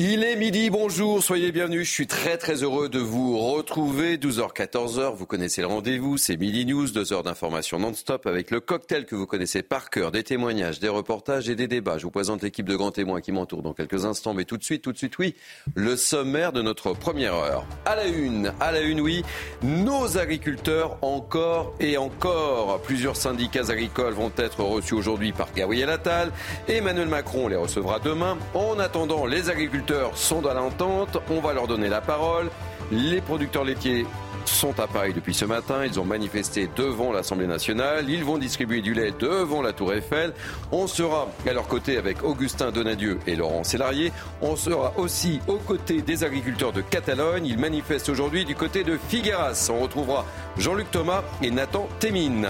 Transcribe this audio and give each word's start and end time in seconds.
Il 0.00 0.22
est 0.22 0.36
midi, 0.36 0.70
bonjour, 0.70 1.24
soyez 1.24 1.50
bienvenus. 1.50 1.88
Je 1.88 1.92
suis 1.92 2.06
très 2.06 2.38
très 2.38 2.62
heureux 2.62 2.88
de 2.88 3.00
vous 3.00 3.36
retrouver. 3.36 4.16
12h, 4.16 4.54
14h, 4.54 5.16
vous 5.16 5.26
connaissez 5.26 5.60
le 5.60 5.66
rendez-vous, 5.66 6.18
c'est 6.18 6.36
Midi 6.36 6.66
News, 6.66 6.88
deux 6.92 7.12
heures 7.12 7.24
d'information 7.24 7.80
non-stop 7.80 8.24
avec 8.28 8.52
le 8.52 8.60
cocktail 8.60 9.06
que 9.06 9.16
vous 9.16 9.26
connaissez 9.26 9.64
par 9.64 9.90
cœur, 9.90 10.12
des 10.12 10.22
témoignages, 10.22 10.78
des 10.78 10.88
reportages 10.88 11.48
et 11.48 11.56
des 11.56 11.66
débats. 11.66 11.98
Je 11.98 12.04
vous 12.04 12.12
présente 12.12 12.44
l'équipe 12.44 12.64
de 12.64 12.76
grands 12.76 12.92
témoins 12.92 13.20
qui 13.20 13.32
m'entoure 13.32 13.60
dans 13.60 13.72
quelques 13.72 14.04
instants, 14.04 14.34
mais 14.34 14.44
tout 14.44 14.56
de 14.56 14.62
suite, 14.62 14.82
tout 14.82 14.92
de 14.92 14.98
suite, 14.98 15.18
oui, 15.18 15.34
le 15.74 15.96
sommaire 15.96 16.52
de 16.52 16.62
notre 16.62 16.92
première 16.92 17.34
heure. 17.34 17.66
À 17.84 17.96
la 17.96 18.06
une, 18.06 18.52
à 18.60 18.70
la 18.70 18.82
une, 18.82 19.00
oui, 19.00 19.24
nos 19.64 20.16
agriculteurs 20.16 20.96
encore 21.02 21.74
et 21.80 21.96
encore. 21.96 22.80
Plusieurs 22.82 23.16
syndicats 23.16 23.68
agricoles 23.68 24.14
vont 24.14 24.30
être 24.36 24.62
reçus 24.62 24.94
aujourd'hui 24.94 25.32
par 25.32 25.52
Gabriel 25.52 25.90
Attal. 25.90 26.30
Emmanuel 26.68 27.08
Macron 27.08 27.48
les 27.48 27.56
recevra 27.56 27.98
demain. 27.98 28.38
En 28.54 28.78
attendant, 28.78 29.26
les 29.26 29.50
agriculteurs 29.50 29.87
sont 30.14 30.40
dans 30.40 30.54
l'entente. 30.54 31.18
On 31.30 31.40
va 31.40 31.52
leur 31.52 31.66
donner 31.66 31.88
la 31.88 32.00
parole. 32.00 32.50
Les 32.90 33.20
producteurs 33.20 33.64
laitiers 33.64 34.06
sont 34.46 34.80
à 34.80 34.86
Paris 34.86 35.12
depuis 35.12 35.34
ce 35.34 35.44
matin. 35.44 35.84
Ils 35.84 36.00
ont 36.00 36.04
manifesté 36.04 36.68
devant 36.74 37.12
l'Assemblée 37.12 37.46
nationale. 37.46 38.08
Ils 38.08 38.24
vont 38.24 38.38
distribuer 38.38 38.80
du 38.80 38.94
lait 38.94 39.12
devant 39.18 39.60
la 39.62 39.72
Tour 39.72 39.92
Eiffel. 39.92 40.32
On 40.72 40.86
sera 40.86 41.28
à 41.46 41.52
leur 41.52 41.68
côté 41.68 41.98
avec 41.98 42.24
Augustin 42.24 42.70
Donadieu 42.70 43.18
et 43.26 43.36
Laurent 43.36 43.64
Sélarié. 43.64 44.12
On 44.40 44.56
sera 44.56 44.94
aussi 44.96 45.40
aux 45.46 45.58
côtés 45.58 46.00
des 46.00 46.24
agriculteurs 46.24 46.72
de 46.72 46.80
Catalogne. 46.80 47.46
Ils 47.46 47.58
manifestent 47.58 48.08
aujourd'hui 48.08 48.44
du 48.44 48.54
côté 48.54 48.84
de 48.84 48.98
Figueras. 49.08 49.70
On 49.72 49.80
retrouvera 49.80 50.24
Jean-Luc 50.56 50.90
Thomas 50.90 51.22
et 51.42 51.50
Nathan 51.50 51.88
Témine. 52.00 52.48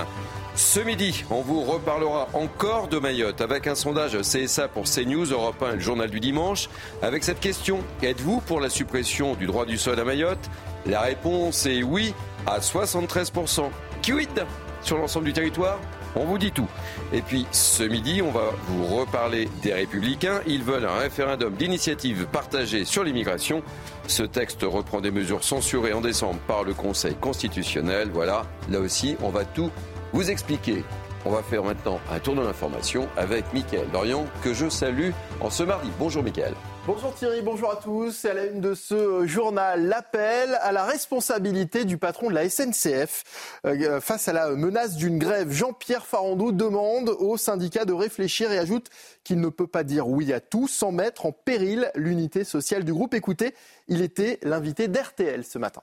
Ce 0.59 0.81
midi, 0.81 1.25
on 1.31 1.41
vous 1.41 1.63
reparlera 1.63 2.27
encore 2.33 2.89
de 2.89 2.99
Mayotte 2.99 3.41
avec 3.41 3.69
un 3.69 3.77
sondage 3.77 4.19
CSA 4.23 4.67
pour 4.67 4.87
CNews, 4.87 5.27
Europe 5.27 5.63
1 5.63 5.71
et 5.71 5.75
le 5.75 5.79
journal 5.79 6.11
du 6.11 6.19
dimanche. 6.19 6.69
Avec 7.01 7.23
cette 7.23 7.39
question, 7.39 7.79
êtes-vous 8.03 8.41
pour 8.41 8.59
la 8.59 8.69
suppression 8.69 9.37
du 9.37 9.47
droit 9.47 9.67
du 9.67 9.79
sol 9.79 10.01
à 10.01 10.05
Mayotte? 10.05 10.51
La 10.85 11.03
réponse 11.03 11.65
est 11.67 11.85
oui 11.85 12.13
à 12.45 12.59
73%. 12.59 13.71
Quid 14.03 14.45
sur 14.83 14.99
l'ensemble 14.99 15.27
du 15.27 15.33
territoire 15.33 15.79
on 16.17 16.25
vous 16.25 16.39
dit 16.39 16.51
tout. 16.51 16.67
Et 17.13 17.21
puis 17.21 17.47
ce 17.53 17.83
midi, 17.85 18.23
on 18.23 18.33
va 18.33 18.51
vous 18.67 18.87
reparler 18.87 19.49
des 19.63 19.75
républicains. 19.75 20.41
Ils 20.47 20.65
veulent 20.65 20.87
un 20.87 20.99
référendum 20.99 21.55
d'initiative 21.55 22.27
partagée 22.33 22.85
sur 22.85 23.05
l'immigration. 23.05 23.63
Ce 24.09 24.23
texte 24.25 24.63
reprend 24.63 25.01
des 25.01 25.11
mesures 25.11 25.45
censurées 25.45 25.93
en 25.93 26.01
décembre 26.01 26.41
par 26.49 26.65
le 26.65 26.73
Conseil 26.73 27.15
constitutionnel. 27.15 28.09
Voilà, 28.13 28.47
là 28.71 28.81
aussi, 28.81 29.17
on 29.23 29.29
va 29.29 29.45
tout 29.45 29.71
vous 30.13 30.31
expliquer. 30.31 30.85
On 31.25 31.31
va 31.31 31.43
faire 31.43 31.65
maintenant 31.65 32.01
un 32.11 32.21
tour 32.21 32.35
de 32.35 32.41
l'information 32.41 33.09
avec 33.17 33.53
Mickaël 33.53 33.89
Dorian, 33.93 34.25
que 34.43 34.55
je 34.55 34.69
salue 34.69 35.11
en 35.41 35.51
ce 35.51 35.63
mardi. 35.63 35.91
Bonjour 35.99 36.23
Mickaël. 36.23 36.55
Bonjour 36.87 37.15
Thierry, 37.15 37.43
bonjour 37.43 37.71
à 37.71 37.77
tous. 37.77 38.25
À 38.25 38.33
la 38.33 38.47
une 38.47 38.63
de 38.63 38.73
ce 38.73 39.27
journal 39.27 39.87
l'appel 39.89 40.59
à 40.63 40.73
la 40.73 40.85
responsabilité 40.85 41.85
du 41.85 41.99
patron 41.99 42.31
de 42.31 42.35
la 42.35 42.49
SNCF. 42.49 43.61
Euh, 43.67 44.01
face 44.01 44.29
à 44.29 44.33
la 44.33 44.53
menace 44.53 44.97
d'une 44.97 45.19
grève, 45.19 45.53
Jean-Pierre 45.53 46.07
Farandou 46.07 46.51
demande 46.51 47.11
au 47.11 47.37
syndicat 47.37 47.85
de 47.85 47.93
réfléchir 47.93 48.51
et 48.53 48.59
ajoute 48.59 48.89
qu'il 49.23 49.41
ne 49.41 49.51
peut 49.51 49.67
pas 49.67 49.85
dire 49.85 50.09
oui 50.09 50.33
à 50.33 50.41
tout 50.41 50.67
sans 50.67 50.93
mettre 50.93 51.27
en 51.27 51.33
péril 51.33 51.91
l'unité 51.95 52.43
sociale 52.45 52.85
du 52.85 52.95
groupe. 52.95 53.13
Écoutez, 53.13 53.55
il 53.89 54.01
était 54.01 54.39
l'invité 54.43 54.89
d'RTL 54.89 55.45
ce 55.45 55.59
matin. 55.59 55.83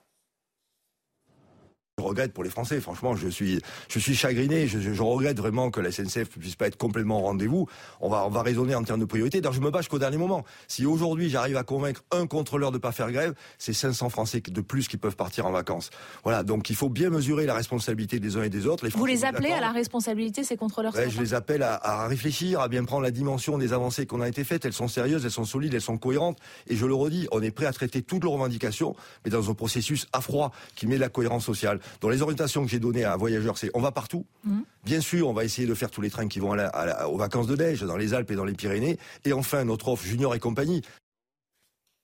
Je 2.05 2.09
regrette 2.09 2.33
pour 2.33 2.43
les 2.43 2.51
Français, 2.51 2.79
franchement, 2.79 3.15
je 3.15 3.27
suis, 3.27 3.59
je 3.89 3.97
suis 3.97 4.13
chagriné, 4.13 4.67
je, 4.67 4.77
je 4.77 5.01
regrette 5.01 5.39
vraiment 5.39 5.71
que 5.71 5.81
la 5.81 5.91
SNCF 5.91 6.35
ne 6.35 6.39
puisse 6.39 6.55
pas 6.55 6.67
être 6.67 6.77
complètement 6.77 7.19
au 7.19 7.23
rendez-vous. 7.23 7.67
On 7.99 8.09
va, 8.09 8.27
on 8.27 8.29
va 8.29 8.43
raisonner 8.43 8.75
en 8.75 8.83
termes 8.83 8.99
de 8.99 9.05
priorité. 9.05 9.41
D'ailleurs, 9.41 9.53
je 9.53 9.59
me 9.61 9.71
bâche 9.71 9.87
qu'au 9.87 9.97
dernier 9.97 10.17
moment. 10.17 10.45
Si 10.67 10.85
aujourd'hui 10.85 11.31
j'arrive 11.31 11.57
à 11.57 11.63
convaincre 11.63 12.03
un 12.11 12.27
contrôleur 12.27 12.69
de 12.69 12.77
ne 12.77 12.79
pas 12.79 12.91
faire 12.91 13.11
grève, 13.11 13.33
c'est 13.57 13.73
500 13.73 14.09
Français 14.09 14.39
de 14.39 14.61
plus 14.61 14.87
qui 14.87 14.97
peuvent 14.97 15.15
partir 15.15 15.47
en 15.47 15.51
vacances. 15.51 15.89
Voilà, 16.23 16.43
donc 16.43 16.69
il 16.69 16.75
faut 16.75 16.89
bien 16.89 17.09
mesurer 17.09 17.47
la 17.47 17.55
responsabilité 17.55 18.19
des 18.19 18.37
uns 18.37 18.43
et 18.43 18.49
des 18.49 18.67
autres. 18.67 18.85
Les 18.85 18.91
Vous 18.91 19.07
les 19.07 19.25
appelez 19.25 19.51
à 19.51 19.59
la 19.59 19.71
responsabilité, 19.71 20.43
ces 20.43 20.57
contrôleurs 20.57 20.93
ouais, 20.93 21.09
Je 21.09 21.19
les 21.19 21.33
appelle 21.33 21.63
à, 21.63 21.73
à, 21.73 22.07
réfléchir, 22.07 22.59
à 22.59 22.67
bien 22.67 22.83
prendre 22.83 23.01
la 23.01 23.11
dimension 23.11 23.57
des 23.57 23.73
avancées 23.73 24.05
qu'on 24.05 24.21
a 24.21 24.27
été 24.27 24.43
faites. 24.43 24.63
Elles 24.65 24.73
sont 24.73 24.87
sérieuses, 24.87 25.25
elles 25.25 25.31
sont 25.31 25.43
solides, 25.43 25.73
elles 25.73 25.81
sont 25.81 25.97
cohérentes. 25.97 26.37
Et 26.67 26.75
je 26.75 26.85
le 26.85 26.93
redis, 26.93 27.27
on 27.31 27.41
est 27.41 27.49
prêt 27.49 27.65
à 27.65 27.73
traiter 27.73 28.03
toutes 28.03 28.23
leurs 28.23 28.33
revendications, 28.33 28.95
mais 29.23 29.31
dans 29.31 29.49
un 29.49 29.55
processus 29.55 30.05
à 30.13 30.21
froid 30.21 30.51
qui 30.75 30.85
met 30.85 30.97
de 30.97 31.01
la 31.01 31.09
cohérence 31.09 31.45
sociale. 31.45 31.79
Dans 32.01 32.09
les 32.09 32.21
orientations 32.21 32.63
que 32.63 32.69
j'ai 32.69 32.79
donné 32.79 33.03
à 33.03 33.15
voyageurs, 33.15 33.57
c'est 33.57 33.71
on 33.73 33.81
va 33.81 33.91
partout. 33.91 34.25
Mmh. 34.43 34.61
Bien 34.83 35.01
sûr, 35.01 35.27
on 35.27 35.33
va 35.33 35.43
essayer 35.43 35.67
de 35.67 35.73
faire 35.73 35.91
tous 35.91 36.01
les 36.01 36.09
trains 36.09 36.27
qui 36.27 36.39
vont 36.39 36.53
à 36.53 37.07
aux 37.07 37.17
vacances 37.17 37.47
de 37.47 37.55
neige 37.55 37.81
dans 37.81 37.97
les 37.97 38.13
Alpes 38.13 38.31
et 38.31 38.35
dans 38.35 38.45
les 38.45 38.53
Pyrénées. 38.53 38.97
Et 39.25 39.33
enfin, 39.33 39.63
notre 39.63 39.89
offre 39.89 40.03
Junior 40.03 40.35
et 40.35 40.39
compagnie. 40.39 40.81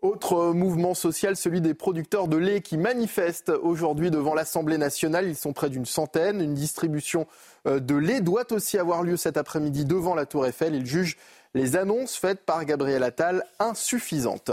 Autre 0.01 0.51
mouvement 0.53 0.95
social, 0.95 1.35
celui 1.35 1.61
des 1.61 1.75
producteurs 1.75 2.27
de 2.27 2.35
lait 2.35 2.61
qui 2.61 2.75
manifestent 2.75 3.51
aujourd'hui 3.51 4.09
devant 4.09 4.33
l'Assemblée 4.33 4.79
nationale. 4.79 5.27
Ils 5.27 5.35
sont 5.35 5.53
près 5.53 5.69
d'une 5.69 5.85
centaine. 5.85 6.41
Une 6.41 6.55
distribution 6.55 7.27
euh, 7.67 7.79
de 7.79 7.93
lait 7.93 8.19
doit 8.19 8.51
aussi 8.51 8.79
avoir 8.79 9.03
lieu 9.03 9.15
cet 9.15 9.37
après-midi 9.37 9.85
devant 9.85 10.15
la 10.15 10.25
Tour 10.25 10.47
Eiffel. 10.47 10.73
Ils 10.73 10.87
jugent 10.87 11.17
les 11.53 11.75
annonces 11.75 12.15
faites 12.15 12.43
par 12.45 12.65
Gabriel 12.65 13.03
Attal 13.03 13.43
insuffisantes. 13.59 14.51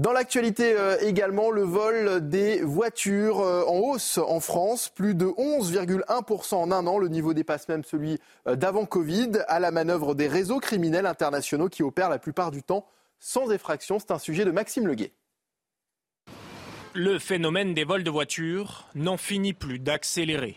Dans 0.00 0.12
l'actualité 0.12 0.72
euh, 0.78 0.96
également, 1.02 1.50
le 1.50 1.60
vol 1.60 2.26
des 2.26 2.62
voitures 2.62 3.40
euh, 3.40 3.64
en 3.66 3.76
hausse 3.80 4.16
en 4.16 4.40
France, 4.40 4.88
plus 4.88 5.14
de 5.14 5.26
11,1% 5.26 6.54
en 6.54 6.70
un 6.72 6.86
an. 6.86 6.96
Le 6.96 7.08
niveau 7.08 7.34
dépasse 7.34 7.68
même 7.68 7.84
celui 7.84 8.18
euh, 8.46 8.56
d'avant 8.56 8.86
Covid, 8.86 9.32
à 9.46 9.60
la 9.60 9.70
manœuvre 9.70 10.14
des 10.14 10.26
réseaux 10.26 10.58
criminels 10.58 11.04
internationaux 11.04 11.68
qui 11.68 11.82
opèrent 11.82 12.08
la 12.08 12.18
plupart 12.18 12.50
du 12.50 12.62
temps 12.62 12.86
sans 13.18 13.50
effraction. 13.50 13.98
C'est 13.98 14.10
un 14.10 14.18
sujet 14.18 14.46
de 14.46 14.50
Maxime 14.50 14.86
Leguet. 14.86 15.12
Le 16.94 17.18
phénomène 17.18 17.74
des 17.74 17.84
vols 17.84 18.02
de 18.02 18.10
voitures 18.10 18.88
n'en 18.94 19.18
finit 19.18 19.52
plus 19.52 19.80
d'accélérer. 19.80 20.56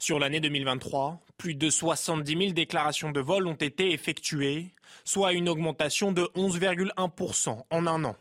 Sur 0.00 0.18
l'année 0.18 0.40
2023, 0.40 1.20
plus 1.38 1.54
de 1.54 1.70
70 1.70 2.36
000 2.36 2.52
déclarations 2.54 3.12
de 3.12 3.20
vol 3.20 3.46
ont 3.46 3.54
été 3.54 3.92
effectuées, 3.92 4.66
soit 5.04 5.32
une 5.32 5.48
augmentation 5.48 6.10
de 6.10 6.22
11,1% 6.34 7.56
en 7.70 7.86
un 7.86 8.04
an. 8.04 8.16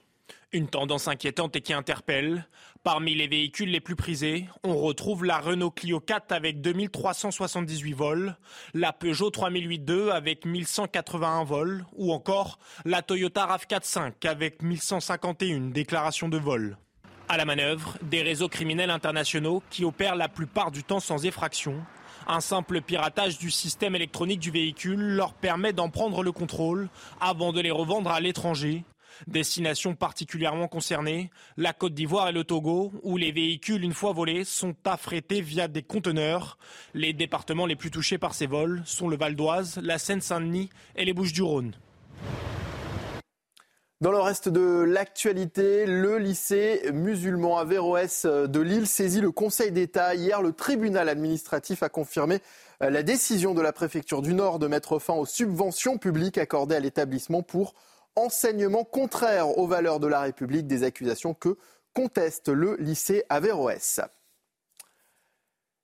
Une 0.51 0.67
tendance 0.67 1.07
inquiétante 1.07 1.55
et 1.55 1.61
qui 1.61 1.73
interpelle. 1.73 2.47
Parmi 2.81 3.13
les 3.13 3.27
véhicules 3.27 3.69
les 3.69 3.79
plus 3.79 3.95
prisés, 3.95 4.47
on 4.63 4.75
retrouve 4.75 5.23
la 5.23 5.37
Renault 5.37 5.69
Clio 5.69 5.99
4 5.99 6.31
avec 6.31 6.59
2378 6.59 7.93
vols, 7.93 8.35
la 8.73 8.91
Peugeot 8.91 9.29
3008 9.29 9.91
avec 10.11 10.45
1181 10.45 11.43
vols, 11.43 11.85
ou 11.93 12.11
encore 12.11 12.57
la 12.83 13.03
Toyota 13.03 13.45
RAV4 13.45 13.83
5 13.83 14.25
avec 14.25 14.63
1151 14.63 15.69
déclarations 15.69 16.29
de 16.29 16.37
vol. 16.39 16.77
À 17.27 17.37
la 17.37 17.45
manœuvre, 17.45 17.99
des 18.01 18.23
réseaux 18.23 18.49
criminels 18.49 18.89
internationaux 18.89 19.61
qui 19.69 19.85
opèrent 19.85 20.15
la 20.15 20.29
plupart 20.29 20.71
du 20.71 20.83
temps 20.83 20.99
sans 20.99 21.27
effraction. 21.27 21.75
Un 22.27 22.41
simple 22.41 22.81
piratage 22.81 23.37
du 23.37 23.51
système 23.51 23.95
électronique 23.95 24.39
du 24.39 24.49
véhicule 24.49 24.99
leur 24.99 25.35
permet 25.35 25.73
d'en 25.73 25.89
prendre 25.89 26.23
le 26.23 26.31
contrôle 26.31 26.89
avant 27.21 27.53
de 27.53 27.61
les 27.61 27.69
revendre 27.69 28.09
à 28.09 28.19
l'étranger 28.19 28.83
Destination 29.27 29.95
particulièrement 29.95 30.67
concernée, 30.67 31.29
la 31.57 31.73
Côte 31.73 31.93
d'Ivoire 31.93 32.29
et 32.29 32.31
le 32.33 32.43
Togo, 32.43 32.91
où 33.03 33.17
les 33.17 33.31
véhicules, 33.31 33.83
une 33.83 33.93
fois 33.93 34.13
volés, 34.13 34.43
sont 34.43 34.75
affrétés 34.85 35.41
via 35.41 35.67
des 35.67 35.83
conteneurs. 35.83 36.57
Les 36.93 37.13
départements 37.13 37.65
les 37.65 37.75
plus 37.75 37.91
touchés 37.91 38.17
par 38.17 38.33
ces 38.33 38.47
vols 38.47 38.81
sont 38.85 39.07
le 39.07 39.17
Val 39.17 39.35
d'Oise, 39.35 39.79
la 39.83 39.97
Seine-Saint-Denis 39.97 40.69
et 40.95 41.05
les 41.05 41.13
Bouches-du-Rhône. 41.13 41.73
Dans 44.01 44.11
le 44.11 44.19
reste 44.19 44.47
de 44.47 44.81
l'actualité, 44.83 45.85
le 45.85 46.19
lycée 46.19 46.89
musulman 46.93 47.57
Averroès 47.57 48.25
de 48.25 48.59
Lille 48.61 48.87
saisit 48.87 49.19
le 49.19 49.31
Conseil 49.31 49.73
d'État. 49.73 50.15
Hier, 50.15 50.41
le 50.41 50.53
tribunal 50.53 51.09
administratif 51.09 51.83
a 51.83 51.89
confirmé 51.89 52.39
la 52.79 53.03
décision 53.03 53.53
de 53.53 53.61
la 53.61 53.73
préfecture 53.73 54.21
du 54.21 54.33
Nord 54.33 54.57
de 54.57 54.67
mettre 54.67 54.99
fin 54.99 55.15
aux 55.15 55.25
subventions 55.25 55.97
publiques 55.97 56.37
accordées 56.37 56.75
à 56.75 56.79
l'établissement 56.79 57.43
pour 57.43 57.73
enseignement 58.19 58.83
contraire 58.83 59.57
aux 59.57 59.67
valeurs 59.67 59.99
de 59.99 60.07
la 60.07 60.21
République, 60.21 60.67
des 60.67 60.83
accusations 60.83 61.33
que 61.33 61.57
conteste 61.93 62.49
le 62.49 62.75
lycée 62.77 63.23
Averroès. 63.29 63.99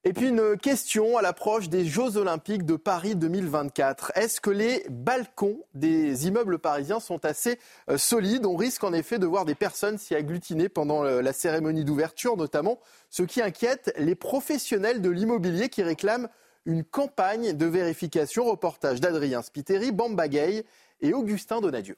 Et 0.07 0.13
puis 0.13 0.27
une 0.27 0.55
question 0.55 1.17
à 1.17 1.23
l'approche 1.23 1.67
des 1.67 1.83
Jeux 1.83 2.17
Olympiques 2.17 2.63
de 2.63 2.75
Paris 2.75 3.15
2024. 3.15 4.11
Est-ce 4.13 4.39
que 4.39 4.51
les 4.51 4.85
balcons 4.87 5.63
des 5.73 6.27
immeubles 6.27 6.59
parisiens 6.59 6.99
sont 6.99 7.25
assez 7.25 7.57
euh, 7.89 7.97
solides? 7.97 8.45
On 8.45 8.55
risque 8.55 8.83
en 8.83 8.93
effet 8.93 9.17
de 9.17 9.25
voir 9.25 9.45
des 9.45 9.55
personnes 9.55 9.97
s'y 9.97 10.13
agglutiner 10.13 10.69
pendant 10.69 11.03
euh, 11.03 11.23
la 11.23 11.33
cérémonie 11.33 11.85
d'ouverture, 11.85 12.37
notamment, 12.37 12.79
ce 13.09 13.23
qui 13.23 13.41
inquiète 13.41 13.95
les 13.97 14.13
professionnels 14.13 15.01
de 15.01 15.09
l'immobilier 15.09 15.69
qui 15.69 15.81
réclament 15.81 16.29
une 16.65 16.83
campagne 16.83 17.53
de 17.53 17.65
vérification. 17.65 18.45
Reportage 18.45 19.01
d'Adrien 19.01 19.41
Spiteri, 19.41 19.91
Bamba 19.91 20.27
Gay 20.27 20.65
et 21.01 21.13
Augustin 21.15 21.61
Donadieu. 21.61 21.97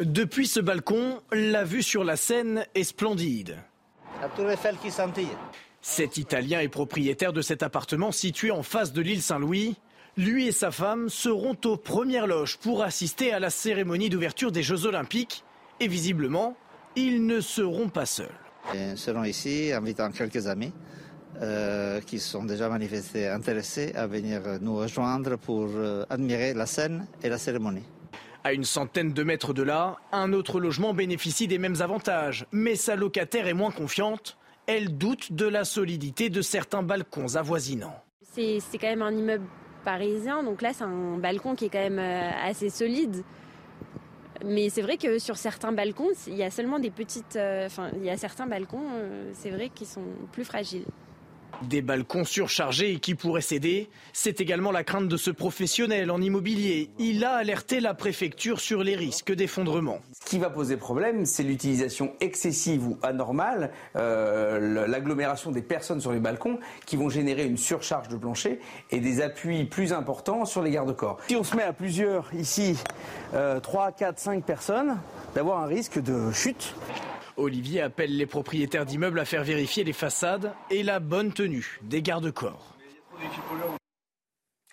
Depuis 0.00 0.46
ce 0.46 0.60
balcon, 0.60 1.22
la 1.32 1.64
vue 1.64 1.82
sur 1.82 2.04
la 2.04 2.16
Seine 2.16 2.66
est 2.74 2.84
splendide. 2.84 3.56
Cet 5.80 6.18
Italien 6.18 6.60
est 6.60 6.68
propriétaire 6.68 7.32
de 7.32 7.40
cet 7.40 7.62
appartement 7.62 8.12
situé 8.12 8.50
en 8.50 8.62
face 8.62 8.92
de 8.92 9.00
l'île 9.00 9.22
Saint-Louis. 9.22 9.76
Lui 10.18 10.48
et 10.48 10.52
sa 10.52 10.70
femme 10.70 11.08
seront 11.08 11.56
aux 11.64 11.78
premières 11.78 12.26
loges 12.26 12.58
pour 12.58 12.82
assister 12.82 13.32
à 13.32 13.40
la 13.40 13.48
cérémonie 13.48 14.10
d'ouverture 14.10 14.52
des 14.52 14.62
Jeux 14.62 14.84
Olympiques. 14.84 15.44
Et 15.80 15.88
visiblement, 15.88 16.58
ils 16.94 17.24
ne 17.24 17.40
seront 17.40 17.88
pas 17.88 18.04
seuls. 18.06 18.28
Nous 18.74 18.98
serons 18.98 19.24
ici, 19.24 19.72
invitant 19.72 20.10
quelques 20.10 20.46
amis 20.46 20.74
euh, 21.40 22.02
qui 22.02 22.18
sont 22.18 22.44
déjà 22.44 22.68
manifestés 22.68 23.28
intéressés 23.28 23.92
à 23.94 24.06
venir 24.06 24.42
nous 24.60 24.76
rejoindre 24.76 25.36
pour 25.36 25.68
euh, 25.74 26.04
admirer 26.10 26.52
la 26.52 26.66
scène 26.66 27.06
et 27.22 27.30
la 27.30 27.38
cérémonie. 27.38 27.84
À 28.46 28.52
une 28.52 28.62
centaine 28.62 29.12
de 29.12 29.24
mètres 29.24 29.52
de 29.52 29.64
là, 29.64 29.96
un 30.12 30.32
autre 30.32 30.60
logement 30.60 30.94
bénéficie 30.94 31.48
des 31.48 31.58
mêmes 31.58 31.82
avantages, 31.82 32.46
mais 32.52 32.76
sa 32.76 32.94
locataire 32.94 33.48
est 33.48 33.54
moins 33.54 33.72
confiante 33.72 34.38
elle 34.66 34.96
doute 34.96 35.32
de 35.32 35.46
la 35.46 35.64
solidité 35.64 36.28
de 36.30 36.42
certains 36.42 36.82
balcons 36.82 37.36
avoisinants. 37.36 38.02
C'est 38.22 38.60
quand 38.74 38.88
même 38.88 39.02
un 39.02 39.12
immeuble 39.12 39.46
parisien, 39.84 40.44
donc 40.44 40.62
là 40.62 40.72
c'est 40.72 40.84
un 40.84 41.16
balcon 41.16 41.54
qui 41.54 41.64
est 41.64 41.68
quand 41.68 41.78
même 41.78 41.98
euh, 41.98 42.30
assez 42.44 42.70
solide. 42.70 43.24
Mais 44.44 44.68
c'est 44.68 44.82
vrai 44.82 44.96
que 44.96 45.18
sur 45.18 45.36
certains 45.36 45.72
balcons, 45.72 46.10
il 46.26 46.36
y 46.36 46.42
a 46.42 46.50
seulement 46.50 46.78
des 46.78 46.90
petites. 46.90 47.36
Euh, 47.36 47.66
enfin, 47.66 47.90
il 47.96 48.04
y 48.04 48.10
a 48.10 48.16
certains 48.16 48.46
balcons, 48.46 48.86
euh, 48.92 49.30
c'est 49.32 49.50
vrai, 49.50 49.70
qui 49.74 49.86
sont 49.86 50.04
plus 50.32 50.44
fragiles. 50.44 50.84
Des 51.62 51.80
balcons 51.80 52.24
surchargés 52.24 52.92
et 52.92 52.98
qui 52.98 53.14
pourraient 53.14 53.40
céder, 53.40 53.88
c'est 54.12 54.40
également 54.40 54.72
la 54.72 54.84
crainte 54.84 55.08
de 55.08 55.16
ce 55.16 55.30
professionnel 55.30 56.10
en 56.10 56.20
immobilier. 56.20 56.90
Il 56.98 57.24
a 57.24 57.32
alerté 57.32 57.80
la 57.80 57.94
préfecture 57.94 58.60
sur 58.60 58.82
les 58.82 58.94
risques 58.94 59.32
d'effondrement. 59.32 60.00
Ce 60.22 60.28
qui 60.28 60.38
va 60.38 60.50
poser 60.50 60.76
problème, 60.76 61.24
c'est 61.24 61.42
l'utilisation 61.42 62.12
excessive 62.20 62.86
ou 62.86 62.98
anormale, 63.02 63.72
euh, 63.96 64.86
l'agglomération 64.86 65.50
des 65.50 65.62
personnes 65.62 66.00
sur 66.00 66.12
les 66.12 66.20
balcons 66.20 66.58
qui 66.84 66.96
vont 66.96 67.08
générer 67.08 67.46
une 67.46 67.56
surcharge 67.56 68.08
de 68.08 68.16
plancher 68.16 68.60
et 68.90 69.00
des 69.00 69.22
appuis 69.22 69.64
plus 69.64 69.92
importants 69.92 70.44
sur 70.44 70.62
les 70.62 70.70
garde-corps. 70.70 71.18
Si 71.28 71.36
on 71.36 71.44
se 71.44 71.56
met 71.56 71.62
à 71.62 71.72
plusieurs 71.72 72.32
ici, 72.34 72.76
3, 73.32 73.92
4, 73.92 74.18
5 74.18 74.44
personnes, 74.44 74.98
d'avoir 75.34 75.60
un 75.60 75.66
risque 75.66 76.00
de 76.02 76.30
chute. 76.32 76.74
Olivier 77.36 77.82
appelle 77.82 78.16
les 78.16 78.26
propriétaires 78.26 78.86
d'immeubles 78.86 79.18
à 79.20 79.24
faire 79.24 79.44
vérifier 79.44 79.84
les 79.84 79.92
façades 79.92 80.52
et 80.70 80.82
la 80.82 81.00
bonne 81.00 81.32
tenue 81.32 81.78
des 81.82 82.02
garde-corps. 82.02 82.76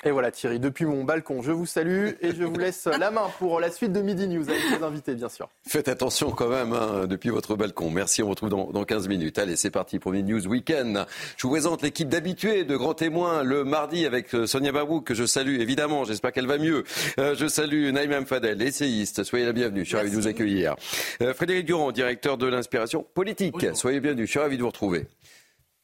Et 0.05 0.11
voilà 0.11 0.31
Thierry, 0.31 0.59
depuis 0.59 0.85
mon 0.85 1.05
balcon, 1.05 1.41
je 1.41 1.51
vous 1.51 1.65
salue 1.65 2.09
et 2.19 2.35
je 2.35 2.43
vous 2.43 2.57
laisse 2.57 2.87
la 2.87 3.09
main 3.09 3.27
pour 3.39 3.61
la 3.61 3.71
suite 3.71 3.93
de 3.93 4.01
Midi 4.01 4.27
News 4.27 4.49
avec 4.49 4.61
les 4.77 4.83
invités 4.83 5.15
bien 5.15 5.29
sûr. 5.29 5.47
Faites 5.65 5.87
attention 5.87 6.31
quand 6.31 6.49
même 6.49 6.73
hein, 6.73 7.07
depuis 7.07 7.29
votre 7.29 7.55
balcon. 7.55 7.89
Merci, 7.89 8.21
on 8.21 8.25
vous 8.25 8.31
retrouve 8.31 8.49
dans, 8.49 8.69
dans 8.71 8.83
15 8.83 9.07
minutes. 9.07 9.39
Allez, 9.39 9.55
c'est 9.55 9.71
parti 9.71 9.99
pour 9.99 10.11
Midi 10.11 10.33
News 10.33 10.47
Weekend. 10.47 11.05
Je 11.37 11.47
vous 11.47 11.53
présente 11.53 11.81
l'équipe 11.81 12.09
d'habitués 12.09 12.65
de 12.65 12.75
grands 12.75 12.93
témoins 12.93 13.43
le 13.43 13.63
mardi 13.63 14.05
avec 14.05 14.35
euh, 14.35 14.45
Sonia 14.45 14.73
Barouk 14.73 15.05
que 15.05 15.13
je 15.13 15.25
salue 15.25 15.61
évidemment, 15.61 16.03
j'espère 16.03 16.33
qu'elle 16.33 16.47
va 16.47 16.57
mieux. 16.57 16.83
Euh, 17.19 17.35
je 17.37 17.47
salue 17.47 17.89
Naïm 17.91 18.25
Fadel, 18.25 18.61
essayiste, 18.61 19.23
soyez 19.23 19.45
la 19.45 19.53
bienvenue, 19.53 19.83
je 19.83 19.89
suis 19.89 19.97
ravi 19.97 20.11
de 20.11 20.15
vous 20.15 20.27
accueillir. 20.27 20.75
Euh, 21.21 21.33
Frédéric 21.33 21.65
Durand, 21.65 21.91
directeur 21.93 22.37
de 22.37 22.47
l'inspiration 22.47 23.05
politique, 23.13 23.55
soyez 23.73 24.01
bienvenue, 24.01 24.25
je 24.25 24.31
suis 24.31 24.39
ravi 24.39 24.57
de 24.57 24.61
vous 24.61 24.67
retrouver. 24.67 25.07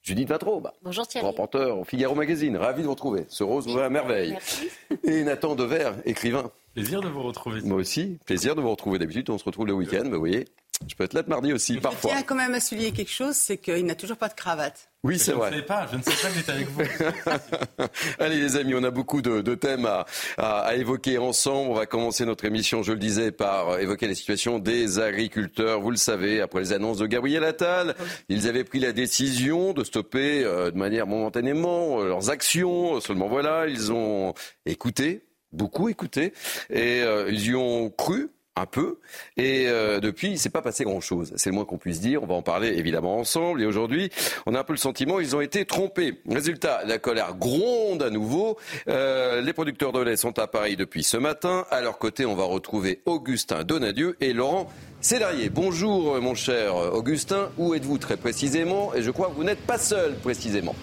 Judith 0.10 0.28
Vatraube. 0.28 0.72
Bonjour 0.82 1.08
Thierry. 1.08 1.24
Rapporteur 1.24 1.78
au 1.78 1.84
Figaro 1.84 2.16
Magazine. 2.16 2.58
Ravi 2.58 2.82
de 2.82 2.88
vous 2.88 2.94
retrouver. 2.94 3.26
Ce 3.30 3.44
rose 3.44 3.68
vous 3.68 3.76
va 3.76 3.86
à 3.86 3.90
merveille. 3.92 4.32
Merci. 4.32 4.68
Et 5.04 5.24
Nathan 5.24 5.54
Dever, 5.54 5.92
écrivain. 6.04 6.50
Plaisir 6.74 7.02
de 7.02 7.10
vous 7.10 7.22
retrouver. 7.22 7.62
Moi 7.62 7.78
aussi. 7.78 8.18
Plaisir 8.26 8.56
de 8.56 8.62
vous 8.62 8.72
retrouver. 8.72 8.98
D'habitude, 8.98 9.30
on 9.30 9.38
se 9.38 9.44
retrouve 9.44 9.68
le 9.68 9.74
week-end. 9.74 10.02
Mais 10.06 10.14
vous 10.14 10.20
voyez, 10.20 10.46
je 10.88 10.96
peux 10.96 11.04
être 11.04 11.14
là 11.14 11.22
le 11.22 11.28
mardi 11.28 11.54
aussi, 11.54 11.78
parfois. 11.78 12.12
Je 12.12 12.16
tiens 12.16 12.24
quand 12.24 12.36
même 12.36 12.54
à 12.54 12.60
souligner 12.60 12.92
quelque 12.92 13.12
chose, 13.12 13.36
c'est 13.36 13.58
qu'il 13.58 13.86
n'a 13.86 13.96
toujours 13.96 14.18
pas 14.18 14.30
de 14.30 14.34
cravate. 14.34 14.90
Oui, 15.04 15.18
c'est 15.18 15.32
vrai. 15.32 15.50
Je 15.52 15.56
ne 15.56 15.60
sais 15.62 15.66
pas, 15.66 15.88
je 15.90 15.98
ne 15.98 16.02
sais 16.02 16.12
pas 16.12 16.28
que 16.28 16.36
j'étais 16.36 16.52
avec 16.52 16.68
vous. 16.68 16.82
Allez 18.20 18.38
les 18.42 18.58
amis, 18.58 18.76
on 18.76 18.84
a 18.84 18.92
beaucoup 18.92 19.22
de, 19.22 19.42
de 19.42 19.56
thèmes 19.56 19.86
à, 19.86 20.06
à, 20.38 20.60
à, 20.62 20.76
évoquer 20.76 21.18
ensemble. 21.18 21.70
On 21.70 21.74
va 21.74 21.86
commencer 21.86 22.26
notre 22.26 22.44
émission, 22.44 22.84
je 22.84 22.92
le 22.92 23.00
disais, 23.00 23.32
par 23.32 23.80
évoquer 23.80 24.08
la 24.08 24.16
situation 24.16 24.60
des 24.60 25.00
agriculteurs. 25.00 25.80
Vous 25.80 25.92
le 25.92 25.98
savez, 25.98 26.42
après 26.42 26.60
les 26.60 26.74
annonces 26.74 26.98
de 26.98 27.08
Gabriel 27.08 27.46
Attal, 27.46 27.96
ils 28.28 28.48
avaient 28.50 28.66
pris 28.66 28.80
la 28.80 28.92
décision 28.92 29.72
de 29.72 29.86
stopper 29.86 30.44
euh, 30.44 30.72
de 30.72 30.78
manière 30.78 31.08
momentanément 31.08 32.02
euh, 32.02 32.08
leurs 32.08 32.30
actions. 32.30 33.00
Seulement 33.00 33.30
voilà, 33.30 33.68
ils 33.68 33.94
ont 33.94 34.34
écouté, 34.66 35.24
beaucoup 35.54 35.88
écouté, 35.88 36.34
et 36.70 37.04
euh, 37.04 37.30
ils 37.32 37.46
y 37.46 37.56
ont 37.56 37.90
cru 37.90 38.32
un 38.56 38.66
peu. 38.66 39.00
Et 39.38 39.68
euh, 39.68 40.00
depuis, 40.00 40.32
il 40.32 40.40
s'est 40.40 40.50
pas 40.50 40.62
passé 40.62 40.84
grand-chose. 40.84 41.34
C'est 41.36 41.50
le 41.50 41.56
moins 41.56 41.66
qu'on 41.66 41.78
puisse 41.78 42.02
dire. 42.02 42.24
On 42.24 42.28
va 42.28 42.36
en 42.36 42.42
parler 42.42 42.70
évidemment 42.70 43.18
ensemble. 43.18 43.62
Et 43.62 43.66
aujourd'hui, 43.66 44.12
on 44.46 44.56
a 44.56 44.60
un 44.60 44.64
peu 44.64 44.74
le 44.74 44.78
sentiment 44.78 45.18
qu'ils 45.18 45.36
ont 45.36 45.42
été 45.42 45.66
trompés. 45.66 46.20
Résultat, 46.30 46.82
la 46.86 46.98
colère 46.98 47.36
gronde 47.36 48.04
à 48.04 48.10
nouveau. 48.10 48.58
Euh, 48.88 49.42
les 49.42 49.54
producteurs 49.54 49.92
de 49.92 50.02
lait 50.02 50.18
sont 50.18 50.38
à 50.40 50.48
Paris 50.48 50.76
depuis 50.76 51.04
ce 51.04 51.18
matin. 51.18 51.66
À 51.72 51.82
leur 51.82 51.98
côté, 51.98 52.26
on 52.26 52.36
va 52.36 52.44
retrouver 52.44 53.02
Augustin 53.06 53.64
Donadieu 53.64 54.18
et 54.20 54.34
Laurent 54.34 54.70
Célarier. 55.02 55.50
Bonjour, 55.50 56.20
mon 56.22 56.36
cher 56.36 56.76
Augustin. 56.76 57.50
Où 57.58 57.74
êtes-vous 57.74 57.98
très 57.98 58.18
précisément? 58.18 58.94
Et 58.94 59.02
je 59.02 59.12
crois 59.12 59.30
que 59.30 59.36
vous 59.36 59.44
n'êtes 59.44 59.66
pas 59.66 59.78
seul 59.78 60.16
précisément. 60.16 60.76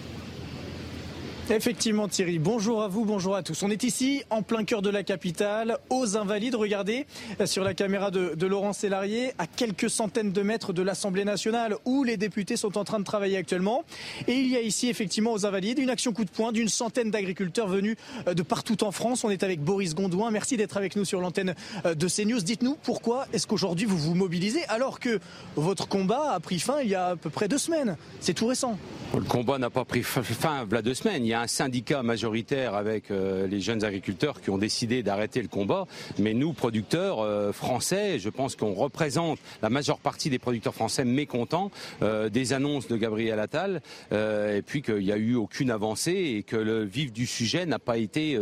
Effectivement 1.49 2.09
Thierry, 2.09 2.39
bonjour 2.39 2.83
à 2.83 2.89
vous, 2.89 3.05
bonjour 3.05 3.33
à 3.33 3.41
tous. 3.41 3.63
On 3.63 3.69
est 3.69 3.83
ici 3.83 4.21
en 4.29 4.41
plein 4.41 4.65
cœur 4.65 4.81
de 4.81 4.89
la 4.89 5.03
capitale, 5.03 5.77
aux 5.89 6.17
Invalides, 6.17 6.55
regardez 6.55 7.07
sur 7.45 7.63
la 7.63 7.73
caméra 7.73 8.11
de, 8.11 8.45
Laurent 8.45 8.73
Sélarié, 8.73 9.31
à 9.37 9.47
quelques 9.47 9.89
centaines 9.89 10.33
de 10.33 10.41
mètres 10.41 10.73
de 10.73 10.81
l'Assemblée 10.81 11.23
nationale 11.23 11.77
où 11.85 12.03
les 12.03 12.17
députés 12.17 12.57
sont 12.57 12.77
en 12.77 12.83
train 12.83 12.99
de 12.99 13.05
travailler 13.05 13.37
actuellement. 13.37 13.85
Et 14.27 14.33
il 14.33 14.47
y 14.49 14.57
a 14.57 14.61
ici 14.61 14.89
effectivement 14.89 15.31
aux 15.31 15.45
Invalides 15.45 15.79
une 15.79 15.89
action 15.89 16.11
coup 16.11 16.25
de 16.25 16.29
poing 16.29 16.51
d'une 16.51 16.67
centaine 16.67 17.11
d'agriculteurs 17.11 17.67
venus 17.69 17.95
de 18.25 18.43
partout 18.43 18.83
en 18.83 18.91
France. 18.91 19.23
On 19.23 19.29
est 19.29 19.43
avec 19.43 19.61
Boris 19.61 19.95
Gondouin, 19.95 20.31
merci 20.31 20.57
d'être 20.57 20.75
avec 20.75 20.97
nous 20.97 21.05
sur 21.05 21.21
l'antenne 21.21 21.55
de 21.85 22.07
CNews. 22.09 22.41
Dites-nous 22.41 22.75
pourquoi 22.83 23.25
est-ce 23.31 23.47
qu'aujourd'hui 23.47 23.85
vous 23.85 23.97
vous 23.97 24.15
mobilisez 24.15 24.65
alors 24.67 24.99
que 24.99 25.19
votre 25.55 25.87
combat 25.87 26.33
a 26.33 26.41
pris 26.41 26.59
fin 26.59 26.81
il 26.81 26.89
y 26.89 26.95
a 26.95 27.07
à 27.07 27.15
peu 27.15 27.29
près 27.29 27.47
deux 27.47 27.57
semaines? 27.57 27.95
C'est 28.19 28.33
tout 28.33 28.47
récent. 28.47 28.77
Le 29.15 29.21
combat 29.21 29.57
n'a 29.57 29.69
pas 29.69 29.85
pris 29.85 30.03
fin 30.03 30.21
il 30.69 30.73
y 30.73 30.75
a 30.75 30.81
deux 30.81 30.93
semaines. 30.93 31.36
Un 31.37 31.47
syndicat 31.47 32.03
majoritaire 32.03 32.75
avec 32.75 33.11
euh, 33.11 33.47
les 33.47 33.61
jeunes 33.61 33.83
agriculteurs 33.83 34.41
qui 34.41 34.49
ont 34.49 34.57
décidé 34.57 35.03
d'arrêter 35.03 35.41
le 35.41 35.47
combat. 35.47 35.85
Mais 36.19 36.33
nous, 36.33 36.53
producteurs 36.53 37.19
euh, 37.19 37.51
français, 37.51 38.19
je 38.19 38.29
pense 38.29 38.55
qu'on 38.55 38.73
représente 38.73 39.39
la 39.61 39.69
majeure 39.69 39.99
partie 39.99 40.29
des 40.29 40.39
producteurs 40.39 40.73
français 40.73 41.05
mécontents 41.05 41.71
euh, 42.01 42.29
des 42.29 42.53
annonces 42.53 42.87
de 42.87 42.97
Gabriel 42.97 43.39
Attal. 43.39 43.81
et 44.11 44.61
puis 44.65 44.81
qu'il 44.81 44.97
n'y 44.97 45.11
a 45.11 45.17
eu 45.17 45.35
aucune 45.35 45.71
avancée 45.71 46.35
et 46.37 46.43
que 46.43 46.55
le 46.55 46.83
vif 46.83 47.11
du 47.11 47.25
sujet 47.25 47.65
n'a 47.65 47.79
pas 47.79 47.97
été 47.97 48.37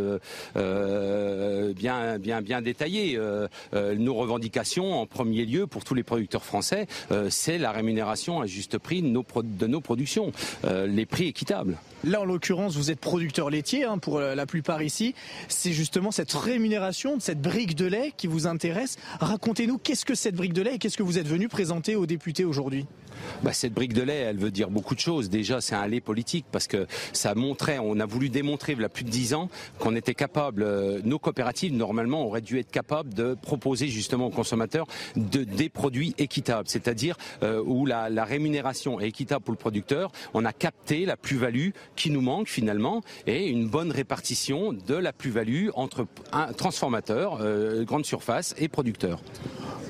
bien, 0.54 2.18
bien, 2.18 2.42
bien 2.42 2.62
détaillé. 2.62 3.18
nos 3.72 4.14
revendications, 4.14 5.00
en 5.00 5.06
premier 5.06 5.44
lieu, 5.44 5.66
pour 5.66 5.84
tous 5.84 5.94
les 5.94 6.02
producteurs 6.02 6.44
français, 6.44 6.86
c'est 7.28 7.58
la 7.58 7.72
rémunération 7.72 8.40
à 8.40 8.46
juste 8.46 8.78
prix 8.78 9.02
de 9.02 9.08
nos, 9.66 9.80
productions, 9.80 10.32
les 10.64 11.06
prix 11.06 11.28
équitables. 11.28 11.78
Là, 12.04 12.20
en 12.20 12.24
l'occurrence, 12.24 12.76
vous 12.76 12.85
vous 12.86 12.92
êtes 12.92 13.00
producteur 13.00 13.50
laitier 13.50 13.82
hein, 13.82 13.98
pour 13.98 14.20
la 14.20 14.46
plupart 14.46 14.80
ici. 14.80 15.16
C'est 15.48 15.72
justement 15.72 16.12
cette 16.12 16.32
rémunération 16.32 17.16
de 17.16 17.22
cette 17.22 17.40
brique 17.40 17.74
de 17.74 17.86
lait 17.86 18.12
qui 18.16 18.28
vous 18.28 18.46
intéresse. 18.46 18.96
Racontez-nous 19.18 19.78
qu'est-ce 19.78 20.04
que 20.04 20.14
cette 20.14 20.36
brique 20.36 20.52
de 20.52 20.62
lait 20.62 20.76
et 20.76 20.78
qu'est-ce 20.78 20.96
que 20.96 21.02
vous 21.02 21.18
êtes 21.18 21.26
venu 21.26 21.48
présenter 21.48 21.96
aux 21.96 22.06
députés 22.06 22.44
aujourd'hui? 22.44 22.86
Bah, 23.42 23.52
cette 23.52 23.72
brique 23.72 23.92
de 23.92 24.02
lait, 24.02 24.16
elle 24.16 24.38
veut 24.38 24.50
dire 24.50 24.70
beaucoup 24.70 24.94
de 24.94 25.00
choses. 25.00 25.30
Déjà, 25.30 25.60
c'est 25.60 25.74
un 25.74 25.86
lait 25.86 26.00
politique 26.00 26.46
parce 26.50 26.66
que 26.66 26.86
ça 27.12 27.34
montrait, 27.34 27.78
on 27.78 27.98
a 28.00 28.06
voulu 28.06 28.28
démontrer 28.28 28.72
il 28.72 28.80
y 28.80 28.84
a 28.84 28.88
plus 28.88 29.04
de 29.04 29.10
dix 29.10 29.34
ans 29.34 29.48
qu'on 29.78 29.94
était 29.94 30.14
capable, 30.14 30.62
euh, 30.62 31.00
nos 31.04 31.18
coopératives 31.18 31.72
normalement 31.72 32.24
auraient 32.24 32.40
dû 32.40 32.58
être 32.58 32.70
capables 32.70 33.14
de 33.14 33.34
proposer 33.34 33.88
justement 33.88 34.26
aux 34.26 34.30
consommateurs 34.30 34.86
de, 35.16 35.44
des 35.44 35.68
produits 35.68 36.14
équitables, 36.18 36.68
c'est-à-dire 36.68 37.16
euh, 37.42 37.62
où 37.64 37.86
la, 37.86 38.08
rémunération 38.24 39.00
est 39.00 39.08
équitable 39.08 39.44
pour 39.44 39.52
le 39.52 39.58
producteur. 39.58 40.10
On 40.34 40.44
a 40.44 40.52
capté 40.52 41.04
la 41.04 41.16
plus-value 41.16 41.70
qui 41.94 42.10
nous 42.10 42.20
manque 42.20 42.48
finalement 42.48 42.75
et 43.26 43.46
une 43.46 43.68
bonne 43.68 43.90
répartition 43.90 44.72
de 44.72 44.94
la 44.94 45.12
plus-value 45.12 45.68
entre 45.74 46.06
un 46.32 46.52
transformateur, 46.52 47.38
euh, 47.40 47.84
grande 47.84 48.04
surface 48.04 48.54
et 48.58 48.68
producteur. 48.68 49.20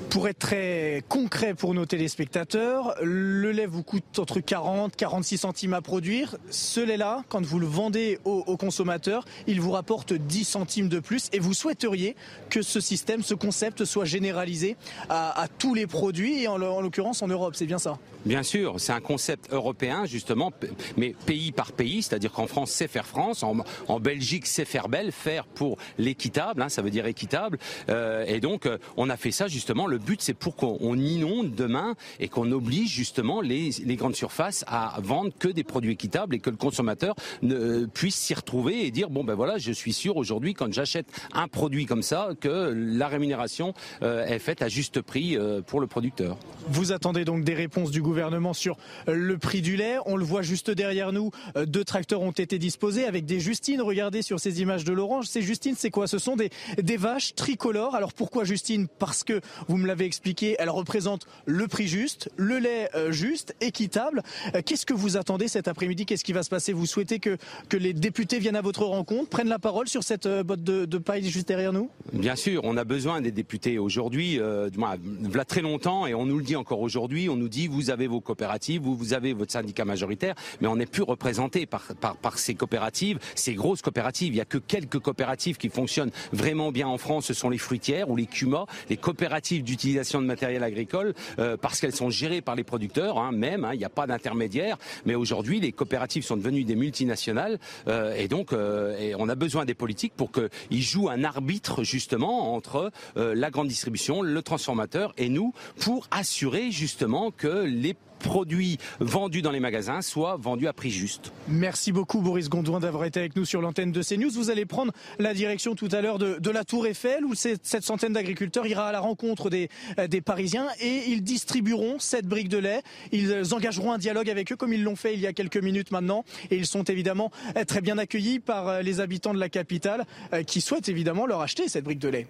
Pour 0.09 0.29
être 0.29 0.39
très 0.39 1.03
concret 1.09 1.53
pour 1.53 1.73
nos 1.73 1.85
téléspectateurs, 1.85 2.95
le 3.03 3.51
lait 3.51 3.65
vous 3.65 3.83
coûte 3.83 4.19
entre 4.19 4.39
40 4.39 4.95
46 4.95 5.37
centimes 5.37 5.73
à 5.73 5.81
produire. 5.81 6.37
Ce 6.49 6.79
lait-là, 6.79 7.23
quand 7.27 7.45
vous 7.45 7.59
le 7.59 7.67
vendez 7.67 8.17
aux, 8.23 8.57
consommateurs, 8.57 9.25
il 9.47 9.59
vous 9.59 9.71
rapporte 9.71 10.13
10 10.13 10.45
centimes 10.45 10.87
de 10.87 10.99
plus 10.99 11.27
et 11.33 11.39
vous 11.39 11.53
souhaiteriez 11.53 12.15
que 12.49 12.61
ce 12.61 12.79
système, 12.79 13.21
ce 13.21 13.33
concept 13.33 13.83
soit 13.83 14.05
généralisé 14.05 14.77
à, 15.09 15.47
tous 15.59 15.73
les 15.73 15.87
produits 15.87 16.41
et 16.41 16.47
en, 16.47 16.57
l'occurrence 16.57 17.21
en 17.21 17.27
Europe, 17.27 17.55
c'est 17.55 17.65
bien 17.65 17.79
ça? 17.79 17.97
Bien 18.27 18.43
sûr, 18.43 18.75
c'est 18.77 18.91
un 18.91 18.99
concept 18.99 19.53
européen 19.53 20.05
justement, 20.05 20.51
mais 20.97 21.15
pays 21.25 21.53
par 21.53 21.71
pays, 21.71 22.01
c'est-à-dire 22.01 22.33
qu'en 22.33 22.45
France 22.45 22.71
c'est 22.71 22.89
faire 22.89 23.05
France, 23.05 23.41
en, 23.41 23.99
Belgique 24.01 24.47
c'est 24.47 24.65
faire 24.65 24.89
belle, 24.89 25.13
faire 25.13 25.45
pour 25.45 25.77
l'équitable, 25.97 26.61
hein, 26.61 26.67
ça 26.67 26.81
veut 26.81 26.89
dire 26.89 27.05
équitable, 27.05 27.57
euh, 27.87 28.25
et 28.27 28.41
donc 28.41 28.65
euh, 28.65 28.79
on 28.97 29.09
a 29.09 29.15
fait 29.15 29.31
ça 29.31 29.47
justement. 29.47 29.87
Le 29.87 29.97
but 29.97 30.21
c'est 30.21 30.33
pour 30.33 30.57
qu'on 30.57 30.97
inonde 30.97 31.55
demain 31.55 31.95
et 32.19 32.27
qu'on 32.27 32.51
oblige 32.51 32.89
justement 32.89 33.39
les, 33.39 33.71
grandes 33.95 34.17
surfaces 34.17 34.65
à 34.67 34.97
vendre 35.01 35.31
que 35.39 35.47
des 35.47 35.63
produits 35.63 35.93
équitables 35.93 36.35
et 36.35 36.39
que 36.39 36.49
le 36.49 36.57
consommateur 36.57 37.15
ne, 37.43 37.85
puisse 37.85 38.15
s'y 38.15 38.33
retrouver 38.33 38.85
et 38.85 38.91
dire 38.91 39.09
bon 39.09 39.23
ben 39.23 39.35
voilà, 39.35 39.57
je 39.57 39.71
suis 39.71 39.93
sûr 39.93 40.17
aujourd'hui 40.17 40.53
quand 40.53 40.73
j'achète 40.73 41.07
un 41.31 41.47
produit 41.47 41.85
comme 41.85 42.03
ça 42.03 42.31
que 42.41 42.73
la 42.75 43.07
rémunération 43.07 43.73
euh, 44.03 44.25
est 44.25 44.39
faite 44.39 44.61
à 44.61 44.67
juste 44.67 44.99
prix 44.99 45.37
pour 45.65 45.79
le 45.79 45.87
producteur. 45.87 46.37
Vous 46.67 46.91
attendez 46.91 47.23
donc 47.23 47.45
des 47.45 47.53
réponses 47.53 47.89
du 47.89 48.01
gouvernement 48.01 48.16
sur 48.53 48.77
le 49.07 49.37
prix 49.37 49.61
du 49.61 49.75
lait. 49.75 49.97
On 50.05 50.15
le 50.15 50.25
voit 50.25 50.41
juste 50.41 50.71
derrière 50.71 51.11
nous. 51.11 51.31
Euh, 51.55 51.65
deux 51.65 51.83
tracteurs 51.83 52.21
ont 52.21 52.31
été 52.31 52.57
disposés 52.57 53.05
avec 53.05 53.25
des 53.25 53.39
Justines. 53.39 53.81
Regardez 53.81 54.21
sur 54.21 54.39
ces 54.39 54.61
images 54.61 54.83
de 54.83 54.93
l'orange. 54.93 55.27
Ces 55.27 55.41
Justines, 55.41 55.75
c'est 55.77 55.89
quoi? 55.89 56.07
Ce 56.07 56.17
sont 56.17 56.35
des, 56.35 56.49
vaches 56.97 57.35
tricolores. 57.35 57.95
Alors 57.95 58.13
pourquoi 58.13 58.43
Justine? 58.43 58.87
Parce 58.99 59.23
que, 59.23 59.41
vous 59.67 59.77
me 59.77 59.87
l'avez 59.87 60.05
expliqué, 60.05 60.55
elles 60.59 60.69
représentent 60.69 61.27
le 61.45 61.67
prix 61.67 61.87
juste, 61.87 62.29
le 62.37 62.57
lait 62.57 62.89
euh, 62.95 63.11
juste, 63.11 63.55
équitable. 63.61 64.23
Euh, 64.55 64.61
qu'est-ce 64.65 64.85
que 64.85 64.93
vous 64.93 65.17
attendez 65.17 65.47
cet 65.47 65.67
après-midi? 65.67 66.05
Qu'est-ce 66.05 66.23
qui 66.23 66.33
va 66.33 66.43
se 66.43 66.49
passer? 66.49 66.73
Vous 66.73 66.85
souhaitez 66.85 67.19
que, 67.19 67.37
les 67.77 67.93
députés 67.93 68.39
viennent 68.39 68.55
à 68.55 68.61
votre 68.61 68.85
rencontre, 68.85 69.29
prennent 69.29 69.49
la 69.49 69.59
parole 69.59 69.87
sur 69.87 70.03
cette 70.03 70.27
botte 70.27 70.63
de, 70.63 70.97
paille 70.97 71.29
juste 71.29 71.47
derrière 71.47 71.73
nous? 71.73 71.89
Bien 72.13 72.35
sûr, 72.35 72.61
on 72.63 72.75
a 72.77 72.83
besoin 72.83 73.21
des 73.21 73.31
députés 73.31 73.77
aujourd'hui, 73.77 74.39
euh, 74.39 74.69
voilà, 74.75 75.45
très 75.45 75.61
longtemps, 75.61 76.07
et 76.07 76.15
on 76.15 76.25
nous 76.25 76.37
le 76.37 76.43
dit 76.43 76.55
encore 76.55 76.79
aujourd'hui. 76.79 77.29
On 77.29 77.35
nous 77.35 77.49
dit 77.49 77.67
vous 77.67 77.89
avez 77.91 78.06
vos 78.07 78.21
coopératives, 78.21 78.81
vous, 78.81 79.13
avez 79.13 79.33
votre 79.33 79.51
syndicat 79.51 79.85
majoritaire, 79.85 80.35
mais 80.61 80.67
on 80.67 80.75
n'est 80.75 80.85
plus 80.85 81.03
représenté 81.03 81.65
par, 81.65 81.83
par, 81.95 82.37
ces 82.37 82.55
coopératives, 82.55 83.19
ces 83.35 83.53
grosses 83.53 83.81
coopératives. 83.81 84.33
Il 84.33 84.35
n'y 84.35 84.41
a 84.41 84.45
que 84.45 84.57
quelques 84.57 84.99
coopératives 84.99 85.57
qui 85.57 85.69
fonctionnent 85.69 86.11
vraiment 86.31 86.71
bien 86.71 86.87
en 86.87 86.97
France, 86.97 87.25
ce 87.25 87.33
sont 87.33 87.49
les 87.49 87.57
fruitières 87.57 88.09
ou 88.09 88.15
les 88.15 88.25
CUMA, 88.25 88.65
les 88.89 88.97
coopératives 88.97 89.63
d'utilisation 89.63 90.21
de 90.21 90.27
matériel 90.27 90.63
agricole, 90.63 91.13
euh, 91.39 91.57
parce 91.57 91.79
qu'elles 91.79 91.95
sont 91.95 92.09
gérées 92.09 92.41
par 92.41 92.55
les 92.55 92.63
producteurs, 92.63 93.17
hein, 93.17 93.31
même, 93.31 93.65
hein, 93.65 93.71
il 93.73 93.79
n'y 93.79 93.85
a 93.85 93.89
pas 93.89 94.07
d'intermédiaire. 94.07 94.77
Mais 95.05 95.15
aujourd'hui, 95.15 95.59
les 95.59 95.71
coopératives 95.71 96.23
sont 96.23 96.37
devenues 96.37 96.63
des 96.63 96.75
multinationales, 96.75 97.59
euh, 97.87 98.15
et 98.15 98.27
donc 98.27 98.53
euh, 98.53 99.13
on 99.17 99.29
a 99.29 99.35
besoin 99.35 99.65
des 99.65 99.73
politiques 99.73 100.13
pour 100.15 100.31
qu'ils 100.31 100.81
jouent 100.81 101.09
un 101.09 101.23
arbitre 101.23 101.83
justement 101.83 102.53
entre 102.53 102.91
la 103.15 103.49
grande 103.49 103.67
distribution, 103.67 104.21
le 104.21 104.41
transformateur 104.41 105.13
et 105.17 105.29
nous, 105.29 105.53
pour 105.79 106.07
assurer 106.11 106.71
justement 106.71 107.31
que 107.31 107.65
les 107.65 107.86
produits 108.19 108.77
vendus 108.99 109.41
dans 109.41 109.51
les 109.51 109.59
magasins 109.59 110.01
soient 110.01 110.37
vendus 110.37 110.67
à 110.67 110.73
prix 110.73 110.89
juste. 110.89 111.31
Merci 111.47 111.91
beaucoup 111.91 112.21
Boris 112.21 112.49
Gondouin 112.49 112.79
d'avoir 112.79 113.05
été 113.05 113.19
avec 113.19 113.35
nous 113.35 113.45
sur 113.45 113.61
l'antenne 113.61 113.91
de 113.91 114.01
CNews. 114.01 114.31
Vous 114.31 114.49
allez 114.49 114.65
prendre 114.65 114.91
la 115.19 115.33
direction 115.33 115.75
tout 115.75 115.89
à 115.91 116.01
l'heure 116.01 116.17
de, 116.17 116.49
la 116.49 116.63
Tour 116.63 116.87
Eiffel 116.87 117.25
où 117.25 117.35
cette 117.35 117.83
centaine 117.83 118.13
d'agriculteurs 118.13 118.65
ira 118.65 118.87
à 118.87 118.91
la 118.91 118.99
rencontre 118.99 119.49
des, 119.49 119.69
des 120.09 120.21
Parisiens 120.21 120.67
et 120.79 121.09
ils 121.09 121.23
distribueront 121.23 121.99
cette 121.99 122.25
brique 122.25 122.49
de 122.49 122.57
lait. 122.57 122.81
Ils 123.11 123.53
engageront 123.53 123.91
un 123.91 123.97
dialogue 123.97 124.29
avec 124.29 124.51
eux 124.51 124.55
comme 124.55 124.73
ils 124.73 124.83
l'ont 124.83 124.95
fait 124.95 125.13
il 125.13 125.19
y 125.19 125.27
a 125.27 125.33
quelques 125.33 125.57
minutes 125.57 125.91
maintenant 125.91 126.25
et 126.49 126.57
ils 126.57 126.65
sont 126.65 126.83
évidemment 126.83 127.31
très 127.67 127.81
bien 127.81 127.97
accueillis 127.97 128.39
par 128.39 128.81
les 128.81 128.99
habitants 128.99 129.33
de 129.33 129.39
la 129.39 129.49
capitale 129.49 130.05
euh, 130.33 130.43
qui 130.43 130.61
souhaitent 130.61 130.89
évidemment 130.89 131.25
leur 131.25 131.41
acheter 131.41 131.67
cette 131.67 131.83
brique 131.83 131.99
de 131.99 132.09
lait. 132.09 132.27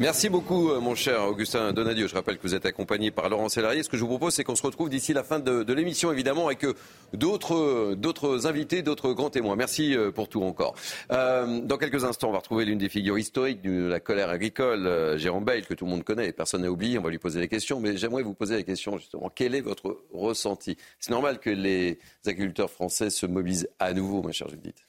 Merci 0.00 0.30
beaucoup, 0.30 0.70
euh, 0.70 0.80
mon 0.80 0.94
cher 0.94 1.22
Augustin 1.28 1.72
Donadio. 1.72 2.08
Je 2.08 2.14
rappelle 2.14 2.38
que 2.38 2.42
vous 2.42 2.54
êtes 2.54 2.64
accompagné 2.64 3.10
par 3.10 3.28
Laurent 3.28 3.50
Sélarié. 3.50 3.82
Ce 3.82 3.90
que 3.90 3.98
je 3.98 4.02
vous 4.02 4.08
propose, 4.08 4.34
c'est 4.34 4.42
qu'on 4.42 4.56
se 4.56 4.62
retrouve 4.62 4.88
d'ici 4.88 5.12
la 5.12 5.22
fin 5.22 5.38
de, 5.38 5.72
l'émission, 5.72 6.10
évidemment, 6.10 6.46
avec 6.46 6.64
d'autres, 7.12 7.94
d'autres 7.94 8.46
invités, 8.46 8.82
d'autres 8.82 9.12
grands 9.12 9.28
témoins. 9.28 9.54
Merci 9.54 9.94
euh, 9.94 10.10
pour 10.10 10.28
tout 10.28 10.42
encore. 10.42 10.74
Euh, 11.12 11.60
dans 11.60 11.76
quelques 11.76 12.04
instants, 12.04 12.30
on 12.30 12.32
va 12.32 12.38
retrouver 12.38 12.64
l'une 12.64 12.78
des 12.78 12.88
figures 12.88 13.18
historiques 13.18 13.60
de 13.60 13.86
la 13.86 14.00
colère 14.00 14.30
agricole, 14.30 15.18
Jérôme 15.18 15.44
Bail, 15.44 15.62
que 15.62 15.74
tout 15.74 15.84
le 15.84 15.90
monde 15.90 16.04
connaît 16.04 16.28
et 16.28 16.32
personne 16.32 16.62
n'a 16.62 16.70
oublié. 16.70 16.98
On 16.98 17.02
va 17.02 17.10
lui 17.10 17.18
poser 17.18 17.38
des 17.38 17.48
questions. 17.48 17.78
Mais 17.78 17.96
j'aimerais 17.98 18.22
vous 18.22 18.34
poser 18.34 18.56
la 18.56 18.62
question, 18.62 18.96
justement. 18.96 19.30
Quel 19.34 19.54
est 19.54 19.60
votre 19.60 19.98
ressenti? 20.12 20.78
C'est 21.00 21.10
normal 21.10 21.38
que 21.38 21.50
les 21.50 21.98
agriculteurs 22.26 22.70
français 22.70 23.10
se 23.10 23.26
mobilisent 23.26 23.68
à 23.78 23.92
nouveau, 23.92 24.22
ma 24.22 24.32
chère 24.32 24.48
Judith. 24.48 24.82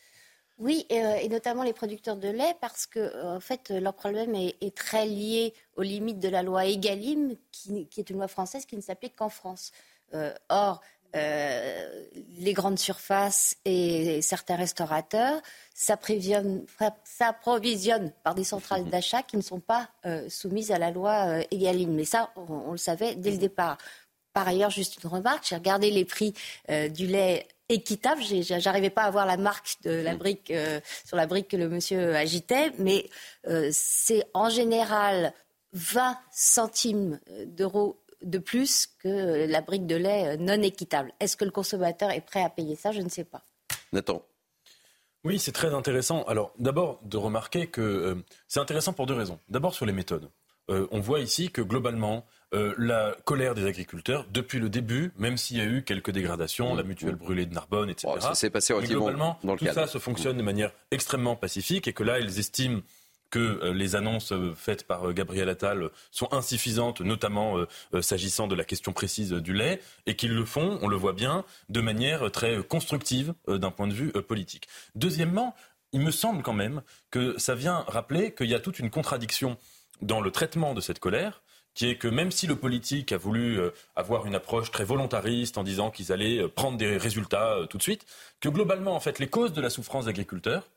Oui, 0.60 0.86
euh, 0.92 1.16
et, 1.16 1.30
notamment 1.30 1.64
les 1.64 1.74
producteurs 1.74 2.16
de 2.16 2.28
lait, 2.28 2.56
parce 2.62 2.86
que 2.86 3.00
euh, 3.00 3.36
en 3.36 3.40
fait, 3.40 3.70
leur 3.72 3.96
problème 3.96 4.36
est, 4.36 4.76
très 4.76 5.08
lié 5.08 5.54
aux 5.76 5.82
limites 5.82 6.20
de 6.20 6.30
la 6.30 6.44
loi 6.44 6.66
Egalim, 6.66 7.36
qui, 7.52 7.88
est 7.98 8.10
une 8.10 8.18
loi 8.18 8.28
française 8.28 8.66
qui 8.66 8.76
ne 8.76 8.82
s'applique 8.82 9.16
qu'en 9.16 9.30
France. 9.30 9.72
Euh, 10.14 10.34
or, 10.50 10.82
les 11.16 12.54
grandes 12.54 12.80
surfaces 12.80 13.56
et 13.66 14.20
certains 14.24 14.56
restaurateurs 14.56 15.44
s'approvisionnent 15.76 16.64
par 18.24 18.34
des 18.34 18.44
centrales 18.44 18.86
d'achat 18.86 19.22
qui 19.22 19.38
ne 19.38 19.44
sont 19.44 19.60
pas 19.60 19.92
soumises 20.28 20.72
à 20.72 20.80
la 20.80 20.90
loi 20.90 21.44
Egalim. 21.52 21.94
Mais 21.94 22.06
ça, 22.06 22.32
on, 22.36 22.72
le 22.72 22.78
savait 22.78 23.14
dès 23.14 23.30
le 23.30 23.38
départ. 23.38 23.78
Par 24.34 24.48
ailleurs, 24.48 24.72
juste 24.72 25.04
une 25.04 25.10
remarque, 25.12 25.46
j'ai 25.48 25.56
regardé 25.56 25.92
les 25.92 26.04
prix 26.04 26.34
du 26.68 27.06
lait 27.06 27.48
équitable. 27.70 28.22
J'arrivais 28.22 28.90
pas 28.90 29.04
à 29.04 29.12
voir 29.12 29.26
la 29.26 29.38
marque 29.38 29.78
de 29.84 29.92
la 29.92 30.16
brique 30.16 30.52
euh, 30.52 30.80
sur 31.06 31.18
la 31.18 31.28
brique 31.28 31.48
que 31.48 31.58
le 31.58 31.70
monsieur 31.70 32.16
agitait, 32.16 32.72
mais 32.78 33.10
euh, 33.48 33.70
c'est 33.72 34.26
en 34.34 34.50
général 34.50 35.34
20 35.74 36.18
centimes 36.32 37.20
d'euros 37.46 38.00
de 38.22 38.38
plus 38.38 38.88
que 39.00 39.46
la 39.48 39.62
brique 39.62 39.86
de 39.86 39.96
lait 39.96 40.38
non 40.38 40.62
équitable. 40.62 41.12
Est-ce 41.20 41.36
que 41.36 41.46
le 41.46 41.52
consommateur 41.52 42.12
est 42.12 42.22
prêt 42.22 42.44
à 42.44 42.50
payer 42.50 42.76
ça? 42.76 42.92
Je 42.92 43.02
ne 43.02 43.10
sais 43.10 43.26
pas. 43.26 43.44
Nathan. 43.92 44.24
Oui, 45.26 45.40
c'est 45.40 45.52
très 45.52 45.74
intéressant. 45.74 46.24
Alors, 46.24 46.54
d'abord, 46.60 47.00
de 47.04 47.18
remarquer 47.18 47.68
que 47.68 47.82
euh, 47.82 48.16
c'est 48.48 48.60
intéressant 48.60 48.94
pour 48.94 49.06
deux 49.06 49.14
raisons. 49.14 49.40
D'abord, 49.50 49.74
sur 49.74 49.86
les 49.86 49.94
méthodes. 49.94 50.30
on 50.70 51.00
voit 51.00 51.20
ici 51.20 51.50
que 51.52 51.62
globalement, 51.62 52.26
euh, 52.54 52.74
la 52.78 53.16
colère 53.26 53.56
des 53.56 53.66
agriculteurs 53.66 54.26
depuis 54.32 54.60
le 54.60 54.70
début, 54.70 55.12
même 55.18 55.38
s'il 55.38 55.58
y 55.58 55.62
a 55.62 55.66
eu 55.66 55.84
quelques 55.84 56.12
dégradations, 56.12 56.76
la 56.76 56.84
mutuelle 56.84 57.16
brûlée 57.16 57.46
de 57.46 57.54
Narbonne, 57.54 57.90
etc. 57.90 58.14
ça 58.20 58.36
s'est 58.36 58.50
passé 58.50 58.74
relativement 58.74 59.06
globalement, 59.06 59.40
dans 59.44 59.54
le 59.54 59.60
tout 59.60 59.66
ça 59.66 59.88
se 59.88 59.98
fonctionne 59.98 60.38
de 60.38 60.44
manière 60.44 60.72
extrêmement 60.92 61.36
pacifique 61.36 61.88
et 61.88 61.94
que 61.94 62.04
là, 62.04 62.20
ils 62.20 62.40
estiment 62.40 62.82
que 63.32 63.40
euh, 63.40 63.74
les 63.74 63.96
annonces 63.96 64.32
euh, 64.32 64.54
faites 64.56 64.86
par 64.86 65.14
Gabriel 65.14 65.50
Attal 65.50 65.90
sont 66.12 66.32
insuffisantes, 66.32 67.02
notamment 67.02 67.58
s'agissant 68.02 68.48
de 68.48 68.54
la 68.54 68.64
question 68.64 68.94
précise 68.94 69.32
du 69.32 69.54
lait, 69.54 69.80
et 70.06 70.16
qu'ils 70.16 70.36
le 70.36 70.46
font, 70.46 70.78
on 70.82 70.88
le 70.88 70.96
voit 70.96 71.14
bien, 71.14 71.46
de 71.70 71.82
manière 71.82 72.32
très 72.32 72.62
constructive 72.62 73.34
d'un 73.48 73.72
point 73.72 73.88
de 73.88 73.94
vue 73.94 74.12
politique. 74.12 74.68
Deuxièmement, 74.96 75.56
il 75.92 76.02
me 76.02 76.12
semble 76.12 76.44
quand 76.44 76.54
même 76.54 76.82
que 77.10 77.38
ça 77.40 77.56
vient 77.56 77.86
rappeler 77.88 78.34
qu'il 78.34 78.48
y 78.48 78.56
a 78.56 78.60
toute 78.60 78.80
une 78.80 78.90
contradiction 78.90 79.58
dans 80.02 80.22
le 80.22 80.32
traitement 80.32 80.74
de 80.74 80.82
cette 80.82 81.00
colère 81.00 81.42
qui 81.74 81.90
est 81.90 81.98
que 81.98 82.08
même 82.08 82.32
si 82.32 82.48
le 82.48 82.56
politique 82.56 83.12
a 83.12 83.18
voulu 83.18 83.60
euh, 83.60 83.72
avoir 83.96 84.26
une 84.26 84.36
approche 84.36 84.72
très 84.72 84.84
volontariste 84.84 85.58
en 85.58 85.64
disant 85.64 85.92
qu'ils 85.92 86.12
allaient 86.12 86.44
euh, 86.44 86.48
prendre 86.48 86.78
des 86.78 86.98
résultats 86.98 87.54
euh, 87.58 87.66
tout 87.66 87.78
de 87.78 87.84
suite, 87.84 88.06
que 88.40 88.50
globalement, 88.50 88.96
en 88.96 89.00
fait, 89.00 89.20
les 89.20 89.28
causes 89.28 89.54
de 89.54 89.62
la 89.62 89.70
souffrance 89.70 90.06
d'agriculteurs 90.06 90.70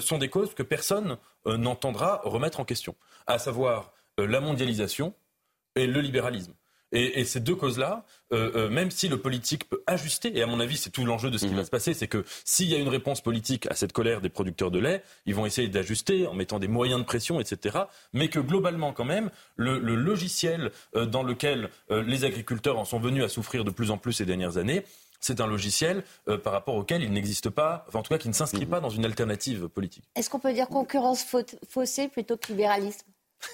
sont 0.00 0.18
des 0.18 0.28
causes 0.28 0.52
que 0.52 0.62
personne 0.62 1.16
n'entendra 1.46 2.20
remettre 2.22 2.60
en 2.60 2.66
question, 2.66 2.94
à 3.26 3.38
savoir 3.38 3.94
la 4.18 4.38
mondialisation 4.38 5.14
et 5.76 5.86
le 5.86 6.02
libéralisme. 6.02 6.52
Et, 6.92 7.24
ces 7.24 7.40
deux 7.40 7.54
causes-là, 7.54 8.04
euh, 8.32 8.50
euh, 8.54 8.70
même 8.70 8.90
si 8.90 9.08
le 9.08 9.18
politique 9.18 9.68
peut 9.68 9.82
ajuster, 9.86 10.36
et 10.36 10.42
à 10.42 10.46
mon 10.46 10.58
avis 10.58 10.78
c'est 10.78 10.90
tout 10.90 11.04
l'enjeu 11.04 11.30
de 11.30 11.36
ce 11.36 11.46
qui 11.46 11.54
va 11.54 11.64
se 11.64 11.70
passer, 11.70 11.92
c'est 11.92 12.08
que 12.08 12.24
s'il 12.44 12.68
y 12.68 12.74
a 12.74 12.78
une 12.78 12.88
réponse 12.88 13.20
politique 13.20 13.66
à 13.70 13.74
cette 13.74 13.92
colère 13.92 14.20
des 14.20 14.30
producteurs 14.30 14.70
de 14.70 14.78
lait, 14.78 15.02
ils 15.26 15.34
vont 15.34 15.44
essayer 15.44 15.68
d'ajuster 15.68 16.26
en 16.26 16.34
mettant 16.34 16.58
des 16.58 16.68
moyens 16.68 17.00
de 17.00 17.04
pression, 17.04 17.40
etc. 17.40 17.78
Mais 18.14 18.28
que 18.28 18.40
globalement 18.40 18.92
quand 18.92 19.04
même, 19.04 19.30
le, 19.56 19.78
logiciel 19.78 20.70
euh, 20.96 21.04
dans 21.04 21.22
lequel 21.22 21.68
les 21.90 22.24
agriculteurs 22.24 22.78
en 22.78 22.84
sont 22.84 23.00
venus 23.00 23.24
à 23.24 23.28
souffrir 23.28 23.64
de 23.64 23.70
plus 23.70 23.90
en 23.90 23.98
plus 23.98 24.14
ces 24.14 24.24
dernières 24.24 24.56
années, 24.56 24.84
c'est 25.20 25.40
un 25.40 25.46
logiciel 25.46 26.04
par 26.44 26.52
rapport 26.52 26.76
auquel 26.76 27.02
il 27.02 27.12
n'existe 27.12 27.50
pas, 27.50 27.84
enfin 27.88 27.98
en 27.98 28.02
tout 28.02 28.14
cas 28.14 28.18
qui 28.18 28.28
ne 28.28 28.34
s'inscrit 28.34 28.66
pas 28.66 28.80
dans 28.80 28.88
une 28.88 29.04
alternative 29.04 29.68
politique. 29.68 30.04
Est-ce 30.14 30.30
qu'on 30.30 30.38
peut 30.38 30.52
dire 30.52 30.68
concurrence 30.68 31.26
faussée 31.68 32.08
plutôt 32.08 32.36
que 32.36 32.48
libéralisme? 32.48 33.06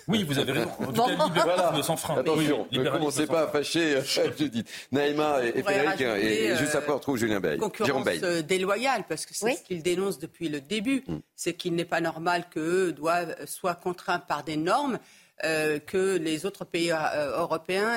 Oui, 0.09 0.23
vous 0.25 0.39
avez 0.39 0.53
raison. 0.53 0.71
En 0.81 0.93
tout 0.93 1.33
cas, 1.33 1.83
sans 1.83 1.97
frein. 1.97 2.19
Attention, 2.19 2.67
ne 2.71 2.91
commencez 2.91 3.27
pas 3.27 3.43
à 3.43 3.49
fâcher 3.49 4.01
Judith. 4.39 4.69
Naïma 4.93 5.45
et, 5.45 5.63
Frédéric, 5.63 6.01
et, 6.01 6.57
juste 6.57 6.75
après 6.75 6.93
on 6.93 6.97
retrouve 6.97 7.17
Julien 7.17 7.41
Bay. 7.41 7.57
Concurrence 7.59 8.07
euh, 8.23 8.43
déloyale, 8.43 9.05
parce 9.09 9.27
que 9.27 9.35
c'est 9.35 9.55
ce 9.55 9.63
qu'ils 9.63 9.83
dénoncent 9.83 10.19
depuis 10.19 10.49
le 10.49 10.61
début. 10.61 11.05
Mm. 11.07 11.19
C'est 11.35 11.55
qu'il 11.55 11.75
n'est 11.75 11.85
pas 11.85 12.01
normal 12.01 12.47
qu'eux 12.51 12.93
doivent, 12.93 13.35
soient 13.47 13.75
contraints 13.75 14.19
par 14.19 14.45
des 14.45 14.57
normes 14.57 14.99
euh, 15.45 15.79
que 15.79 16.17
les 16.17 16.47
autres 16.47 16.65
pays 16.65 16.93
euh, 16.93 17.39
européens 17.39 17.93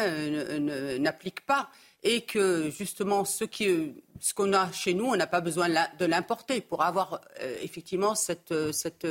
n'appliquent 0.99 1.45
pas. 1.45 1.69
Et 2.03 2.21
que 2.21 2.69
justement, 2.69 3.25
ce 3.25 3.45
ce 4.19 4.33
qu'on 4.33 4.53
a 4.53 4.71
chez 4.71 4.93
nous, 4.93 5.05
on 5.05 5.15
n'a 5.15 5.27
pas 5.27 5.41
besoin 5.41 5.67
de 5.67 6.05
l'importer 6.05 6.61
pour 6.61 6.83
avoir 6.83 7.21
effectivement 7.61 8.13
cette, 8.13 8.53
cette 8.71 9.05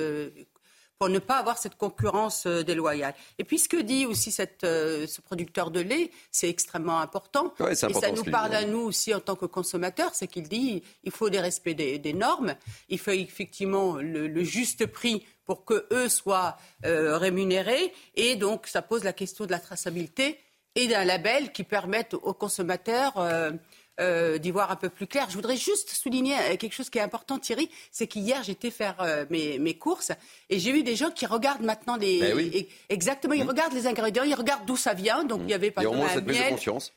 pour 0.98 1.08
ne 1.08 1.18
pas 1.18 1.38
avoir 1.38 1.58
cette 1.58 1.76
concurrence 1.76 2.46
euh, 2.46 2.62
déloyale. 2.62 3.14
Et 3.38 3.44
puis 3.44 3.58
ce 3.58 3.68
que 3.68 3.76
dit 3.76 4.06
aussi 4.06 4.30
cette, 4.30 4.64
euh, 4.64 5.06
ce 5.06 5.20
producteur 5.20 5.70
de 5.70 5.80
lait, 5.80 6.10
c'est 6.30 6.48
extrêmement 6.48 7.00
important. 7.00 7.52
et 7.70 7.74
ça 7.74 7.88
nous 8.12 8.24
parle 8.24 8.54
à 8.54 8.64
nous 8.64 8.80
aussi 8.80 9.14
en 9.14 9.20
tant 9.20 9.36
que 9.36 9.46
consommateurs, 9.46 10.14
c'est 10.14 10.26
qu'il 10.26 10.48
dit 10.48 10.82
il 11.04 11.12
faut 11.12 11.28
des 11.28 11.40
respects 11.40 11.76
des, 11.76 12.12
normes, 12.12 12.54
il 12.88 12.98
faut 12.98 13.10
effectivement 13.10 13.96
le, 13.96 14.44
juste 14.44 14.86
prix 14.86 15.24
pour 15.44 15.64
que 15.64 15.86
eux 15.92 16.08
soient 16.08 16.56
euh, 16.84 17.18
rémunérés, 17.18 17.92
et 18.14 18.36
donc 18.36 18.66
ça 18.66 18.82
pose 18.82 19.04
la 19.04 19.12
question 19.12 19.44
de 19.46 19.50
la 19.50 19.60
traçabilité 19.60 20.38
et 20.76 20.86
d'un 20.86 21.04
label 21.04 21.52
qui 21.52 21.64
permette 21.64 22.14
aux 22.14 22.34
consommateurs 22.34 23.14
euh, 23.16 23.50
d'y 23.98 24.50
voir 24.50 24.70
un 24.70 24.76
peu 24.76 24.88
plus 24.88 25.06
clair. 25.06 25.26
Je 25.30 25.34
voudrais 25.34 25.56
juste 25.56 25.90
souligner 25.90 26.34
euh, 26.34 26.56
quelque 26.56 26.74
chose 26.74 26.90
qui 26.90 26.98
est 26.98 27.02
important, 27.02 27.38
Thierry, 27.38 27.70
c'est 27.90 28.06
qu'hier 28.06 28.42
j'étais 28.42 28.70
faire 28.70 28.96
euh, 29.00 29.24
mes, 29.30 29.58
mes, 29.58 29.74
courses 29.74 30.12
et 30.50 30.58
j'ai 30.58 30.72
vu 30.72 30.82
des 30.82 30.96
gens 30.96 31.10
qui 31.10 31.24
regardent 31.24 31.62
maintenant 31.62 31.96
les 31.96 32.20
ben 32.20 32.64
exactement, 32.90 33.34
ils 33.34 33.44
mmh. 33.44 33.48
regardent 33.48 33.72
les 33.72 33.86
ingrédients, 33.86 34.24
ils 34.24 34.34
regardent 34.34 34.66
d'où 34.66 34.76
ça 34.76 34.92
vient. 34.92 35.24
Donc 35.24 35.40
il 35.44 35.50
y 35.50 35.54
avait 35.54 35.70
pas 35.70 35.82
de 35.82 35.88
miel, 36.20 36.56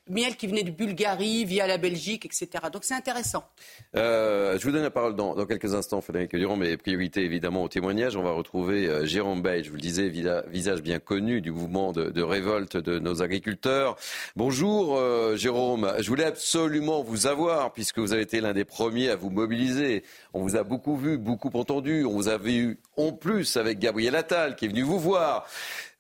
miel 0.10 0.36
qui 0.36 0.48
venait 0.48 0.64
de 0.64 0.72
Bulgarie 0.72 1.46
via 1.46 1.68
la 1.68 1.78
Belgique, 1.78 2.26
etc. 2.26 2.50
Donc 2.72 2.84
c'est 2.84 2.96
intéressant. 2.96 3.46
je 3.94 4.62
vous 4.62 4.72
donne 4.72 4.84
la 4.84 4.92
parole 4.92 5.16
dans, 5.16 5.36
dans 5.36 5.46
quelques 5.46 5.74
instants, 5.74 6.02
Frédéric 6.02 6.36
Durand, 6.36 6.58
mais 6.58 6.76
priorité 6.78 7.24
évidemment 7.24 7.64
au 7.64 7.70
témoignage. 7.70 8.18
On 8.18 8.24
va 8.24 8.32
retrouver 8.32 9.06
Jérôme 9.06 9.42
Bay, 9.42 9.64
je 9.64 9.70
vous 9.70 9.76
le 9.76 9.82
disais, 9.82 10.10
visage 10.48 10.82
bien 10.82 11.00
connu 11.00 11.42
du 11.42 11.52
mouvement 11.52 11.94
de, 11.94 12.10
de 12.10 12.22
révolte 12.22 12.78
de 12.78 13.00
nos 13.00 13.22
agriculteurs. 13.22 13.96
Bonjour 14.36 15.00
Jérôme, 15.36 15.94
je 16.00 16.08
voulais 16.10 16.26
absolument 16.26 16.89
vous 16.98 17.28
avoir, 17.28 17.72
puisque 17.72 18.00
vous 18.00 18.14
avez 18.14 18.24
été 18.24 18.42
l'un 18.42 18.54
des 18.54 18.66
premiers 18.66 19.10
à 19.10 19.16
vous 19.16 19.30
mobiliser. 19.30 20.04
On 20.34 20.42
vous 20.42 20.56
a 20.56 20.64
beaucoup 20.64 20.98
vu, 20.98 21.18
beaucoup 21.18 21.52
entendu. 21.54 22.04
On 22.06 22.14
vous 22.14 22.28
a 22.28 22.38
vu 22.38 22.80
en 22.98 23.12
plus 23.12 23.58
avec 23.58 23.80
Gabriel 23.80 24.16
Attal, 24.16 24.56
qui 24.56 24.66
est 24.66 24.68
venu 24.68 24.82
vous 24.82 25.00
voir. 25.00 25.46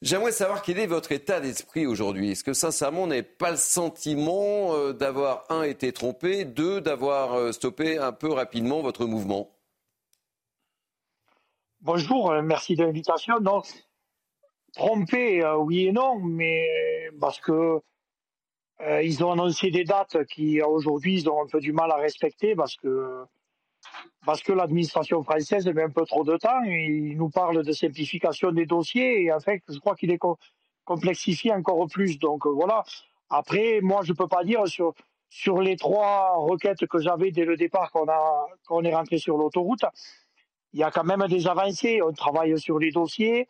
J'aimerais 0.01 0.31
savoir 0.31 0.61
quel 0.61 0.79
est 0.79 0.87
votre 0.87 1.11
état 1.11 1.39
d'esprit 1.39 1.85
aujourd'hui. 1.85 2.31
Est-ce 2.31 2.43
que 2.43 2.53
sincèrement, 2.53 3.03
on 3.03 3.07
n'avez 3.07 3.23
pas 3.23 3.51
le 3.51 3.57
sentiment 3.57 4.73
euh, 4.73 4.93
d'avoir, 4.93 5.43
un, 5.49 5.63
été 5.63 5.91
trompé, 5.93 6.45
deux, 6.45 6.81
d'avoir 6.81 7.33
euh, 7.33 7.51
stoppé 7.51 7.97
un 7.97 8.11
peu 8.11 8.31
rapidement 8.31 8.81
votre 8.81 9.05
mouvement? 9.05 9.51
Bonjour, 11.81 12.31
euh, 12.31 12.41
merci 12.41 12.75
de 12.75 12.83
l'invitation. 12.83 13.35
Trompé, 14.73 15.43
oui 15.59 15.87
et 15.87 15.91
non, 15.91 16.19
mais 16.19 16.65
parce 17.19 17.39
que 17.39 17.79
euh, 18.81 19.03
ils 19.03 19.23
ont 19.23 19.31
annoncé 19.31 19.71
des 19.71 19.83
dates 19.83 20.23
qui 20.25 20.61
aujourd'hui 20.61 21.15
ils 21.15 21.29
ont 21.29 21.43
un 21.43 21.47
peu 21.47 21.59
du 21.59 21.73
mal 21.73 21.91
à 21.91 21.97
respecter 21.97 22.55
parce 22.55 22.77
que 22.77 23.25
parce 24.25 24.41
que 24.41 24.53
l'administration 24.53 25.23
française 25.23 25.67
met 25.67 25.83
un 25.83 25.89
peu 25.89 26.05
trop 26.05 26.23
de 26.23 26.37
temps. 26.37 26.61
Ils 26.63 27.17
nous 27.17 27.29
parlent 27.29 27.63
de 27.63 27.71
simplification 27.73 28.51
des 28.51 28.65
dossiers 28.65 29.23
et 29.23 29.33
en 29.33 29.39
fait 29.39 29.61
je 29.67 29.77
crois 29.79 29.95
qu'il 29.95 30.11
est 30.11 30.19
complexifié 30.85 31.51
encore 31.53 31.87
plus. 31.87 32.19
Donc 32.19 32.45
euh, 32.45 32.51
voilà. 32.51 32.83
Après 33.29 33.81
moi 33.81 34.01
je 34.03 34.13
peux 34.13 34.27
pas 34.27 34.43
dire 34.43 34.65
sur 34.67 34.93
sur 35.29 35.61
les 35.61 35.75
trois 35.75 36.35
requêtes 36.37 36.87
que 36.87 36.99
j'avais 36.99 37.31
dès 37.31 37.45
le 37.45 37.57
départ 37.57 37.91
qu'on 37.91 38.07
a 38.07 38.47
est 38.83 38.95
rentré 38.95 39.17
sur 39.19 39.37
l'autoroute, 39.37 39.85
il 40.73 40.79
y 40.79 40.83
a 40.83 40.91
quand 40.91 41.03
même 41.03 41.27
des 41.27 41.47
avancées. 41.47 42.01
On 42.01 42.13
travaille 42.13 42.57
sur 42.59 42.79
les 42.79 42.91
dossiers. 42.91 43.47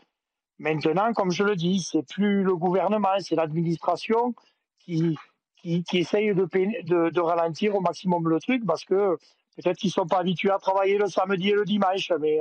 Maintenant, 0.58 1.14
comme 1.14 1.32
je 1.32 1.44
le 1.44 1.56
dis, 1.56 1.80
c'est 1.80 2.06
plus 2.06 2.44
le 2.44 2.56
gouvernement, 2.56 3.18
c'est 3.20 3.36
l'administration 3.36 4.34
qui, 4.80 5.18
qui, 5.62 5.98
essayent 5.98 6.34
de, 6.34 7.10
de, 7.10 7.20
ralentir 7.20 7.76
au 7.76 7.82
maximum 7.82 8.28
le 8.28 8.40
truc 8.40 8.66
parce 8.66 8.86
que 8.86 9.18
peut-être 9.56 9.78
qu'ils 9.78 9.90
ne 9.90 9.94
sont 9.94 10.08
pas 10.08 10.20
habitués 10.20 10.52
à 10.52 10.58
travailler 10.58 10.98
le 10.98 11.08
samedi 11.08 11.50
et 11.50 11.54
le 11.54 11.66
dimanche, 11.66 12.12
mais, 12.20 12.40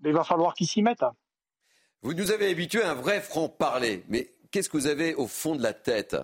mais 0.00 0.10
il 0.10 0.14
va 0.14 0.24
falloir 0.24 0.54
qu'ils 0.54 0.68
s'y 0.68 0.82
mettent. 0.82 1.04
Vous 2.02 2.14
nous 2.14 2.32
avez 2.32 2.50
habitués 2.50 2.82
à 2.82 2.92
un 2.92 2.94
vrai 2.94 3.20
franc-parler, 3.20 4.04
mais 4.08 4.32
qu'est-ce 4.50 4.68
que 4.68 4.76
vous 4.76 4.86
avez 4.86 5.14
au 5.14 5.26
fond 5.26 5.54
de 5.54 5.62
la 5.62 5.72
tête? 5.72 6.16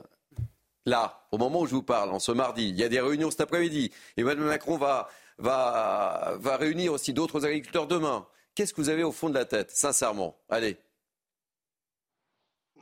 Là, 0.87 1.27
au 1.33 1.39
moment 1.39 1.61
où 1.61 1.67
je 1.67 1.75
vous 1.75 1.83
parle, 1.83 2.11
en 2.11 2.19
ce 2.19 2.33
mardi, 2.33 2.69
il 2.69 2.77
y 2.77 2.83
a 2.83 2.89
des 2.89 3.01
réunions 3.01 3.31
cet 3.31 3.43
après-midi. 3.43 3.93
Emmanuel 4.17 4.47
Macron 4.47 4.77
va, 4.77 5.09
va, 5.39 6.35
va 6.39 6.57
réunir 6.57 6.93
aussi 6.93 7.13
d'autres 7.13 7.45
agriculteurs 7.45 7.87
demain. 7.87 8.27
Qu'est-ce 8.55 8.73
que 8.73 8.81
vous 8.81 8.89
avez 8.89 9.05
au 9.05 9.13
fond 9.13 9.29
de 9.29 9.35
la 9.35 9.45
tête, 9.45 9.71
sincèrement? 9.71 10.37
Allez. 10.49 10.79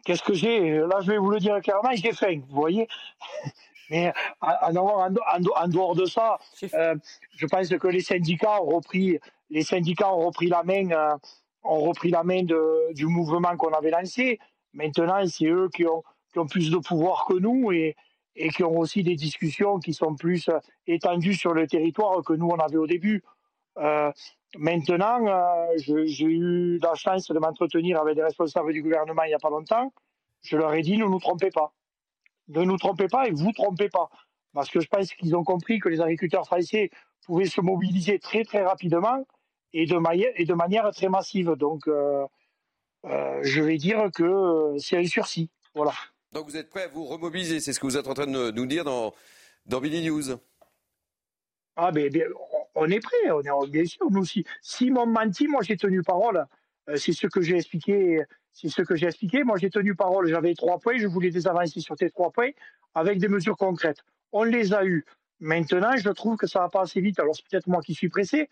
Qu'est-ce 0.07 0.23
que 0.23 0.35
j'ai? 0.35 0.79
Là, 0.79 1.01
je 1.01 1.11
vais 1.11 1.19
vous 1.19 1.33
le 1.33 1.41
dire 1.41 1.61
clairement, 1.61 1.91
j'ai 1.93 2.13
faim, 2.13 2.41
vous 2.49 2.61
voyez? 2.61 2.87
Mais 3.91 4.13
en, 4.41 4.77
en, 4.77 5.69
dehors 5.69 5.97
de 5.97 6.07
ça, 6.07 6.39
euh, 6.75 6.95
je 7.37 7.47
pense 7.47 7.69
que 7.69 7.89
les 7.89 8.01
syndicats 8.01 8.63
ont 8.63 8.77
repris, 8.77 9.19
les 9.51 9.63
syndicats 9.63 10.13
ont 10.15 10.27
repris 10.27 10.47
la 10.47 10.63
main, 10.63 10.91
euh, 10.93 11.17
ont 11.65 11.81
repris 11.81 12.11
la 12.11 12.23
main 12.23 12.45
de, 12.45 12.93
du 12.95 13.07
mouvement 13.07 13.57
qu'on 13.57 13.73
avait 13.73 13.91
lancé. 13.91 14.39
Maintenant, 14.75 15.27
c'est 15.27 15.47
eux 15.47 15.69
qui 15.75 15.85
ont, 15.87 16.05
qui 16.33 16.39
ont, 16.39 16.47
plus 16.47 16.71
de 16.71 16.79
pouvoir 16.79 17.27
que 17.27 17.35
nous 17.35 17.73
et, 17.73 17.97
et 18.37 18.51
qui 18.51 18.63
ont 18.63 18.79
aussi 18.79 19.03
des 19.03 19.17
discussions 19.17 19.81
qui 19.81 19.93
sont 19.93 20.15
plus 20.15 20.49
euh, 20.49 20.61
étendues 20.87 21.35
sur 21.35 21.53
le 21.53 21.67
territoire 21.67 22.23
que 22.23 22.33
nous 22.33 22.47
on 22.47 22.59
avait 22.59 22.77
au 22.77 22.87
début. 22.87 23.25
Euh, 23.79 24.13
Maintenant, 24.59 25.27
euh, 25.27 25.67
j'ai 25.77 26.25
eu 26.25 26.79
la 26.79 26.95
chance 26.95 27.29
de 27.29 27.39
m'entretenir 27.39 28.01
avec 28.01 28.17
des 28.17 28.23
responsables 28.23 28.73
du 28.73 28.83
gouvernement 28.83 29.23
il 29.25 29.29
n'y 29.29 29.35
a 29.35 29.39
pas 29.39 29.51
longtemps. 29.51 29.93
Je 30.43 30.57
leur 30.57 30.73
ai 30.75 30.83
dit, 30.83 30.97
ne 30.97 31.05
nous 31.05 31.19
trompez 31.19 31.51
pas. 31.51 31.73
Ne 32.49 32.63
nous 32.63 32.77
trompez 32.77 33.09
pas 33.09 33.27
et 33.27 33.33
vous 33.33 33.53
trompez 33.53 33.89
pas. 33.89 34.09
Parce 34.53 34.71
que 34.71 34.81
je 34.81 34.89
pense 34.89 35.13
qu'ils 35.13 35.37
ont 35.37 35.45
compris 35.45 35.79
que 35.79 35.89
les 35.89 36.01
agriculteurs 36.01 36.47
français 36.47 36.91
pouvaient 37.27 37.47
se 37.47 37.61
mobiliser 37.61 38.19
très 38.19 38.45
très 38.45 38.63
rapidement 38.63 39.27
et 39.73 39.87
de, 39.87 39.97
manière, 39.97 40.31
et 40.37 40.45
de 40.45 40.55
manière 40.55 40.91
très 40.93 41.09
massive. 41.09 41.53
Donc, 41.53 41.89
euh, 41.89 42.25
euh, 43.05 43.41
je 43.43 43.63
vais 43.63 43.77
dire 43.77 44.11
que 44.15 44.75
c'est 44.79 44.97
un 44.97 45.05
sursis. 45.05 45.51
Voilà. 45.75 45.93
Donc 46.33 46.47
vous 46.47 46.57
êtes 46.57 46.71
prêt 46.71 46.85
à 46.85 46.89
vous 46.89 47.05
remobiliser, 47.05 47.61
c'est 47.61 47.73
ce 47.73 47.81
que 47.81 47.87
vous 47.87 47.97
êtes 47.97 48.09
en 48.09 48.15
train 48.15 48.27
de 48.27 48.51
nous 48.51 48.67
dire 48.67 48.85
dans, 48.85 49.13
dans 49.67 49.81
Billy 49.81 50.07
News? 50.09 50.39
Ah, 51.77 51.91
mais, 51.93 52.09
mais 52.13 52.25
on 52.77 52.89
est 52.91 53.01
prêt, 53.01 53.31
on 53.31 53.41
est 53.41 53.71
bien 53.71 53.85
sûr, 53.85 54.11
nous 54.11 54.21
aussi. 54.21 54.45
Si 54.61 54.91
m'ont 54.91 55.07
menti, 55.07 55.49
moi 55.49 55.63
j'ai 55.63 55.77
tenu 55.77 56.03
parole. 56.03 56.47
Euh, 56.89 56.97
c'est 56.97 57.13
ce 57.13 57.27
que 57.27 57.41
j'ai 57.41 57.57
expliqué. 57.57 58.23
C'est 58.53 58.69
ce 58.69 58.83
que 58.83 58.95
j'ai 58.95 59.07
expliqué. 59.07 59.45
Moi 59.45 59.57
j'ai 59.59 59.71
tenu 59.71 59.95
parole. 59.95 60.29
J'avais 60.29 60.55
trois 60.55 60.79
points. 60.79 60.99
Je 60.99 61.07
voulais 61.07 61.31
des 61.31 61.49
avancées 61.49 61.81
sur 61.81 61.97
ces 61.99 62.11
trois 62.11 62.31
points 62.31 62.51
avec 62.95 63.19
des 63.19 63.29
mesures 63.29 63.57
concrètes. 63.57 64.03
On 64.33 64.45
les 64.45 64.75
a 64.75 64.85
eues. 64.85 65.05
Maintenant, 65.41 65.97
je 65.97 66.11
trouve 66.11 66.37
que 66.37 66.47
ça 66.47 66.61
va 66.61 66.69
pas 66.69 66.83
assez 66.83 67.01
vite. 67.01 67.19
Alors 67.19 67.35
c'est 67.35 67.47
peut-être 67.49 67.67
moi 67.67 67.81
qui 67.81 67.95
suis 67.95 68.09
pressé, 68.09 68.49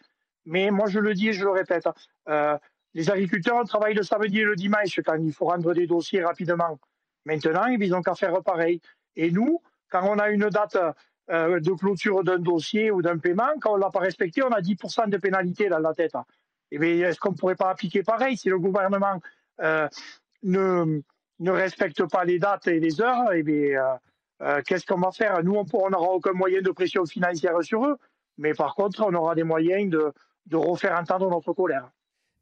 mais 0.46 0.70
moi 0.70 0.87
je 0.88 1.00
le 1.00 1.14
dis 1.14 1.28
et 1.28 1.32
je 1.34 1.44
le 1.44 1.50
répète. 1.50 1.88
Euh, 2.28 2.56
les 2.94 3.10
agriculteurs 3.10 3.62
travaillent 3.64 3.94
le 3.94 4.02
samedi 4.02 4.40
et 4.40 4.44
le 4.44 4.56
dimanche 4.56 5.00
quand 5.04 5.16
il 5.16 5.32
faut 5.32 5.46
rendre 5.46 5.74
des 5.74 5.87
dossiers 5.87 6.24
rapidement. 6.24 6.78
Maintenant, 7.26 7.66
ils 7.66 7.90
n'ont 7.90 8.02
qu'à 8.02 8.14
faire 8.14 8.42
pareil. 8.42 8.80
Et 9.16 9.30
nous, 9.30 9.60
quand 9.90 10.08
on 10.08 10.18
a 10.18 10.30
une 10.30 10.48
date 10.48 10.76
euh, 11.30 11.58
de 11.60 11.72
clôture 11.72 12.22
d'un 12.22 12.38
dossier 12.38 12.90
ou 12.90 13.00
d'un 13.00 13.18
paiement, 13.18 13.48
quand 13.60 13.72
on 13.72 13.76
ne 13.76 13.80
l'a 13.80 13.90
pas 13.90 14.00
respecté, 14.00 14.42
on 14.42 14.52
a 14.52 14.60
10% 14.60 15.08
de 15.08 15.16
pénalité 15.16 15.68
dans 15.68 15.78
la 15.78 15.94
tête. 15.94 16.14
Et 16.70 16.78
eh 16.80 17.00
est-ce 17.00 17.18
qu'on 17.18 17.30
ne 17.30 17.37
pourrait 17.37 17.54
pas 17.54 17.70
appliquer 17.70 18.02
pareil 18.02 18.37
si 18.37 18.48
le 18.48 18.58
gouvernement 18.58 19.20
euh, 19.60 19.88
ne, 20.42 21.00
ne 21.38 21.50
respecte 21.50 22.04
pas 22.10 22.24
les 22.24 22.38
dates 22.38 22.66
et 22.66 22.80
les 22.80 23.00
heures? 23.00 23.32
Et 23.32 23.44
eh 23.46 23.76
euh, 24.42 24.60
qu'est-ce 24.66 24.84
qu'on 24.84 24.98
va 24.98 25.12
faire? 25.12 25.42
Nous, 25.42 25.54
on 25.54 25.90
n'aura 25.90 26.08
aucun 26.08 26.32
moyen 26.32 26.60
de 26.60 26.70
pression 26.70 27.06
financière 27.06 27.62
sur 27.62 27.87
eux, 27.87 27.96
mais 28.37 28.52
par 28.52 28.74
contre, 28.74 29.02
on 29.06 29.14
aura 29.14 29.34
des 29.34 29.44
moyens 29.44 29.88
de, 29.88 30.12
de 30.46 30.56
refaire 30.56 30.98
entendre 30.98 31.30
notre 31.30 31.52
colère. 31.52 31.88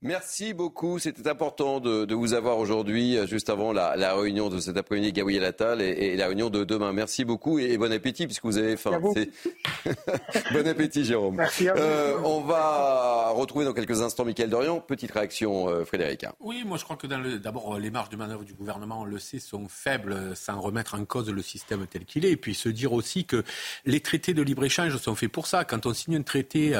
Merci 0.04 0.52
beaucoup. 0.52 0.98
C'était 0.98 1.28
important 1.28 1.78
de, 1.78 2.12
vous 2.12 2.34
avoir 2.34 2.58
aujourd'hui, 2.58 3.16
euh, 3.16 3.24
juste 3.24 3.48
avant 3.48 3.72
la, 3.72 4.14
réunion 4.16 4.48
de 4.48 4.58
cet 4.58 4.76
après-midi, 4.76 5.12
Gabriel 5.12 5.44
Attal, 5.44 5.80
et, 5.80 6.16
la 6.16 6.26
réunion 6.26 6.50
de 6.50 6.64
demain. 6.64 6.92
Merci 6.92 7.24
beaucoup 7.24 7.60
et, 7.60 7.78
bon 7.78 7.92
appétit 7.92 8.26
puisque 8.26 8.44
vous 8.44 8.58
avez 8.58 8.76
faim. 8.76 9.00
bon 10.52 10.66
appétit, 10.66 11.04
Jérôme. 11.04 11.36
Merci 11.36 11.68
euh, 11.68 12.16
on 12.24 12.40
va 12.40 13.30
retrouver 13.30 13.64
dans 13.64 13.72
quelques 13.72 14.02
instants 14.02 14.24
Michael 14.24 14.50
Dorian. 14.50 14.80
Petite 14.80 15.12
réaction, 15.12 15.68
euh, 15.68 15.84
Frédéric. 15.84 16.26
Oui, 16.40 16.64
moi 16.66 16.78
je 16.78 16.84
crois 16.84 16.96
que 16.96 17.06
d'abord, 17.06 17.78
les 17.78 17.90
marges 17.90 18.08
de 18.08 18.16
manœuvre 18.16 18.42
du 18.42 18.54
gouvernement, 18.54 19.02
on 19.02 19.04
le 19.04 19.20
sait, 19.20 19.38
sont 19.38 19.68
faibles 19.68 20.34
sans 20.34 20.60
remettre 20.60 20.96
en 20.96 21.04
cause 21.04 21.30
le 21.30 21.42
système 21.42 21.86
tel 21.86 22.06
qu'il 22.06 22.26
est. 22.26 22.32
Et 22.32 22.36
puis 22.36 22.56
se 22.56 22.68
dire 22.68 22.92
aussi 22.92 23.24
que 23.24 23.44
les 23.84 24.00
traités 24.00 24.34
de 24.34 24.42
libre-échange 24.42 24.96
sont 24.96 25.14
faits 25.14 25.30
pour 25.30 25.46
ça. 25.46 25.64
Quand 25.64 25.86
on 25.86 25.94
signe 25.94 26.16
un 26.16 26.22
traité 26.22 26.74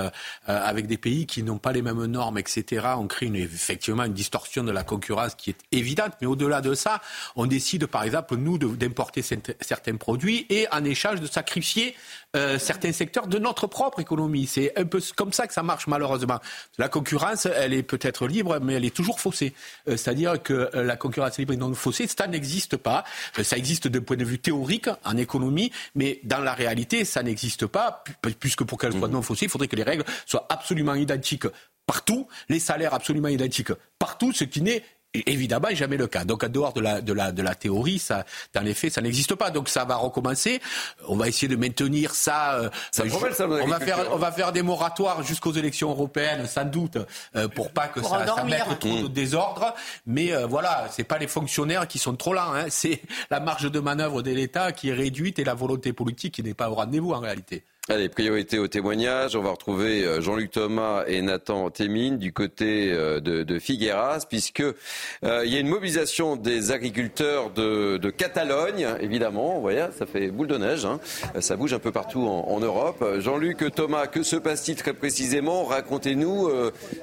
avec 0.47 0.89
des 0.89 0.99
pays 0.99 1.27
qui 1.27 1.45
n'ont 1.45 1.59
pas 1.59 1.71
les 1.71 1.83
mêmes 1.83 2.05
normes, 2.07 2.39
etc., 2.39 2.87
on 2.99 3.12
crée 3.13 3.31
effectivement 3.35 4.05
une 4.05 4.15
distorsion 4.15 4.65
de 4.65 4.73
la 4.73 4.83
concurrence 4.83 5.35
qui 5.35 5.51
est 5.51 5.59
évidente. 5.71 6.13
Mais 6.21 6.27
au-delà 6.27 6.61
de 6.61 6.75
ça, 6.75 7.01
on 7.37 7.47
décide, 7.47 7.87
par 7.87 8.05
exemple, 8.05 8.37
nous, 8.37 8.59
d'importer 8.59 9.23
certains 9.23 9.97
produits 9.97 10.47
et 10.49 10.67
en 10.73 10.85
échange 10.85 11.21
de 11.21 11.27
sacrifier 11.27 11.95
euh, 12.35 12.59
certains 12.59 12.93
secteurs 12.93 13.27
de 13.27 13.39
notre 13.39 13.67
propre 13.67 14.01
économie. 14.01 14.47
C'est 14.47 14.73
un 14.79 14.87
peu 14.87 15.01
comme 15.17 15.35
ça 15.35 15.47
que 15.47 15.53
ça 15.53 15.63
marche, 15.63 15.87
malheureusement. 15.87 16.39
La 16.79 16.89
concurrence, 16.89 17.47
elle 17.47 17.75
est 17.75 17.83
peut-être 17.83 18.27
libre, 18.27 18.59
mais 18.63 18.75
elle 18.75 18.87
est 18.87 18.95
toujours 18.95 19.21
faussée. 19.21 19.53
Euh, 19.89 19.99
c'est-à-dire 19.99 20.43
que 20.43 20.71
euh, 20.75 20.83
la 20.83 20.97
concurrence 20.97 21.37
libre 21.37 21.53
et 21.53 21.59
non 21.59 21.75
faussée, 21.75 22.07
ça 22.07 22.27
n'existe 22.27 22.79
pas. 22.79 23.05
ça 23.43 23.57
existe 23.59 23.89
d'un 23.89 24.01
point 24.01 24.17
de 24.17 24.25
vue 24.25 24.39
théorique 24.39 24.89
en 25.05 25.17
économie, 25.19 25.71
mais 25.95 26.21
dans 26.25 26.41
la 26.41 26.55
réalité, 26.55 27.05
ça 27.05 27.23
n'existe 27.23 27.67
pas, 27.67 28.03
puisque 28.41 28.65
pour 28.65 28.79
qu'elle 28.79 28.93
soit 28.93 29.09
mmh. 29.09 29.13
non 29.13 29.23
faussée, 29.23 29.45
il 29.45 29.51
faudrait 29.51 29.69
que 29.69 29.77
les 29.77 29.83
règles 29.83 30.05
soient 30.25 30.47
absolument 30.49 30.95
identiques 30.95 31.47
partout, 31.87 32.27
les 32.49 32.61
salaires 32.61 32.95
absolument 32.95 33.29
identiques 33.29 33.73
partout, 33.99 34.33
ce 34.33 34.45
qui 34.45 34.63
n'est 34.63 34.83
évidemment 35.15 35.69
jamais 35.73 35.97
le 35.97 36.07
cas. 36.07 36.25
Donc 36.25 36.45
en 36.45 36.49
dehors 36.49 36.73
de 36.73 36.81
la, 36.81 37.01
de 37.01 37.13
la, 37.13 37.33
de 37.33 37.43
la 37.43 37.55
théorie, 37.55 37.99
ça, 37.99 38.25
dans 38.55 38.63
les 38.63 38.75
faits, 38.75 38.93
ça 38.95 39.01
n'existe 39.01 39.35
pas. 39.35 39.51
Donc 39.51 39.69
ça 39.69 39.85
va 39.85 39.97
recommencer. 39.97 40.61
On 41.09 41.17
va 41.17 41.29
essayer 41.29 41.49
de 41.49 41.57
maintenir 41.57 42.15
ça. 42.15 42.55
Euh, 42.55 42.71
ça 42.91 43.05
on, 43.05 43.67
va 43.67 43.81
faire, 43.81 44.13
on 44.13 44.17
va 44.17 44.33
faire 44.33 44.53
des 44.53 44.63
moratoires 44.63 45.23
jusqu'aux 45.23 45.53
élections 45.53 45.91
européennes, 45.91 46.47
sans 46.47 46.65
doute, 46.65 46.99
euh, 47.37 47.49
pour 47.49 47.71
pas 47.73 47.89
que 47.89 48.03
ça, 48.03 48.27
ça, 48.27 48.45
mette 48.45 48.79
trop 48.81 49.03
de 49.03 49.09
désordre. 49.09 49.75
Mais 50.07 50.33
euh, 50.33 50.47
voilà, 50.47 50.87
c'est 50.91 51.05
pas 51.05 51.19
les 51.19 51.29
fonctionnaires 51.29 51.87
qui 51.87 51.99
sont 51.99 52.17
trop 52.17 52.35
lents. 52.35 52.53
Hein. 52.55 52.67
C'est 52.69 53.03
la 53.31 53.41
marge 53.41 53.71
de 53.71 53.81
manœuvre 53.81 54.23
de 54.23 54.31
l'État 54.31 54.73
qui 54.73 54.89
est 54.89 54.95
réduite 54.95 55.39
et 55.39 55.45
la 55.45 55.55
volonté 55.55 55.93
politique 55.93 56.35
qui 56.35 56.43
n'est 56.43 56.55
pas 56.55 56.71
au 56.71 56.75
rendez-vous 56.75 57.13
en 57.13 57.21
réalité. 57.21 57.65
Allez, 57.89 58.09
priorité 58.09 58.61
au 58.61 58.69
témoignage. 58.69 59.35
On 59.35 59.43
va 59.43 59.51
retrouver 59.51 60.05
euh, 60.05 60.21
Jean-Luc 60.21 60.53
Thomas 60.53 61.03
et 61.09 61.21
Nathan 61.21 61.69
Témine 61.69 62.17
du 62.17 62.33
côté 62.33 62.93
euh, 62.93 63.19
de, 63.19 63.59
Figueras, 63.59 64.25
puisque 64.31 64.61
euh, 64.61 65.43
il 65.45 65.53
y 65.53 65.57
a 65.57 65.59
une 65.59 65.67
mobilisation 65.67 66.37
des 66.37 66.71
agriculteurs 66.71 67.51
de, 67.51 67.99
Catalogne, 68.17 68.87
évidemment. 69.01 69.57
Vous 69.57 69.63
voyez, 69.63 69.87
ça 69.99 70.07
fait 70.07 70.29
boule 70.29 70.47
de 70.47 70.59
neige. 70.59 70.85
Hein. 70.85 71.01
Ça 71.41 71.57
bouge 71.57 71.73
un 71.73 71.81
peu 71.81 71.91
partout 71.91 72.25
en, 72.25 72.61
Europe. 72.61 73.05
Jean-Luc 73.19 73.65
Thomas, 73.75 74.07
que 74.07 74.23
se 74.23 74.37
passe-t-il 74.37 74.77
très 74.77 74.93
précisément? 74.93 75.65
Racontez-nous 75.65 76.51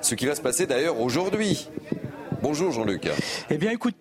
ce 0.02 0.16
qui 0.16 0.28
va 0.28 0.36
se 0.36 0.42
passer 0.42 0.66
d'ailleurs 0.66 1.02
aujourd'hui. 1.02 1.68
Bonjour 2.42 2.72
Jean-Luc. 2.72 3.10
Eh 3.50 3.58
bien, 3.58 3.72
écoute, 3.72 3.96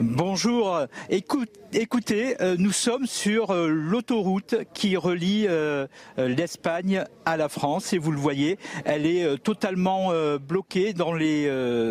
Bonjour. 0.00 0.80
Écoute, 1.10 1.50
écoutez, 1.72 2.36
euh, 2.40 2.56
nous 2.58 2.72
sommes 2.72 3.06
sur 3.06 3.50
euh, 3.50 3.68
l'autoroute 3.68 4.56
qui 4.74 4.96
relie 4.96 5.46
euh, 5.48 5.86
l'Espagne 6.16 7.04
à 7.24 7.36
la 7.36 7.48
France 7.48 7.92
et 7.92 7.98
vous 7.98 8.10
le 8.10 8.18
voyez, 8.18 8.58
elle 8.84 9.06
est 9.06 9.38
totalement 9.42 10.10
bloquée 10.38 10.92
dans 10.92 11.12
les 11.12 11.48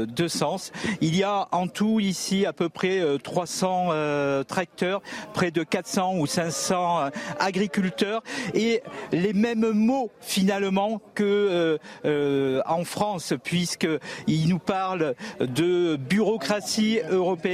deux 0.08 0.28
sens. 0.28 0.74
Il 1.00 1.15
y 1.15 1.24
a 1.24 1.47
en 1.52 1.67
tout 1.67 2.02
ici 2.02 2.45
à 2.45 2.52
peu 2.52 2.67
près 2.67 3.02
300 3.24 4.43
tracteurs, 4.45 5.02
près 5.34 5.52
de 5.52 5.63
400 5.63 6.17
ou 6.17 6.28
500 6.28 7.10
agriculteurs 7.39 8.24
et 8.54 8.84
les 9.13 9.32
mêmes 9.32 9.71
mots 9.71 10.12
finalement 10.19 11.02
que 11.15 11.80
en 12.65 12.84
France 12.84 13.34
puisque 13.41 13.88
il 14.28 14.50
nous 14.50 14.60
parle 14.60 15.15
de 15.39 15.95
bureaucratie 15.95 17.00
européenne, 17.10 17.51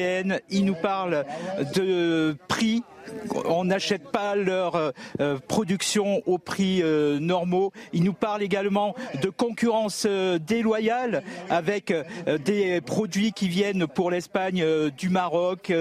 il 0.50 0.66
nous 0.66 0.76
parle 0.76 1.26
de 1.76 2.36
prix 2.48 2.84
on 3.46 3.66
n'achète 3.66 4.10
pas 4.10 4.36
leur 4.36 4.76
euh, 4.76 4.92
euh, 5.20 5.38
production 5.48 6.22
au 6.26 6.38
prix 6.38 6.82
euh, 6.82 7.20
normaux. 7.20 7.72
Ils 7.94 8.04
nous 8.04 8.14
parlent 8.14 8.44
également 8.44 8.96
de 9.22 9.30
concurrence 9.30 10.06
déloyale 10.46 11.24
avec 11.50 11.94
des 12.46 12.82
produits 12.82 13.32
qui 13.32 13.48
viennent 13.48 13.88
pour 13.88 14.12
l'Espagne 14.12 14.64
du 14.98 15.10
Maroc, 15.10 15.72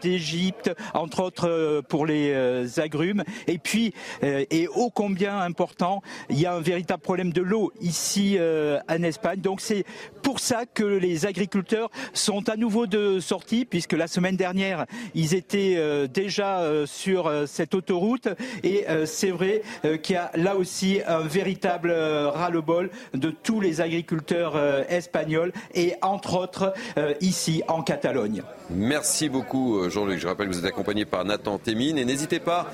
d'Égypte, 0.00 0.70
entre 0.94 1.22
autres 1.22 1.82
pour 1.88 2.06
les 2.06 2.80
agrumes. 2.80 3.24
Et 3.46 3.58
puis, 3.58 3.94
et 4.22 4.68
ô 4.68 4.90
combien 4.90 5.38
important, 5.38 6.02
il 6.28 6.40
y 6.40 6.46
a 6.46 6.54
un 6.54 6.60
véritable 6.60 7.02
problème 7.02 7.32
de 7.32 7.42
l'eau 7.42 7.72
ici 7.80 8.38
en 8.40 9.02
Espagne. 9.02 9.40
Donc 9.40 9.60
c'est 9.60 9.84
pour 10.22 10.40
ça 10.40 10.66
que 10.66 10.84
les 10.84 11.26
agriculteurs 11.26 11.90
sont 12.12 12.48
à 12.48 12.56
nouveau 12.56 12.86
de 12.86 13.20
sortie, 13.20 13.64
puisque 13.64 13.92
la 13.92 14.06
semaine 14.06 14.36
dernière, 14.36 14.86
ils 15.14 15.34
étaient 15.34 16.08
déjà 16.08 16.59
euh, 16.60 16.86
sur 16.86 17.26
euh, 17.26 17.46
cette 17.46 17.74
autoroute 17.74 18.28
et 18.62 18.88
euh, 18.88 19.06
c'est 19.06 19.30
vrai 19.30 19.62
qu'il 20.02 20.14
y 20.14 20.18
a 20.18 20.30
là 20.34 20.56
aussi 20.56 21.00
un 21.06 21.20
véritable 21.20 21.92
ras-le-bol 21.92 22.90
de 23.14 23.30
tous 23.30 23.60
les 23.60 23.80
agriculteurs 23.80 24.56
espagnols 24.88 25.52
et 25.74 25.94
entre 26.02 26.36
autres 26.36 26.72
ici 27.20 27.62
en 27.68 27.82
Catalogne. 27.82 28.42
Merci 28.70 29.28
beaucoup 29.28 29.88
Jean-Luc. 29.88 30.18
Je 30.18 30.26
rappelle 30.26 30.48
que 30.48 30.52
vous 30.52 30.60
êtes 30.60 30.72
accompagné 30.72 31.04
par 31.04 31.24
Nathan 31.24 31.58
Témine 31.58 31.98
et 31.98 32.04
n'hésitez 32.04 32.40
pas, 32.40 32.70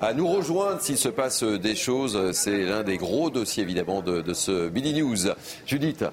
à 0.00 0.14
nous 0.14 0.26
rejoindre 0.26 0.80
s'il 0.80 0.98
se 0.98 1.08
passe 1.08 1.42
des 1.44 1.76
choses. 1.76 2.32
C'est 2.32 2.64
l'un 2.64 2.82
des 2.82 2.96
gros 2.96 3.30
dossiers 3.30 3.62
évidemment 3.62 4.02
de, 4.02 4.32
ce 4.32 4.68
Billy 4.68 5.00
News. 5.00 5.32
Judith, 5.66 6.04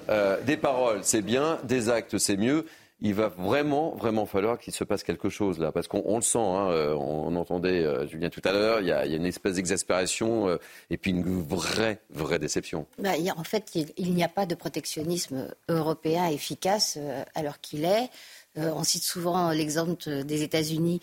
des 0.45 0.57
paroles 0.57 0.99
c'est 1.01 1.23
bien, 1.23 1.59
des 1.63 1.89
actes 1.89 2.17
c'est 2.17 2.37
mieux 2.37 2.65
il 3.01 3.13
va 3.13 3.29
vraiment, 3.29 3.95
vraiment 3.95 4.25
falloir 4.25 4.59
qu'il 4.59 4.73
se 4.73 4.83
passe 4.83 5.03
quelque 5.03 5.29
chose 5.29 5.57
là, 5.57 5.71
parce 5.71 5.87
qu'on 5.87 6.15
le 6.15 6.21
sent. 6.21 6.37
Hein, 6.37 6.69
euh, 6.69 6.93
on, 6.95 7.35
entendait 7.35 7.85
euh, 7.85 8.05
Julien 8.07 8.29
tout 8.29 8.41
à 8.43 8.51
l'heure. 8.51 8.81
Il, 8.81 8.87
y 8.87 8.91
a 8.91 9.05
une 9.05 9.25
espèce 9.25 9.55
d'exaspération 9.55 10.49
euh, 10.49 10.57
et 10.89 10.97
puis 10.97 11.11
une 11.11 11.41
vraie, 11.41 12.01
vraie 12.09 12.39
déception. 12.39 12.87
Bah, 12.97 13.11
en 13.37 13.43
fait, 13.43 13.71
il, 13.97 14.13
n'y 14.13 14.23
a 14.23 14.27
pas 14.27 14.45
de 14.45 14.55
protectionnisme 14.55 15.47
européen 15.69 16.27
efficace 16.27 16.97
l'heure 17.41 17.61
qu'il 17.61 17.85
est. 17.85 18.09
on 18.55 18.83
cite 18.83 19.03
souvent 19.03 19.51
l'exemple 19.51 20.23
des 20.23 20.43
États-Unis, 20.43 20.99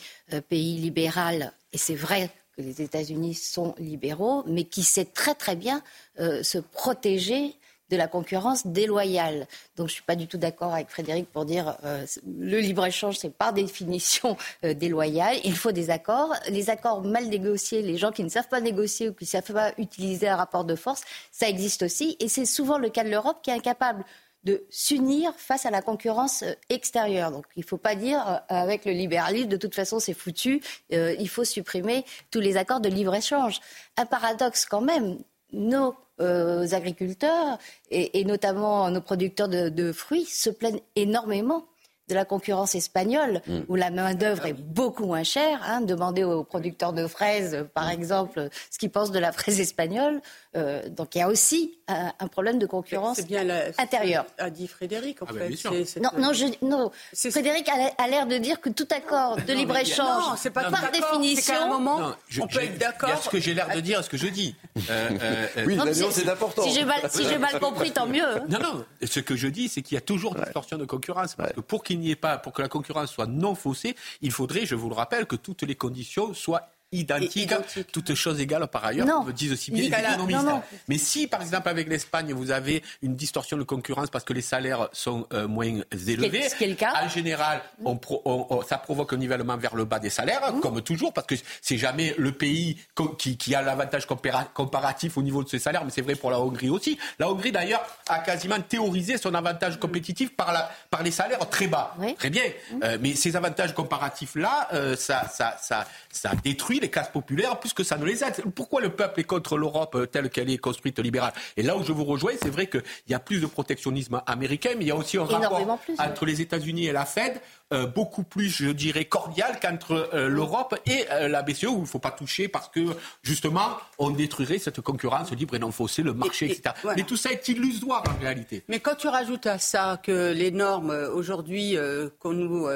pays 0.49 0.77
libéral, 0.77 1.53
et 1.73 1.79
c'est 1.79 1.95
vrai 1.95 2.31
que 2.57 2.63
les 2.63 2.83
États-Unis 2.83 3.35
sont 3.35 3.75
libéraux, 3.79 4.45
mais 4.47 4.65
qui 4.65 4.83
sait 4.83 5.05
très 5.05 5.35
très 5.35 5.57
bien 5.57 5.83
se 6.19 6.59
protéger 6.59 7.55
de 7.91 7.97
la 7.97 8.09
concurrence 8.09 8.67
déloyale. 8.67 9.47
Donc 9.77 9.89
je 9.89 9.93
ne 9.93 9.95
suis 9.95 10.03
pas 10.03 10.17
du 10.17 10.27
tout 10.27 10.39
d'accord 10.39 10.75
avec 10.75 10.89
Frédéric 10.89 11.31
pour 11.31 11.45
dire 11.45 11.77
euh, 11.85 12.05
le 12.27 12.59
libre-échange, 12.59 13.17
c'est 13.19 13.31
par 13.31 13.53
définition 13.53 14.37
euh, 14.65 14.75
déloyal. 14.75 15.37
Il 15.45 15.57
faut 15.57 15.73
des 15.73 15.91
accords. 15.91 16.35
Les 16.49 16.71
accords 16.71 17.03
mal 17.03 17.27
négociés, 17.27 17.83
les 17.83 17.97
gens 17.97 18.11
qui 18.11 18.25
ne 18.25 18.29
savent 18.29 18.49
pas 18.49 18.61
négocier 18.61 19.09
ou 19.09 19.13
qui 19.13 19.25
ne 19.25 19.29
savent 19.29 19.53
pas 19.53 19.73
utiliser 19.79 20.29
un 20.29 20.37
rapport 20.37 20.65
de 20.65 20.75
force, 20.75 21.03
ça 21.31 21.49
existe 21.49 21.83
aussi. 21.83 22.17
Et 22.21 22.29
c'est 22.29 22.45
souvent 22.45 22.79
le 22.79 22.89
cas 22.89 23.05
de 23.05 23.11
l'Europe 23.11 23.39
qui 23.43 23.51
est 23.51 23.55
incapable 23.55 24.05
de 24.43 24.65
s'unir 24.71 25.33
face 25.37 25.67
à 25.67 25.71
la 25.71 25.83
concurrence 25.83 26.43
euh, 26.43 26.55
extérieure. 26.69 27.31
Donc 27.31 27.47
il 27.57 27.61
ne 27.61 27.67
faut 27.67 27.79
pas 27.79 27.95
dire 27.95 28.43
avec 28.49 28.85
le 28.85 28.93
libéralisme, 28.93 29.49
de 29.49 29.57
toute 29.57 29.75
façon 29.75 30.01
c'est 30.01 30.15
foutu, 30.15 30.61
il 30.91 31.29
faut 31.29 31.45
supprimer 31.45 32.05
tous 32.31 32.41
les 32.41 32.57
accords 32.57 32.81
de 32.81 32.89
libre-échange. 32.89 33.61
Un 33.97 34.07
paradoxe 34.07 34.67
quand 34.67 34.81
même, 34.81 35.19
nos 35.53 35.95
euh, 36.21 36.67
agriculteurs 36.73 37.59
et, 37.91 38.25
notamment 38.25 38.91
nos 38.91 39.01
producteurs 39.01 39.49
de 39.49 39.93
fruits 39.93 40.27
se 40.27 40.51
plaignent 40.51 40.81
énormément 40.95 41.67
de 42.09 42.15
la 42.15 42.25
concurrence 42.25 42.75
espagnole, 42.75 43.43
mm. 43.47 43.61
où 43.69 43.75
la 43.75 43.91
main-d'œuvre 43.91 44.47
est 44.47 44.53
beaucoup 44.53 45.07
moins 45.07 45.25
chère. 45.25 45.61
Hein. 45.65 45.81
Demandez 45.81 46.25
aux 46.25 46.45
producteurs 46.45 46.93
de 46.93 47.07
fraises, 47.07 47.67
par 47.75 47.91
exemple, 47.91 48.49
ce 48.71 48.79
qu'ils 48.79 48.91
pensent 48.91 49.11
de 49.11 49.19
la 49.19 49.33
fraise 49.33 49.61
espagnole. 49.61 50.21
Euh, 50.57 50.89
donc 50.89 51.15
il 51.15 51.19
y 51.19 51.21
a 51.21 51.29
aussi 51.29 51.79
un, 51.89 52.29
problème 52.29 52.59
de 52.59 52.67
concurrence 52.67 53.21
bien 53.27 53.47
intérieure. 53.79 54.25
A 54.39 54.51
dit 54.51 54.67
Frédéric, 54.67 55.23
en 55.23 55.27
ah 55.29 55.33
fait. 55.33 56.01
non, 56.01 56.11
non, 56.19 56.33
non. 56.63 56.91
Frédéric 57.15 57.69
a, 57.69 58.09
l'air 58.09 58.27
de 58.27 58.39
dire 58.39 58.61
que 58.61 58.71
tout 58.71 58.89
accord 58.91 59.37
de 59.37 59.53
libre-échange, 59.53 60.49
par 60.53 60.91
définition. 60.91 61.55
À 61.55 61.65
un 61.65 61.69
moment, 61.69 62.13
on 62.41 62.47
peut 62.47 62.63
être 62.63 62.79
d'accord. 62.79 63.23
ce 63.23 63.29
que 63.29 63.39
j'ai 63.39 63.55
l'air 63.55 63.69
de 63.75 63.81
dire, 63.81 64.03
ce 64.03 64.11
que 64.11 64.17
je 64.17 64.29
dis. 64.29 64.55
Euh, 64.89 65.11
euh, 65.57 65.65
oui, 65.67 65.79
c'est 66.13 66.29
important. 66.29 66.63
Si 66.63 66.73
j'ai 66.73 66.85
mal, 66.85 67.01
si 67.11 67.25
mal, 67.39 67.59
compris, 67.59 67.91
tant 67.91 68.07
mieux. 68.07 68.41
Non, 68.49 68.59
non. 68.61 68.85
Ce 69.05 69.19
que 69.19 69.35
je 69.35 69.49
dis, 69.49 69.69
c'est 69.69 69.83
qu'il 69.83 69.97
y 69.97 69.99
a 69.99 70.01
toujours 70.01 70.37
une 70.37 70.45
distorsion 70.45 70.79
de 70.79 70.85
concurrence. 70.85 71.35
Parce 71.35 71.53
que 71.53 71.61
pour 71.61 71.83
qu'il 71.83 71.99
n'y 71.99 72.11
ait 72.11 72.17
pas, 72.17 72.39
pour 72.39 72.53
que 72.53 72.63
la 72.63 72.69
concurrence 72.69 73.11
soit 73.11 73.27
non 73.27 73.55
faussée, 73.55 73.97
il 74.23 74.31
faudrait, 74.31 74.65
je 74.65 74.75
vous 74.75 74.89
le 74.89 74.95
rappelle, 74.95 75.27
que 75.27 75.35
toutes 75.35 75.63
les 75.63 75.75
conditions 75.75 76.35
soient 76.35 76.76
identique, 77.01 77.53
toutes 77.93 78.15
choses 78.15 78.41
égales 78.41 78.67
par 78.69 78.85
ailleurs, 78.85 79.07
non. 79.07 79.25
me 79.25 79.33
disent 79.33 79.53
aussi 79.53 79.71
bien 79.71 79.83
les 79.83 80.15
économistes. 80.15 80.47
Mais 80.89 80.99
si, 80.99 81.27
par 81.27 81.43
exemple, 81.43 81.69
avec 81.69 81.89
l'Espagne, 81.89 82.33
vous 82.33 82.51
avez 82.51 82.83
une 83.03 83.17
distorsion 83.17 83.57
de 83.57 83.63
concurrence 83.63 84.11
parce 84.11 84.25
que 84.25 84.33
les 84.33 84.43
salaires 84.43 84.89
sont 84.93 85.27
euh, 85.33 85.49
moins 85.49 85.81
élevés, 85.93 86.49
ce 86.49 86.55
qui 86.55 86.65
est 86.65 86.69
le 86.69 86.75
cas. 86.75 86.93
en 87.03 87.09
général, 87.09 87.63
on 87.85 87.99
on, 88.25 88.63
ça 88.63 88.79
provoque 88.79 89.13
un 89.13 89.17
nivellement 89.17 89.57
vers 89.57 89.75
le 89.75 89.85
bas 89.85 89.99
des 89.99 90.11
salaires, 90.11 90.53
mmh. 90.53 90.61
comme 90.61 90.83
toujours, 90.83 91.13
parce 91.13 91.27
que 91.27 91.35
c'est 91.61 91.79
jamais 91.79 92.15
le 92.19 92.33
pays 92.33 92.79
qui, 93.19 93.37
qui 93.37 93.55
a 93.55 93.63
l'avantage 93.63 94.07
comparatif 94.07 95.17
au 95.17 95.23
niveau 95.23 95.43
de 95.43 95.49
ses 95.49 95.59
salaires, 95.59 95.85
mais 95.85 95.91
c'est 95.91 96.03
vrai 96.03 96.15
pour 96.15 96.31
la 96.31 96.41
Hongrie 96.41 96.71
aussi. 96.71 96.99
La 97.19 97.31
Hongrie, 97.31 97.53
d'ailleurs, 97.53 97.85
a 98.09 98.19
quasiment 98.21 98.61
théorisé 98.61 99.19
son 99.19 99.35
avantage 99.35 99.79
compétitif 99.79 100.35
par, 100.35 100.53
la, 100.53 100.71
par 100.91 101.03
les 101.03 101.11
salaires 101.11 101.49
très 101.51 101.67
bas. 101.67 101.95
Très 102.19 102.31
bien. 102.31 102.43
Mmh. 102.45 102.81
Euh, 102.83 102.99
mais 103.01 103.15
ces 103.15 103.37
avantages 103.37 103.75
comparatifs-là, 103.75 104.69
euh, 104.73 104.97
ça, 104.97 105.29
ça, 105.29 105.57
ça, 105.61 105.87
ça 106.11 106.33
détruit 106.43 106.81
les 106.81 106.86
classes 106.91 107.11
populaires 107.11 107.59
plus 107.59 107.73
que 107.73 107.85
ça 107.85 107.97
ne 107.97 108.05
les 108.05 108.25
aide. 108.25 108.43
Pourquoi 108.55 108.81
le 108.81 108.91
peuple 108.91 109.21
est 109.21 109.25
contre 109.25 109.57
l'Europe 109.57 109.95
euh, 109.95 110.07
telle 110.07 110.31
qu'elle 110.31 110.51
est 110.51 110.59
construite 110.59 110.99
libérale? 110.99 111.33
Et 111.57 111.63
là 111.63 111.77
où 111.77 111.83
je 111.83 111.93
vous 111.93 112.05
rejoins, 112.05 112.33
c'est 112.41 112.51
vrai 112.51 112.67
qu'il 112.69 112.83
y 113.09 113.15
a 113.15 113.19
plus 113.19 113.41
de 113.41 113.47
protectionnisme 113.47 114.21
américain, 114.27 114.71
mais 114.77 114.85
il 114.85 114.89
y 114.89 114.93
a 114.93 114.97
aussi 114.97 115.19
un 115.19 115.25
rapport 115.25 115.79
entre 115.99 116.27
les 116.27 116.41
États-Unis 116.41 116.87
et 116.87 116.93
la 116.93 117.05
Fed 117.05 117.41
euh, 117.73 117.85
beaucoup 117.85 118.23
plus, 118.23 118.49
je 118.49 118.69
dirais, 118.69 119.07
cordial 119.07 119.59
qu'entre 119.61 120.09
euh, 120.15 120.29
l'Europe 120.29 120.79
et 120.87 121.05
euh, 121.11 121.27
la 121.27 121.43
BCE, 121.43 121.65
où 121.65 121.79
il 121.79 121.81
ne 121.81 121.87
faut 121.87 121.99
pas 121.99 122.13
toucher 122.13 122.47
parce 122.47 122.69
que, 122.69 122.81
justement, 123.25 123.77
on 123.99 124.11
détruirait 124.11 124.59
cette 124.59 124.81
concurrence 124.81 125.33
libre 125.33 125.57
et 125.57 125.59
non 125.59 125.73
faussée, 125.73 126.05
le 126.05 126.15
marché, 126.15 126.47
etc. 126.47 126.77
Mais 126.97 127.03
tout 127.03 127.17
ça 127.17 127.33
est 127.33 127.49
illusoire 127.49 128.05
en 128.09 128.21
réalité. 128.21 128.63
Mais 128.69 128.79
quand 128.79 128.95
tu 128.95 129.09
rajoutes 129.09 129.47
à 129.47 129.59
ça 129.59 130.01
que 130.01 130.33
les 130.33 130.53
normes 130.53 130.91
aujourd'hui 131.13 131.77
qu'on 132.21 132.35
nous 132.35 132.69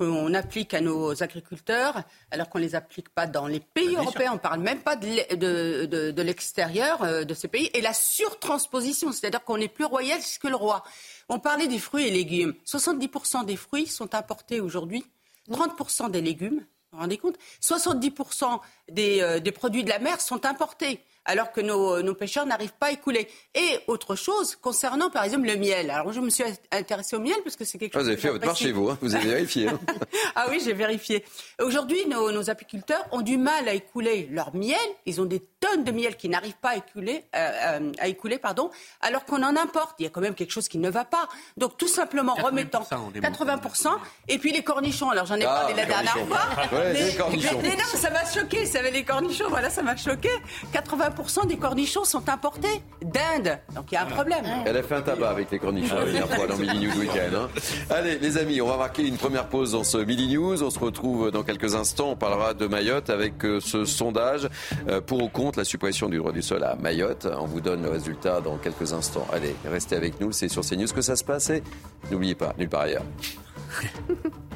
qu'on 0.00 0.32
applique 0.32 0.72
à 0.72 0.80
nos 0.80 1.22
agriculteurs, 1.22 2.02
alors 2.30 2.48
qu'on 2.48 2.58
ne 2.58 2.64
les 2.64 2.74
applique 2.74 3.10
pas 3.10 3.26
dans 3.26 3.46
les 3.46 3.60
pays 3.60 3.96
européens. 3.96 4.30
On 4.32 4.36
ne 4.36 4.40
parle 4.40 4.60
même 4.60 4.80
pas 4.80 4.96
de, 4.96 5.34
de, 5.34 6.10
de 6.10 6.22
l'extérieur 6.22 7.26
de 7.26 7.34
ces 7.34 7.48
pays. 7.48 7.70
Et 7.74 7.82
la 7.82 7.92
surtransposition, 7.92 9.12
c'est-à-dire 9.12 9.44
qu'on 9.44 9.58
est 9.58 9.68
plus 9.68 9.84
royal 9.84 10.18
que 10.40 10.48
le 10.48 10.56
roi. 10.56 10.84
On 11.28 11.38
parlait 11.38 11.66
des 11.66 11.78
fruits 11.78 12.06
et 12.06 12.10
légumes. 12.10 12.54
70% 12.66 13.44
des 13.44 13.56
fruits 13.56 13.86
sont 13.86 14.14
importés 14.14 14.60
aujourd'hui, 14.60 15.04
30% 15.50 16.10
des 16.10 16.22
légumes, 16.22 16.64
vous 16.92 16.96
vous 16.96 17.02
rendez 17.02 17.18
compte? 17.18 17.36
70% 17.62 18.58
des, 18.90 19.20
euh, 19.20 19.38
des 19.38 19.52
produits 19.52 19.84
de 19.84 19.90
la 19.90 19.98
mer 19.98 20.20
sont 20.20 20.44
importés 20.46 21.04
alors 21.30 21.52
que 21.52 21.60
nos, 21.60 22.14
pêcheurs 22.14 22.44
n'arrivent 22.44 22.74
pas 22.78 22.86
à 22.86 22.90
écouler. 22.90 23.28
Et 23.54 23.78
autre 23.86 24.16
chose, 24.16 24.56
concernant 24.56 25.10
par 25.10 25.22
exemple 25.22 25.46
le 25.46 25.56
miel. 25.56 25.90
Alors 25.92 26.12
je 26.12 26.20
me 26.20 26.28
suis 26.28 26.42
intéressée 26.72 27.14
au 27.14 27.20
miel 27.20 27.36
parce 27.44 27.54
que 27.54 27.64
c'est 27.64 27.78
quelque 27.78 27.92
chose. 27.92 28.00
Ah, 28.00 28.02
vous 28.02 28.08
avez 28.08 28.16
fait 28.16 28.30
votre 28.30 28.44
part 28.44 28.56
chez 28.56 28.72
vous, 28.72 28.90
hein. 28.90 28.98
vous 29.00 29.14
avez 29.14 29.28
vérifié. 29.28 29.68
Hein. 29.68 29.78
ah 30.34 30.46
oui, 30.50 30.60
j'ai 30.64 30.72
vérifié. 30.72 31.24
Aujourd'hui, 31.60 32.04
nos, 32.08 32.50
apiculteurs 32.50 33.06
ont 33.12 33.20
du 33.20 33.38
mal 33.38 33.68
à 33.68 33.74
écouler 33.74 34.28
leur 34.32 34.56
miel. 34.56 34.76
Ils 35.06 35.20
ont 35.20 35.24
des 35.24 35.40
tonnes 35.60 35.84
de 35.84 35.92
miel 35.92 36.16
qui 36.16 36.28
n'arrivent 36.28 36.58
pas 36.60 36.70
à 36.70 36.76
écouler, 36.76 37.24
euh, 37.36 37.50
euh, 37.78 37.92
à 38.00 38.08
écouler 38.08 38.38
pardon, 38.38 38.70
alors 39.00 39.24
qu'on 39.24 39.42
en 39.44 39.56
importe. 39.56 39.94
Il 40.00 40.04
y 40.04 40.06
a 40.06 40.10
quand 40.10 40.20
même 40.20 40.34
quelque 40.34 40.52
chose 40.52 40.68
qui 40.68 40.78
ne 40.78 40.90
va 40.90 41.04
pas. 41.04 41.28
Donc 41.56 41.78
tout 41.78 41.88
simplement 41.88 42.34
remettant 42.34 42.82
80%. 42.82 43.88
Et 44.26 44.38
puis 44.38 44.50
les 44.50 44.64
cornichons. 44.64 45.10
Alors 45.10 45.26
j'en 45.26 45.36
ai 45.36 45.44
parlé 45.44 45.74
la 45.74 45.86
dernière 45.86 46.18
fois. 46.26 46.92
les 46.92 47.14
cornichons. 47.14 47.62
non, 47.62 47.84
ça 47.94 48.10
m'a 48.10 48.24
choqué. 48.24 48.66
Ça 48.66 48.80
avait 48.80 48.90
les 48.90 49.04
cornichons. 49.04 49.48
Voilà, 49.48 49.70
ça 49.70 49.82
m'a 49.82 49.96
choqué. 49.96 50.30
80 50.72 51.19
des 51.46 51.56
cornichons 51.56 52.04
sont 52.04 52.28
importés 52.28 52.82
d'Inde. 53.02 53.58
Donc 53.74 53.86
il 53.90 53.94
y 53.94 53.98
a 53.98 54.02
un 54.02 54.06
problème. 54.06 54.44
Elle 54.64 54.76
a 54.76 54.82
fait 54.82 54.94
un 54.94 55.02
tabac 55.02 55.30
avec 55.30 55.50
les 55.50 55.58
cornichons 55.58 55.96
la 55.96 56.04
dernière 56.04 56.28
fois 56.28 56.46
dans 56.46 56.56
Mini 56.56 56.86
News 56.86 56.98
Weekend. 56.98 57.34
Hein. 57.34 57.48
Allez, 57.90 58.18
les 58.18 58.38
amis, 58.38 58.60
on 58.60 58.66
va 58.66 58.76
marquer 58.76 59.06
une 59.06 59.16
première 59.16 59.48
pause 59.48 59.72
dans 59.72 59.84
ce 59.84 59.98
Mini 59.98 60.34
News. 60.34 60.62
On 60.62 60.70
se 60.70 60.78
retrouve 60.78 61.30
dans 61.30 61.42
quelques 61.42 61.74
instants. 61.74 62.10
On 62.10 62.16
parlera 62.16 62.54
de 62.54 62.66
Mayotte 62.66 63.10
avec 63.10 63.44
euh, 63.44 63.60
ce 63.60 63.84
sondage 63.84 64.48
euh, 64.88 65.00
pour 65.00 65.22
ou 65.22 65.28
contre 65.28 65.58
la 65.58 65.64
suppression 65.64 66.08
du 66.08 66.18
droit 66.18 66.32
du 66.32 66.42
sol 66.42 66.64
à 66.64 66.76
Mayotte. 66.76 67.26
On 67.38 67.46
vous 67.46 67.60
donne 67.60 67.82
le 67.82 67.90
résultat 67.90 68.40
dans 68.40 68.56
quelques 68.56 68.92
instants. 68.92 69.26
Allez, 69.32 69.54
restez 69.64 69.96
avec 69.96 70.20
nous. 70.20 70.32
C'est 70.32 70.48
sur 70.48 70.62
CNews 70.62 70.88
que 70.94 71.02
ça 71.02 71.16
se 71.16 71.24
passe. 71.24 71.50
Et 71.50 71.62
n'oubliez 72.10 72.34
pas, 72.34 72.54
nulle 72.58 72.68
part 72.68 72.82
ailleurs. 72.82 73.04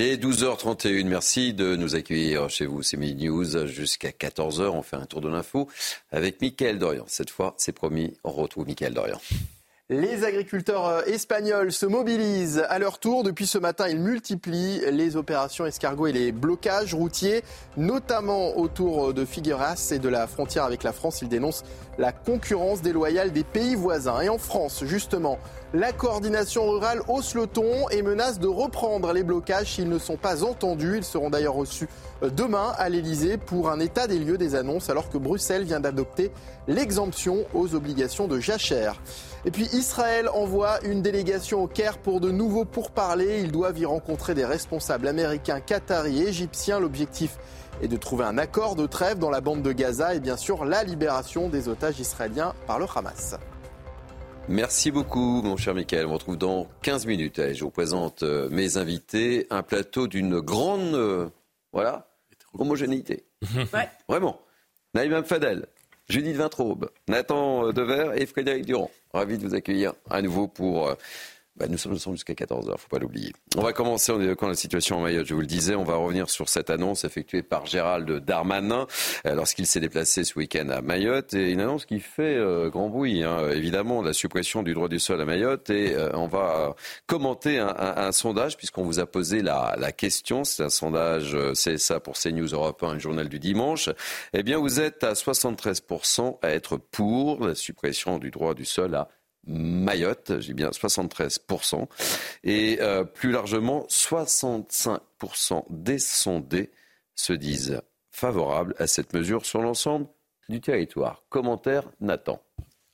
Il 0.00 0.06
est 0.06 0.16
12h31. 0.16 1.04
Merci 1.04 1.52
de 1.52 1.76
nous 1.76 1.94
accueillir 1.94 2.48
chez 2.48 2.64
vous. 2.64 2.82
C'est 2.82 2.96
News 2.96 3.66
jusqu'à 3.66 4.08
14h. 4.08 4.68
On 4.68 4.80
fait 4.80 4.96
un 4.96 5.04
tour 5.04 5.20
de 5.20 5.28
l'info 5.28 5.68
avec 6.10 6.40
Mickaël 6.40 6.78
Dorian. 6.78 7.04
Cette 7.06 7.28
fois, 7.28 7.52
c'est 7.58 7.72
promis, 7.72 8.16
on 8.24 8.30
retrouve 8.30 8.66
Mickaël 8.66 8.94
Dorian. 8.94 9.20
Les 9.92 10.22
agriculteurs 10.22 10.86
euh, 10.86 11.02
espagnols 11.06 11.72
se 11.72 11.84
mobilisent 11.84 12.64
à 12.68 12.78
leur 12.78 13.00
tour. 13.00 13.24
Depuis 13.24 13.48
ce 13.48 13.58
matin, 13.58 13.88
ils 13.88 13.98
multiplient 13.98 14.82
les 14.92 15.16
opérations 15.16 15.66
escargots 15.66 16.06
et 16.06 16.12
les 16.12 16.30
blocages 16.30 16.94
routiers, 16.94 17.42
notamment 17.76 18.56
autour 18.56 19.12
de 19.12 19.24
Figueras 19.24 19.90
et 19.90 19.98
de 19.98 20.08
la 20.08 20.28
frontière 20.28 20.62
avec 20.62 20.84
la 20.84 20.92
France. 20.92 21.22
Ils 21.22 21.28
dénoncent 21.28 21.64
la 21.98 22.12
concurrence 22.12 22.82
déloyale 22.82 23.32
des 23.32 23.42
pays 23.42 23.74
voisins. 23.74 24.20
Et 24.20 24.28
en 24.28 24.38
France, 24.38 24.84
justement, 24.84 25.38
la 25.74 25.90
coordination 25.90 26.70
rurale 26.70 27.02
hausse 27.08 27.34
le 27.34 27.48
ton 27.48 27.88
et 27.88 28.02
menace 28.02 28.38
de 28.38 28.46
reprendre 28.46 29.12
les 29.12 29.24
blocages 29.24 29.72
s'ils 29.74 29.88
ne 29.88 29.98
sont 29.98 30.16
pas 30.16 30.44
entendus. 30.44 30.98
Ils 30.98 31.04
seront 31.04 31.30
d'ailleurs 31.30 31.54
reçus 31.54 31.88
euh, 32.22 32.30
demain 32.30 32.74
à 32.78 32.88
l'Elysée 32.88 33.38
pour 33.38 33.68
un 33.68 33.80
état 33.80 34.06
des 34.06 34.20
lieux 34.20 34.38
des 34.38 34.54
annonces 34.54 34.88
alors 34.88 35.10
que 35.10 35.18
Bruxelles 35.18 35.64
vient 35.64 35.80
d'adopter 35.80 36.30
l'exemption 36.68 37.44
aux 37.54 37.74
obligations 37.74 38.28
de 38.28 38.38
jachère. 38.38 38.94
Et 39.44 39.50
puis 39.50 39.64
Israël 39.72 40.28
envoie 40.34 40.80
une 40.84 41.00
délégation 41.00 41.62
au 41.62 41.66
Caire 41.66 41.98
pour 41.98 42.20
de 42.20 42.30
nouveaux 42.30 42.66
pourparlers. 42.66 43.40
Ils 43.40 43.52
doivent 43.52 43.78
y 43.78 43.86
rencontrer 43.86 44.34
des 44.34 44.44
responsables 44.44 45.08
américains, 45.08 45.60
qataris 45.60 46.22
et 46.22 46.28
égyptiens. 46.28 46.78
L'objectif 46.78 47.38
est 47.82 47.88
de 47.88 47.96
trouver 47.96 48.24
un 48.24 48.36
accord 48.36 48.76
de 48.76 48.86
trêve 48.86 49.18
dans 49.18 49.30
la 49.30 49.40
bande 49.40 49.62
de 49.62 49.72
Gaza 49.72 50.14
et 50.14 50.20
bien 50.20 50.36
sûr 50.36 50.64
la 50.64 50.84
libération 50.84 51.48
des 51.48 51.68
otages 51.68 51.98
israéliens 52.00 52.54
par 52.66 52.78
le 52.78 52.86
Hamas. 52.94 53.36
Merci 54.48 54.90
beaucoup, 54.90 55.42
mon 55.42 55.56
cher 55.56 55.74
Michael. 55.74 56.06
On 56.06 56.08
vous 56.08 56.14
retrouve 56.14 56.36
dans 56.36 56.66
15 56.82 57.06
minutes. 57.06 57.40
je 57.54 57.64
vous 57.64 57.70
présente 57.70 58.22
euh, 58.22 58.48
mes 58.50 58.76
invités. 58.76 59.46
Un 59.50 59.62
plateau 59.62 60.06
d'une 60.08 60.40
grande 60.40 60.94
euh, 60.94 61.28
voilà, 61.72 62.08
homogénéité. 62.58 63.24
Vraiment. 64.08 64.40
Naïm 64.94 65.22
Fadel, 65.24 65.66
Judith 66.10 66.34
Vintraube, 66.34 66.90
Nathan 67.06 67.72
Dever 67.72 68.20
et 68.20 68.26
Frédéric 68.26 68.66
Durand. 68.66 68.90
Ravi 69.14 69.38
de 69.38 69.46
vous 69.46 69.54
accueillir 69.54 69.92
à 70.10 70.20
nouveau 70.20 70.48
pour 70.48 70.88
euh, 70.88 70.94
bah, 71.56 71.66
nous 71.68 71.76
sommes 71.76 71.92
ensemble 71.92 72.16
jusqu'à 72.16 72.32
14h, 72.32 72.62
il 72.62 72.70
ne 72.70 72.76
faut 72.76 72.88
pas 72.88 72.98
l'oublier. 72.98 73.32
On 73.56 73.62
va 73.62 73.72
commencer 73.72 74.12
en 74.12 74.20
évoquant 74.20 74.48
la 74.48 74.54
situation 74.54 74.98
en 74.98 75.02
Mayotte. 75.02 75.26
Je 75.26 75.34
vous 75.34 75.40
le 75.40 75.46
disais, 75.46 75.74
on 75.74 75.84
va 75.84 75.96
revenir 75.96 76.30
sur 76.30 76.48
cette 76.48 76.70
annonce 76.70 77.04
effectuée 77.04 77.42
par 77.42 77.66
Gérald 77.66 78.08
Darmanin 78.24 78.86
euh, 79.26 79.34
lorsqu'il 79.34 79.66
s'est 79.66 79.80
déplacé 79.80 80.24
ce 80.24 80.38
week-end 80.38 80.68
à 80.70 80.80
Mayotte. 80.80 81.34
Et 81.34 81.50
une 81.50 81.60
annonce 81.60 81.84
qui 81.84 82.00
fait 82.00 82.36
euh, 82.36 82.70
grand 82.70 82.88
bruit, 82.88 83.24
hein. 83.24 83.50
évidemment, 83.50 84.00
la 84.00 84.12
suppression 84.12 84.62
du 84.62 84.74
droit 84.74 84.88
du 84.88 84.98
sol 84.98 85.20
à 85.20 85.24
Mayotte. 85.24 85.68
Et 85.70 85.94
euh, 85.94 86.10
on 86.14 86.28
va 86.28 86.74
commenter 87.06 87.58
un, 87.58 88.12
sondage, 88.12 88.56
puisqu'on 88.56 88.84
vous 88.84 89.00
a 89.00 89.06
posé 89.06 89.42
la, 89.42 89.92
question. 89.92 90.44
C'est 90.44 90.62
un 90.62 90.70
sondage 90.70 91.36
CSA 91.52 92.00
pour 92.00 92.14
CNews 92.14 92.48
Europe 92.48 92.82
1, 92.82 92.94
le 92.94 92.98
journal 93.00 93.28
du 93.28 93.38
dimanche. 93.38 93.90
Eh 94.32 94.42
bien, 94.42 94.58
vous 94.58 94.80
êtes 94.80 95.04
à 95.04 95.12
73% 95.12 96.38
à 96.42 96.50
être 96.50 96.76
pour 96.76 97.44
la 97.44 97.54
suppression 97.54 98.18
du 98.18 98.30
droit 98.30 98.54
du 98.54 98.64
sol 98.64 98.94
à 98.94 99.08
Mayotte, 99.19 99.19
j'ai 99.46 100.54
bien 100.54 100.70
73%, 100.70 101.86
et 102.44 102.78
euh, 102.80 103.04
plus 103.04 103.32
largement 103.32 103.86
65% 103.88 105.64
des 105.70 105.98
sondés 105.98 106.70
se 107.14 107.32
disent 107.32 107.80
favorables 108.10 108.74
à 108.78 108.86
cette 108.86 109.12
mesure 109.12 109.44
sur 109.46 109.62
l'ensemble 109.62 110.06
du 110.48 110.60
territoire. 110.60 111.24
Commentaire 111.28 111.84
Nathan. 112.00 112.42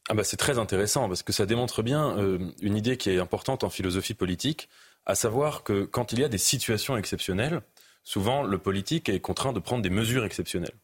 Ah 0.09 0.15
bah 0.15 0.23
c'est 0.23 0.37
très 0.37 0.59
intéressant 0.59 1.09
parce 1.09 1.23
que 1.23 1.33
ça 1.33 1.47
démontre 1.47 1.83
bien 1.83 2.17
euh, 2.17 2.39
une 2.61 2.77
idée 2.77 2.97
qui 2.97 3.11
est 3.11 3.19
importante 3.19 3.65
en 3.65 3.71
philosophie 3.71 4.15
politique, 4.15 4.69
à 5.05 5.15
savoir 5.15 5.65
que 5.65 5.85
quand 5.85 6.13
il 6.13 6.21
y 6.21 6.25
a 6.25 6.29
des 6.29 6.39
situations 6.39 6.97
exceptionnelles, 6.97 7.61
souvent 8.05 8.45
le 8.45 8.59
politique 8.59 9.09
est 9.09 9.21
contraint 9.21 9.53
de 9.53 9.59
prendre 9.59 9.83
des 9.83 9.91
mesures 9.91 10.25
exceptionnelles 10.25 10.77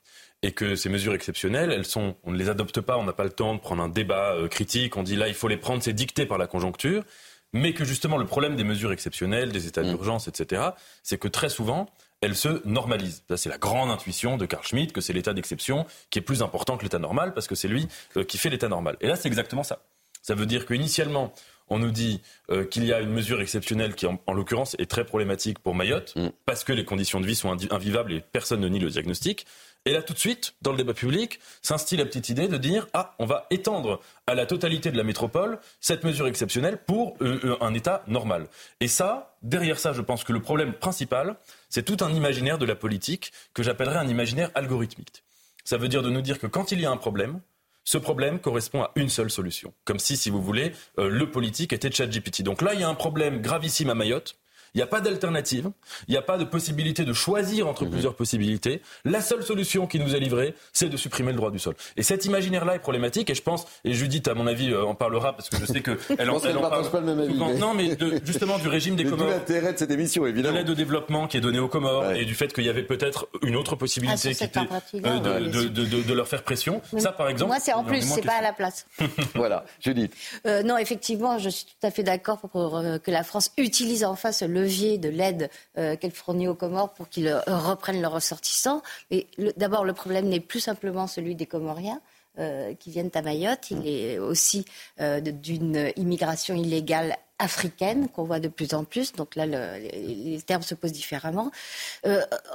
et 0.42 0.52
que 0.52 0.74
ces 0.74 0.88
mesures 0.88 1.14
exceptionnelles, 1.14 1.72
elles 1.72 1.87
sont, 1.87 2.16
on 2.24 2.33
ne 2.33 2.37
les 2.37 2.48
adopte 2.48 2.81
pas, 2.81 2.98
on 2.98 3.05
n'a 3.05 3.12
pas 3.12 3.24
le 3.24 3.31
temps 3.31 3.55
de 3.55 3.61
prendre 3.61 3.83
un 3.83 3.88
débat 3.88 4.35
euh, 4.35 4.48
critique, 4.48 4.96
on 4.96 5.02
dit 5.02 5.16
là 5.16 5.28
il 5.28 5.35
faut 5.35 5.48
les 5.48 5.57
prendre, 5.57 5.83
c'est 5.83 5.92
dicté 5.92 6.26
par 6.26 6.38
la 6.38 6.46
conjoncture, 6.46 7.05
mais 7.52 7.72
que 7.74 7.85
justement 7.85 8.18
le 8.18 8.26
problème 8.26 8.57
des 8.57 8.64
mesures 8.64 8.92
exceptionnelles, 8.92 9.52
des 9.52 9.66
états 9.66 9.83
mm. 9.83 9.88
d'urgence, 9.88 10.28
etc., 10.28 10.70
c'est 11.02 11.18
que 11.18 11.28
très 11.28 11.48
souvent 11.48 11.88
elles 12.20 12.37
se 12.37 12.66
normalisent. 12.66 13.24
Ça 13.28 13.37
c'est 13.37 13.48
la 13.48 13.59
grande 13.59 13.90
intuition 13.90 14.37
de 14.37 14.46
Carl 14.46 14.64
Schmitt 14.64 14.92
que 14.92 15.00
c'est 15.00 15.12
l'état 15.12 15.35
d'exception 15.35 15.87
qui 16.11 16.18
est 16.18 16.22
plus 16.22 16.42
important 16.42 16.76
que 16.76 16.83
l'état 16.83 16.98
normal 16.98 17.35
parce 17.35 17.46
que 17.46 17.55
c'est 17.55 17.68
lui 17.68 17.88
euh, 18.16 18.24
qui 18.24 18.38
fait 18.38 18.50
l'état 18.50 18.68
normal. 18.68 18.96
Et 19.00 19.07
là 19.07 19.16
c'est 19.16 19.28
exactement 19.28 19.62
ça. 19.62 19.83
Ça 20.22 20.35
veut 20.35 20.46
dire 20.46 20.66
qu'initialement 20.66 21.33
on 21.72 21.78
nous 21.78 21.90
dit 21.90 22.20
euh, 22.50 22.64
qu'il 22.64 22.85
y 22.85 22.92
a 22.92 23.00
une 23.00 23.11
mesure 23.11 23.40
exceptionnelle 23.40 23.94
qui, 23.94 24.06
en, 24.06 24.32
l'occurrence, 24.32 24.76
est 24.78 24.90
très 24.90 25.04
problématique 25.04 25.58
pour 25.58 25.74
Mayotte, 25.74 26.14
mm. 26.16 26.28
parce 26.44 26.64
que 26.64 26.72
les 26.72 26.85
conditions 26.85 27.20
de 27.20 27.26
vie 27.26 27.35
sont 27.35 27.50
invivables 27.72 28.12
et 28.12 28.20
personne 28.20 28.61
ne 28.61 28.68
nie 28.68 28.78
le 28.78 28.90
diagnostic. 28.90 29.46
Et 29.85 29.92
là, 29.92 30.02
tout 30.02 30.12
de 30.12 30.18
suite, 30.18 30.54
dans 30.62 30.70
le 30.70 30.76
débat 30.76 30.94
public, 30.94 31.40
s'instille 31.61 31.98
la 31.98 32.04
petite 32.04 32.28
idée 32.28 32.46
de 32.46 32.56
dire 32.56 32.87
ah, 32.92 33.14
on 33.18 33.26
va 33.26 33.46
étendre 33.50 34.00
à 34.26 34.35
la 34.35 34.46
totalité 34.46 34.92
de 34.92 34.96
la 34.96 35.02
métropole 35.02 35.58
cette 35.80 36.04
mesure 36.04 36.28
exceptionnelle 36.28 36.78
pour 36.78 37.16
euh, 37.20 37.40
euh, 37.44 37.56
un 37.61 37.74
État 37.74 38.04
normal. 38.06 38.46
Et 38.80 38.87
ça, 38.87 39.35
derrière 39.42 39.78
ça, 39.78 39.92
je 39.92 40.02
pense 40.02 40.22
que 40.22 40.32
le 40.32 40.40
problème 40.40 40.74
principal, 40.74 41.37
C'est 41.68 41.85
tout 41.85 42.04
un 42.04 42.12
imaginaire 42.12 42.58
de 42.58 42.66
la 42.66 42.76
politique 42.76 43.32
que 43.54 43.62
j'appellerais 43.62 43.96
un 43.96 44.08
imaginaire 44.08 44.50
algorithmique. 44.54 45.24
Ça 45.64 45.78
veut 45.78 45.88
dire 45.88 46.02
de 46.02 46.11
nous 46.11 46.22
dire 46.22 46.38
que 46.38 46.46
quand 46.46 46.70
il 46.70 46.80
y 46.80 46.87
a 46.87 46.90
un 46.90 46.96
problème, 46.96 47.40
ce 47.85 47.99
problème 47.99 48.38
correspond 48.38 48.83
à 48.83 48.92
une 48.97 49.09
seule 49.09 49.31
solution. 49.31 49.75
Comme 49.85 49.99
si, 49.99 50.16
si 50.16 50.31
vous 50.31 50.42
voulez, 50.42 50.73
euh, 50.99 51.09
le 51.09 51.31
politique 51.31 51.73
était 51.73 51.90
ChatGPT. 51.90 52.42
Donc 52.42 52.62
là, 52.62 52.75
il 52.75 52.81
y 52.81 52.85
a 52.85 52.88
un 52.88 52.95
problème 52.95 53.40
gravissime 53.40 53.90
à 53.90 53.95
Mayotte. 53.95 54.38
Il 54.74 54.78
n'y 54.78 54.82
a 54.82 54.87
pas 54.87 55.00
d'alternative, 55.02 55.70
il 56.08 56.12
n'y 56.12 56.16
a 56.16 56.22
pas 56.22 56.38
de 56.38 56.44
possibilité 56.44 57.04
de 57.04 57.12
choisir 57.12 57.68
entre 57.68 57.85
mhm. 57.85 57.90
plusieurs 57.90 58.14
possibilités. 58.14 58.80
La 59.04 59.20
seule 59.20 59.42
solution 59.42 59.87
qui 59.87 59.98
nous 59.98 60.14
est 60.14 60.20
livrée, 60.20 60.54
c'est 60.72 60.88
de 60.88 60.96
supprimer 60.96 61.32
le 61.32 61.37
droit 61.37 61.50
du 61.50 61.58
sol. 61.58 61.74
Et 61.98 62.02
cet 62.02 62.24
imaginaire-là 62.24 62.76
est 62.76 62.78
problématique, 62.78 63.28
et 63.28 63.35
je 63.35 63.42
pense, 63.42 63.66
et 63.85 63.92
Judith, 63.92 64.28
à 64.28 64.35
mon 64.35 64.46
avis, 64.46 64.72
euh, 64.72 64.85
en 64.85 64.94
parlera, 64.94 65.37
parce 65.37 65.50
que 65.50 65.58
je 65.58 65.66
sais 65.66 65.82
qu'elle 65.82 65.98
en, 66.30 66.40
elle 66.40 66.56
en 66.56 66.70
parle. 66.70 66.90
Pas 66.90 67.00
le 67.00 67.06
même 67.06 67.20
avis, 67.20 67.35
Non, 67.35 67.74
mais 67.74 67.96
justement 68.24 68.58
du 68.58 68.68
régime 68.68 68.96
des 68.96 69.04
Comores. 69.04 69.28
l'intérêt 69.28 69.74
de 69.74 69.78
cette 69.78 69.90
émission, 69.90 70.26
évidemment. 70.26 70.54
De 70.54 70.58
l'aide 70.61 70.70
au 70.70 70.74
développement 70.74 71.26
qui 71.26 71.37
est 71.37 71.40
donnée 71.40 71.58
aux 71.58 71.68
Comores, 71.68 72.12
et 72.12 72.24
du 72.24 72.35
fait 72.35 72.52
qu'il 72.52 72.64
y 72.64 72.70
avait 72.70 72.82
peut-être 72.82 73.28
une 73.42 73.56
autre 73.56 73.76
possibilité 73.76 74.30
ah, 74.30 74.35
qui 74.35 74.44
était 74.44 74.61
euh, 75.06 75.40
de, 75.40 75.68
de, 75.68 75.85
de, 75.85 76.02
de, 76.02 76.14
leur 76.14 76.28
faire 76.28 76.42
pression. 76.42 76.80
Ça, 76.98 77.12
par 77.12 77.28
exemple. 77.28 77.48
Moi, 77.50 77.61
c'est 77.61 77.74
en 77.74 77.85
plus, 77.85 78.00
c'est 78.02 78.22
pas 78.22 78.38
à 78.38 78.42
la 78.42 78.52
place. 78.52 78.87
voilà, 79.35 79.64
Judith. 79.80 80.14
Euh, 80.46 80.62
non, 80.62 80.78
effectivement, 80.78 81.38
je 81.38 81.50
suis 81.50 81.66
tout 81.66 81.87
à 81.87 81.90
fait 81.90 82.02
d'accord 82.02 82.38
pour 82.38 82.82
que 83.02 83.11
la 83.11 83.22
France 83.22 83.50
utilise 83.58 84.04
enfin 84.04 84.32
ce 84.32 84.46
levier 84.62 84.98
de 84.98 85.09
l'aide 85.09 85.51
euh, 85.79 85.96
qu'elle 85.96 86.12
fournit 86.12 86.48
aux 86.48 86.55
Comores 86.55 86.92
pour 86.94 87.09
qu'ils 87.09 87.29
euh, 87.29 87.40
reprennent 87.46 88.01
leurs 88.01 88.12
ressortissants. 88.12 88.83
Mais 89.11 89.27
d'abord, 89.57 89.85
le 89.85 89.92
problème 89.92 90.29
n'est 90.29 90.40
plus 90.40 90.61
simplement 90.61 91.07
celui 91.07 91.35
des 91.35 91.46
Comoriens. 91.46 92.01
Euh, 92.38 92.72
qui 92.72 92.90
viennent 92.90 93.11
à 93.12 93.20
Mayotte. 93.20 93.70
Il 93.70 93.87
est 93.87 94.18
aussi 94.18 94.64
d'une 94.98 95.92
immigration 95.96 96.55
illégale 96.55 97.14
africaine 97.38 98.09
qu'on 98.09 98.25
voit 98.25 98.40
de 98.40 98.48
plus 98.48 98.72
en 98.72 98.85
plus. 98.85 99.12
Donc 99.12 99.37
là, 99.37 99.44
les 99.44 100.40
termes 100.40 100.62
se 100.62 100.75
posent 100.75 100.92
différemment. 100.92 101.51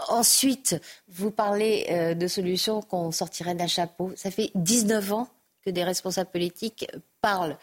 ensuite, 0.08 0.82
vous 1.10 1.30
parlez 1.30 2.16
de 2.16 2.28
solutions 2.28 2.82
qu'on 2.82 3.12
sortirait 3.12 3.54
d'un 3.54 3.68
chapeau. 3.68 4.12
Ça 4.16 4.32
fait 4.32 4.50
19 4.56 5.14
ans 5.14 5.28
que 5.64 5.70
des 5.70 5.84
responsables 5.84 6.32
politiques 6.32 6.88
parlent 7.22 7.58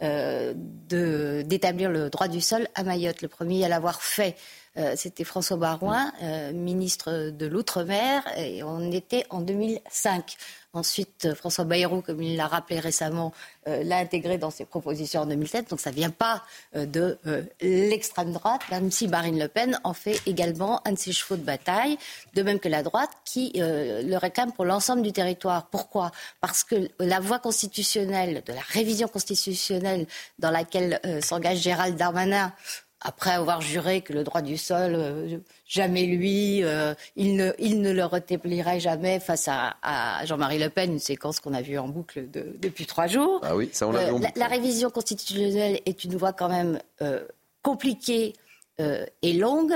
d'établir 0.00 1.90
le 1.90 2.10
droit 2.10 2.28
du 2.28 2.40
sol 2.40 2.66
à 2.74 2.82
Mayotte. 2.82 3.22
Le 3.22 3.28
premier 3.28 3.64
à 3.64 3.68
l'avoir 3.68 4.02
fait, 4.02 4.36
euh, 4.76 4.94
c'était 4.96 5.24
François 5.24 5.56
Barouin, 5.56 6.12
euh, 6.22 6.52
ministre 6.52 7.30
de 7.30 7.46
l'Outre-mer, 7.46 8.22
et 8.36 8.62
on 8.62 8.92
était 8.92 9.24
en 9.30 9.40
2005. 9.40 10.36
Ensuite, 10.72 11.34
François 11.34 11.64
Bayrou, 11.64 12.00
comme 12.02 12.22
il 12.22 12.36
l'a 12.36 12.46
rappelé 12.46 12.78
récemment, 12.78 13.32
euh, 13.66 13.82
l'a 13.82 13.96
intégré 13.96 14.38
dans 14.38 14.50
ses 14.50 14.64
propositions 14.64 15.22
en 15.22 15.26
2007. 15.26 15.70
Donc 15.70 15.80
ça 15.80 15.90
ne 15.90 15.96
vient 15.96 16.10
pas 16.10 16.44
de 16.76 17.18
l'extrême 17.60 18.32
droite, 18.32 18.60
même 18.70 18.92
si 18.92 19.08
Marine 19.08 19.40
Le 19.40 19.48
Pen 19.48 19.80
en 19.82 19.92
fait 19.92 20.20
également 20.26 20.80
un 20.86 20.92
de 20.92 20.98
ses 20.98 21.12
chevaux 21.12 21.34
de 21.34 21.42
bataille, 21.42 21.98
de 22.34 22.42
même 22.42 22.60
que 22.60 22.68
la 22.68 22.84
droite, 22.84 23.10
qui 23.24 23.50
le 23.56 24.16
réclame 24.16 24.52
pour 24.52 24.64
l'ensemble 24.64 25.02
du 25.02 25.12
territoire. 25.12 25.66
Pourquoi? 25.66 26.12
Parce 26.40 26.62
que 26.62 26.88
la 27.00 27.18
voie 27.18 27.40
constitutionnelle, 27.40 28.44
de 28.46 28.52
la 28.52 28.60
révision 28.60 29.08
constitutionnelle 29.08 30.06
dans 30.38 30.52
laquelle 30.52 31.00
s'engage 31.20 31.58
Gérald 31.58 31.96
Darmanin, 31.96 32.52
après 33.00 33.30
avoir 33.30 33.60
juré 33.60 34.02
que 34.02 34.12
le 34.12 34.24
droit 34.24 34.42
du 34.42 34.56
sol, 34.56 34.94
euh, 34.94 35.38
jamais 35.66 36.04
lui, 36.04 36.62
euh, 36.62 36.94
il, 37.16 37.36
ne, 37.36 37.52
il 37.58 37.80
ne 37.80 37.92
le 37.92 38.04
rétablirait 38.04 38.80
jamais 38.80 39.20
face 39.20 39.48
à, 39.48 40.24
Jean-Marie 40.24 40.58
Le 40.58 40.68
Pen, 40.68 40.92
une 40.92 40.98
séquence 40.98 41.40
qu'on 41.40 41.54
a 41.54 41.62
vue 41.62 41.78
en 41.78 41.88
boucle 41.88 42.28
depuis 42.30 42.86
trois 42.86 43.06
jours. 43.06 43.40
Ah 43.42 43.56
oui, 43.56 43.70
ça 43.72 43.88
on 43.88 43.92
l'a 43.92 44.00
euh, 44.00 44.18
la, 44.18 44.30
la, 44.36 44.46
révision 44.46 44.90
constitutionnelle 44.90 45.80
est 45.86 46.04
une 46.04 46.16
voie 46.16 46.32
quand 46.32 46.48
même 46.48 46.78
compliquée 47.62 48.34
et 48.78 49.34
longue 49.34 49.74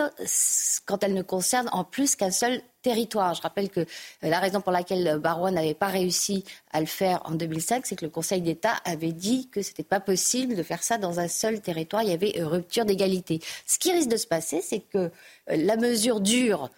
quand 0.86 1.04
elle 1.04 1.12
ne 1.12 1.20
concerne 1.20 1.68
en 1.72 1.84
plus 1.84 2.16
qu'un 2.16 2.30
seul 2.30 2.62
territoire. 2.84 3.34
Je 3.34 3.42
rappelle 3.42 3.70
que 3.70 3.80
euh, 3.80 3.84
la 4.22 4.38
raison 4.38 4.60
pour 4.60 4.70
laquelle 4.70 5.18
Barouin 5.18 5.50
n'avait 5.50 5.74
pas 5.74 5.88
réussi 5.88 6.44
à 6.72 6.80
le 6.80 6.86
faire 6.86 7.20
en 7.24 7.32
2005, 7.32 7.86
c'est 7.86 7.96
que 7.96 8.04
le 8.04 8.10
Conseil 8.10 8.42
d'État 8.42 8.74
avait 8.84 9.12
dit 9.12 9.48
que 9.48 9.62
ce 9.62 9.70
n'était 9.70 9.82
pas 9.82 10.00
possible 10.00 10.54
de 10.54 10.62
faire 10.62 10.82
ça 10.82 10.98
dans 10.98 11.18
un 11.18 11.26
seul 11.26 11.60
territoire. 11.60 12.02
Il 12.02 12.10
y 12.10 12.12
avait 12.12 12.38
euh, 12.38 12.46
rupture 12.46 12.84
d'égalité. 12.84 13.40
Ce 13.66 13.78
qui 13.78 13.90
risque 13.90 14.10
de 14.10 14.16
se 14.16 14.26
passer, 14.26 14.60
c'est 14.60 14.80
que 14.80 14.98
euh, 14.98 15.10
la 15.48 15.76
mesure 15.76 16.20
dure 16.20 16.70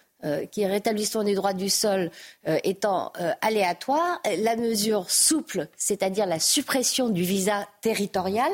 qui 0.51 0.61
est 0.61 0.67
rétablissement 0.67 1.23
des 1.23 1.35
droits 1.35 1.53
du 1.53 1.69
sol 1.69 2.09
étant 2.63 3.13
aléatoire, 3.41 4.19
la 4.39 4.55
mesure 4.55 5.11
souple, 5.11 5.67
c'est-à-dire 5.77 6.25
la 6.25 6.39
suppression 6.39 7.09
du 7.09 7.21
visa 7.21 7.67
territorial, 7.81 8.51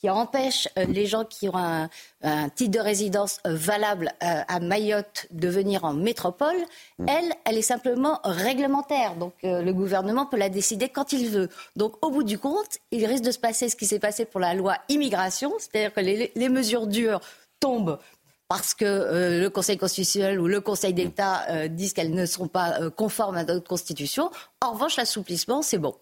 qui 0.00 0.08
empêche 0.08 0.66
euh, 0.78 0.86
les 0.86 1.06
gens 1.06 1.24
qui 1.24 1.48
ont 1.48 1.56
un, 1.56 1.88
titre 2.54 2.70
de 2.70 2.78
résidence 2.78 3.38
euh, 3.46 3.54
valable 3.54 4.12
euh, 4.22 4.42
à 4.48 4.60
Mayotte 4.60 5.26
de 5.30 5.48
venir 5.48 5.84
en 5.84 5.92
métropole, 5.92 6.56
mm. 6.98 7.06
elle, 7.08 7.32
elle 7.44 7.58
est 7.58 7.62
simplement 7.62 8.20
réglementaire. 8.24 9.14
Donc 9.16 9.34
le 9.42 9.72
gouvernement 9.72 10.26
peut 10.26 10.38
la 10.38 10.48
décider 10.48 10.88
quand 10.88 11.12
il 11.12 11.28
veut. 11.28 11.48
Donc 11.76 12.04
au 12.04 12.10
bout 12.10 12.22
du 12.22 12.38
compte, 12.38 12.78
il 12.90 13.04
risque 13.04 13.24
de 13.24 13.30
se 13.30 13.38
passer 13.38 13.68
ce 13.68 13.76
qui 13.76 13.86
s'est 13.86 13.98
passé 13.98 14.24
pour 14.24 14.40
la 14.40 14.54
loi 14.54 14.76
immigration, 14.88 15.52
c'est-à-dire 15.58 15.92
que 15.92 16.00
les, 16.00 16.48
mesures 16.48 16.86
dures 16.86 17.20
tombent 17.60 17.98
parce 18.48 18.74
que 18.74 19.38
le 19.40 19.48
Conseil 19.48 19.78
constitutionnel 19.78 20.40
ou 20.40 20.48
le 20.48 20.60
Conseil 20.60 20.92
d'État 20.92 21.68
disent 21.68 21.92
qu'elles 21.92 22.14
ne 22.14 22.26
sont 22.26 22.48
pas 22.48 22.90
conformes 22.90 23.36
à 23.36 23.44
notre 23.44 23.66
Constitution. 23.68 24.30
En 24.60 24.72
revanche, 24.72 24.96
l'assouplissement, 24.96 25.62
c'est 25.62 25.78
bon. 25.78 25.94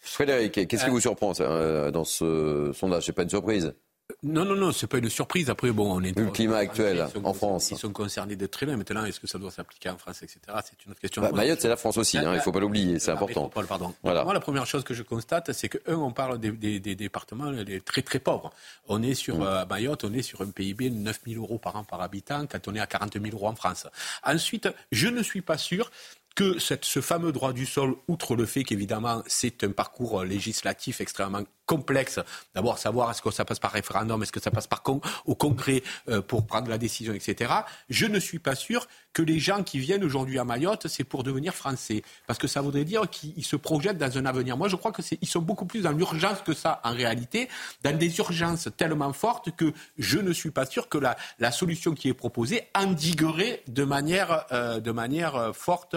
Frédéric, 0.00 0.68
qu'est-ce 0.68 0.84
qui 0.84 0.90
vous 0.90 1.00
surprend 1.00 1.32
euh, 1.40 1.90
dans 1.90 2.04
ce 2.04 2.72
sondage? 2.74 3.06
C'est 3.06 3.12
pas 3.12 3.22
une 3.22 3.30
surprise? 3.30 3.74
Non, 4.22 4.44
non, 4.44 4.54
non, 4.54 4.72
c'est 4.72 4.86
pas 4.86 4.98
une 4.98 5.08
surprise. 5.08 5.50
Après, 5.50 5.70
bon, 5.70 5.92
on 5.92 6.02
est. 6.02 6.16
le 6.16 6.26
climat 6.30 6.58
actuel 6.58 7.06
en 7.22 7.32
France. 7.32 7.70
Ils 7.70 7.78
sont 7.78 7.92
concernés 7.92 8.36
de 8.36 8.46
très 8.46 8.66
loin. 8.66 8.76
Maintenant, 8.76 9.04
est-ce 9.04 9.20
que 9.20 9.26
ça 9.26 9.38
doit 9.38 9.50
s'appliquer 9.50 9.90
en 9.90 9.98
France, 9.98 10.22
etc. 10.22 10.40
C'est 10.64 10.84
une 10.84 10.92
autre 10.92 11.00
question. 11.00 11.22
Bah, 11.22 11.30
Mayotte, 11.32 11.60
c'est 11.60 11.68
la 11.68 11.76
France 11.76 11.96
aussi. 11.96 12.18
Hein, 12.18 12.32
il 12.32 12.36
ne 12.36 12.40
faut 12.40 12.52
pas 12.52 12.60
l'oublier. 12.60 12.98
C'est 12.98 13.12
important. 13.12 13.48
pardon. 13.48 13.94
Moi, 14.02 14.34
la 14.34 14.40
première 14.40 14.66
chose 14.66 14.84
que 14.84 14.94
je 14.94 15.02
constate, 15.02 15.52
c'est 15.52 15.68
que 15.68 15.78
un, 15.86 15.96
on 15.96 16.12
parle 16.12 16.38
des, 16.38 16.80
départements 16.80 17.52
très 17.84 18.02
très 18.02 18.18
pauvres. 18.18 18.52
On 18.88 19.02
est 19.02 19.14
sur 19.14 19.38
mmh. 19.38 19.66
Mayotte, 19.68 20.04
on 20.04 20.12
est 20.12 20.22
sur 20.22 20.40
un 20.42 20.50
PIB 20.50 20.90
de 20.90 20.96
9 20.96 21.20
000 21.26 21.42
euros 21.42 21.58
par 21.58 21.76
an 21.76 21.84
par 21.84 22.00
habitant, 22.00 22.46
quand 22.46 22.68
on 22.68 22.74
est 22.74 22.80
à 22.80 22.86
40 22.86 23.14
000 23.14 23.26
euros 23.34 23.48
en 23.48 23.54
France. 23.54 23.86
Ensuite, 24.24 24.68
je 24.92 25.08
ne 25.08 25.22
suis 25.22 25.42
pas 25.42 25.58
sûr 25.58 25.90
que 26.36 26.58
ce 26.58 27.00
fameux 27.00 27.32
droit 27.32 27.52
du 27.52 27.66
sol, 27.66 27.96
outre 28.08 28.36
le 28.36 28.46
fait 28.46 28.64
qu'évidemment 28.64 29.22
c'est 29.26 29.64
un 29.64 29.72
parcours 29.72 30.24
législatif 30.24 31.00
extrêmement 31.00 31.44
complexe. 31.70 32.18
D'abord, 32.52 32.78
savoir 32.78 33.12
est-ce 33.12 33.22
que 33.22 33.30
ça 33.30 33.44
passe 33.44 33.60
par 33.60 33.70
référendum, 33.70 34.20
est-ce 34.24 34.32
que 34.32 34.40
ça 34.40 34.50
passe 34.50 34.66
par 34.66 34.82
au 35.24 35.34
Congrès 35.36 35.84
euh, 36.08 36.20
pour 36.20 36.44
prendre 36.44 36.68
la 36.68 36.78
décision, 36.78 37.14
etc. 37.14 37.52
Je 37.88 38.06
ne 38.06 38.18
suis 38.18 38.40
pas 38.40 38.56
sûr 38.56 38.88
que 39.12 39.22
les 39.22 39.38
gens 39.38 39.62
qui 39.62 39.78
viennent 39.78 40.02
aujourd'hui 40.02 40.38
à 40.38 40.44
Mayotte, 40.44 40.88
c'est 40.88 41.04
pour 41.04 41.22
devenir 41.22 41.54
français, 41.54 42.02
parce 42.26 42.38
que 42.38 42.48
ça 42.48 42.60
voudrait 42.60 42.84
dire 42.84 43.08
qu'ils 43.08 43.44
se 43.44 43.56
projettent 43.56 43.98
dans 43.98 44.18
un 44.18 44.26
avenir. 44.26 44.56
Moi, 44.56 44.68
je 44.68 44.76
crois 44.76 44.90
que 44.90 45.02
ils 45.20 45.28
sont 45.28 45.40
beaucoup 45.40 45.66
plus 45.66 45.82
dans 45.82 45.92
l'urgence 45.92 46.40
que 46.42 46.54
ça, 46.54 46.80
en 46.82 46.92
réalité, 46.92 47.48
dans 47.84 47.96
des 47.96 48.18
urgences 48.18 48.68
tellement 48.76 49.12
fortes 49.12 49.54
que 49.56 49.72
je 49.98 50.18
ne 50.18 50.32
suis 50.32 50.50
pas 50.50 50.66
sûr 50.66 50.88
que 50.88 50.98
la, 50.98 51.16
la 51.38 51.52
solution 51.52 51.94
qui 51.94 52.08
est 52.08 52.14
proposée 52.14 52.68
endiguerait 52.74 53.62
de 53.68 53.84
manière, 53.84 54.46
euh, 54.52 54.80
de 54.80 54.90
manière 54.90 55.36
euh, 55.36 55.52
forte 55.52 55.96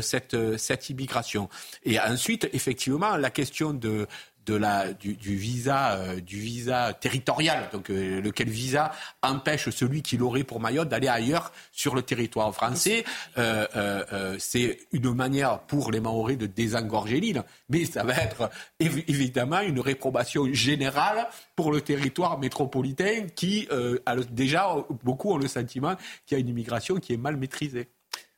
cette, 0.00 0.36
cette 0.56 0.90
immigration. 0.90 1.48
Et 1.84 2.00
ensuite, 2.00 2.48
effectivement, 2.52 3.16
la 3.16 3.30
question 3.30 3.72
de 3.72 4.06
de 4.46 4.54
la, 4.54 4.92
du, 4.92 5.14
visa, 5.36 5.92
euh, 5.92 6.20
du 6.20 6.38
visa 6.38 6.92
territorial, 6.94 7.68
donc 7.72 7.90
euh, 7.90 8.20
lequel 8.20 8.48
visa 8.48 8.92
empêche 9.22 9.70
celui 9.70 10.02
qui 10.02 10.16
l'aurait 10.16 10.44
pour 10.44 10.60
Mayotte 10.60 10.88
d'aller 10.88 11.08
ailleurs 11.08 11.52
sur 11.70 11.94
le 11.94 12.02
territoire 12.02 12.52
français. 12.54 13.04
Euh, 13.38 14.36
c'est 14.38 14.78
une 14.92 15.14
manière 15.14 15.60
pour 15.60 15.90
les 15.90 16.00
Maoris 16.00 16.38
de 16.38 16.46
désengorger 16.46 17.20
l'île, 17.20 17.44
mais 17.68 17.84
ça 17.84 18.02
va 18.02 18.14
être 18.14 18.50
évidemment 18.80 19.60
une 19.60 19.80
réprobation 19.80 20.52
générale 20.52 21.28
pour 21.56 21.72
le 21.72 21.80
territoire 21.80 22.38
métropolitain 22.38 23.26
qui 23.34 23.68
a 24.06 24.16
déjà 24.16 24.74
beaucoup 25.02 25.32
ont 25.32 25.38
le 25.38 25.48
sentiment 25.48 25.96
qu'il 26.26 26.36
y 26.36 26.40
a 26.40 26.40
une 26.40 26.48
immigration 26.48 26.96
qui 26.96 27.12
est 27.12 27.16
mal 27.18 27.36
maîtrisée. 27.36 27.88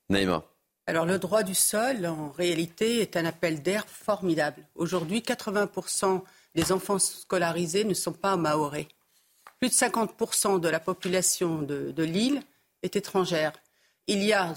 Naïma. 0.08 0.44
Alors 0.86 1.06
le 1.06 1.18
droit 1.18 1.42
du 1.42 1.54
sol, 1.54 2.04
en 2.04 2.30
réalité, 2.30 3.00
est 3.00 3.16
un 3.16 3.24
appel 3.24 3.62
d'air 3.62 3.86
formidable. 3.88 4.62
Aujourd'hui, 4.74 5.20
80% 5.20 6.22
des 6.54 6.72
enfants 6.72 6.98
scolarisés 6.98 7.84
ne 7.84 7.94
sont 7.94 8.12
pas 8.12 8.36
maorais. 8.36 8.88
Plus 9.60 9.70
de 9.70 9.74
50% 9.74 10.60
de 10.60 10.68
la 10.68 10.80
population 10.80 11.62
de, 11.62 12.02
l'île 12.02 12.42
est 12.82 12.96
étrangère. 12.96 13.52
Il 14.06 14.22
y 14.22 14.34
a 14.34 14.54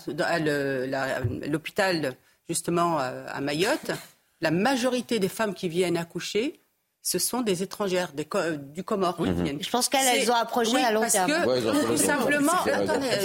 l'hôpital, 1.47 2.15
justement, 2.49 2.97
à 2.97 3.39
Mayotte, 3.39 3.91
la 4.41 4.51
majorité 4.51 5.19
des 5.19 5.29
femmes 5.29 5.53
qui 5.53 5.69
viennent 5.69 5.95
accoucher 5.95 6.59
ce 7.07 7.19
sont 7.19 7.39
des 7.39 7.63
étrangères 7.63 8.11
du 8.11 8.83
Comore. 8.83 9.15
Je 9.17 9.69
pense 9.69 9.87
qu'elles 9.87 10.29
ont 10.29 10.35
approché 10.35 10.75
à 10.83 10.91
long 10.91 11.07
terme. 11.07 11.31
Parce 11.31 11.61
que, 11.61 11.85
tout 11.85 11.97
simplement, 11.97 12.51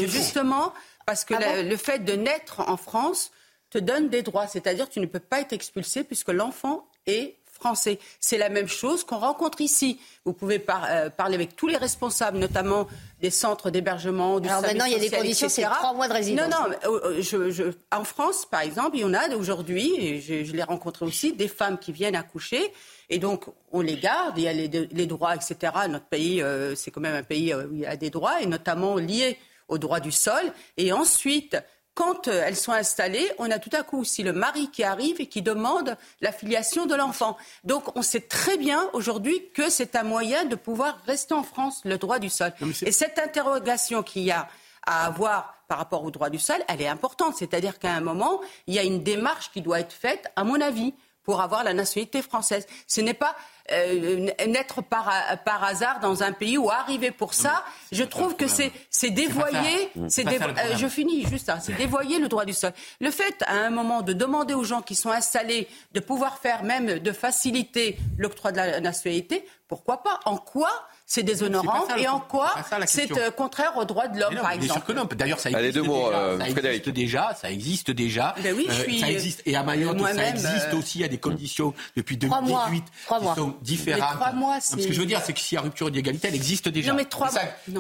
justement, 0.07 0.73
parce 1.05 1.25
que 1.25 1.35
ah 1.35 1.63
le 1.63 1.77
fait 1.77 1.99
de 1.99 2.13
naître 2.13 2.61
en 2.61 2.77
France 2.77 3.33
te 3.71 3.79
donne 3.79 4.09
des 4.09 4.23
droits. 4.23 4.47
C'est-à-dire 4.47 4.89
que 4.89 4.95
tu 4.95 5.01
ne 5.01 5.07
peux 5.07 5.19
pas 5.19 5.41
être 5.41 5.53
expulsé 5.53 6.05
puisque 6.05 6.29
l'enfant 6.29 6.87
est 7.07 7.39
français. 7.63 7.99
C'est 8.19 8.39
la 8.39 8.49
même 8.49 8.69
chose 8.69 9.05
qu'on 9.05 9.19
rencontre 9.19 9.61
ici. 9.61 10.01
Vous 10.25 10.33
pouvez 10.33 10.63
euh, 10.69 11.11
parler 11.11 11.37
avec 11.37 11.55
tous 11.55 11.69
les 11.69 11.77
responsables, 11.77 12.39
notamment 12.39 12.89
des 13.21 13.31
centres 13.31 13.71
d'hébergement, 13.71 14.41
du 14.41 14.49
Alors 14.49 14.63
maintenant, 14.63 14.85
il 14.87 14.93
y 14.93 14.97
a 14.97 14.99
des 14.99 15.11
conditions, 15.11 15.49
c'est 15.49 15.63
trois 15.63 15.95
mois 15.95 16.09
de 16.09 16.13
résidence. 16.13 16.51
Non, 16.51 16.69
non. 16.69 16.77
Euh, 16.85 17.23
je, 17.23 17.73
en 17.93 18.05
France, 18.05 18.47
par 18.51 18.63
exemple, 18.63 18.97
il 18.97 19.01
y 19.01 19.05
en 19.05 19.15
a 19.15 19.29
aujourd'hui, 19.37 19.95
et 19.99 20.21
je, 20.21 20.45
je 20.45 20.53
l'ai 20.53 20.65
rencontré 20.65 21.05
aussi, 21.05 21.33
des 21.33 21.49
femmes 21.49 21.79
qui 21.79 21.93
viennent 21.93 22.17
accoucher. 22.17 22.73
Et 23.09 23.19
donc, 23.19 23.45
on 23.71 23.81
les 23.81 23.97
garde, 23.97 24.37
il 24.39 24.45
y 24.45 24.49
a 24.49 24.53
les, 24.53 24.69
les 24.69 25.07
droits, 25.07 25.37
etc. 25.37 25.73
Notre 25.89 26.07
pays, 26.07 26.43
euh, 26.43 26.75
c'est 26.75 26.91
quand 26.91 27.01
même 27.01 27.15
un 27.15 27.23
pays 27.23 27.55
où 27.55 27.75
il 27.75 27.81
y 27.81 27.87
a 27.87 27.97
des 27.97 28.11
droits, 28.11 28.41
et 28.43 28.47
notamment 28.47 28.97
liés 28.97 29.39
au 29.69 29.79
droit 29.79 30.01
du 30.01 30.11
sol. 30.11 30.53
Et 30.77 30.93
ensuite, 30.93 31.57
quand 31.95 32.29
euh, 32.29 32.43
elles 32.47 32.57
sont 32.57 32.73
installées, 32.73 33.31
on 33.39 33.51
a 33.51 33.59
tout 33.59 33.71
à 33.73 33.83
coup 33.83 34.01
aussi 34.01 34.23
le 34.23 34.33
mari 34.33 34.71
qui 34.71 34.83
arrive 34.83 35.21
et 35.21 35.27
qui 35.27 35.43
demande 35.43 35.97
la 36.21 36.33
filiation 36.33 36.87
de 36.87 36.95
l'enfant. 36.95 37.37
Donc 37.65 37.97
on 37.97 38.03
sait 38.03 38.21
très 38.21 38.57
bien 38.57 38.89
aujourd'hui 38.93 39.51
que 39.55 39.71
c'est 39.71 39.97
un 39.97 40.03
moyen 40.03 40.45
de 40.45 40.57
pouvoir 40.57 40.99
rester 41.07 41.35
en 41.35 41.43
France, 41.43 41.83
le 41.85 41.99
droit 41.99 42.19
du 42.19 42.31
sol. 42.31 42.53
et 42.83 42.93
cette 42.93 43.19
interrogation 43.19 44.03
qu'il 44.03 44.23
y 44.23 44.31
a 44.31 44.49
à 44.85 45.07
avoir 45.07 45.55
par 45.69 45.79
rapport 45.79 46.05
au 46.05 46.11
droit 46.11 46.29
du 46.29 46.39
sol, 46.39 46.59
elle 46.69 46.83
est 46.83 46.89
importante. 46.89 47.37
C'est-à-dire 47.37 47.79
qu'à 47.79 47.93
un 47.93 48.01
moment, 48.01 48.41
il 48.67 48.75
y 48.75 48.79
a 48.79 48.83
une 48.83 49.03
démarche 49.03 49.51
qui 49.53 49.63
doit 49.63 49.81
être 49.81 49.93
faite, 49.93 50.31
à 50.37 50.45
mon 50.45 50.61
avis, 50.61 50.93
pour 51.23 51.41
avoir 51.41 51.63
la 51.65 51.73
nationalité 51.73 52.21
française. 52.21 52.67
Ce 52.87 53.01
n'est 53.01 53.15
pas 53.15 53.37
euh, 53.71 54.29
naître 54.47 54.83
par, 54.83 55.13
par, 55.45 55.63
hasard 55.63 56.01
dans 56.01 56.23
un 56.23 56.33
pays 56.33 56.59
ou 56.59 56.71
arriver 56.71 57.11
pour 57.11 57.35
ça, 57.35 57.65
je 57.93 58.03
trouve 58.03 58.35
que 58.37 58.47
c'est 58.49 59.11
dévoyer, 59.11 59.91
c'est 60.09 60.27
euh, 60.27 60.77
je 60.77 60.87
finis 60.89 61.27
juste 61.27 61.47
ça, 61.47 61.61
c'est 61.61 61.75
dévoyer 61.75 62.19
le 62.19 62.29
droit 62.29 62.45
du 62.45 62.53
sol. 62.53 62.73
Le 63.01 63.11
fait 63.11 63.43
à 63.47 63.55
un 63.55 63.71
moment 63.71 64.03
de 64.03 64.13
demander 64.13 64.55
aux 64.55 64.65
gens 64.65 64.83
qui 64.83 64.95
sont 64.95 65.11
installés 65.11 65.69
de 65.93 66.01
pouvoir 66.01 66.39
faire 66.39 66.65
même 66.65 66.99
de 66.99 67.13
faciliter 67.13 67.99
l'octroi 68.19 68.53
de 68.53 68.57
la 68.57 68.81
nationalité, 68.81 69.45
pourquoi 69.69 70.03
pas? 70.03 70.21
En 70.27 70.37
quoi 70.37 70.69
c'est 71.07 71.23
déshonorant 71.23 71.87
et 71.97 72.07
en 72.09 72.21
quoi 72.21 72.55
c'est 72.87 73.11
euh, 73.19 73.31
contraire 73.31 73.77
aux 73.77 73.85
droits 73.85 74.09
de 74.09 74.19
l'homme, 74.19 74.35
par 74.35 74.53
exemple? 74.53 75.15
D'ailleurs, 75.17 75.41
ça 75.41 75.51
existe 75.51 75.79
déjà. 75.79 76.39
ça 76.39 76.47
existe 76.49 76.91
déjà. 76.91 77.35
Ça 77.35 77.51
existe 77.51 77.91
déjà. 77.91 78.35
Ben 78.43 78.55
oui, 78.55 78.67
je 78.69 78.75
suis, 78.75 79.01
ça 79.01 79.11
existe. 79.11 79.43
Et 79.47 79.57
à 79.57 79.63
Mayotte, 79.63 79.99
ça 80.01 80.29
existe 80.29 80.75
aussi 80.75 81.05
à 81.05 81.09
des 81.09 81.19
conditions 81.19 81.75
depuis 81.97 82.17
2018 82.17 82.85
qui 82.85 83.35
sont 83.35 83.52
différentes. 83.61 84.17
trois 84.17 84.33
mois, 84.33 84.61
ce 84.61 84.77
que 84.77 84.93
je 84.93 85.01
veux 85.01 85.07
dire, 85.07 85.21
c'est 85.25 85.33
que 85.33 85.41
s'il 85.41 85.57
y 85.57 85.59
a 85.59 85.63
rupture 85.63 85.91
d'égalité, 85.91 86.29
elle 86.29 86.35
existe 86.35 86.69
déjà. 86.69 86.93
Non, 86.93 86.97
mais 86.97 87.05
trois 87.05 87.31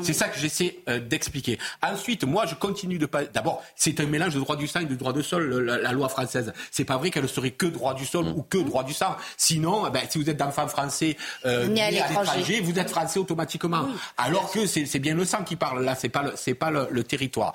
C'est 0.02 0.12
ça, 0.12 0.28
que 0.28 0.38
j'essaie 0.38 0.78
euh, 0.88 1.00
d'expliquer. 1.00 1.58
Ensuite, 1.82 2.24
moi, 2.24 2.46
je 2.46 2.54
continue 2.54 2.98
de 2.98 3.06
pas. 3.06 3.24
D'abord, 3.24 3.62
c'est 3.76 4.00
un 4.00 4.06
mélange 4.06 4.34
de 4.34 4.40
droit 4.40 4.56
du 4.56 4.66
sang 4.66 4.80
et 4.80 4.84
de 4.84 4.94
droit 4.94 5.12
de 5.12 5.22
sol, 5.22 5.64
la, 5.64 5.92
loi 5.92 6.08
française. 6.08 6.52
C'est 6.70 6.84
pas 6.84 6.96
vrai 6.96 7.10
qu'elle 7.10 7.28
serait 7.28 7.50
que 7.50 7.66
droit 7.66 7.94
du 7.94 8.04
sol 8.04 8.26
ou 8.28 8.42
que 8.42 8.58
droit 8.58 8.84
du 8.84 8.92
sang. 8.92 9.16
Sinon, 9.36 9.88
ben, 9.90 10.02
si 10.08 10.18
vous 10.18 10.28
êtes 10.28 10.36
d'enfant 10.36 10.68
français 10.68 11.16
euh, 11.44 11.66
né 11.68 11.82
à 11.82 11.90
l'étranger, 11.90 12.60
vous 12.60 12.78
êtes 12.78 12.90
français 12.90 13.18
automatiquement. 13.18 13.88
Alors 14.16 14.50
que 14.50 14.66
c'est 14.66 14.98
bien 14.98 15.14
le 15.14 15.24
sang 15.24 15.44
qui 15.44 15.56
parle. 15.56 15.84
Là, 15.84 15.94
c'est 15.94 16.08
pas 16.08 16.22
le, 16.22 16.32
c'est 16.36 16.54
pas 16.54 16.70
le, 16.70 17.02
territoire. 17.02 17.52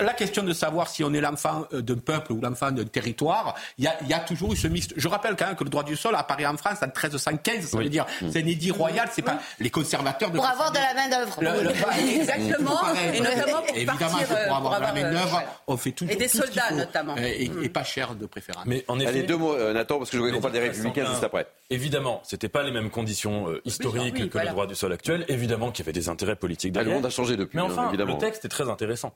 La 0.00 0.14
question 0.14 0.42
de 0.42 0.52
savoir 0.52 0.88
si 0.88 1.02
on 1.02 1.12
est 1.12 1.20
l'enfant 1.20 1.66
euh, 1.72 1.82
d'un 1.82 1.96
peuple 1.96 2.32
ou 2.32 2.40
l'enfant 2.40 2.70
d'un 2.70 2.84
territoire, 2.84 3.54
il 3.78 3.84
y 3.84 3.88
a, 3.88 3.96
y 4.04 4.12
a, 4.12 4.20
toujours 4.20 4.52
eu 4.52 4.56
ce 4.56 4.68
mixte. 4.68 4.94
Je 4.96 5.08
rappelle 5.08 5.34
quand 5.36 5.46
même 5.46 5.56
que 5.56 5.64
le 5.64 5.70
droit 5.70 5.82
du 5.82 5.96
sol 5.96 6.14
apparaît 6.14 6.46
en 6.46 6.56
France 6.56 6.78
en 6.82 6.86
1315. 6.86 7.53
Ça 7.62 7.78
veut 7.78 7.88
dire, 7.88 8.06
c'est 8.30 8.42
un 8.42 8.46
édit 8.46 8.70
royal. 8.70 9.08
C'est 9.12 9.22
pas 9.22 9.38
les 9.60 9.70
conservateurs 9.70 10.30
de 10.30 10.36
pour 10.36 10.46
avoir 10.46 10.72
de 10.72 10.78
la 10.78 10.94
main 10.94 11.08
d'œuvre. 11.08 11.38
Exactement. 12.16 12.80
Et 13.12 13.20
notamment 13.20 13.62
pour 13.62 13.76
Évidemment, 13.76 13.98
partir, 13.98 14.28
pour 14.28 14.36
euh, 14.36 14.54
avoir, 14.54 14.80
de 14.80 14.84
la 14.84 14.92
main 14.92 15.10
d'œuvre, 15.12 15.42
on 15.66 15.76
fait 15.76 15.92
tout. 15.92 16.06
Et 16.08 16.16
des 16.16 16.28
soldats 16.28 16.70
notamment. 16.72 17.16
Et, 17.16 17.50
et, 17.62 17.68
pas 17.68 17.84
cher 17.84 18.14
de 18.14 18.26
préférence. 18.26 18.64
Mais 18.66 18.84
en 18.88 18.98
effet, 18.98 19.08
Allez, 19.08 19.22
deux 19.22 19.36
mots, 19.36 19.56
Nathan, 19.72 19.98
parce 19.98 20.10
que 20.10 20.16
je 20.16 20.22
voudrais 20.22 20.34
qu'on 20.34 20.42
parle 20.42 20.54
des 20.54 20.60
républicains 20.60 21.06
juste 21.06 21.24
après. 21.24 21.46
Évidemment, 21.70 22.20
c'était 22.24 22.48
pas 22.48 22.62
les 22.62 22.70
mêmes 22.70 22.90
conditions 22.90 23.48
historiques 23.64 24.30
que 24.30 24.38
le 24.38 24.48
droit 24.48 24.66
du 24.66 24.74
sol 24.74 24.92
actuel. 24.92 25.24
Évidemment 25.28 25.70
qu'il 25.70 25.84
y 25.84 25.86
avait 25.86 25.92
des 25.92 26.08
intérêts 26.08 26.36
politiques 26.36 26.72
derrière. 26.72 26.90
le 26.90 26.96
monde 26.96 27.06
a 27.06 27.10
changé 27.10 27.36
depuis. 27.36 27.56
Mais 27.56 27.62
enfin, 27.62 27.92
le 27.92 28.18
texte 28.18 28.44
est 28.44 28.48
très 28.48 28.68
intéressant. 28.68 29.14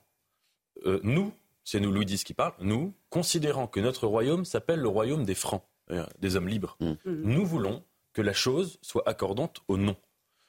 Euh, 0.87 1.01
nous, 1.03 1.33
c'est 1.65 1.81
nous 1.81 1.91
Louis 1.91 2.07
X 2.07 2.25
qui 2.25 2.35
parle, 2.35 2.53
nous, 2.61 2.95
considérant 3.11 3.67
que 3.67 3.81
notre 3.81 4.07
royaume 4.07 4.45
s'appelle 4.45 4.81
le 4.81 4.89
royaume 4.89 5.25
des 5.25 5.35
Francs, 5.35 5.63
euh, 5.91 6.05
des 6.21 6.37
hommes 6.37 6.49
libres, 6.49 6.77
mm. 6.81 6.87
Mm. 6.87 6.97
nous 7.05 7.47
voulons 7.47 7.83
que 8.19 8.23
la 8.23 8.33
chose 8.33 8.81
soit 8.83 9.09
accordante 9.09 9.61
au 9.69 9.77
nom. 9.77 9.95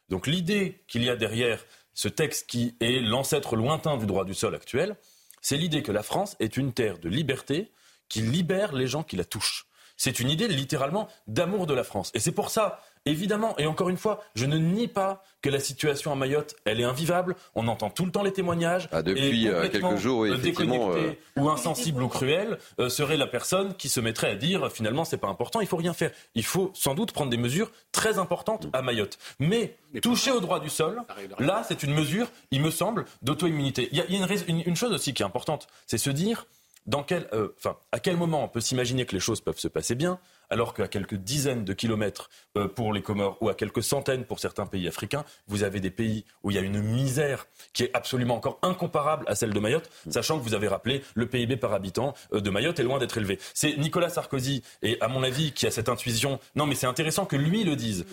Donc 0.10 0.26
l'idée 0.26 0.84
qu'il 0.88 1.04
y 1.04 1.10
a 1.12 1.16
derrière 1.16 1.64
ce 1.94 2.08
texte 2.08 2.50
qui 2.50 2.76
est 2.80 3.00
l'ancêtre 3.00 3.56
lointain 3.56 3.96
du 3.98 4.08
droit 4.08 4.26
du 4.26 4.34
sol 4.34 4.56
actuel, 4.56 4.96
c'est 5.40 5.56
l'idée 5.56 5.84
que 5.84 5.92
la 5.92 6.02
France 6.02 6.36
est 6.40 6.58
une 6.58 6.74
terre 6.74 6.98
de 6.98 7.10
liberté 7.10 7.72
qui 8.08 8.22
libère 8.24 8.74
les 8.74 8.88
gens 8.88 9.04
qui 9.04 9.18
la 9.18 9.24
touchent. 9.24 9.68
C'est 9.98 10.20
une 10.20 10.32
idée 10.32 10.48
littéralement 10.48 11.10
d'amour 11.28 11.68
de 11.68 11.76
la 11.76 11.84
France. 11.84 12.10
Et 12.16 12.20
c'est 12.20 12.32
pour 12.32 12.50
ça 12.50 12.82
Évidemment, 13.06 13.56
et 13.58 13.66
encore 13.66 13.90
une 13.90 13.98
fois, 13.98 14.22
je 14.36 14.46
ne 14.46 14.58
nie 14.58 14.88
pas 14.88 15.24
que 15.42 15.50
la 15.50 15.60
situation 15.60 16.12
à 16.12 16.16
Mayotte, 16.16 16.56
elle 16.66 16.80
est 16.80 16.86
invivable. 16.86 17.36
On 17.56 17.68
entend 17.68 17.90
tout 17.90 18.06
le 18.06 18.12
temps 18.12 18.24
les 18.24 18.34
témoignages. 18.34 18.90
Ah, 18.92 19.02
depuis 19.02 19.48
euh, 19.48 19.68
quelques 19.70 19.98
jours, 19.98 20.20
oui, 20.20 20.32
effectivement. 20.32 20.92
Euh... 20.92 21.14
Ou 21.38 21.50
insensible 21.50 22.04
ou 22.04 22.08
cruel 22.08 22.58
euh, 22.80 22.90
serait 22.90 23.18
la 23.18 23.28
personne 23.28 23.74
qui 23.76 23.90
se 23.90 24.00
mettrait 24.00 24.32
à 24.32 24.36
dire 24.36 24.70
finalement 24.72 25.06
c'est 25.06 25.18
pas 25.18 25.30
important, 25.30 25.62
il 25.62 25.68
faut 25.68 25.78
rien 25.78 25.94
faire. 25.94 26.12
Il 26.36 26.44
faut 26.44 26.72
sans 26.74 26.94
doute 26.94 27.14
prendre 27.14 27.30
des 27.30 27.38
mesures 27.38 27.72
très 27.92 28.20
importantes 28.20 28.68
à 28.74 28.82
Mayotte. 28.82 29.18
Mais, 29.40 29.78
toucher 30.02 30.32
au 30.32 30.42
droit 30.42 30.60
du 30.60 30.70
sol, 30.70 31.02
là, 31.40 31.64
c'est 31.68 31.84
une 31.84 31.94
mesure, 31.94 32.28
il 32.52 32.62
me 32.62 32.72
semble, 32.72 33.06
d'auto-immunité. 33.22 33.88
Il 33.92 33.98
y 33.98 34.02
a, 34.02 34.06
une, 34.48 34.64
une 34.66 34.76
chose 34.76 34.92
aussi 34.92 35.14
qui 35.14 35.24
est 35.24 35.26
importante, 35.26 35.68
c'est 35.88 35.98
se 35.98 36.10
dire 36.10 36.46
dans 36.90 37.04
quel, 37.04 37.28
euh, 37.34 37.50
enfin, 37.58 37.78
à 37.92 38.00
quel 38.00 38.18
moment 38.18 38.44
on 38.44 38.48
peut 38.48 38.62
s'imaginer 38.62 39.06
que 39.06 39.14
les 39.14 39.20
choses 39.20 39.42
peuvent 39.42 39.60
se 39.60 39.68
passer 39.68 39.96
bien, 39.96 40.20
alors 40.50 40.74
qu'à 40.74 40.88
quelques 40.88 41.16
dizaines 41.16 41.66
de 41.66 41.74
kilomètres 41.74 42.30
euh, 42.58 42.68
pour 42.68 42.94
les 42.94 43.02
Comores 43.02 43.38
ou 43.42 43.50
à 43.50 43.56
quelques 43.56 43.84
centaines 43.84 44.26
pour 44.26 44.40
certains 44.40 44.66
pays 44.66 44.88
africains, 44.88 45.26
vous 45.48 45.64
avez 45.64 45.80
des 45.80 45.92
pays 45.92 46.26
où 46.44 46.52
il 46.52 46.56
y 46.56 46.58
a 46.58 46.62
une 46.62 46.82
misère 46.82 47.48
qui 47.74 47.84
est 47.84 47.92
absolument 47.94 48.36
encore 48.36 48.60
incomparable 48.62 49.26
à 49.28 49.36
celle 49.36 49.54
de 49.54 49.60
Mayotte, 49.60 49.90
sachant 50.10 50.40
que 50.40 50.44
vous 50.44 50.54
avez 50.54 50.68
rappelé 50.68 51.04
le 51.16 51.28
PIB 51.28 51.58
par 51.58 51.74
habitant 51.74 52.14
euh, 52.34 52.42
de 52.42 52.50
Mayotte 52.50 52.80
est 52.80 52.84
loin 52.84 53.00
d'être 53.00 53.18
élevé. 53.18 53.40
C'est 53.54 53.78
Nicolas 53.78 54.10
Sarkozy, 54.10 54.64
et 54.82 54.98
à 55.02 55.08
mon 55.08 55.24
avis, 55.24 55.52
qui 55.52 55.68
a 55.68 55.72
cette 55.72 55.90
intuition. 55.90 56.40
Non, 56.56 56.66
mais 56.66 56.76
c'est 56.76 56.88
intéressant 56.88 57.26
que 57.26 57.36
lui 57.36 57.64
le 57.64 57.76
dise. 57.76 58.06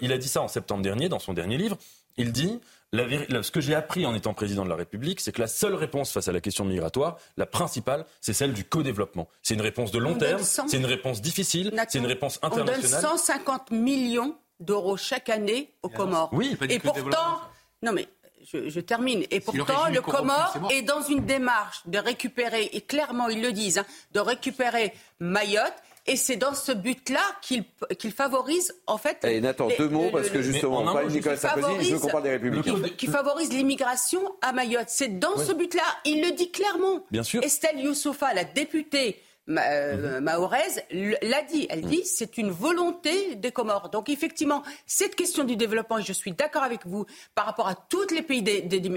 il 0.00 0.12
a 0.12 0.18
dit 0.18 0.28
ça 0.28 0.42
en 0.42 0.48
septembre 0.48 0.82
dernier 0.82 1.08
dans 1.08 1.18
son 1.18 1.32
dernier 1.32 1.56
livre. 1.56 1.76
Il 2.16 2.32
dit 2.32 2.60
ce 2.92 3.50
que 3.50 3.60
j'ai 3.60 3.74
appris 3.74 4.06
en 4.06 4.14
étant 4.14 4.34
président 4.34 4.64
de 4.64 4.70
la 4.70 4.76
République, 4.76 5.20
c'est 5.20 5.32
que 5.32 5.40
la 5.40 5.48
seule 5.48 5.74
réponse 5.74 6.12
face 6.12 6.28
à 6.28 6.32
la 6.32 6.40
question 6.40 6.64
migratoire, 6.64 7.18
la 7.36 7.46
principale, 7.46 8.06
c'est 8.20 8.32
celle 8.32 8.52
du 8.52 8.64
co-développement. 8.64 9.28
C'est 9.42 9.54
une 9.54 9.60
réponse 9.60 9.90
de 9.90 9.98
long 9.98 10.14
terme, 10.14 10.42
c'est 10.42 10.76
une 10.76 10.86
réponse 10.86 11.20
difficile, 11.20 11.72
c'est 11.88 11.98
une 11.98 12.06
réponse 12.06 12.38
internationale. 12.42 13.04
On 13.04 13.08
donne 13.08 13.18
150 13.18 13.70
millions 13.72 14.36
d'euros 14.60 14.96
chaque 14.96 15.28
année 15.28 15.74
aux 15.82 15.88
Comores. 15.88 16.30
Oui, 16.32 16.56
et 16.68 16.78
pourtant, 16.78 17.40
non 17.82 17.92
mais 17.92 18.08
je, 18.52 18.80
termine. 18.80 19.24
Et 19.30 19.40
pourtant, 19.40 19.88
le, 19.92 20.00
Comore 20.00 20.68
est, 20.70 20.82
dans 20.82 21.02
une 21.02 21.26
démarche 21.26 21.82
de 21.86 21.98
récupérer, 21.98 22.70
et 22.72 22.80
clairement 22.80 23.28
ils 23.28 23.42
le 23.42 23.52
disent, 23.52 23.78
hein, 23.78 23.86
de 24.12 24.20
récupérer 24.20 24.94
Mayotte 25.18 25.74
et 26.06 26.16
c'est 26.16 26.36
dans 26.36 26.54
ce 26.54 26.72
but-là 26.72 27.22
qu'il 27.42 27.64
qu'il 27.98 28.12
favorise, 28.12 28.74
en 28.86 28.98
fait. 28.98 29.24
Et 29.24 29.40
Nathan, 29.40 29.68
deux 29.78 29.88
mots, 29.88 30.10
parce 30.10 30.30
que 30.30 30.42
justement, 30.42 30.80
on 30.80 30.84
parle 30.84 31.08
de 31.08 31.12
Nicolas 31.12 31.36
Sarkozy, 31.36 31.88
je 31.88 31.94
veux 31.94 32.00
qu'on 32.00 32.08
parle 32.08 32.22
des 32.24 32.30
Républicains. 32.30 32.80
Qui 32.96 33.06
favorise 33.06 33.50
l'immigration 33.50 34.20
à 34.42 34.52
Mayotte. 34.52 34.88
C'est 34.88 35.18
dans 35.18 35.36
ce 35.36 35.52
but-là. 35.52 35.82
Il 36.04 36.22
le 36.22 36.32
dit 36.32 36.50
clairement. 36.50 37.04
Bien 37.10 37.22
sûr. 37.22 37.42
Estelle 37.42 37.80
Youssoufa, 37.80 38.34
la 38.34 38.44
députée 38.44 39.20
euh, 39.48 40.20
mhm. 40.20 41.20
l'a 41.22 41.42
dit. 41.42 41.66
Elle 41.70 41.82
dit 41.82 42.04
c'est 42.04 42.38
une 42.38 42.50
volonté 42.50 43.36
des 43.36 43.52
Comores. 43.52 43.90
Donc 43.90 44.08
effectivement, 44.08 44.62
cette 44.86 45.14
question 45.14 45.44
du 45.44 45.56
développement, 45.56 46.00
je 46.00 46.12
suis 46.12 46.32
d'accord 46.32 46.62
avec 46.62 46.86
vous 46.86 47.06
par 47.34 47.46
rapport 47.46 47.68
à 47.68 47.74
tous 47.74 48.12
les 48.12 48.22
pays 48.22 48.44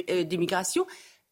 euh, 0.10 0.24
d'immigration, 0.24 0.86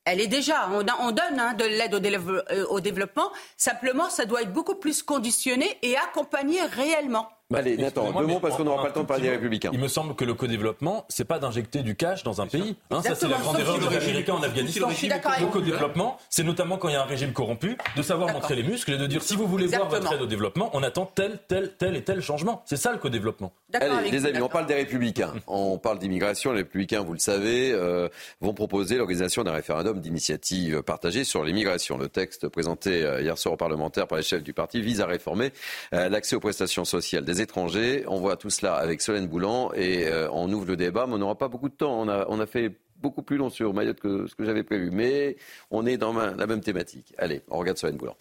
elle 0.08 0.22
est 0.22 0.28
déjà, 0.28 0.70
on, 0.72 1.12
donne 1.12 1.38
hein, 1.38 1.54
de 1.54 1.66
l'aide 1.66 1.94
euh, 1.94 2.66
au, 2.70 2.80
développement, 2.80 3.30
simplement 3.58 4.10
ça 4.10 4.24
doit 4.24 4.42
être 4.42 4.54
beaucoup 4.54 4.76
plus 4.76 5.04
conditionné 5.04 5.78
et 5.82 5.98
accompagné 5.98 6.62
réellement. 6.62 7.28
Bah, 7.50 7.60
Allez, 7.60 7.78
Nathan, 7.78 8.12
deux 8.12 8.26
mots 8.26 8.40
parce 8.42 8.58
qu'on 8.58 8.66
n'aura 8.66 8.82
pas 8.82 8.90
le 8.90 8.94
temps 8.94 9.04
de 9.04 9.06
parler 9.06 9.24
des 9.24 9.30
républicains. 9.30 9.70
Il 9.72 9.80
me 9.80 9.88
semble 9.88 10.16
que 10.16 10.26
le 10.26 10.34
co-développement, 10.34 11.06
c'est 11.08 11.24
pas 11.24 11.40
d'injecter 11.40 11.82
du 11.82 11.96
cash 11.96 12.24
dans 12.24 12.42
un 12.42 12.48
pays. 12.48 12.76
Hein, 12.92 13.02
ça, 13.02 13.16
c'est 13.16 13.30
la 13.30 13.38
grande 13.38 13.58
erreur 13.58 13.80
des 13.80 13.96
Américains 13.96 14.34
en 14.34 14.44
Afghanistan. 14.44 14.90
Le 14.90 15.46
co-développement, 15.46 16.18
c'est 16.30 16.44
notamment 16.44 16.78
quand 16.78 16.90
il 16.90 16.94
y 16.94 16.96
a 16.98 17.02
un 17.02 17.06
régime 17.06 17.32
corrompu, 17.32 17.78
de 17.96 18.02
savoir 18.02 18.34
montrer 18.34 18.56
les 18.56 18.64
muscles 18.64 18.92
et 18.92 18.98
de 18.98 19.08
dire 19.08 19.24
si 19.24 19.38
vous 19.38 19.48
voulez 19.48 19.68
voir 19.68 19.88
votre 19.88 20.12
aide 20.12 20.22
au 20.22 20.26
développement, 20.26 20.70
on 20.74 20.84
attend 20.84 21.06
tel, 21.06 21.40
tel, 21.48 21.72
tel 21.78 21.96
et 21.96 22.04
tel 22.04 22.22
changement. 22.22 22.64
C'est 22.66 22.76
ça 22.76 22.92
le 22.92 22.98
co-développement. 22.98 23.54
Allez, 23.74 24.12
les 24.12 24.26
amis, 24.26 24.42
on 24.42 24.50
parle 24.50 24.66
des 24.66 24.76
républicains. 24.76 25.34
on 25.48 25.78
parle 25.78 26.00
d'immigration. 26.00 26.52
Les 26.52 26.60
républicains, 26.60 27.00
vous 27.02 27.14
le 27.14 27.20
savez, 27.20 27.72
euh, 27.72 28.10
vont 28.42 28.54
proposer 28.54 28.98
l'organisation 28.98 29.46
d'un 29.46 29.54
référendum 29.54 30.02
d'initiative 30.02 30.84
partagée 30.84 31.24
sur 31.24 31.46
l'immigration. 31.46 31.98
Le 31.98 32.10
texte 32.10 32.50
présenté 32.50 33.04
euh, 33.04 33.22
hier 33.22 33.38
soir 33.38 33.54
au 33.54 33.58
parlementaire 33.58 34.06
par 34.08 34.18
les 34.18 34.24
chefs 34.24 34.44
du 34.44 34.52
parti 34.52 34.82
vise 34.82 35.00
à 35.00 35.06
réformer 35.06 35.54
euh, 35.94 36.10
l'accès 36.10 36.36
aux 36.36 36.42
prestations 36.42 36.84
sociales 36.84 37.24
des 37.24 37.37
étrangers. 37.42 38.04
On 38.08 38.20
voit 38.20 38.38
tout 38.38 38.50
cela 38.50 38.76
avec 38.76 39.02
Solène 39.02 39.28
Boulan 39.28 39.72
et 39.74 40.08
euh, 40.08 40.30
on 40.32 40.52
ouvre 40.52 40.66
le 40.66 40.78
débat, 40.78 41.06
mais 41.08 41.14
on 41.14 41.18
n'aura 41.20 41.38
pas 41.38 41.48
beaucoup 41.48 41.70
de 41.70 41.76
temps. 41.76 42.02
On 42.02 42.40
a, 42.40 42.46
fait 42.46 42.78
beaucoup 43.02 43.22
plus 43.22 43.38
long 43.38 43.50
sur 43.50 43.74
Mayotte 43.74 44.00
que 44.00 44.28
ce 44.28 44.36
que 44.36 44.44
j'avais 44.44 44.64
prévu, 44.64 44.90
mais 44.92 45.38
on 45.72 45.86
est 45.86 45.98
dans 45.98 46.14
la 46.14 46.48
même 46.48 46.62
thématique. 46.62 47.14
Allez, 47.18 47.42
on 47.50 47.58
regarde 47.58 47.78
Solène 47.78 47.98
Boulan. 47.98 48.16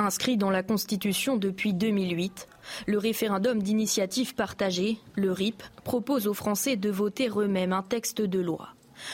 Inscrit 0.00 0.36
dans 0.36 0.50
la 0.50 0.64
Constitution 0.64 1.36
depuis 1.36 1.72
2008, 1.72 2.48
le 2.86 2.98
référendum 2.98 3.62
d'initiative 3.62 4.34
partagée, 4.34 4.98
le 5.14 5.30
RIP, 5.30 5.62
propose 5.84 6.26
aux 6.26 6.34
Français 6.34 6.76
de 6.76 6.90
voter 6.90 7.28
eux-mêmes 7.28 7.72
un 7.72 7.82
texte 7.82 8.20
de 8.20 8.40
loi. 8.40 8.70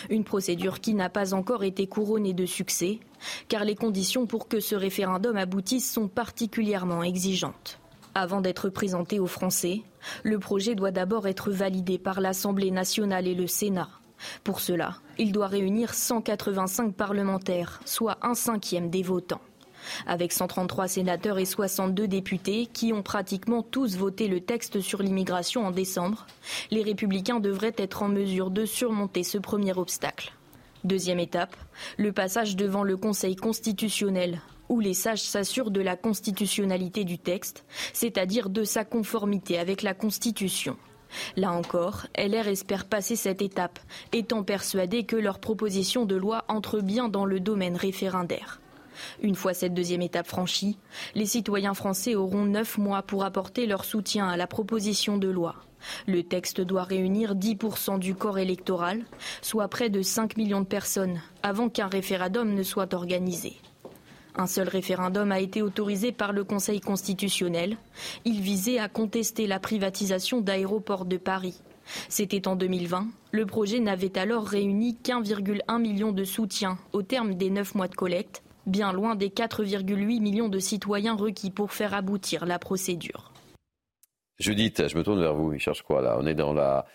Une 0.08 0.24
procédure 0.24 0.80
qui 0.80 0.94
n'a 0.94 1.10
pas 1.10 1.34
encore 1.34 1.64
été 1.64 1.86
couronnée 1.86 2.32
de 2.32 2.46
succès, 2.46 2.98
car 3.48 3.64
les 3.64 3.74
conditions 3.74 4.26
pour 4.26 4.48
que 4.48 4.60
ce 4.60 4.74
référendum 4.74 5.36
aboutisse 5.36 5.90
sont 5.90 6.08
particulièrement 6.08 7.02
exigeantes. 7.02 7.78
Avant 8.14 8.40
d'être 8.40 8.70
présenté 8.70 9.20
aux 9.20 9.26
Français, 9.26 9.82
le 10.24 10.38
projet 10.38 10.74
doit 10.74 10.90
d'abord 10.90 11.28
être 11.28 11.50
validé 11.50 11.98
par 11.98 12.20
l'Assemblée 12.20 12.70
nationale 12.70 13.28
et 13.28 13.34
le 13.34 13.46
Sénat. 13.46 13.88
Pour 14.44 14.60
cela, 14.60 14.96
il 15.18 15.32
doit 15.32 15.46
réunir 15.46 15.94
185 15.94 16.94
parlementaires, 16.94 17.80
soit 17.84 18.18
un 18.22 18.34
cinquième 18.34 18.90
des 18.90 19.02
votants. 19.02 19.40
Avec 20.06 20.32
133 20.32 20.88
sénateurs 20.88 21.38
et 21.38 21.44
62 21.44 22.06
députés 22.06 22.66
qui 22.66 22.92
ont 22.92 23.02
pratiquement 23.02 23.62
tous 23.62 23.96
voté 23.96 24.28
le 24.28 24.40
texte 24.40 24.80
sur 24.80 25.02
l'immigration 25.02 25.66
en 25.66 25.70
décembre, 25.70 26.26
les 26.70 26.82
républicains 26.82 27.40
devraient 27.40 27.74
être 27.78 28.02
en 28.02 28.08
mesure 28.08 28.50
de 28.50 28.66
surmonter 28.66 29.22
ce 29.22 29.38
premier 29.38 29.76
obstacle. 29.76 30.32
Deuxième 30.84 31.18
étape, 31.20 31.56
le 31.98 32.10
passage 32.10 32.56
devant 32.56 32.82
le 32.82 32.96
Conseil 32.96 33.36
constitutionnel, 33.36 34.40
où 34.70 34.80
les 34.80 34.94
sages 34.94 35.22
s'assurent 35.22 35.70
de 35.70 35.82
la 35.82 35.94
constitutionnalité 35.94 37.04
du 37.04 37.18
texte, 37.18 37.64
c'est-à-dire 37.92 38.48
de 38.48 38.64
sa 38.64 38.84
conformité 38.84 39.58
avec 39.58 39.82
la 39.82 39.92
Constitution. 39.92 40.78
Là 41.36 41.52
encore, 41.52 42.06
LR 42.16 42.48
espère 42.48 42.86
passer 42.86 43.16
cette 43.16 43.42
étape, 43.42 43.78
étant 44.12 44.42
persuadé 44.42 45.04
que 45.04 45.16
leur 45.16 45.38
proposition 45.38 46.06
de 46.06 46.16
loi 46.16 46.44
entre 46.48 46.80
bien 46.80 47.08
dans 47.08 47.26
le 47.26 47.40
domaine 47.40 47.76
référendaire. 47.76 48.60
Une 49.20 49.34
fois 49.34 49.52
cette 49.52 49.74
deuxième 49.74 50.02
étape 50.02 50.28
franchie, 50.28 50.78
les 51.14 51.26
citoyens 51.26 51.74
français 51.74 52.14
auront 52.14 52.44
neuf 52.44 52.78
mois 52.78 53.02
pour 53.02 53.24
apporter 53.24 53.66
leur 53.66 53.84
soutien 53.84 54.28
à 54.28 54.36
la 54.36 54.46
proposition 54.46 55.18
de 55.18 55.28
loi. 55.28 55.56
Le 56.06 56.22
texte 56.22 56.60
doit 56.60 56.84
réunir 56.84 57.34
10% 57.34 57.98
du 57.98 58.14
corps 58.14 58.38
électoral, 58.38 59.04
soit 59.42 59.68
près 59.68 59.90
de 59.90 60.02
5 60.02 60.36
millions 60.36 60.60
de 60.60 60.66
personnes, 60.66 61.20
avant 61.42 61.68
qu'un 61.68 61.88
référendum 61.88 62.54
ne 62.54 62.62
soit 62.62 62.94
organisé. 62.94 63.56
Un 64.36 64.46
seul 64.46 64.68
référendum 64.68 65.32
a 65.32 65.40
été 65.40 65.60
autorisé 65.60 66.12
par 66.12 66.32
le 66.32 66.44
Conseil 66.44 66.80
constitutionnel. 66.80 67.76
Il 68.24 68.40
visait 68.40 68.78
à 68.78 68.88
contester 68.88 69.46
la 69.46 69.58
privatisation 69.58 70.40
d'aéroports 70.40 71.04
de 71.04 71.16
Paris. 71.16 71.60
C'était 72.08 72.46
en 72.46 72.56
2020. 72.56 73.08
Le 73.32 73.46
projet 73.46 73.80
n'avait 73.80 74.16
alors 74.18 74.46
réuni 74.46 74.96
qu'1,1 75.02 75.80
million 75.80 76.12
de 76.12 76.24
soutiens 76.24 76.78
au 76.92 77.02
terme 77.02 77.34
des 77.34 77.50
neuf 77.50 77.74
mois 77.74 77.88
de 77.88 77.94
collecte, 77.94 78.42
bien 78.66 78.92
loin 78.92 79.16
des 79.16 79.28
4,8 79.28 80.20
millions 80.20 80.48
de 80.48 80.58
citoyens 80.58 81.16
requis 81.16 81.50
pour 81.50 81.72
faire 81.72 81.94
aboutir 81.94 82.46
la 82.46 82.58
procédure. 82.58 83.29
Judith, 84.40 84.88
je 84.88 84.96
me 84.96 85.04
tourne 85.04 85.20
vers 85.20 85.34
vous. 85.34 85.52
Il 85.52 85.60
cherche 85.60 85.82
quoi 85.82 86.00
là? 86.00 86.16
On 86.18 86.26
est 86.26 86.34
dans 86.34 86.52
la, 86.52 86.86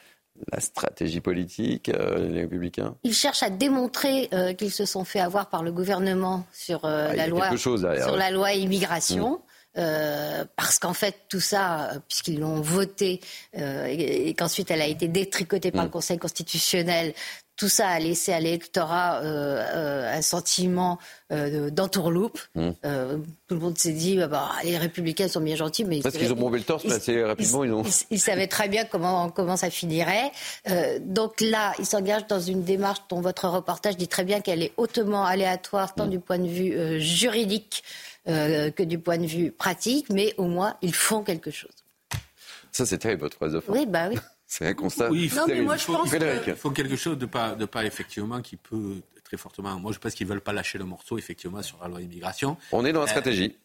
stratégie 0.58 1.22
politique, 1.22 1.88
euh, 1.90 2.28
les 2.28 2.42
républicains? 2.42 2.96
Ils 3.04 3.14
cherchent 3.14 3.44
à 3.44 3.50
démontrer 3.50 4.28
euh, 4.34 4.54
qu'ils 4.54 4.72
se 4.72 4.86
sont 4.86 5.06
fait 5.06 5.22
avoir 5.22 5.50
par 5.50 5.64
le 5.64 5.72
gouvernement 5.72 6.46
sur, 6.52 6.84
euh, 6.84 7.08
ah, 7.12 7.16
la, 7.16 7.28
loi, 7.28 7.56
sur 7.56 7.78
la 7.78 8.32
loi 8.32 8.52
immigration. 8.52 9.42
Mm. 9.76 10.46
parce 10.56 10.80
qu'en 10.80 10.94
fait, 10.94 11.16
tout 11.30 11.40
ça, 11.40 11.92
puisqu'ils 12.08 12.40
l'ont 12.40 12.62
voté 12.62 13.22
et, 13.54 14.34
qu'ensuite 14.38 14.72
elle 14.72 14.82
a 14.82 14.88
été 14.88 15.08
détricotée 15.08 15.72
par 15.72 15.84
le 15.84 15.90
mm. 15.90 15.92
Conseil 15.92 16.18
constitutionnel, 16.18 17.14
tout 17.58 17.70
ça 17.70 17.88
a 17.88 18.00
laissé 18.00 18.34
à 18.34 18.40
l'électorat 18.40 19.22
euh, 19.22 19.64
euh, 19.74 20.18
un 20.18 20.22
sentiment 20.22 21.00
euh, 21.32 21.70
d'entourloupe. 21.70 22.40
Mmh. 22.56 22.72
tout 23.48 23.56
le 23.56 23.62
monde 23.62 23.78
s'est 23.78 23.94
dit, 23.94 24.18
bah, 24.18 24.28
bah, 24.28 24.52
les 24.64 24.78
républicains 24.78 25.28
sont 25.28 25.40
bien 25.40 25.56
gentils, 25.56 25.86
mais... 25.86 26.02
Parce 26.02 26.18
qu'ils 26.18 26.34
ont 26.34 26.36
bombé 26.36 26.58
le 26.58 26.64
torse, 26.64 26.86
assez 26.86 27.24
rapidement. 27.24 27.64
Ils, 27.64 27.72
ont... 27.72 27.84
ils, 28.12 28.20
savaient 28.20 28.48
très 28.48 28.68
bien 28.68 28.84
comment, 28.86 29.30
comment 29.30 29.56
ça 29.56 29.70
finirait. 29.70 30.32
donc 31.02 31.42
là, 31.42 31.74
ils 31.80 31.86
s'engagent 31.86 32.28
dans 32.28 32.40
une 32.40 32.64
démarche 32.64 33.00
dont 33.10 33.22
votre 33.22 33.48
reportage 33.48 33.98
dit 33.98 34.08
très 34.08 34.24
bien 34.24 34.42
qu'elle 34.42 34.62
est 34.62 34.74
hautement 34.78 35.26
aléatoire, 35.26 35.96
tant 35.96 36.08
mmh. 36.08 36.10
du 36.10 36.20
point 36.20 36.40
de 36.40 36.48
vue 36.48 37.02
juridique 37.02 37.84
que 38.26 38.84
du 38.84 39.00
point 39.00 39.18
de 39.18 39.26
vue 39.26 39.52
pratique, 39.52 40.10
mais 40.10 40.34
au 40.38 40.46
moins, 40.46 40.76
ils 40.82 40.94
font 40.94 41.24
quelque 41.24 41.52
chose. 41.52 41.72
Ça, 42.72 42.86
c'est 42.86 42.98
terrible, 42.98 43.22
votre 43.22 43.38
phrase 43.38 43.58
Oui, 43.68 43.86
bah 43.86 44.10
oui. 44.10 44.18
C'est 44.48 44.68
un 44.68 44.74
constat. 44.74 45.10
Oui, 45.10 45.32
moi, 45.64 45.76
je 45.76 45.86
pense 45.86 46.12
qu'il 46.12 46.56
faut 46.56 46.70
quelque 46.70 46.96
chose 46.96 47.18
de 47.18 47.26
pas, 47.26 47.56
de 47.56 47.66
pas 47.66 47.84
effectivement 47.84 48.42
qui 48.42 48.58
peut 48.58 49.02
très 49.26 49.38
fortement. 49.38 49.78
Moi, 49.80 49.92
je 49.92 50.00
pense 50.00 50.14
qu'ils 50.14 50.28
veulent 50.28 50.42
pas 50.42 50.54
lâcher 50.54 50.78
le 50.78 50.86
morceau 50.86 51.18
effectivement 51.18 51.62
sur 51.62 51.80
la 51.82 51.90
loi 51.90 52.02
immigration. 52.02 52.56
On 52.72 52.86
est 52.86 52.94
dans 52.94 53.02
la 53.02 53.06
euh, 53.06 53.10
stratégie. 53.10 53.58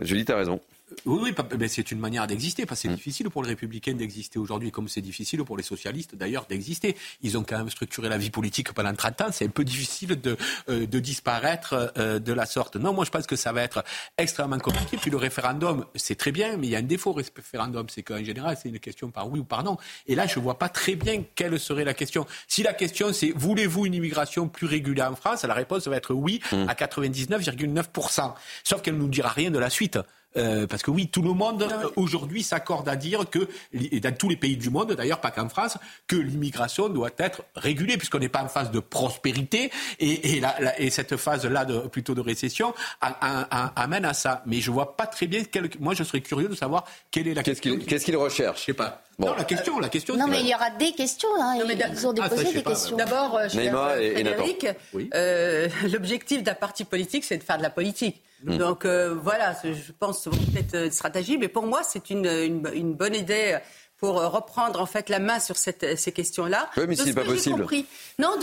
Julie, 0.00 0.24
tu 0.24 0.32
as 0.32 0.36
raison. 0.36 0.60
Oui, 1.04 1.20
oui 1.22 1.68
c'est 1.68 1.90
une 1.90 1.98
manière 1.98 2.26
d'exister, 2.26 2.66
parce 2.66 2.80
que 2.80 2.88
c'est 2.88 2.92
mm. 2.92 2.96
difficile 2.96 3.30
pour 3.30 3.42
les 3.42 3.50
républicains 3.50 3.92
d'exister 3.92 4.38
aujourd'hui, 4.38 4.70
comme 4.70 4.88
c'est 4.88 5.00
difficile 5.00 5.44
pour 5.44 5.56
les 5.56 5.62
socialistes 5.62 6.14
d'ailleurs 6.14 6.46
d'exister. 6.46 6.96
Ils 7.22 7.36
ont 7.36 7.44
quand 7.44 7.58
même 7.58 7.70
structuré 7.70 8.08
la 8.08 8.18
vie 8.18 8.30
politique 8.30 8.72
pendant 8.72 8.94
30 8.94 9.20
ans, 9.20 9.26
c'est 9.32 9.44
un 9.44 9.50
peu 9.50 9.64
difficile 9.64 10.20
de, 10.20 10.36
euh, 10.68 10.86
de 10.86 10.98
disparaître 10.98 11.92
euh, 11.98 12.18
de 12.18 12.32
la 12.32 12.46
sorte. 12.46 12.76
Non, 12.76 12.92
moi 12.92 13.04
je 13.04 13.10
pense 13.10 13.26
que 13.26 13.36
ça 13.36 13.52
va 13.52 13.62
être 13.62 13.84
extrêmement 14.16 14.58
compliqué. 14.58 14.96
Puis 14.96 15.10
le 15.10 15.16
référendum, 15.16 15.84
c'est 15.94 16.16
très 16.16 16.32
bien, 16.32 16.56
mais 16.56 16.66
il 16.68 16.70
y 16.70 16.76
a 16.76 16.78
un 16.78 16.82
défaut 16.82 17.10
au 17.10 17.14
référendum, 17.14 17.86
c'est 17.88 18.02
qu'en 18.02 18.22
général, 18.22 18.56
c'est 18.60 18.68
une 18.68 18.80
question 18.80 19.10
par 19.10 19.28
oui 19.28 19.40
ou 19.40 19.44
par 19.44 19.64
non. 19.64 19.76
Et 20.06 20.14
là, 20.14 20.26
je 20.26 20.38
ne 20.38 20.44
vois 20.44 20.58
pas 20.58 20.68
très 20.68 20.94
bien 20.94 21.22
quelle 21.34 21.58
serait 21.58 21.84
la 21.84 21.94
question. 21.94 22.26
Si 22.46 22.62
la 22.62 22.72
question 22.72 23.12
c'est 23.12 23.32
voulez-vous 23.34 23.86
une 23.86 23.94
immigration 23.94 24.48
plus 24.48 24.66
régulière 24.66 25.12
en 25.12 25.16
France, 25.16 25.44
la 25.44 25.54
réponse 25.54 25.86
va 25.86 25.96
être 25.96 26.14
oui 26.14 26.40
mm. 26.52 26.66
à 26.68 26.74
99,9%. 26.74 28.34
Sauf 28.64 28.82
qu'elle 28.82 28.94
ne 28.94 29.00
nous 29.00 29.08
dira 29.08 29.28
rien 29.28 29.50
de 29.50 29.58
la 29.58 29.70
suite. 29.70 29.98
Euh, 30.36 30.66
parce 30.66 30.82
que 30.82 30.90
oui, 30.90 31.08
tout 31.08 31.22
le 31.22 31.32
monde 31.32 31.62
euh, 31.62 31.88
aujourd'hui 31.96 32.42
s'accorde 32.42 32.88
à 32.88 32.96
dire 32.96 33.28
que, 33.30 33.48
et 33.72 33.98
dans 33.98 34.14
tous 34.14 34.28
les 34.28 34.36
pays 34.36 34.56
du 34.58 34.68
monde 34.68 34.92
d'ailleurs, 34.92 35.20
pas 35.20 35.30
qu'en 35.30 35.48
France, 35.48 35.78
que 36.06 36.16
l'immigration 36.16 36.90
doit 36.90 37.10
être 37.18 37.42
régulée, 37.56 37.96
puisqu'on 37.96 38.18
n'est 38.18 38.28
pas 38.28 38.42
en 38.42 38.48
phase 38.48 38.70
de 38.70 38.78
prospérité, 38.78 39.70
et, 39.98 40.36
et, 40.36 40.40
la, 40.40 40.78
et 40.78 40.90
cette 40.90 41.16
phase-là 41.16 41.64
de, 41.64 41.78
plutôt 41.88 42.14
de 42.14 42.20
récession 42.20 42.74
amène 43.00 44.04
à 44.04 44.14
ça. 44.14 44.42
Mais 44.46 44.60
je 44.60 44.70
vois 44.70 44.96
pas 44.96 45.06
très 45.06 45.26
bien, 45.26 45.42
quel, 45.44 45.70
moi 45.80 45.94
je 45.94 46.04
serais 46.04 46.20
curieux 46.20 46.48
de 46.48 46.54
savoir 46.54 46.84
quelle 47.10 47.26
est 47.26 47.34
la 47.34 47.42
question. 47.42 47.78
Qu'est-ce 47.78 48.04
qu'il 48.04 48.16
recherche? 48.16 48.60
Je 48.60 48.64
sais 48.66 48.74
pas. 48.74 49.02
Non, 49.18 49.34
la 49.34 49.44
question, 49.44 49.80
la 49.80 49.88
question. 49.88 50.16
Non, 50.16 50.28
mais 50.28 50.40
il 50.40 50.46
y 50.46 50.54
aura 50.54 50.70
des 50.70 50.92
questions. 50.92 51.28
Hein, 51.40 51.56
ils 51.56 52.06
ont 52.06 52.12
déposé 52.12 52.44
ah, 52.48 52.52
des 52.52 52.62
questions. 52.62 52.96
D'abord, 52.96 53.36
euh, 53.36 53.48
Frédéric, 53.48 54.66
euh, 55.14 55.68
l'objectif 55.92 56.42
d'un 56.42 56.54
parti 56.54 56.84
politique, 56.84 57.24
c'est 57.24 57.36
de 57.36 57.42
faire 57.42 57.58
de 57.58 57.62
la 57.62 57.70
politique. 57.70 58.22
Mm. 58.44 58.56
Donc 58.58 58.84
euh, 58.84 59.14
voilà, 59.20 59.56
je 59.64 59.92
pense 59.98 60.22
peut-être 60.24 60.76
une 60.76 60.92
stratégie, 60.92 61.38
mais 61.38 61.48
pour 61.48 61.66
moi 61.66 61.80
c'est 61.82 62.10
une, 62.10 62.26
une, 62.26 62.94
bonne 62.94 63.16
idée 63.16 63.58
pour 63.98 64.14
reprendre 64.14 64.80
en 64.80 64.86
fait 64.86 65.08
la 65.08 65.18
main 65.18 65.40
sur 65.40 65.56
cette, 65.56 65.98
ces 65.98 66.12
questions-là. 66.12 66.70
Oui, 66.76 66.84
mais 66.88 66.94
c'est 66.94 67.12
pas 67.12 67.24
possible. 67.24 67.62
Compris, 67.62 67.86
non, 68.20 68.36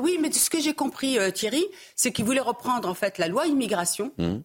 oui, 0.00 0.18
mais 0.20 0.30
de 0.30 0.34
ce 0.34 0.48
que 0.48 0.60
j'ai 0.60 0.72
compris, 0.72 1.18
euh, 1.18 1.30
Thierry, 1.30 1.64
c'est 1.94 2.10
qu'il 2.10 2.24
voulait 2.24 2.40
reprendre 2.40 2.88
en 2.88 2.94
fait 2.94 3.18
la 3.18 3.28
loi 3.28 3.46
immigration. 3.46 4.12
Mm. 4.16 4.36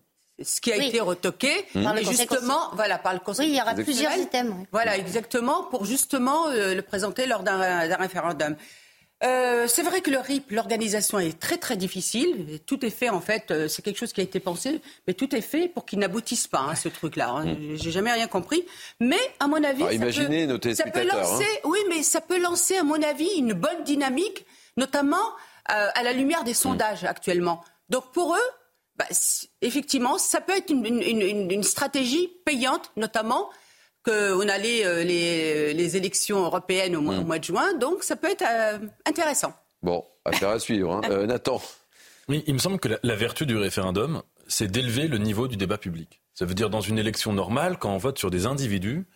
Ce 0.42 0.62
qui 0.62 0.72
a 0.72 0.78
été 0.78 1.00
retoqué, 1.00 1.52
mm. 1.76 1.98
et 1.98 2.06
justement, 2.06 2.70
voilà, 2.74 2.98
par 2.98 3.14
le 3.14 3.20
Conseil. 3.20 3.48
Oui, 3.48 3.54
il 3.54 3.58
y 3.58 3.62
aura 3.62 3.74
plusieurs 3.74 4.16
items. 4.18 4.54
Voilà, 4.72 4.98
exactement, 4.98 5.64
pour 5.64 5.86
justement 5.86 6.48
le 6.50 6.82
présenter 6.82 7.26
lors 7.26 7.44
d'un 7.44 7.96
référendum. 7.98 8.56
Euh, 9.22 9.66
c'est 9.68 9.82
vrai 9.82 10.00
que 10.00 10.10
le 10.10 10.18
RIP, 10.18 10.52
l'organisation 10.52 11.20
est 11.20 11.38
très 11.38 11.58
très 11.58 11.76
difficile. 11.76 12.60
Tout 12.66 12.86
est 12.86 12.90
fait 12.90 13.10
en 13.10 13.20
fait, 13.20 13.52
euh, 13.52 13.68
c'est 13.68 13.82
quelque 13.82 13.98
chose 13.98 14.14
qui 14.14 14.22
a 14.22 14.24
été 14.24 14.40
pensé, 14.40 14.82
mais 15.08 15.14
tout 15.14 15.36
est 15.36 15.42
fait 15.42 15.68
pour 15.68 15.86
qu'il 15.86 16.00
n'aboutisse 16.00 16.48
pas 16.48 16.66
hein, 16.70 16.76
ce 16.76 16.88
truc-là. 16.88 17.30
Hein. 17.30 17.58
J'ai 17.74 17.92
jamais 17.92 18.14
rien 18.14 18.28
compris. 18.28 18.66
Mais 19.02 19.20
à 19.42 19.48
mon 19.48 19.62
avis, 19.62 19.84
ah, 19.86 19.94
imaginez 19.94 20.48
ça, 20.74 20.86
peut, 20.86 21.06
lancer, 21.06 21.44
hein. 21.44 21.60
oui, 21.66 21.80
mais 21.90 22.02
ça 22.02 22.22
peut 22.22 22.40
lancer 22.40 22.78
à 22.78 22.84
mon 22.84 23.02
avis 23.02 23.30
une 23.38 23.52
bonne 23.52 23.84
dynamique, 23.84 24.46
notamment 24.78 25.18
euh, 25.70 25.90
à 25.94 26.04
la 26.04 26.14
lumière 26.14 26.46
des 26.46 26.54
sondages 26.54 27.04
actuellement. 27.04 27.62
Donc 27.90 28.14
pour 28.14 28.36
eux, 28.36 28.50
bah, 29.00 29.06
effectivement, 29.62 30.18
ça 30.18 30.42
peut 30.42 30.58
être 30.58 30.70
une, 30.70 30.86
une, 30.86 31.50
une 31.50 31.64
stratégie 31.64 32.30
payante, 32.46 32.92
notamment 32.98 33.50
qu'on 34.04 34.12
a 34.50 34.60
euh, 34.60 35.04
les, 35.04 35.74
les, 35.74 35.98
élections 35.98 36.44
européennes 36.44 36.98
au 36.98 37.02
mois, 37.02 37.16
au 37.16 37.22
mm. 37.22 37.28
mois, 37.28 37.40
de 37.40 37.44
juin, 37.46 37.74
donc 37.76 38.04
ça 38.04 38.18
peut 38.18 38.30
être 38.30 38.44
euh, 38.46 38.78
intéressant. 39.06 39.54
Bon, 39.82 40.04
affaire 40.26 40.50
à 40.50 40.60
suivre. 40.60 40.92
Hein. 40.94 41.02
Euh, 41.10 41.26
Nathan. 41.26 41.62
Oui, 42.28 42.44
il 42.46 42.54
me 42.54 42.60
semble 42.60 42.78
que 42.80 42.90
la, 43.02 43.16
vertu 43.16 43.46
du 43.46 43.56
référendum, 43.56 44.22
c'est 44.48 44.70
d'élever 44.70 45.08
le 45.08 45.18
niveau 45.18 45.48
du 45.48 45.56
débat 45.56 45.78
public. 45.78 46.22
Ça 46.34 46.46
veut 46.46 46.54
dire 46.54 46.70
dans 46.70 46.82
une 46.82 47.00
élection 47.00 47.32
normale, 47.32 47.78
quand 47.80 47.94
on 47.94 47.98
vote 47.98 48.20
sur 48.20 48.30
des 48.30 48.46
individus, 48.46 49.08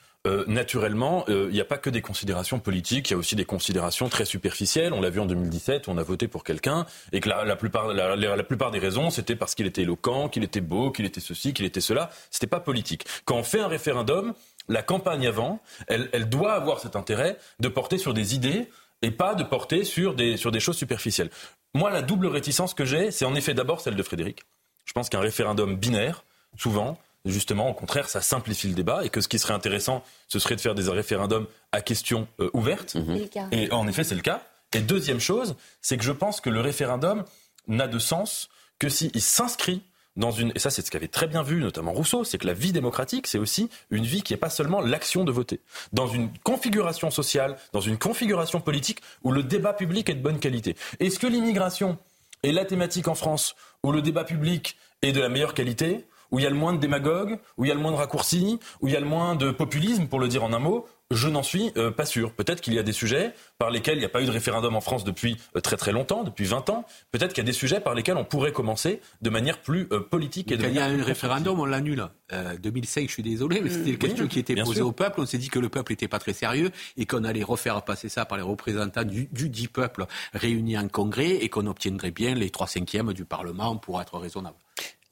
naturellement, 0.48 1.26
il 1.28 1.50
n'y 1.50 1.60
a 1.60 1.66
pas 1.66 1.78
que 1.78 1.90
des 1.90 2.02
considérations 2.02 2.60
politiques, 2.60 3.10
il 3.10 3.14
y 3.14 3.16
a 3.16 3.18
aussi 3.18 3.36
des 3.36 3.46
considérations 3.46 4.08
très 4.08 4.26
superficielles. 4.26 4.94
On 4.94 5.02
l'a 5.02 5.10
vu 5.10 5.20
en 5.20 5.26
2017, 5.26 5.88
où 5.88 5.92
on 5.92 5.98
a 5.98 6.04
voté 6.04 6.28
pour 6.28 6.44
quelqu'un, 6.44 6.86
et 7.12 7.20
que 7.20 7.28
la, 7.28 7.56
plupart, 7.56 7.88
la, 7.88 8.16
la, 8.16 8.44
plupart 8.44 8.72
des 8.72 8.80
raisons, 8.80 9.10
c'était 9.10 9.36
parce 9.36 9.54
qu'il 9.54 9.66
était 9.66 9.82
éloquent, 9.82 10.30
qu'il 10.30 10.44
était 10.44 10.62
beau, 10.62 10.92
qu'il 10.92 11.06
était 11.06 11.20
ceci, 11.20 11.54
qu'il 11.54 11.66
était 11.66 11.82
cela. 11.82 12.10
C'était 12.32 12.48
pas 12.48 12.62
politique. 12.62 13.06
Quand 13.26 13.36
on 13.36 13.44
fait 13.44 13.60
un 13.60 13.68
référendum, 13.68 14.34
la 14.70 14.82
campagne 14.82 15.28
avant, 15.28 15.60
elle, 15.88 16.30
doit 16.30 16.54
avoir 16.54 16.80
cet 16.80 16.96
intérêt 16.96 17.38
de 17.60 17.68
porter 17.68 17.98
sur 17.98 18.14
des 18.14 18.36
idées 18.36 18.70
et 19.02 19.12
pas 19.12 19.36
de 19.36 19.44
porter 19.44 19.84
sur 19.84 20.16
des, 20.16 20.38
sur 20.38 20.52
des 20.52 20.60
choses 20.60 20.78
superficielles. 20.78 21.30
Moi, 21.74 21.92
la 21.92 22.02
double 22.02 22.28
réticence 22.28 22.74
que 22.74 22.86
j'ai, 22.86 23.12
c'est 23.12 23.26
en 23.26 23.36
effet 23.36 23.54
d'abord 23.54 23.82
celle 23.82 23.96
de 23.96 24.04
Frédéric. 24.04 24.44
Je 24.86 24.94
pense 24.94 25.10
qu'un 25.10 25.20
référendum 25.20 25.76
binaire, 25.76 26.24
souvent, 26.58 26.98
justement, 27.26 27.70
au 27.70 27.74
contraire, 27.74 28.10
ça 28.10 28.22
simplifie 28.22 28.68
le 28.68 28.74
débat 28.74 29.06
et 29.06 29.10
que 29.10 29.22
ce 29.22 29.28
qui 29.28 29.40
serait 29.40 29.54
intéressant, 29.54 30.04
ce 30.28 30.40
serait 30.40 30.56
de 30.56 30.62
faire 30.62 30.76
des 30.76 30.90
référendums 30.90 31.48
à 31.72 31.82
questions 31.82 32.28
euh, 32.40 32.50
ouvertes. 32.54 32.96
Mhm. 32.96 33.28
Et 33.52 33.72
en 33.72 33.88
effet, 33.88 34.04
c'est 34.04 34.16
le 34.16 34.22
cas. 34.22 34.42
Et 34.74 34.80
deuxième 34.82 35.20
chose, 35.20 35.56
c'est 35.82 35.98
que 35.98 36.04
je 36.04 36.12
pense 36.12 36.42
que 36.42 36.50
le 36.50 36.60
référendum 36.60 37.24
n'a 37.68 37.88
de 37.88 38.00
sens 38.00 38.50
que 38.80 38.90
s'il 38.90 39.22
s'inscrit 39.22 39.84
dans 40.16 40.32
une, 40.32 40.52
et 40.56 40.60
ça 40.60 40.70
c'est 40.70 40.86
ce 40.86 40.92
qu'avait 40.92 41.08
très 41.08 41.28
bien 41.28 41.42
vu 41.42 41.60
notamment 41.60 41.92
Rousseau, 41.92 42.24
c'est 42.24 42.38
que 42.38 42.46
la 42.46 42.54
vie 42.54 42.72
démocratique, 42.72 43.26
c'est 43.28 43.40
aussi 43.40 43.70
une 43.90 44.04
vie 44.04 44.22
qui 44.22 44.34
n'est 44.34 44.38
pas 44.38 44.50
seulement 44.50 44.82
l'action 44.82 45.24
de 45.24 45.32
voter. 45.32 45.60
Dans 45.92 46.08
une 46.08 46.30
configuration 46.44 47.10
sociale, 47.10 47.58
dans 47.72 47.82
une 47.82 47.98
configuration 47.98 48.62
politique 48.62 49.00
où 49.24 49.32
le 49.32 49.44
débat 49.44 49.74
public 49.74 50.10
est 50.10 50.16
de 50.16 50.22
bonne 50.22 50.40
qualité. 50.40 50.76
Est-ce 51.00 51.18
que 51.18 51.28
l'immigration 51.28 51.98
est 52.44 52.52
la 52.52 52.66
thématique 52.66 53.08
en 53.08 53.16
France 53.16 53.56
où 53.84 53.92
le 53.92 54.02
débat 54.02 54.24
public 54.24 54.78
est 55.02 55.14
de 55.14 55.20
la 55.20 55.30
meilleure 55.30 55.54
qualité? 55.54 56.06
Où 56.34 56.40
il 56.40 56.44
y 56.44 56.48
a 56.48 56.50
le 56.50 56.56
moins 56.56 56.74
de 56.74 56.80
démagogues, 56.80 57.38
où 57.58 57.64
il 57.64 57.68
y 57.68 57.72
a 57.72 57.76
le 57.76 57.80
moins 57.80 57.92
de 57.92 57.98
raccourcis, 57.98 58.60
où 58.82 58.88
il 58.88 58.94
y 58.94 58.98
a 58.98 59.00
le 59.00 59.06
moins 59.06 59.36
de 59.36 59.52
populisme, 59.52 60.08
pour 60.08 60.20
le 60.20 60.28
dire 60.28 60.44
en 60.44 60.52
un 60.52 60.60
mot, 60.60 60.88
je 61.12 61.30
n'en 61.30 61.44
suis 61.44 61.72
euh, 61.78 61.92
pas 61.92 62.06
sûr. 62.06 62.32
Peut-être 62.32 62.60
qu'il 62.60 62.74
y 62.74 62.80
a 62.80 62.84
des 62.84 62.92
sujets 62.92 63.34
par 63.60 63.70
lesquels 63.70 63.98
il 63.98 64.00
n'y 64.00 64.06
a 64.06 64.10
pas 64.10 64.22
eu 64.22 64.26
de 64.26 64.32
référendum 64.32 64.76
en 64.76 64.82
France 64.82 65.04
depuis 65.04 65.38
euh, 65.56 65.62
très 65.62 65.78
très 65.78 65.92
longtemps, 65.92 66.24
depuis 66.24 66.46
20 66.46 66.72
ans. 66.72 66.86
Peut-être 67.12 67.34
qu'il 67.34 67.44
y 67.44 67.46
a 67.46 67.52
des 67.52 67.54
sujets 67.54 67.80
par 67.80 67.94
lesquels 67.94 68.18
on 68.18 68.26
pourrait 68.26 68.52
commencer 68.52 69.00
de 69.22 69.30
manière 69.30 69.62
plus 69.62 69.88
euh, 69.92 70.00
politique 70.00 70.52
et 70.52 70.58
de 70.58 70.64
Quand 70.64 70.70
il 70.70 70.76
y 70.76 70.80
a 70.80 70.88
manière 70.88 71.04
un 71.04 71.06
référendum, 71.06 71.60
on 71.60 71.66
l'annule. 71.66 72.08
Euh, 72.32 72.58
2005, 72.58 73.08
je 73.08 73.14
suis 73.14 73.22
désolé, 73.22 73.62
mais 73.62 73.70
c'était 73.70 73.92
une 73.92 73.98
question 74.00 74.28
qui 74.28 74.40
était 74.40 74.56
posée 74.56 74.78
sûr. 74.78 74.88
au 74.88 74.92
peuple. 74.92 75.22
On 75.22 75.26
s'est 75.28 75.38
dit 75.38 75.50
que 75.50 75.60
le 75.60 75.70
peuple 75.70 75.92
n'était 75.92 76.08
pas 76.08 76.20
très 76.20 76.34
sérieux 76.34 76.72
et 76.98 77.06
qu'on 77.06 77.24
allait 77.26 77.44
refaire 77.44 77.80
passer 77.84 78.10
ça 78.10 78.26
par 78.26 78.38
les 78.40 78.44
représentants 78.44 79.04
du, 79.04 79.30
du 79.32 79.50
dit 79.50 79.68
peuple 79.68 80.08
réunis 80.34 80.80
en 80.80 80.88
congrès 80.88 81.30
et 81.30 81.50
qu'on 81.50 81.68
obtiendrait 81.68 82.12
bien 82.12 82.34
les 82.34 82.50
trois 82.50 82.68
cinquièmes 82.68 83.14
du 83.14 83.26
Parlement 83.26 83.76
pour 83.78 84.02
être 84.02 84.18
raisonnable. 84.18 84.56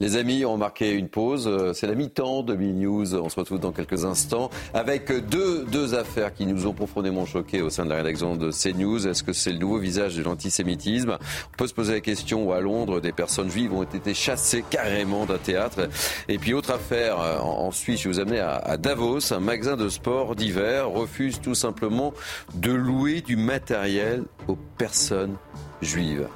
Les 0.02 0.16
amis, 0.16 0.44
on 0.44 0.56
marqué 0.56 0.90
une 0.90 1.08
pause. 1.08 1.46
Euh, 1.46 1.72
C'est 1.74 1.86
la 1.86 1.94
mi-temps 1.94 2.42
de 2.42 2.56
News. 2.56 3.14
On 3.14 3.28
se 3.28 3.38
retrouve 3.38 3.60
dans 3.60 3.70
quelques 3.70 4.04
instants 4.04 4.50
avec 4.74 5.12
deux, 5.28 5.64
deux 5.70 5.94
affaires 5.94 6.34
qui 6.34 6.44
nous 6.44 6.66
ont 6.66 6.72
profondément 6.72 7.24
choqués 7.24 7.62
au 7.62 7.70
sein 7.70 7.84
de 7.84 7.90
la 7.90 7.94
rédaction 7.98 8.34
de 8.34 8.50
CNews. 8.50 9.06
Est-ce 9.06 9.22
que 9.22 9.32
c'est 9.32 9.52
le 9.52 9.58
nouveau 9.58 9.78
visage 9.78 10.16
de 10.16 10.24
l'antisémitisme? 10.24 11.18
On 11.52 11.56
peut 11.56 11.68
se 11.68 11.72
poser 11.72 11.92
la 11.92 12.00
question 12.00 12.48
où 12.48 12.52
à 12.52 12.60
Londres, 12.60 12.98
des 12.98 13.12
personnes 13.12 13.48
juives 13.48 13.72
ont 13.72 13.84
été 13.84 14.12
chassées 14.12 14.64
carrément 14.68 15.24
d'un 15.24 15.38
théâtre. 15.38 15.88
Et 16.28 16.36
puis 16.36 16.52
autre 16.52 16.72
affaire 16.72 17.20
euh, 17.20 17.38
en 17.38 17.62
en 17.62 17.70
Suisse, 17.70 18.00
je 18.00 18.08
vais 18.08 18.14
vous 18.14 18.20
amener 18.20 18.40
à, 18.40 18.56
à 18.56 18.76
Davos. 18.78 19.32
Un 19.32 19.38
magasin 19.38 19.76
de 19.76 19.88
sport 19.88 20.34
d'hiver 20.34 20.90
refuse 20.90 21.40
tout 21.40 21.54
simplement 21.54 22.12
de 22.54 22.72
louer 22.72 23.20
du 23.20 23.36
matériel 23.36 24.24
aux 24.48 24.58
personnes 24.78 25.36
juives. 25.80 26.26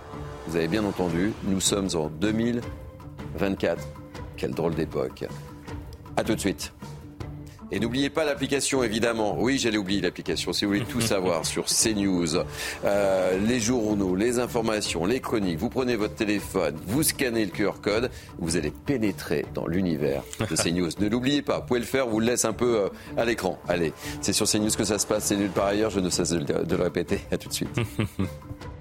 Vous 0.47 0.55
avez 0.55 0.69
bien 0.69 0.85
entendu, 0.85 1.33
nous 1.49 1.61
sommes 1.61 1.89
en 1.97 2.09
2000. 2.11 2.61
24. 3.37 3.83
Quelle 4.37 4.53
drôle 4.53 4.75
d'époque. 4.75 5.25
A 6.17 6.25
tout 6.25 6.35
de 6.35 6.41
suite. 6.41 6.73
Et 7.73 7.81
n'oubliez 7.81 8.11
pas 8.11 8.25
l'application, 8.25 8.85
évidemment. 8.85 9.37
Oui, 9.39 9.59
j'allais 9.59 9.77
oublier 9.77 10.01
l'application. 10.01 10.53
Si 10.53 10.65
vous 10.65 10.73
voulez 10.73 10.85
tout 10.85 11.01
savoir 11.03 11.45
sur 11.45 11.65
CNews, 11.65 12.37
euh, 12.85 13.39
les 13.45 13.59
journaux, 13.59 14.15
les 14.15 14.39
informations, 14.39 15.05
les 15.05 15.21
chroniques, 15.21 15.59
vous 15.59 15.69
prenez 15.69 15.97
votre 15.97 16.15
téléphone, 16.15 16.77
vous 16.87 17.03
scannez 17.03 17.45
le 17.45 17.51
QR 17.51 17.81
code, 17.83 18.11
vous 18.39 18.57
allez 18.57 18.71
pénétrer 18.71 19.47
dans 19.53 19.67
l'univers 19.67 20.23
de 20.49 20.55
CNews. 20.63 20.91
ne 21.01 21.09
l'oubliez 21.09 21.43
pas, 21.43 21.59
vous 21.59 21.67
pouvez 21.67 21.81
le 21.81 21.87
faire, 21.87 22.07
vous 22.07 22.21
le 22.21 22.27
laisse 22.27 22.45
un 22.45 22.53
peu 22.53 22.79
euh, 22.79 22.89
à 23.17 23.25
l'écran. 23.25 23.59
Allez, 23.69 23.93
c'est 24.21 24.33
sur 24.33 24.49
CNews 24.49 24.71
que 24.71 24.85
ça 24.85 24.99
se 25.01 25.07
passe, 25.07 25.25
c'est 25.25 25.37
nulle 25.37 25.51
part 25.51 25.67
ailleurs, 25.67 25.91
je 25.91 26.01
ne 26.01 26.11
cesse 26.11 26.31
de 26.31 26.39
le, 26.39 26.65
de 26.65 26.77
le 26.77 26.83
répéter. 26.85 27.21
À 27.33 27.37
tout 27.37 27.49
de 27.49 27.55
suite. 27.55 27.71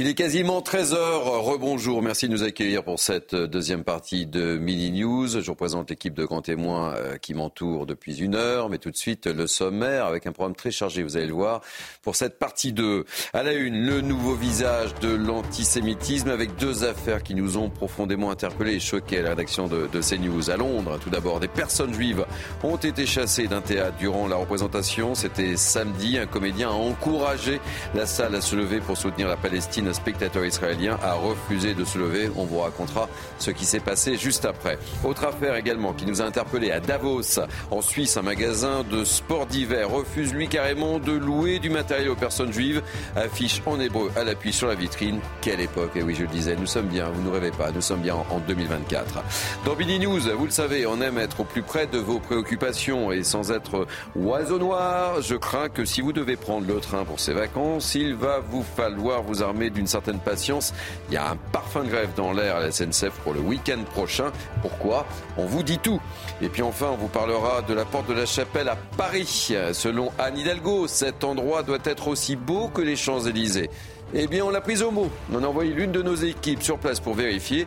Il 0.00 0.06
est 0.06 0.14
quasiment 0.14 0.62
13h. 0.62 0.96
Rebonjour. 0.96 2.00
Merci 2.00 2.26
de 2.26 2.32
nous 2.32 2.42
accueillir 2.42 2.82
pour 2.84 2.98
cette 2.98 3.34
deuxième 3.34 3.84
partie 3.84 4.24
de 4.24 4.56
Mini 4.56 4.90
News. 4.92 5.28
Je 5.28 5.50
représente 5.50 5.90
l'équipe 5.90 6.14
de 6.14 6.24
grands 6.24 6.40
témoins 6.40 6.94
euh, 6.94 7.18
qui 7.18 7.34
m'entoure 7.34 7.84
depuis 7.84 8.16
une 8.16 8.34
heure. 8.34 8.70
Mais 8.70 8.78
tout 8.78 8.90
de 8.90 8.96
suite, 8.96 9.26
le 9.26 9.46
sommaire 9.46 10.06
avec 10.06 10.26
un 10.26 10.32
programme 10.32 10.56
très 10.56 10.70
chargé, 10.70 11.02
vous 11.02 11.18
allez 11.18 11.26
le 11.26 11.34
voir, 11.34 11.60
pour 12.00 12.16
cette 12.16 12.38
partie 12.38 12.72
2. 12.72 13.04
À 13.34 13.42
la 13.42 13.52
une, 13.52 13.84
le 13.84 14.00
nouveau 14.00 14.34
visage 14.34 14.94
de 15.02 15.14
l'antisémitisme 15.14 16.30
avec 16.30 16.56
deux 16.56 16.82
affaires 16.84 17.22
qui 17.22 17.34
nous 17.34 17.58
ont 17.58 17.68
profondément 17.68 18.30
interpellés 18.30 18.76
et 18.76 18.80
choqués 18.80 19.18
à 19.18 19.22
la 19.22 19.28
rédaction 19.30 19.68
de, 19.68 19.86
de 19.86 20.00
CNews. 20.00 20.48
À 20.48 20.56
Londres, 20.56 20.98
tout 20.98 21.10
d'abord, 21.10 21.40
des 21.40 21.48
personnes 21.48 21.92
juives 21.92 22.24
ont 22.62 22.78
été 22.78 23.04
chassées 23.04 23.48
d'un 23.48 23.60
théâtre 23.60 23.98
durant 23.98 24.28
la 24.28 24.36
représentation. 24.36 25.14
C'était 25.14 25.58
samedi. 25.58 26.16
Un 26.16 26.24
comédien 26.24 26.70
a 26.70 26.72
encouragé 26.72 27.60
la 27.94 28.06
salle 28.06 28.34
à 28.34 28.40
se 28.40 28.56
lever 28.56 28.80
pour 28.80 28.96
soutenir 28.96 29.28
la 29.28 29.36
Palestine. 29.36 29.89
Un 29.90 29.92
spectateur 29.92 30.44
israélien 30.44 30.96
a 31.02 31.14
refusé 31.14 31.74
de 31.74 31.84
se 31.84 31.98
lever. 31.98 32.30
On 32.36 32.44
vous 32.44 32.60
racontera 32.60 33.08
ce 33.38 33.50
qui 33.50 33.64
s'est 33.64 33.80
passé 33.80 34.16
juste 34.16 34.44
après. 34.44 34.78
Autre 35.02 35.24
affaire 35.24 35.56
également 35.56 35.92
qui 35.92 36.06
nous 36.06 36.22
a 36.22 36.26
interpellés 36.26 36.70
à 36.70 36.78
Davos, 36.78 37.40
en 37.72 37.82
Suisse. 37.82 38.16
Un 38.16 38.22
magasin 38.22 38.84
de 38.88 39.02
sport 39.02 39.46
d'hiver 39.46 39.90
refuse 39.90 40.32
lui 40.32 40.46
carrément 40.46 41.00
de 41.00 41.10
louer 41.10 41.58
du 41.58 41.70
matériel 41.70 42.08
aux 42.10 42.14
personnes 42.14 42.52
juives. 42.52 42.82
Affiche 43.16 43.62
en 43.66 43.80
hébreu 43.80 44.12
à 44.14 44.22
l'appui 44.22 44.52
sur 44.52 44.68
la 44.68 44.76
vitrine. 44.76 45.18
Quelle 45.40 45.60
époque 45.60 45.96
Et 45.96 46.04
oui, 46.04 46.14
je 46.14 46.22
le 46.22 46.28
disais, 46.28 46.54
nous 46.54 46.66
sommes 46.66 46.86
bien, 46.86 47.08
vous 47.08 47.28
ne 47.28 47.30
rêvez 47.34 47.50
pas, 47.50 47.72
nous 47.72 47.80
sommes 47.80 48.02
bien 48.02 48.14
en 48.14 48.38
2024. 48.46 49.24
Dans 49.64 49.74
Billy 49.74 49.98
News, 49.98 50.20
vous 50.36 50.44
le 50.44 50.52
savez, 50.52 50.86
on 50.86 51.00
aime 51.00 51.18
être 51.18 51.40
au 51.40 51.44
plus 51.44 51.62
près 51.62 51.88
de 51.88 51.98
vos 51.98 52.20
préoccupations 52.20 53.10
et 53.10 53.24
sans 53.24 53.50
être 53.50 53.88
oiseau 54.14 54.60
noir, 54.60 55.20
je 55.20 55.34
crains 55.34 55.68
que 55.68 55.84
si 55.84 56.00
vous 56.00 56.12
devez 56.12 56.36
prendre 56.36 56.68
le 56.68 56.78
train 56.78 57.04
pour 57.04 57.18
ces 57.18 57.32
vacances, 57.32 57.96
il 57.96 58.14
va 58.14 58.38
vous 58.38 58.62
falloir 58.76 59.24
vous 59.24 59.42
armer 59.42 59.68
d'une 59.80 59.86
certaine 59.86 60.18
patience. 60.18 60.74
Il 61.08 61.14
y 61.14 61.16
a 61.16 61.30
un 61.30 61.36
parfum 61.52 61.84
grève 61.84 62.10
dans 62.14 62.32
l'air 62.32 62.56
à 62.56 62.60
la 62.60 62.70
SNCF 62.70 63.12
pour 63.24 63.32
le 63.32 63.40
week-end 63.40 63.82
prochain. 63.92 64.30
Pourquoi? 64.60 65.06
On 65.38 65.46
vous 65.46 65.62
dit 65.62 65.78
tout. 65.78 66.00
Et 66.42 66.48
puis 66.50 66.60
enfin, 66.62 66.88
on 66.92 66.96
vous 66.96 67.08
parlera 67.08 67.62
de 67.62 67.72
la 67.72 67.86
porte 67.86 68.06
de 68.08 68.12
la 68.12 68.26
Chapelle 68.26 68.68
à 68.68 68.76
Paris. 68.96 69.54
Selon 69.72 70.12
Anne 70.18 70.36
Hidalgo, 70.36 70.86
cet 70.86 71.24
endroit 71.24 71.62
doit 71.62 71.78
être 71.84 72.08
aussi 72.08 72.36
beau 72.36 72.68
que 72.68 72.82
les 72.82 72.94
Champs-Élysées. 72.96 73.70
Eh 74.12 74.26
bien, 74.26 74.44
on 74.44 74.50
l'a 74.50 74.60
prise 74.60 74.82
au 74.82 74.90
mot. 74.90 75.08
On 75.32 75.42
a 75.42 75.46
envoyé 75.46 75.72
l'une 75.72 75.92
de 75.92 76.02
nos 76.02 76.14
équipes 76.14 76.62
sur 76.62 76.78
place 76.78 77.00
pour 77.00 77.14
vérifier. 77.14 77.66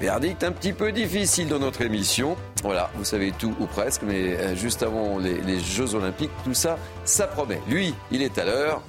Verdict 0.00 0.42
un 0.42 0.52
petit 0.52 0.72
peu 0.72 0.90
difficile 0.90 1.48
dans 1.48 1.58
notre 1.58 1.82
émission. 1.82 2.36
Voilà, 2.62 2.90
vous 2.96 3.04
savez 3.04 3.30
tout 3.38 3.54
ou 3.60 3.66
presque, 3.66 4.02
mais 4.02 4.34
euh, 4.34 4.56
juste 4.56 4.82
avant 4.82 5.18
les 5.18 5.60
Jeux 5.60 5.94
Olympiques, 5.94 6.30
tout 6.44 6.54
ça, 6.54 6.78
ça 7.04 7.26
promet. 7.26 7.60
Lui, 7.68 7.94
il 8.10 8.22
est 8.22 8.38
à 8.38 8.44
l'heure. 8.44 8.82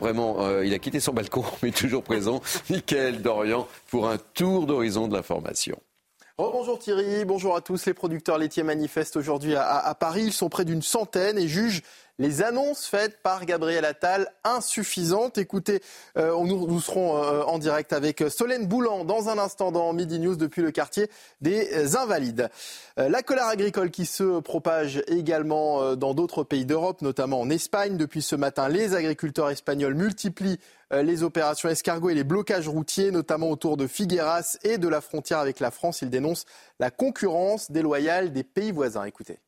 Vraiment, 0.00 0.44
euh, 0.44 0.64
il 0.64 0.72
a 0.74 0.78
quitté 0.78 1.00
son 1.00 1.12
balcon, 1.12 1.44
mais 1.62 1.70
toujours 1.70 2.02
présent. 2.02 2.40
Michael 2.70 3.22
Dorian 3.22 3.66
pour 3.90 4.08
un 4.08 4.18
tour 4.18 4.66
d'horizon 4.66 5.08
de 5.08 5.14
l'information. 5.14 5.78
Bonjour 6.36 6.78
Thierry, 6.78 7.24
bonjour 7.24 7.56
à 7.56 7.60
tous. 7.60 7.86
Les 7.86 7.94
producteurs 7.94 8.38
laitiers 8.38 8.62
manifestent 8.62 9.16
aujourd'hui 9.16 9.56
à 9.56 9.92
Paris. 9.98 10.22
Ils 10.26 10.32
sont 10.32 10.48
près 10.48 10.64
d'une 10.64 10.82
centaine 10.82 11.36
et 11.36 11.48
jugent 11.48 11.82
les 12.18 12.42
annonces 12.42 12.86
faites 12.86 13.22
par 13.22 13.44
Gabriel 13.46 13.84
Attal 13.84 14.28
insuffisantes. 14.44 15.38
Écoutez, 15.38 15.80
euh, 16.16 16.32
nous, 16.44 16.66
nous, 16.66 16.80
serons 16.80 17.22
euh, 17.22 17.42
en 17.42 17.58
direct 17.58 17.92
avec 17.92 18.24
Solène 18.28 18.66
Boulan 18.66 19.04
dans 19.04 19.28
un 19.28 19.38
instant 19.38 19.72
dans 19.72 19.92
Midi 19.92 20.18
News 20.18 20.36
depuis 20.36 20.62
le 20.62 20.70
quartier 20.70 21.10
des 21.40 21.96
Invalides. 21.96 22.50
Euh, 22.98 23.08
la 23.08 23.22
colère 23.22 23.46
agricole 23.46 23.90
qui 23.90 24.06
se 24.06 24.40
propage 24.40 25.02
également 25.06 25.82
euh, 25.82 25.94
dans 25.94 26.14
d'autres 26.14 26.42
pays 26.42 26.64
d'Europe, 26.64 27.02
notamment 27.02 27.40
en 27.40 27.50
Espagne. 27.50 27.96
Depuis 27.96 28.22
ce 28.22 28.34
matin, 28.34 28.68
les 28.68 28.94
agriculteurs 28.94 29.50
espagnols 29.50 29.94
multiplient 29.94 30.58
euh, 30.92 31.02
les 31.02 31.22
opérations 31.22 31.68
escargots 31.68 32.10
et 32.10 32.14
les 32.14 32.24
blocages 32.24 32.68
routiers, 32.68 33.10
notamment 33.10 33.50
autour 33.50 33.76
de 33.76 33.86
Figueras 33.86 34.58
et 34.64 34.78
de 34.78 34.88
la 34.88 35.00
frontière 35.00 35.38
avec 35.38 35.60
la 35.60 35.70
France. 35.70 36.02
Ils 36.02 36.10
dénoncent 36.10 36.46
la 36.80 36.90
concurrence 36.90 37.70
déloyale 37.70 38.32
des 38.32 38.44
pays 38.44 38.72
voisins. 38.72 39.04
Écoutez. 39.04 39.38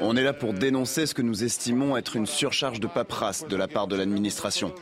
On 0.00 0.16
est 0.16 0.22
là 0.22 0.32
pour 0.32 0.52
dénoncer 0.52 1.06
ce 1.06 1.14
que 1.14 1.22
nous 1.22 1.42
estimons 1.42 1.96
être 1.96 2.14
une 2.14 2.26
surcharge 2.26 2.78
de 2.78 2.86
paperasse 2.86 3.44
de 3.44 3.56
la 3.56 3.66
part 3.66 3.88
de 3.88 3.96
l'administration. 3.96 4.72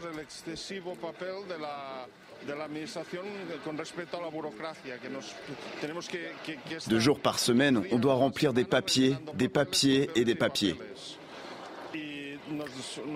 Deux 6.87 6.99
jours 6.99 7.21
par 7.21 7.39
semaine, 7.39 7.83
on 7.91 7.99
doit 7.99 8.15
remplir 8.15 8.53
des 8.53 8.65
papiers, 8.65 9.17
des 9.33 9.49
papiers 9.49 10.11
et 10.15 10.27
des 10.27 10.35
papiers. 10.35 10.77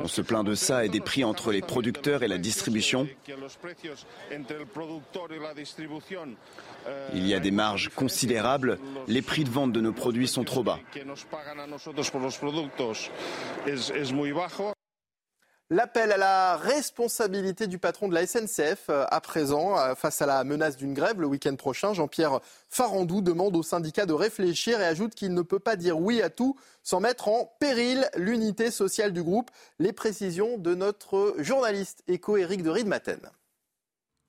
On 0.00 0.08
se 0.08 0.22
plaint 0.22 0.44
de 0.44 0.54
ça 0.54 0.86
et 0.86 0.88
des 0.88 1.00
prix 1.00 1.22
entre 1.22 1.52
les 1.52 1.60
producteurs 1.60 2.22
et 2.22 2.28
la 2.28 2.38
distribution. 2.38 3.06
Il 7.14 7.26
y 7.26 7.34
a 7.34 7.40
des 7.40 7.50
marges 7.50 7.90
considérables. 7.94 8.78
Les 9.06 9.22
prix 9.22 9.44
de 9.44 9.50
vente 9.50 9.72
de 9.72 9.80
nos 9.80 9.92
produits 9.92 10.28
sont 10.28 10.44
trop 10.44 10.62
bas. 10.62 10.78
L'appel 15.70 16.12
à 16.12 16.16
la 16.16 16.56
responsabilité 16.56 17.66
du 17.66 17.78
patron 17.78 18.08
de 18.08 18.14
la 18.14 18.26
SNCF 18.26 18.88
à 18.88 19.20
présent, 19.20 19.76
face 19.96 20.22
à 20.22 20.26
la 20.26 20.42
menace 20.42 20.78
d'une 20.78 20.94
grève 20.94 21.20
le 21.20 21.26
week-end 21.26 21.54
prochain, 21.56 21.92
Jean-Pierre 21.92 22.40
Farandou 22.70 23.20
demande 23.20 23.54
au 23.54 23.62
syndicat 23.62 24.06
de 24.06 24.14
réfléchir 24.14 24.80
et 24.80 24.86
ajoute 24.86 25.14
qu'il 25.14 25.34
ne 25.34 25.42
peut 25.42 25.58
pas 25.58 25.76
dire 25.76 26.00
oui 26.00 26.22
à 26.22 26.30
tout 26.30 26.56
sans 26.82 27.00
mettre 27.00 27.28
en 27.28 27.52
péril 27.60 28.08
l'unité 28.16 28.70
sociale 28.70 29.12
du 29.12 29.22
groupe. 29.22 29.50
Les 29.78 29.92
précisions 29.92 30.56
de 30.56 30.74
notre 30.74 31.34
journaliste 31.36 32.02
éco 32.08 32.38
Éric 32.38 32.62
de 32.62 32.70
Riedmaten. 32.70 33.20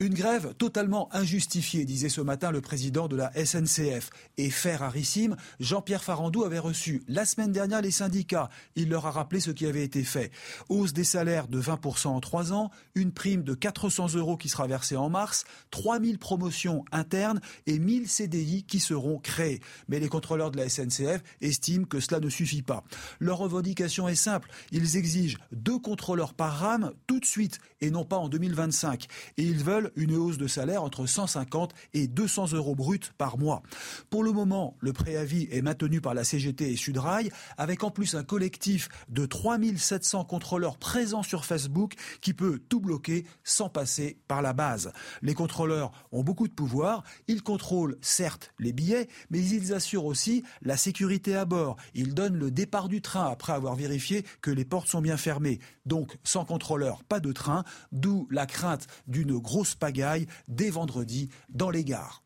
Une 0.02 0.14
grève 0.14 0.54
totalement 0.58 1.14
injustifiée, 1.14 1.84
disait 1.84 2.08
ce 2.08 2.22
matin 2.22 2.52
le 2.52 2.62
président 2.62 3.10
de 3.10 3.18
la 3.18 3.34
SNCF. 3.34 4.12
Et 4.38 4.50
fait 4.50 4.78
rarissime, 4.78 5.36
Jean-Pierre 5.60 6.06
Farandou 6.06 6.46
avait 6.46 6.58
reçu 6.58 7.04
la 7.10 7.26
semaine 7.26 7.52
dernière 7.52 7.82
les 7.82 7.92
syndicats. 7.92 8.50
Il 8.78 8.88
leur 8.88 9.08
a 9.08 9.12
rappelé 9.12 9.42
ce 9.42 9.52
qui 9.52 9.66
avait 9.66 9.84
été 9.84 10.06
fait. 10.06 10.32
Hausse 10.70 10.94
des 10.94 11.04
salaires 11.04 11.50
de 11.50 11.62
20% 11.62 12.08
en 12.08 12.22
trois 12.22 12.54
ans, 12.54 12.72
une 12.96 13.12
prime 13.12 13.44
de 13.44 13.54
400 13.54 14.16
euros 14.16 14.38
qui 14.38 14.48
sera 14.48 14.68
versée 14.68 14.96
en 14.96 15.10
mars, 15.10 15.44
3000 15.72 16.18
promotions 16.18 16.86
internes 16.94 17.42
et 17.68 17.78
1000 17.78 18.08
CDI 18.08 18.64
qui 18.64 18.80
seront 18.80 19.20
créés. 19.20 19.60
Mais 19.90 20.00
les 20.00 20.08
contrôleurs 20.08 20.52
de 20.52 20.60
la 20.60 20.70
SNCF 20.70 21.22
estiment 21.42 21.84
que 21.84 22.00
cela 22.00 22.22
ne 22.22 22.30
suffit 22.30 22.62
pas. 22.62 22.86
Leur 23.20 23.40
revendication 23.40 24.08
est 24.08 24.16
simple. 24.16 24.50
Ils 24.72 24.96
exigent 24.96 25.40
deux 25.52 25.78
contrôleurs 25.78 26.36
par 26.36 26.54
rame 26.54 26.94
tout 27.06 27.20
de 27.20 27.26
suite 27.26 27.60
et 27.82 27.92
non 27.92 28.06
pas 28.06 28.16
en 28.16 28.30
2025. 28.30 29.06
Et 29.36 29.44
ils 29.44 29.62
veulent 29.62 29.89
une 29.96 30.16
hausse 30.16 30.38
de 30.38 30.48
salaire 30.48 30.84
entre 30.84 31.06
150 31.06 31.74
et 31.94 32.08
200 32.08 32.54
euros 32.54 32.76
bruts 32.76 33.00
par 33.18 33.38
mois. 33.38 33.62
Pour 34.10 34.24
le 34.24 34.32
moment, 34.32 34.76
le 34.80 34.94
préavis 34.94 35.48
est 35.52 35.62
maintenu 35.62 36.02
par 36.02 36.14
la 36.14 36.24
CGT 36.24 36.72
et 36.72 36.76
Sudrail, 36.76 37.32
avec 37.58 37.84
en 37.84 37.92
plus 37.92 38.16
un 38.16 38.24
collectif 38.24 38.90
de 39.10 39.26
3700 39.26 40.26
contrôleurs 40.26 40.78
présents 40.78 41.24
sur 41.24 41.46
Facebook 41.46 41.94
qui 42.22 42.34
peut 42.34 42.60
tout 42.70 42.80
bloquer 42.80 43.26
sans 43.44 43.70
passer 43.70 44.20
par 44.28 44.42
la 44.42 44.54
base. 44.54 44.92
Les 45.22 45.34
contrôleurs 45.34 45.92
ont 46.12 46.24
beaucoup 46.24 46.48
de 46.48 46.54
pouvoir, 46.54 47.04
ils 47.28 47.44
contrôlent 47.44 47.98
certes 48.02 48.54
les 48.60 48.74
billets, 48.74 49.08
mais 49.30 49.44
ils 49.44 49.74
assurent 49.74 50.06
aussi 50.06 50.44
la 50.62 50.78
sécurité 50.78 51.36
à 51.36 51.46
bord. 51.46 51.78
Ils 51.94 52.14
donnent 52.14 52.38
le 52.38 52.52
départ 52.52 52.90
du 52.90 53.02
train 53.02 53.26
après 53.26 53.54
avoir 53.54 53.76
vérifié 53.76 54.26
que 54.42 54.52
les 54.52 54.66
portes 54.66 54.88
sont 54.88 55.02
bien 55.02 55.18
fermées. 55.18 55.60
Donc, 55.86 56.18
sans 56.24 56.46
contrôleur, 56.46 57.04
pas 57.04 57.20
de 57.20 57.32
train, 57.32 57.64
d'où 57.92 58.28
la 58.30 58.46
crainte 58.46 58.88
d'une 59.08 59.38
grosse 59.38 59.76
pagaille 59.80 60.28
dès 60.48 60.70
vendredi 60.70 61.30
dans 61.50 61.70
les 61.70 61.84
gares. 61.84 62.24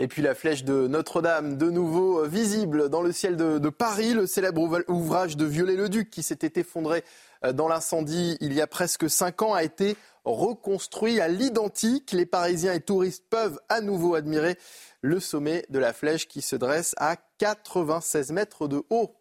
Et 0.00 0.08
puis 0.08 0.22
la 0.22 0.34
flèche 0.34 0.64
de 0.64 0.88
Notre-Dame, 0.88 1.56
de 1.56 1.70
nouveau 1.70 2.24
visible 2.24 2.88
dans 2.88 3.02
le 3.02 3.12
ciel 3.12 3.36
de, 3.36 3.68
Paris, 3.68 4.12
le 4.12 4.26
célèbre 4.26 4.82
ouvrage 4.88 5.36
de 5.36 5.44
Viollet-le-Duc 5.44 6.10
qui 6.10 6.24
s'était 6.24 6.60
effondré 6.60 7.04
euh, 7.44 7.52
dans 7.52 7.68
l'incendie 7.68 8.36
il 8.40 8.52
y 8.52 8.60
a 8.60 8.66
presque 8.66 9.08
cinq 9.08 9.42
ans 9.42 9.54
a 9.54 9.62
été 9.62 9.96
reconstruit 10.24 11.20
à 11.20 11.28
l'identique. 11.28 12.10
Les 12.10 12.26
Parisiens 12.26 12.72
et 12.72 12.80
touristes 12.80 13.24
peuvent 13.30 13.60
à 13.68 13.80
nouveau 13.80 14.16
admirer 14.16 14.56
le 15.00 15.20
sommet 15.20 15.64
de 15.68 15.78
la 15.78 15.92
flèche 15.92 16.26
qui 16.26 16.42
se 16.42 16.56
dresse 16.56 16.94
à 16.96 17.16
96 17.38 18.32
mètres 18.32 18.66
de 18.66 18.82
haut. 18.90 19.14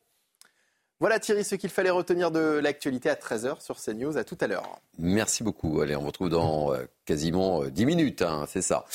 Voilà 0.99 1.19
Thierry 1.19 1.43
ce 1.43 1.55
qu'il 1.55 1.69
fallait 1.69 1.89
retenir 1.89 2.31
de 2.31 2.39
l'actualité 2.39 3.09
à 3.09 3.15
13h 3.15 3.61
sur 3.61 3.75
CNews. 3.77 4.17
À 4.17 4.23
tout 4.23 4.37
à 4.39 4.47
l'heure. 4.47 4.79
Merci 4.97 5.43
beaucoup. 5.43 5.81
Allez, 5.81 5.97
on 5.97 5.99
vous 5.99 6.07
retrouve 6.07 6.29
dans 6.29 6.73
euh, 6.73 6.85
quasiment 7.05 7.65
10 7.65 7.83
euh, 7.83 7.85
minutes, 7.85 8.21
hein, 8.21 8.45
c'est 8.47 8.61
ça. 8.61 8.85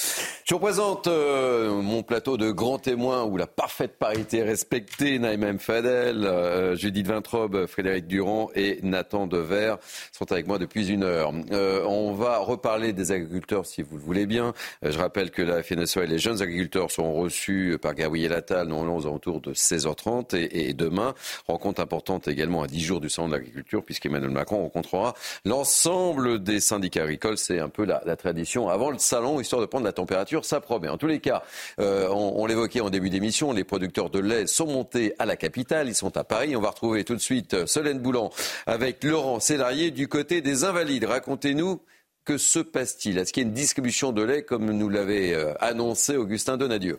Je 0.45 0.55
vous 0.55 0.61
présente 0.61 1.07
euh, 1.09 1.83
mon 1.83 2.03
plateau 2.03 2.37
de 2.37 2.51
grands 2.51 2.79
témoins 2.79 3.25
où 3.25 3.37
la 3.37 3.47
parfaite 3.47 3.99
parité 3.99 4.39
est 4.39 4.45
respectée. 4.45 5.19
Naïm 5.19 5.59
Fadel, 5.59 6.25
euh, 6.25 6.75
Judith 6.75 7.07
Vintrobe, 7.07 7.67
Frédéric 7.67 8.07
Durand 8.07 8.51
et 8.55 8.79
Nathan 8.83 9.27
Dever 9.27 9.75
sont 10.13 10.31
avec 10.33 10.47
moi 10.47 10.59
depuis 10.59 10.89
une 10.89 11.03
heure. 11.03 11.33
on 11.51 12.15
va 12.15 12.39
reparler 12.39 12.93
des 12.93 13.13
agriculteurs 13.13 13.67
si 13.67 13.83
vous 13.83 13.97
le 13.97 14.03
voulez 14.03 14.27
bien. 14.27 14.55
je 14.83 14.97
rappelle 14.99 15.31
que 15.31 15.43
la 15.43 15.63
FNSO 15.63 16.03
et 16.03 16.07
les 16.07 16.19
jeunes 16.19 16.41
agriculteurs 16.41 16.91
sont 16.91 17.13
reçus 17.13 17.77
par 17.81 17.95
Gabriel 17.95 18.33
Attal, 18.33 18.69
normalement 18.69 18.97
aux 18.97 19.07
alentours 19.07 19.41
de 19.41 19.53
16h30 19.53 20.35
et, 20.37 20.69
et 20.69 20.73
demain. 20.73 21.15
Rencontre 21.47 21.81
importante 21.81 22.29
également 22.29 22.63
à 22.63 22.67
10 22.67 22.81
jours 22.81 23.01
du 23.01 23.11
salon 23.11 23.29
de 23.29 23.35
l'agriculture 23.35 23.85
puisqu'Emmanuel 23.85 24.31
Macron 24.31 24.63
rencontrera 24.63 25.15
l'ensemble 25.45 26.43
des 26.43 26.61
syndicats 26.61 27.03
agricoles. 27.03 27.39
C'est 27.39 27.61
un 27.61 27.69
peu 27.69 27.85
la 27.85 27.98
la, 28.05 28.17
tradition 28.17 28.69
avant 28.69 28.91
le 28.91 28.99
salon, 28.99 29.41
histoire 29.41 29.61
de 29.61 29.67
prendre 29.67 29.85
la 29.85 29.93
température. 29.93 30.45
Ça 30.45 30.61
promet. 30.61 30.89
En 30.89 30.99
tous 30.99 31.07
les 31.07 31.21
cas, 31.21 31.43
euh, 31.81 32.09
on, 32.09 32.47
l'évoquait 32.47 32.81
en 32.81 32.91
début 32.91 33.11
d'émission, 33.11 33.53
les 33.53 33.65
producteurs 33.65 34.11
de 34.11 34.19
lait 34.19 34.47
sont 34.47 34.67
montés 34.67 35.15
à 35.19 35.27
la 35.27 35.37
capitale. 35.37 35.89
Ils 35.89 35.95
sont 35.95 36.17
à 36.17 36.25
Paris. 36.25 36.57
On 36.57 36.61
va 36.61 36.71
retrouver 36.71 37.05
tout 37.05 37.15
de 37.15 37.21
suite 37.21 37.55
euh, 37.55 37.67
Solène 37.67 37.99
Boulan 37.99 38.31
avec 38.67 39.05
Laurent 39.05 39.41
Célarier 39.41 39.91
du 39.91 40.09
côté 40.09 40.41
des 40.41 40.65
Invalides. 40.65 41.05
Racontez-nous 41.05 41.81
que 42.25 42.37
se 42.37 42.59
passe-t-il? 42.59 43.17
Est-ce 43.19 43.33
qu'il 43.33 43.43
y 43.43 43.47
a 43.47 43.49
une 43.49 43.55
distribution 43.55 44.13
de 44.13 44.23
lait 44.23 44.43
comme 44.43 44.71
nous 44.71 44.89
l'avait 44.89 45.35
euh, 45.35 45.55
annoncé 45.61 46.17
Augustin 46.17 46.57
Donadieu? 46.57 46.99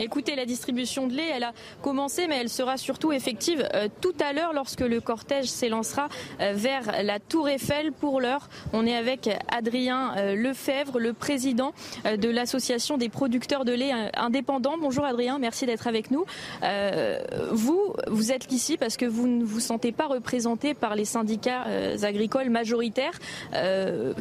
Écoutez, 0.00 0.34
la 0.34 0.44
distribution 0.44 1.06
de 1.06 1.14
lait, 1.14 1.30
elle 1.32 1.44
a 1.44 1.52
commencé, 1.80 2.26
mais 2.26 2.38
elle 2.40 2.48
sera 2.48 2.76
surtout 2.76 3.12
effective 3.12 3.68
euh, 3.74 3.88
tout 4.00 4.14
à 4.18 4.32
l'heure 4.32 4.52
lorsque 4.52 4.80
le 4.80 5.00
cortège 5.00 5.46
s'élancera 5.46 6.08
euh, 6.40 6.52
vers 6.54 7.02
la 7.04 7.20
Tour 7.20 7.48
Eiffel. 7.48 7.92
Pour 7.92 8.20
l'heure, 8.20 8.48
on 8.72 8.86
est 8.86 8.96
avec 8.96 9.30
Adrien 9.48 10.16
euh, 10.16 10.34
Lefebvre, 10.34 10.98
le 10.98 11.12
président 11.12 11.72
de 12.04 12.28
l'association 12.28 12.98
des 12.98 13.08
producteurs 13.08 13.64
de 13.64 13.72
lait 13.72 13.92
indépendants. 14.16 14.76
Bonjour 14.80 15.04
Adrien, 15.04 15.38
merci 15.38 15.66
d'être 15.66 15.86
avec 15.86 16.10
nous. 16.10 16.24
vous, 17.52 17.94
vous 18.08 18.32
êtes 18.32 18.50
ici 18.52 18.76
parce 18.76 18.96
que 18.96 19.06
vous 19.06 19.26
ne 19.26 19.44
vous 19.44 19.60
sentez 19.60 19.92
pas 19.92 20.06
représenté 20.06 20.74
par 20.74 20.94
les 20.94 21.04
syndicats 21.04 21.64
agricoles 22.02 22.50
majoritaires 22.50 23.18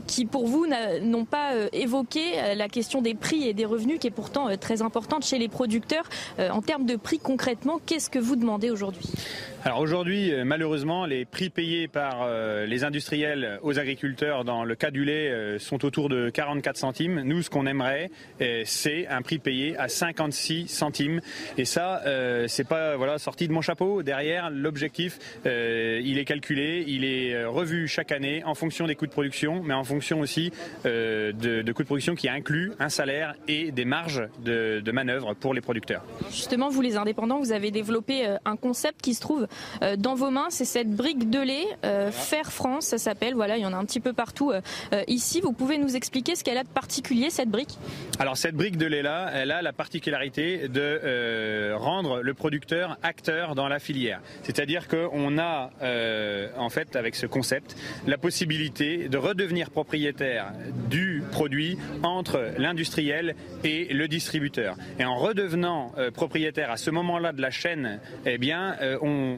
qui, 0.07 0.25
pour 0.25 0.47
vous, 0.47 0.65
n'ont 1.01 1.25
pas 1.25 1.51
évoqué 1.71 2.55
la 2.55 2.69
question 2.69 3.01
des 3.01 3.15
prix 3.15 3.47
et 3.47 3.53
des 3.53 3.65
revenus 3.65 3.99
qui 3.99 4.07
est 4.07 4.11
pourtant 4.11 4.55
très 4.57 4.81
importante 4.81 5.25
chez 5.25 5.37
les 5.37 5.47
producteurs 5.47 5.62
Euh, 6.39 6.49
en 6.49 6.61
termes 6.61 6.85
de 6.85 6.95
prix, 6.95 7.19
concrètement, 7.19 7.79
qu'est-ce 7.85 8.09
que 8.09 8.19
vous 8.19 8.35
demandez 8.35 8.69
aujourd'hui? 8.69 9.09
Alors 9.65 9.79
aujourd'hui, 9.79 10.33
euh, 10.33 10.43
malheureusement, 10.43 11.05
les 11.05 11.23
prix 11.23 11.49
payés 11.49 11.87
par 11.87 12.23
euh, 12.23 12.65
les 12.65 12.83
industriels 12.83 13.59
aux 13.61 13.79
agriculteurs 13.79 14.43
dans 14.43 14.65
le 14.65 14.75
cas 14.75 14.91
du 14.91 15.05
lait 15.05 15.31
euh, 15.31 15.57
sont 15.57 15.85
autour 15.85 16.09
de 16.09 16.29
44 16.29 16.75
centimes. 16.75 17.21
Nous, 17.21 17.43
ce 17.43 17.49
qu'on 17.49 17.65
aimerait, 17.65 18.11
c'est 18.65 19.07
un 19.07 19.21
prix 19.21 19.39
payé 19.39 19.77
à 19.77 19.87
56 19.87 20.67
centimes. 20.67 21.21
Et 21.57 21.63
ça, 21.63 22.01
c'est 22.47 22.67
pas 22.67 22.97
voilà 22.97 23.17
sorti 23.19 23.47
de 23.47 23.53
mon 23.53 23.61
chapeau. 23.61 24.03
Derrière, 24.03 24.49
l'objectif, 24.49 25.19
il 25.45 26.17
est 26.17 26.25
calculé, 26.25 26.83
il 26.87 27.05
est 27.05 27.45
revu 27.45 27.87
chaque 27.87 28.11
année 28.11 28.43
en 28.43 28.55
fonction 28.55 28.87
des 28.87 28.95
coûts 28.95 29.07
de 29.07 29.11
production, 29.11 29.61
mais 29.63 29.73
en 29.73 29.83
fonction 29.83 30.19
aussi 30.19 30.51
de, 30.83 31.71
coûts 31.71 31.83
de 31.83 31.87
production 31.87 32.15
qui 32.15 32.27
incluent 32.27 32.73
un 32.79 32.89
salaire 32.89 33.35
et 33.47 33.71
des 33.71 33.85
marges 33.85 34.23
de, 34.43 34.81
de 34.81 34.91
manœuvre 34.91 35.33
pour 35.33 35.53
les 35.53 35.61
producteurs. 35.61 36.03
Justement, 36.29 36.69
vous 36.69 36.81
les 36.81 36.97
indépendants, 36.97 37.39
vous 37.39 37.51
avez 37.51 37.71
développé 37.71 38.27
un 38.45 38.55
concept 38.55 39.01
qui 39.01 39.13
se 39.13 39.21
trouve 39.21 39.47
dans 39.97 40.15
vos 40.15 40.29
mains. 40.29 40.47
C'est 40.49 40.65
cette 40.65 40.89
brique 40.89 41.29
de 41.29 41.39
lait, 41.39 41.65
euh, 41.85 42.11
Fer 42.11 42.51
France, 42.51 42.85
ça 42.85 42.97
s'appelle. 42.97 43.33
Voilà, 43.33 43.57
il 43.57 43.63
y 43.63 43.65
en 43.65 43.73
a 43.73 43.77
un 43.77 43.85
petit 43.85 43.99
peu 43.99 44.13
partout 44.13 44.51
euh, 44.51 44.61
ici. 45.07 45.41
Vous 45.41 45.53
pouvez 45.53 45.77
nous 45.77 45.95
expliquer 45.95 46.35
ce 46.35 46.43
qu'elle 46.43 46.57
a 46.57 46.63
de 46.63 46.69
particulier, 46.69 47.29
cette 47.29 47.49
brique? 47.49 47.77
Alors, 48.19 48.37
cette 48.37 48.55
brique 48.55 48.77
de 48.77 48.85
lait-là, 48.85 49.29
elle 49.33 49.51
a 49.51 49.61
la 49.61 49.73
particularité 49.73 50.67
de 50.67 51.73
rendre 51.73 52.21
le 52.21 52.33
producteur 52.33 52.97
acteur 53.03 53.55
dans 53.55 53.67
la 53.67 53.79
filière. 53.79 54.21
C'est-à-dire 54.43 54.87
qu'on 54.87 55.37
a, 55.37 55.71
en 56.57 56.69
fait, 56.69 56.95
avec 56.95 57.15
ce 57.15 57.25
concept, 57.25 57.75
la 58.07 58.17
possibilité 58.17 59.09
de 59.09 59.17
redevenir 59.17 59.69
propriétaire 59.69 60.53
du 60.89 61.23
produit 61.31 61.77
entre 62.03 62.51
l'industriel 62.57 63.35
et 63.63 63.93
le 63.93 64.07
distributeur. 64.07 64.75
Et 64.99 65.05
en 65.05 65.15
redevenant 65.15 65.91
propriétaire 66.13 66.71
à 66.71 66.77
ce 66.77 66.91
moment-là 66.91 67.31
de 67.31 67.41
la 67.41 67.51
chaîne, 67.51 67.99
eh 68.25 68.37
bien, 68.37 68.75
on, 69.01 69.37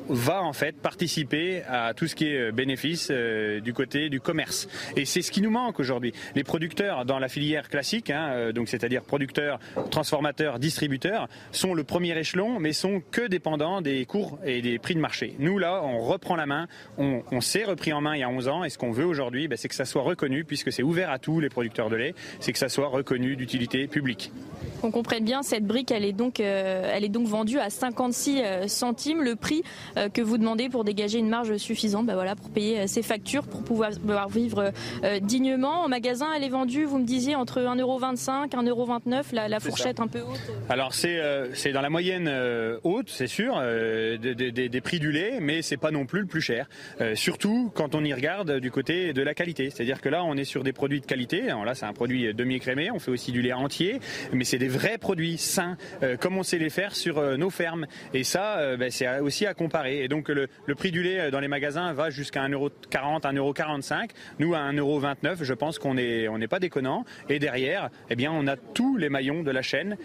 va 0.11 0.43
en 0.43 0.53
fait 0.53 0.75
participer 0.75 1.63
à 1.67 1.93
tout 1.93 2.07
ce 2.07 2.15
qui 2.15 2.27
est 2.27 2.37
euh, 2.37 2.51
bénéfice 2.51 3.07
euh, 3.11 3.61
du 3.61 3.73
côté 3.73 4.09
du 4.09 4.19
commerce. 4.19 4.67
Et 4.97 5.05
c'est 5.05 5.21
ce 5.21 5.31
qui 5.31 5.41
nous 5.41 5.49
manque 5.49 5.79
aujourd'hui. 5.79 6.13
Les 6.35 6.43
producteurs 6.43 7.05
dans 7.05 7.17
la 7.17 7.29
filière 7.29 7.69
classique, 7.69 8.09
hein, 8.09 8.31
euh, 8.33 8.51
donc 8.51 8.67
c'est-à-dire 8.67 9.03
producteurs, 9.03 9.59
transformateurs, 9.89 10.59
distributeurs, 10.59 11.27
sont 11.51 11.73
le 11.73 11.83
premier 11.83 12.17
échelon, 12.17 12.59
mais 12.59 12.73
sont 12.73 13.01
que 13.11 13.25
dépendants 13.27 13.81
des 13.81 14.05
cours 14.05 14.37
et 14.43 14.61
des 14.61 14.79
prix 14.79 14.95
de 14.95 14.99
marché. 14.99 15.35
Nous 15.39 15.57
là, 15.57 15.81
on 15.83 15.99
reprend 16.01 16.35
la 16.35 16.45
main, 16.45 16.67
on, 16.97 17.21
s'est 17.41 17.63
repris 17.63 17.93
en 17.93 18.01
main 18.01 18.15
il 18.15 18.19
y 18.19 18.23
a 18.23 18.29
11 18.29 18.47
ans, 18.49 18.63
et 18.63 18.69
ce 18.69 18.77
qu'on 18.77 18.91
veut 18.91 19.05
aujourd'hui, 19.05 19.47
bah, 19.47 19.55
c'est 19.57 19.67
que 19.67 19.75
ça 19.75 19.85
soit 19.85 20.03
reconnu, 20.03 20.43
puisque 20.43 20.71
c'est 20.71 20.83
ouvert 20.83 21.09
à 21.09 21.19
tous 21.19 21.39
les 21.39 21.49
producteurs 21.49 21.89
de 21.89 21.95
lait, 21.95 22.13
c'est 22.39 22.51
que 22.51 22.59
ça 22.59 22.69
soit 22.69 22.87
reconnu 22.87 23.35
d'utilité 23.35 23.87
publique. 23.87 24.31
On 24.83 24.91
comprenne 24.91 25.23
bien, 25.23 25.41
cette 25.41 25.65
brique, 25.65 25.91
elle 25.91 26.05
est 26.05 26.13
donc, 26.13 26.39
elle 26.39 27.03
est 27.03 27.09
donc 27.09 27.27
vendue 27.27 27.59
à 27.59 27.69
56 27.69 28.67
centimes. 28.67 29.21
Le 29.21 29.35
prix 29.35 29.63
que 30.09 30.21
vous 30.21 30.37
demandez 30.37 30.69
pour 30.69 30.83
dégager 30.83 31.19
une 31.19 31.29
marge 31.29 31.57
suffisante 31.57 32.05
bah 32.05 32.13
voilà, 32.13 32.35
pour 32.35 32.49
payer 32.49 32.87
ses 32.87 33.01
factures, 33.01 33.43
pour 33.43 33.63
pouvoir, 33.63 33.91
vivre 34.29 34.71
euh, 35.03 35.19
dignement. 35.19 35.83
En 35.83 35.89
magasin, 35.89 36.27
elle 36.35 36.43
est 36.43 36.49
vendue, 36.49 36.85
vous 36.85 36.99
me 36.99 37.05
disiez, 37.05 37.35
entre 37.35 37.59
1,25€, 37.59 38.49
1,29€, 38.49 39.33
la, 39.33 39.47
la 39.47 39.59
fourchette 39.59 39.99
un 39.99 40.07
peu 40.07 40.19
haute 40.21 40.39
Alors 40.69 40.93
c'est 40.93 41.19
euh, 41.19 41.53
c'est 41.53 41.71
dans 41.71 41.81
la 41.81 41.89
moyenne 41.89 42.29
haute, 42.83 43.09
c'est 43.09 43.27
sûr, 43.27 43.61
des, 43.61 44.81
prix 44.83 44.99
du 44.99 45.11
lait, 45.11 45.39
mais 45.41 45.61
c'est 45.61 45.77
pas 45.77 45.91
non 45.91 46.05
plus 46.05 46.21
le 46.21 46.25
plus 46.25 46.41
cher. 46.41 46.67
surtout 47.15 47.71
quand 47.75 47.95
on 47.95 48.03
y 48.03 48.13
regarde 48.13 48.59
du 48.59 48.71
côté 48.71 49.13
de 49.13 49.21
la 49.21 49.33
qualité. 49.33 49.69
C'est-à-dire 49.69 50.01
que 50.01 50.09
là, 50.09 50.23
on 50.23 50.35
est 50.35 50.43
sur 50.43 50.63
des 50.63 50.73
produits 50.73 51.01
de 51.01 51.05
qualité. 51.05 51.49
Alors 51.49 51.65
là, 51.65 51.75
c'est 51.75 51.85
un 51.85 51.93
produit 51.93 52.33
demi-écrémé, 52.33 52.89
on 52.91 52.99
fait 52.99 53.11
aussi 53.11 53.31
du 53.31 53.41
lait 53.41 53.53
entier, 53.53 53.99
mais 54.33 54.43
c'est 54.43 54.57
des 54.57 54.67
vrais 54.67 54.97
produits 54.97 55.37
sains, 55.37 55.77
comme 56.19 56.37
on 56.37 56.43
sait 56.43 56.57
les 56.57 56.69
faire 56.69 56.95
sur 56.95 57.37
nos 57.37 57.49
fermes. 57.49 57.85
Et 58.13 58.23
ça, 58.23 58.75
bah, 58.77 58.89
c'est 58.89 59.19
aussi 59.19 59.45
à 59.45 59.53
comparer 59.53 59.80
Et 59.87 60.07
donc 60.07 60.29
le, 60.29 60.47
prix 60.75 60.91
du 60.91 61.03
lait 61.03 61.31
dans 61.31 61.39
les 61.39 61.47
magasins 61.47 61.93
va 61.93 62.09
jusqu'à 62.09 62.47
1,40€, 62.47 63.21
1,45€. 63.21 64.09
Nous, 64.39 64.53
à 64.55 64.59
1,29€, 64.71 65.43
je 65.43 65.53
pense 65.53 65.79
qu'on 65.79 65.93
n'est 65.93 66.47
pas 66.47 66.59
déconnant. 66.59 67.05
Et 67.29 67.39
derrière, 67.39 67.89
eh 68.09 68.15
bien, 68.15 68.31
on 68.31 68.47
a 68.47 68.55
tous 68.55 68.97
les 68.97 69.09
maillons 69.09 69.43
de 69.43 69.51
la 69.51 69.61
chaîne 69.61 69.97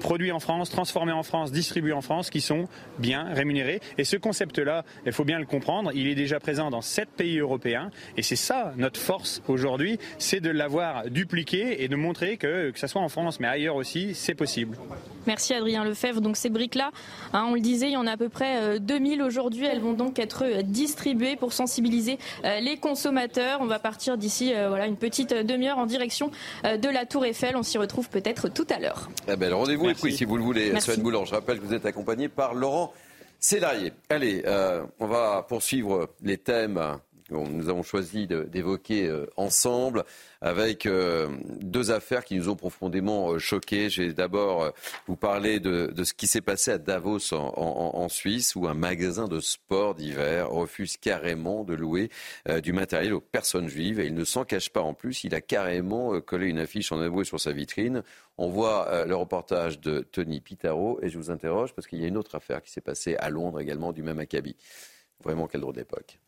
produits 0.00 0.32
en 0.32 0.40
France, 0.40 0.70
transformés 0.70 1.12
en 1.12 1.22
France, 1.22 1.52
distribués 1.52 1.92
en 1.92 2.00
France, 2.00 2.30
qui 2.30 2.40
sont 2.40 2.66
bien 2.98 3.24
rémunérés. 3.32 3.80
Et 3.98 4.04
ce 4.04 4.16
concept-là, 4.16 4.84
il 5.06 5.12
faut 5.12 5.24
bien 5.24 5.38
le 5.38 5.46
comprendre, 5.46 5.92
il 5.94 6.08
est 6.08 6.14
déjà 6.14 6.40
présent 6.40 6.70
dans 6.70 6.80
sept 6.80 7.08
pays 7.10 7.38
européens. 7.38 7.90
Et 8.16 8.22
c'est 8.22 8.36
ça 8.36 8.72
notre 8.76 8.98
force 8.98 9.42
aujourd'hui, 9.46 9.98
c'est 10.18 10.40
de 10.40 10.50
l'avoir 10.50 11.08
dupliqué 11.08 11.82
et 11.84 11.88
de 11.88 11.96
montrer 11.96 12.36
que, 12.36 12.70
que 12.70 12.78
ce 12.78 12.86
soit 12.86 13.02
en 13.02 13.08
France, 13.08 13.40
mais 13.40 13.48
ailleurs 13.48 13.76
aussi, 13.76 14.14
c'est 14.14 14.34
possible. 14.34 14.76
Merci 15.26 15.54
Adrien 15.54 15.84
Lefebvre. 15.84 16.20
Donc 16.20 16.36
ces 16.36 16.48
briques-là, 16.48 16.90
hein, 17.32 17.46
on 17.48 17.54
le 17.54 17.60
disait, 17.60 17.88
il 17.88 17.92
y 17.92 17.96
en 17.96 18.06
a 18.06 18.12
à 18.12 18.16
peu 18.16 18.28
près 18.28 18.80
2000 18.80 19.20
euh, 19.20 19.26
aujourd'hui. 19.26 19.66
Elles 19.66 19.80
vont 19.80 19.92
donc 19.92 20.18
être 20.18 20.44
euh, 20.44 20.62
distribuées 20.62 21.36
pour 21.36 21.52
sensibiliser 21.52 22.18
euh, 22.44 22.60
les 22.60 22.76
consommateurs. 22.76 23.58
On 23.60 23.66
va 23.66 23.78
partir 23.78 24.16
d'ici 24.16 24.52
voilà, 24.68 24.86
une 24.86 24.96
petite 24.96 25.32
demi-heure 25.34 25.78
en 25.78 25.86
direction 25.86 26.30
de 26.64 26.88
la 26.88 27.06
Tour 27.06 27.24
Eiffel. 27.24 27.56
On 27.56 27.62
s'y 27.62 27.78
retrouve 27.78 28.08
peut-être 28.08 28.48
tout 28.48 28.66
à 28.70 28.78
l'heure. 28.78 29.10
Eh 29.28 29.36
ben, 29.36 29.52
rendez-vous 29.52 29.89
est 29.90 29.94
pris 29.94 30.12
si 30.12 30.24
vous 30.24 30.36
le 30.36 30.42
voulez. 30.42 30.78
Sven 30.80 31.00
Boulan, 31.02 31.24
je 31.24 31.34
rappelle 31.34 31.58
que 31.60 31.64
vous 31.64 31.74
êtes 31.74 31.86
accompagné 31.86 32.28
par 32.28 32.54
Laurent 32.54 32.92
Célarier. 33.38 33.92
Allez, 34.08 34.42
on 34.98 35.06
va 35.06 35.44
poursuivre 35.48 36.08
les 36.22 36.38
thèmes 36.38 36.80
nous 37.30 37.68
avons 37.68 37.82
choisi 37.82 38.26
d'évoquer 38.26 39.10
ensemble 39.36 40.04
avec 40.42 40.86
euh, 40.86 41.28
deux 41.60 41.90
affaires 41.90 42.24
qui 42.24 42.36
nous 42.36 42.48
ont 42.48 42.56
profondément 42.56 43.32
euh, 43.32 43.38
choqués. 43.38 43.90
Je 43.90 44.02
vais 44.02 44.12
d'abord 44.12 44.62
euh, 44.62 44.70
vous 45.06 45.16
parler 45.16 45.60
de, 45.60 45.92
ce 46.02 46.14
qui 46.14 46.26
s'est 46.26 46.40
passé 46.40 46.70
à 46.70 46.78
Davos 46.78 47.34
en, 47.34 48.08
Suisse, 48.08 48.56
où 48.56 48.66
un 48.66 48.74
magasin 48.74 49.28
de 49.28 49.40
sport 49.40 49.94
d'hiver 49.94 50.50
refuse 50.50 50.96
carrément 50.96 51.64
de 51.64 51.74
louer 51.74 52.10
du 52.62 52.72
matériel 52.72 53.14
aux 53.14 53.20
personnes 53.20 53.68
juives. 53.68 54.00
Et 54.00 54.06
il 54.06 54.14
ne 54.14 54.24
s'en 54.24 54.44
cache 54.44 54.70
pas 54.70 54.80
en 54.80 54.94
plus, 54.94 55.24
il 55.24 55.34
a 55.34 55.40
carrément 55.40 56.20
collé 56.20 56.48
une 56.48 56.58
affiche 56.58 56.90
en 56.92 57.00
avoué 57.00 57.24
sur 57.24 57.38
sa 57.38 57.52
vitrine. 57.52 58.02
On 58.38 58.48
voit 58.48 59.04
le 59.06 59.14
reportage 59.14 59.80
de 59.80 60.00
Tony 60.00 60.40
Pitaro 60.40 60.98
et 61.02 61.08
je 61.08 61.18
vous 61.18 61.30
interroge 61.30 61.74
parce 61.74 61.86
qu'il 61.86 62.00
y 62.00 62.04
a 62.04 62.08
une 62.08 62.16
autre 62.16 62.34
affaire 62.34 62.62
qui 62.62 62.70
s'est 62.70 62.80
passée 62.80 63.16
à 63.16 63.30
Londres 63.30 63.60
également 63.60 63.92
du 63.92 64.02
même 64.02 64.18
acabit. 64.18 64.56
Vraiment, 65.22 65.46
quelle 65.46 65.60
drôle 65.60 65.74
d'époque. 65.74 66.18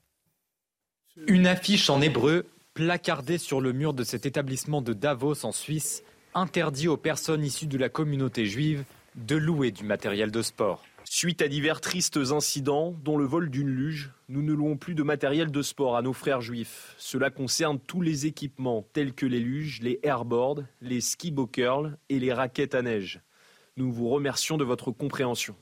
Une 1.26 1.46
affiche 1.46 1.90
en 1.90 2.00
hébreu 2.00 2.46
placardé 2.72 3.36
sur 3.36 3.60
le 3.60 3.74
mur 3.74 3.92
de 3.92 4.02
cet 4.02 4.24
établissement 4.24 4.80
de 4.80 4.94
Davos 4.94 5.44
en 5.44 5.52
Suisse, 5.52 6.02
interdit 6.32 6.88
aux 6.88 6.96
personnes 6.96 7.44
issues 7.44 7.66
de 7.66 7.76
la 7.76 7.90
communauté 7.90 8.46
juive 8.46 8.84
de 9.14 9.36
louer 9.36 9.72
du 9.72 9.84
matériel 9.84 10.30
de 10.30 10.40
sport. 10.40 10.82
Suite 11.04 11.42
à 11.42 11.48
divers 11.48 11.82
tristes 11.82 12.16
incidents, 12.16 12.94
dont 13.04 13.18
le 13.18 13.26
vol 13.26 13.50
d'une 13.50 13.68
luge, 13.68 14.10
nous 14.30 14.40
ne 14.40 14.54
louons 14.54 14.78
plus 14.78 14.94
de 14.94 15.02
matériel 15.02 15.50
de 15.50 15.60
sport 15.60 15.98
à 15.98 16.02
nos 16.02 16.14
frères 16.14 16.40
juifs. 16.40 16.94
Cela 16.96 17.28
concerne 17.28 17.78
tous 17.78 18.00
les 18.00 18.24
équipements 18.24 18.86
tels 18.94 19.12
que 19.12 19.26
les 19.26 19.40
luges, 19.40 19.80
les 19.82 20.00
airboards, 20.02 20.62
les 20.80 21.02
ski 21.02 21.34
curls 21.52 21.98
et 22.08 22.20
les 22.20 22.32
raquettes 22.32 22.74
à 22.74 22.80
neige. 22.80 23.20
Nous 23.76 23.92
vous 23.92 24.08
remercions 24.08 24.56
de 24.56 24.64
votre 24.64 24.90
compréhension. 24.90 25.56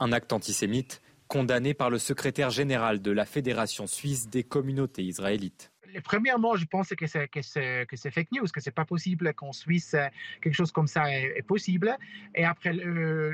Un 0.00 0.10
acte 0.10 0.32
antisémite 0.32 1.00
condamné 1.28 1.74
par 1.74 1.90
le 1.90 1.98
secrétaire 1.98 2.50
général 2.50 3.00
de 3.00 3.10
la 3.10 3.26
Fédération 3.26 3.86
suisse 3.86 4.28
des 4.28 4.42
communautés 4.42 5.02
israélites 5.02 5.70
premièrement, 6.02 6.56
je 6.56 6.64
pense 6.66 6.88
que 6.90 7.06
c'est, 7.06 7.28
que 7.28 7.40
fake 7.42 8.32
news, 8.32 8.46
que 8.52 8.60
c'est 8.60 8.70
pas 8.70 8.84
possible 8.84 9.32
qu'en 9.34 9.52
Suisse, 9.52 9.94
euh, 9.94 10.06
quelque 10.40 10.54
chose 10.54 10.72
comme 10.72 10.86
ça 10.86 11.10
est, 11.12 11.42
possible. 11.46 11.96
Et 12.34 12.44
après, 12.44 12.72
le, 12.72 13.32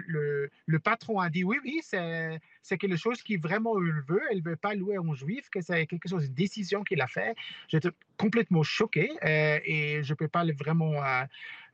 le, 0.67 0.79
patron 0.79 1.21
a 1.21 1.31
dit 1.31 1.45
oui, 1.45 1.57
oui, 1.65 1.81
c'est, 1.83 2.41
c'est 2.63 2.79
quelque 2.79 2.97
chose 2.97 3.23
qui 3.23 3.37
vraiment 3.37 3.81
il 3.81 4.03
veut. 4.07 4.23
Elle 4.31 4.43
veut 4.43 4.57
pas 4.57 4.75
louer 4.75 4.99
en 4.99 5.15
juif, 5.15 5.49
que 5.51 5.61
c'est 5.61 5.87
quelque 5.87 6.09
chose, 6.09 6.27
une 6.27 6.35
décision 6.35 6.85
qu'il 6.85 7.01
a 7.01 7.07
fait. 7.07 7.35
J'étais 7.69 7.91
complètement 8.17 8.63
choqué 8.63 9.11
euh, 9.25 9.59
et 9.65 10.03
je 10.03 10.15
peux 10.15 10.29
pas 10.29 10.45
vraiment. 10.53 11.03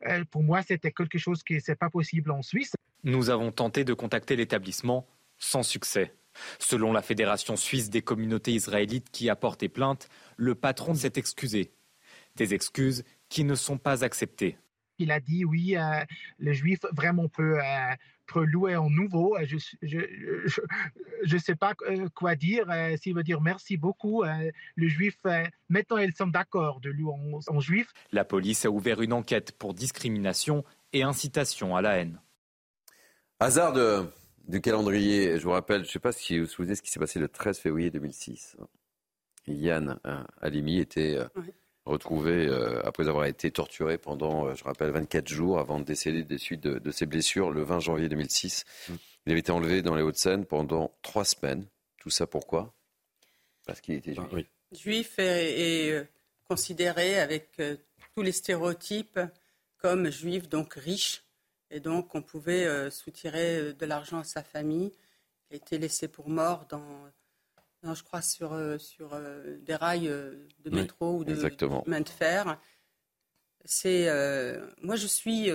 Euh, 0.09 0.25
pour 0.31 0.43
moi, 0.43 0.63
c'était 0.63 0.93
quelque 0.93 1.19
chose 1.19 1.43
qui 1.43 1.61
c'est 1.61 1.75
pas 1.75 1.91
possible 1.91 2.31
en 2.31 2.43
Suisse. 2.43 2.75
Nous 3.05 3.31
avons 3.31 3.51
tenté 3.51 3.85
de 3.85 3.95
contacter 3.95 4.37
l'établissement 4.37 5.07
sans 5.41 5.65
succès. 5.65 6.15
Selon 6.61 6.93
la 6.93 7.03
Fédération 7.03 7.57
suisse 7.57 7.91
des 7.91 8.03
communautés 8.03 8.53
israélites 8.53 9.11
qui 9.11 9.29
a 9.29 9.35
porté 9.35 9.69
plainte, 9.69 10.09
le 10.37 10.55
patron 10.55 10.95
s'est 10.95 11.15
excusé. 11.17 11.73
Des 12.37 12.55
excuses 12.55 13.03
qui 13.29 13.43
ne 13.43 13.57
sont 13.57 13.79
pas 13.79 14.05
acceptées. 14.05 14.57
Il 14.99 15.11
a 15.11 15.19
dit 15.19 15.45
oui, 15.45 15.77
euh, 15.77 16.05
le 16.39 16.53
juif 16.53 16.81
vraiment 16.93 17.29
peut, 17.29 17.59
euh, 17.59 18.45
louer 18.45 18.77
en 18.77 18.91
nouveau. 18.91 19.37
Je 19.43 19.57
ne 21.35 21.39
sais 21.39 21.57
pas 21.57 21.73
euh, 21.89 22.09
quoi 22.15 22.37
dire. 22.37 22.67
S'il 23.03 23.15
veut 23.15 23.23
dire 23.23 23.41
merci 23.41 23.77
beaucoup, 23.77 24.23
le 24.23 24.89
juif, 24.89 25.17
maintenant 25.69 25.97
ils 25.97 26.15
sont 26.15 26.29
d'accord 26.29 26.81
de 26.81 26.91
louer 26.91 27.15
en, 27.49 27.61
juif. 27.61 27.93
La 28.13 28.25
police 28.25 28.65
a 28.67 28.71
ouvert 28.71 29.01
une 29.01 29.15
enquête 29.15 29.53
pour 29.53 29.75
discrimination 29.75 30.65
et 30.93 31.03
incitation 31.03 31.75
à 31.75 31.83
la 31.83 31.97
haine. 31.97 32.21
Hasard 33.41 33.75
du 34.51 34.61
calendrier, 34.61 35.39
je 35.39 35.45
vous 35.45 35.53
rappelle, 35.53 35.83
je 35.83 35.89
ne 35.89 35.93
sais 35.93 35.99
pas 35.99 36.13
si 36.13 36.39
vous 36.39 36.45
vous 36.45 36.51
souvenez 36.51 36.75
ce 36.75 36.83
qui 36.83 36.91
s'est 36.91 37.01
passé 37.01 37.19
le 37.19 37.29
13 37.29 37.59
février 37.59 37.91
2006. 37.91 38.57
Yann 39.47 39.99
euh, 40.07 40.23
Alimi 40.41 40.81
était 40.81 41.17
euh, 41.17 41.29
retrouvé 41.85 42.47
euh, 42.47 42.85
après 42.85 43.09
avoir 43.09 43.25
été 43.25 43.51
torturé 43.51 43.97
pendant, 43.97 44.55
je 44.55 44.65
rappelle, 44.65 44.91
24 44.91 45.29
jours 45.29 45.59
avant 45.59 45.79
de 45.79 45.85
décéder 45.85 46.25
des 46.25 46.39
suites 46.39 46.61
de, 46.61 46.91
ses 46.91 47.07
blessures 47.07 47.51
le 47.51 47.63
20 47.63 47.81
janvier 47.81 48.09
2006. 48.09 48.65
Mm. 48.89 48.95
Il 49.27 49.33
avait 49.33 49.41
été 49.41 49.53
enlevé 49.53 49.83
dans 49.83 49.95
les 49.95 50.03
Hauts-de-Seine 50.03 50.45
pendant 50.45 50.93
trois 51.03 51.25
semaines. 51.25 51.67
Tout 51.99 52.11
ça 52.11 52.27
pourquoi? 52.27 52.75
Parce 53.67 53.81
qu'il 53.81 53.95
était 53.95 54.15
juif. 54.15 54.47
Juif 54.73 55.19
et, 55.19 56.03
considéré 56.49 57.21
avec 57.21 57.51
tous 58.15 58.23
les 58.23 58.33
stéréotypes 58.33 59.21
comme 59.79 60.11
juif, 60.11 60.49
donc 60.49 60.75
riche. 60.75 61.23
Et 61.71 61.81
donc 61.81 62.15
on 62.15 62.23
pouvait 62.23 62.91
soutirer 62.91 63.73
de 63.73 63.87
l'argent 63.87 64.19
à 64.19 64.25
sa 64.25 64.43
famille. 64.43 64.93
Il 65.51 65.55
a 65.55 65.57
été 65.57 65.79
laissé 65.79 66.09
pour 66.09 66.29
mort 66.29 66.67
dans 66.69 67.11
non, 67.83 67.95
je 67.95 68.03
crois 68.03 68.21
sur, 68.21 68.53
euh, 68.53 68.77
sur 68.79 69.15
euh, 69.15 69.57
des 69.63 69.75
rails 69.75 70.09
euh, 70.09 70.47
de 70.65 70.71
métro 70.71 71.19
ou 71.19 71.25
de, 71.25 71.35
main 71.87 72.01
de 72.01 72.09
fer. 72.09 72.59
C'est, 73.65 74.09
moi, 74.83 74.97
je 74.97 75.07
suis, 75.07 75.51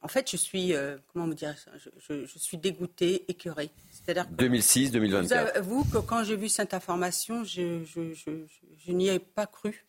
en 0.00 0.08
fait, 0.08 0.30
je 0.30 0.36
suis, 0.36 0.72
comment 1.12 1.26
me 1.26 1.34
dire, 1.34 1.54
je, 1.98 2.24
je, 2.24 2.38
suis 2.38 2.56
dégoûtée, 2.56 3.30
écœurée. 3.30 3.70
C'est-à-dire 3.90 4.26
2006, 4.28 4.90
2024. 4.92 5.60
Vous, 5.60 5.84
que 5.84 5.98
quand 5.98 6.24
j'ai 6.24 6.36
vu 6.36 6.48
cette 6.48 6.72
information, 6.72 7.44
je, 7.44 7.84
je 7.84 8.92
n'y 8.92 9.08
ai 9.08 9.18
pas 9.18 9.46
cru. 9.46 9.84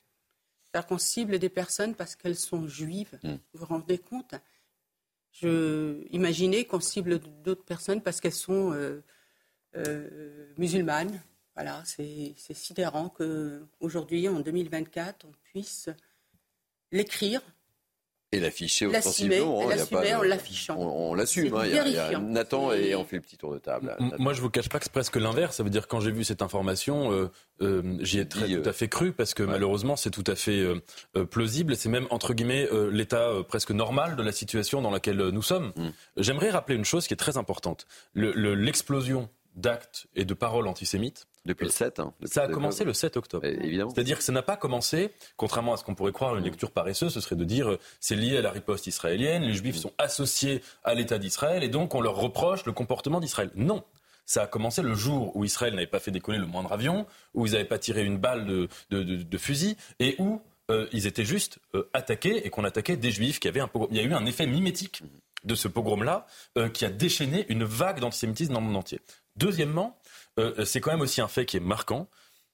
C'est-à-dire 0.66 0.88
qu'on 0.88 0.98
cible 0.98 1.40
des 1.40 1.48
personnes 1.48 1.96
parce 1.96 2.18
qu'elles 2.18 2.36
sont 2.36 2.68
juives. 2.68 3.18
Hmm. 3.24 3.38
Vous 3.54 3.60
vous 3.60 3.66
rendez 3.66 3.98
compte? 3.98 4.36
Je 5.42 6.02
imaginais 6.12 6.64
qu'on 6.64 6.80
cible 6.80 7.20
d'autres 7.20 7.66
personnes 7.66 8.02
parce 8.02 8.22
qu'elles 8.22 8.32
sont 8.32 8.74
musulmanes. 10.58 11.22
Voilà, 11.56 11.84
c'est 11.86 12.34
sidérant 12.54 13.10
qu'aujourd'hui, 13.10 14.30
en 14.30 14.40
2024, 14.40 15.26
on 15.26 15.32
puisse 15.44 15.90
l'écrire. 16.92 17.42
Et 18.32 18.40
l'afficher 18.40 18.88
ostensiblement. 18.88 19.62
Hein, 19.62 20.18
en 20.18 20.24
l'affichant. 20.24 20.78
On, 20.78 21.14
l'assume. 21.14 21.56
Hein, 21.56 21.66
il 21.66 21.94
y, 21.94 21.98
a, 21.98 22.20
Nathan 22.20 22.74
et 22.74 22.96
on 22.96 23.06
fait 23.06 23.18
le 23.18 23.22
petit 23.22 23.38
tour 23.38 23.54
de 23.54 23.60
table. 23.60 23.96
Moi, 24.18 24.34
je 24.34 24.42
vous 24.42 24.50
cache 24.50 24.68
pas 24.68 24.80
que 24.80 24.86
c'est 24.86 24.92
presque 24.92 25.16
l'inverse. 25.16 25.58
Ça 25.58 25.64
veut 25.64 25.70
dire 25.70 25.88
quand 25.88 26.00
j'ai 26.00 26.12
vu 26.12 26.24
cette 26.24 26.42
information, 26.42 27.12
euh, 27.12 27.32
euh, 27.62 27.98
j'y 28.02 28.20
ai 28.20 28.28
très, 28.28 28.50
tout 28.50 28.68
à 28.68 28.74
fait 28.74 28.88
cru 28.88 29.14
parce 29.14 29.34
que 29.34 29.44
malheureusement, 29.44 29.96
c'est 29.96 30.10
tout 30.10 30.24
à 30.28 30.36
fait 30.36 30.60
euh, 30.60 31.26
plausible. 31.26 31.76
C'est 31.76 31.90
même 31.90 32.08
entre 32.10 32.34
guillemets 32.34 32.68
l'état 32.92 33.32
presque 33.48 33.72
normal 33.72 34.16
de 34.16 34.24
la 34.24 34.32
situation 34.32 34.82
dans 34.82 34.92
laquelle 34.92 35.18
nous 35.18 35.44
sommes. 35.44 35.72
Mm. 35.76 35.90
J'aimerais 36.18 36.50
rappeler 36.50 36.76
une 36.76 36.86
chose 36.86 37.08
qui 37.08 37.14
est 37.14 37.18
très 37.18 37.38
importante. 37.38 37.88
L'explosion 38.16 39.30
d'actes 39.56 40.08
et 40.16 40.26
de 40.26 40.34
paroles 40.34 40.68
antisémites 40.68 41.28
depuis 41.46 41.66
le 41.66 41.72
7. 41.72 42.00
Hein, 42.00 42.14
ça 42.24 42.44
a 42.44 42.48
commencé 42.48 42.84
le 42.84 42.94
7 42.94 43.18
octobre. 43.18 43.46
évidemment. 43.46 43.92
C'est-à-dire 43.92 44.18
que 44.18 44.24
ça 44.24 44.32
n'a 44.32 44.42
pas 44.42 44.58
commencé, 44.58 45.12
contrairement 45.38 45.74
à 45.74 45.78
ce 45.78 45.84
qu'on 45.84 45.96
pourrait 45.96 46.12
croire, 46.12 46.36
une 46.36 46.44
lecture 46.44 46.72
paresseuse, 46.72 47.14
ce 47.14 47.22
serait 47.22 47.36
de 47.36 47.44
dire 47.44 47.70
euh, 47.70 47.80
c'est 48.00 48.16
lié 48.16 48.38
à 48.38 48.42
la 48.42 48.52
riposte 48.52 48.88
israélienne, 48.88 49.44
les 49.44 49.54
juifs 49.54 49.78
sont 49.78 49.94
associés 49.98 50.62
à 50.84 50.94
l'État 50.94 51.18
d'Israël 51.18 51.64
et 51.64 51.70
donc 51.70 51.96
on 51.96 52.02
leur 52.02 52.16
reproche 52.16 52.66
le 52.66 52.72
comportement 52.72 53.20
d'Israël. 53.20 53.52
Non. 53.56 53.84
Ça 54.26 54.44
a 54.44 54.48
commencé 54.48 54.82
le 54.82 54.96
jour 54.96 55.36
où 55.36 55.44
Israël 55.46 55.76
n'avait 55.76 55.86
pas 55.86 56.00
fait 56.00 56.10
décoller 56.10 56.40
le 56.40 56.48
moindre 56.48 56.74
avion, 56.74 57.06
où 57.36 57.46
ils 57.46 57.52
n'avaient 57.52 57.64
pas 57.64 57.78
tiré 57.78 58.04
une 58.04 58.18
balle 58.18 58.48
de, 58.48 58.68
de, 58.90 59.38
fusil 59.38 59.78
et 60.00 60.16
où 60.18 60.42
euh, 60.72 60.88
ils 60.92 61.06
étaient 61.06 61.26
juste 61.26 61.60
euh, 61.76 61.88
attaqués 61.94 62.46
et 62.46 62.50
qu'on 62.50 62.64
attaquait 62.64 62.98
des 62.98 63.12
juifs 63.12 63.40
qui 63.40 63.48
avaient 63.48 63.60
un 63.60 63.68
pogrom. 63.68 63.90
Il 63.92 63.98
y 63.98 64.00
a 64.00 64.04
eu 64.04 64.14
un 64.14 64.26
effet 64.26 64.48
mimétique 64.48 65.04
de 65.44 65.54
ce 65.54 65.68
pogrom-là 65.68 66.26
qui 66.74 66.86
a 66.86 66.90
déchaîné 66.90 67.46
une 67.50 67.66
vague 67.66 68.00
d'antisémitisme 68.00 68.54
dans 68.54 68.62
le 68.62 68.66
monde 68.66 68.78
entier. 68.78 69.00
Deuxièmement, 69.36 69.96
euh, 70.40 70.66
c'est 70.66 70.82
quand 70.82 70.92
même 70.92 71.02
aussi 71.02 71.22
un 71.22 71.28
fait 71.28 71.46
qui 71.46 71.58
est 71.58 71.62
marquant, 71.62 72.08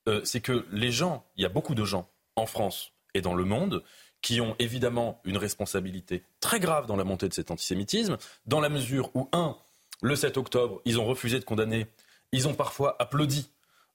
euh, 0.08 0.22
c'est 0.24 0.42
que 0.42 0.66
les 0.72 0.92
gens, 0.92 1.26
il 1.38 1.44
y 1.44 1.46
a 1.46 1.50
beaucoup 1.50 1.76
de 1.76 1.86
gens 1.86 2.10
en 2.36 2.46
France 2.46 2.92
et 3.14 3.22
dans 3.22 3.36
le 3.36 3.44
monde 3.44 3.84
qui 4.22 4.40
ont 4.40 4.56
évidemment 4.60 5.20
une 5.26 5.38
responsabilité 5.38 6.24
très 6.40 6.60
grave 6.60 6.86
dans 6.86 6.96
la 6.96 7.04
montée 7.04 7.28
de 7.28 7.34
cet 7.34 7.52
antisémitisme, 7.52 8.18
dans 8.46 8.60
la 8.60 8.70
mesure 8.70 9.10
où, 9.16 9.28
un, 9.34 9.58
le 10.02 10.16
7 10.16 10.38
octobre, 10.38 10.82
ils 10.86 11.00
ont 11.00 11.06
refusé 11.06 11.40
de 11.40 11.44
condamner 11.44 11.88
Ils 12.32 12.48
ont 12.48 12.54
parfois 12.54 12.96
applaudi 13.00 13.50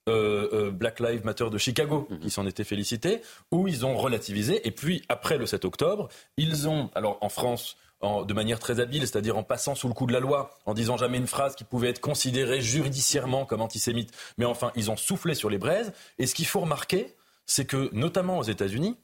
euh, 0.09 0.49
euh, 0.53 0.71
Black 0.71 1.01
Lives 1.01 1.25
Matter 1.25 1.51
de 1.51 1.59
Chicago, 1.59 2.09
qui 2.23 2.31
s'en 2.31 2.47
était 2.47 2.63
félicité, 2.63 3.23
où 3.51 3.67
ils 3.67 3.85
ont 3.85 3.97
relativisé. 3.97 4.67
Et 4.67 4.71
puis, 4.71 5.03
après 5.09 5.37
le 5.37 5.47
7 5.47 5.65
octobre, 5.65 6.09
ils 6.37 6.69
ont, 6.69 6.91
alors 6.95 7.19
en 7.23 7.29
France, 7.29 7.77
de 8.03 8.35
manière 8.35 8.59
très 8.59 8.81
habile, 8.81 9.03
c'est-à-dire 9.03 9.37
en 9.37 9.43
passant 9.43 9.75
sous 9.75 9.89
le 9.89 9.95
coup 9.95 10.07
de 10.07 10.13
la 10.13 10.21
loi, 10.21 10.51
en 10.67 10.75
disant 10.75 10.97
jamais 10.97 11.19
une 11.19 11.27
phrase 11.27 11.57
qui 11.57 11.65
pouvait 11.65 11.89
être 11.89 12.01
considérée 12.01 12.61
judiciairement 12.61 13.45
comme 13.47 13.63
antisémite. 13.63 14.13
Mais 14.39 14.45
enfin, 14.45 14.71
ils 14.77 14.91
ont 14.91 14.97
soufflé 14.97 15.35
sur 15.35 15.51
les 15.51 15.59
braises. 15.59 15.93
Et 16.19 16.27
ce 16.27 16.35
qu'il 16.35 16.47
faut 16.47 16.61
remarquer, 16.61 17.15
c'est 17.47 17.65
que, 17.65 17.89
notamment 17.93 18.39
aux 18.39 18.43
États-Unis, 18.43 18.97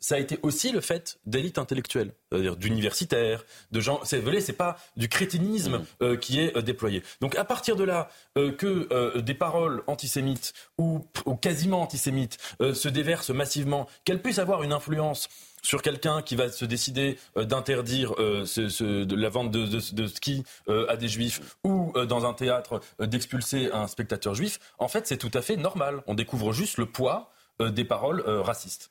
ça 0.00 0.14
a 0.14 0.18
été 0.18 0.38
aussi 0.42 0.72
le 0.72 0.80
fait 0.80 1.18
d'élites 1.26 1.58
intellectuelles, 1.58 2.12
c'est-à-dire 2.30 2.56
d'universitaires, 2.56 3.44
de 3.72 3.80
gens. 3.80 4.00
C'est 4.04 4.22
c'est 4.40 4.52
pas 4.52 4.76
du 4.96 5.08
crétinisme 5.08 5.78
mm. 5.78 5.84
euh, 6.02 6.16
qui 6.16 6.40
est 6.40 6.56
euh, 6.56 6.62
déployé. 6.62 7.02
Donc 7.20 7.36
à 7.36 7.44
partir 7.44 7.76
de 7.76 7.84
là, 7.84 8.08
euh, 8.36 8.52
que 8.52 9.18
des 9.18 9.34
paroles 9.34 9.82
antisémites 9.86 10.52
ou, 10.76 11.06
quasiment 11.40 11.82
antisémites 11.82 12.38
se 12.60 12.88
déversent 12.88 13.30
massivement, 13.30 13.88
qu'elles 14.04 14.22
puissent 14.22 14.38
avoir 14.38 14.62
une 14.62 14.72
influence 14.72 15.28
sur 15.62 15.82
quelqu'un 15.82 16.22
qui 16.22 16.36
va 16.36 16.50
se 16.50 16.64
décider 16.64 17.18
d'interdire 17.36 18.14
la 18.18 19.28
vente 19.28 19.50
de, 19.50 20.06
ski 20.06 20.44
à 20.88 20.96
des 20.96 21.08
juifs 21.08 21.56
ou 21.64 21.92
dans 22.06 22.26
un 22.26 22.34
théâtre 22.34 22.80
d'expulser 23.00 23.70
un 23.72 23.86
spectateur 23.86 24.34
juif, 24.34 24.58
en 24.78 24.88
fait 24.88 25.06
c'est 25.06 25.16
tout 25.16 25.30
à 25.34 25.42
fait 25.42 25.56
normal. 25.56 26.02
On 26.06 26.14
découvre 26.14 26.52
juste 26.52 26.78
le 26.78 26.86
poids 26.86 27.30
des 27.60 27.84
paroles 27.84 28.20
racistes. 28.20 28.90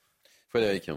Frédéric. 0.50 0.92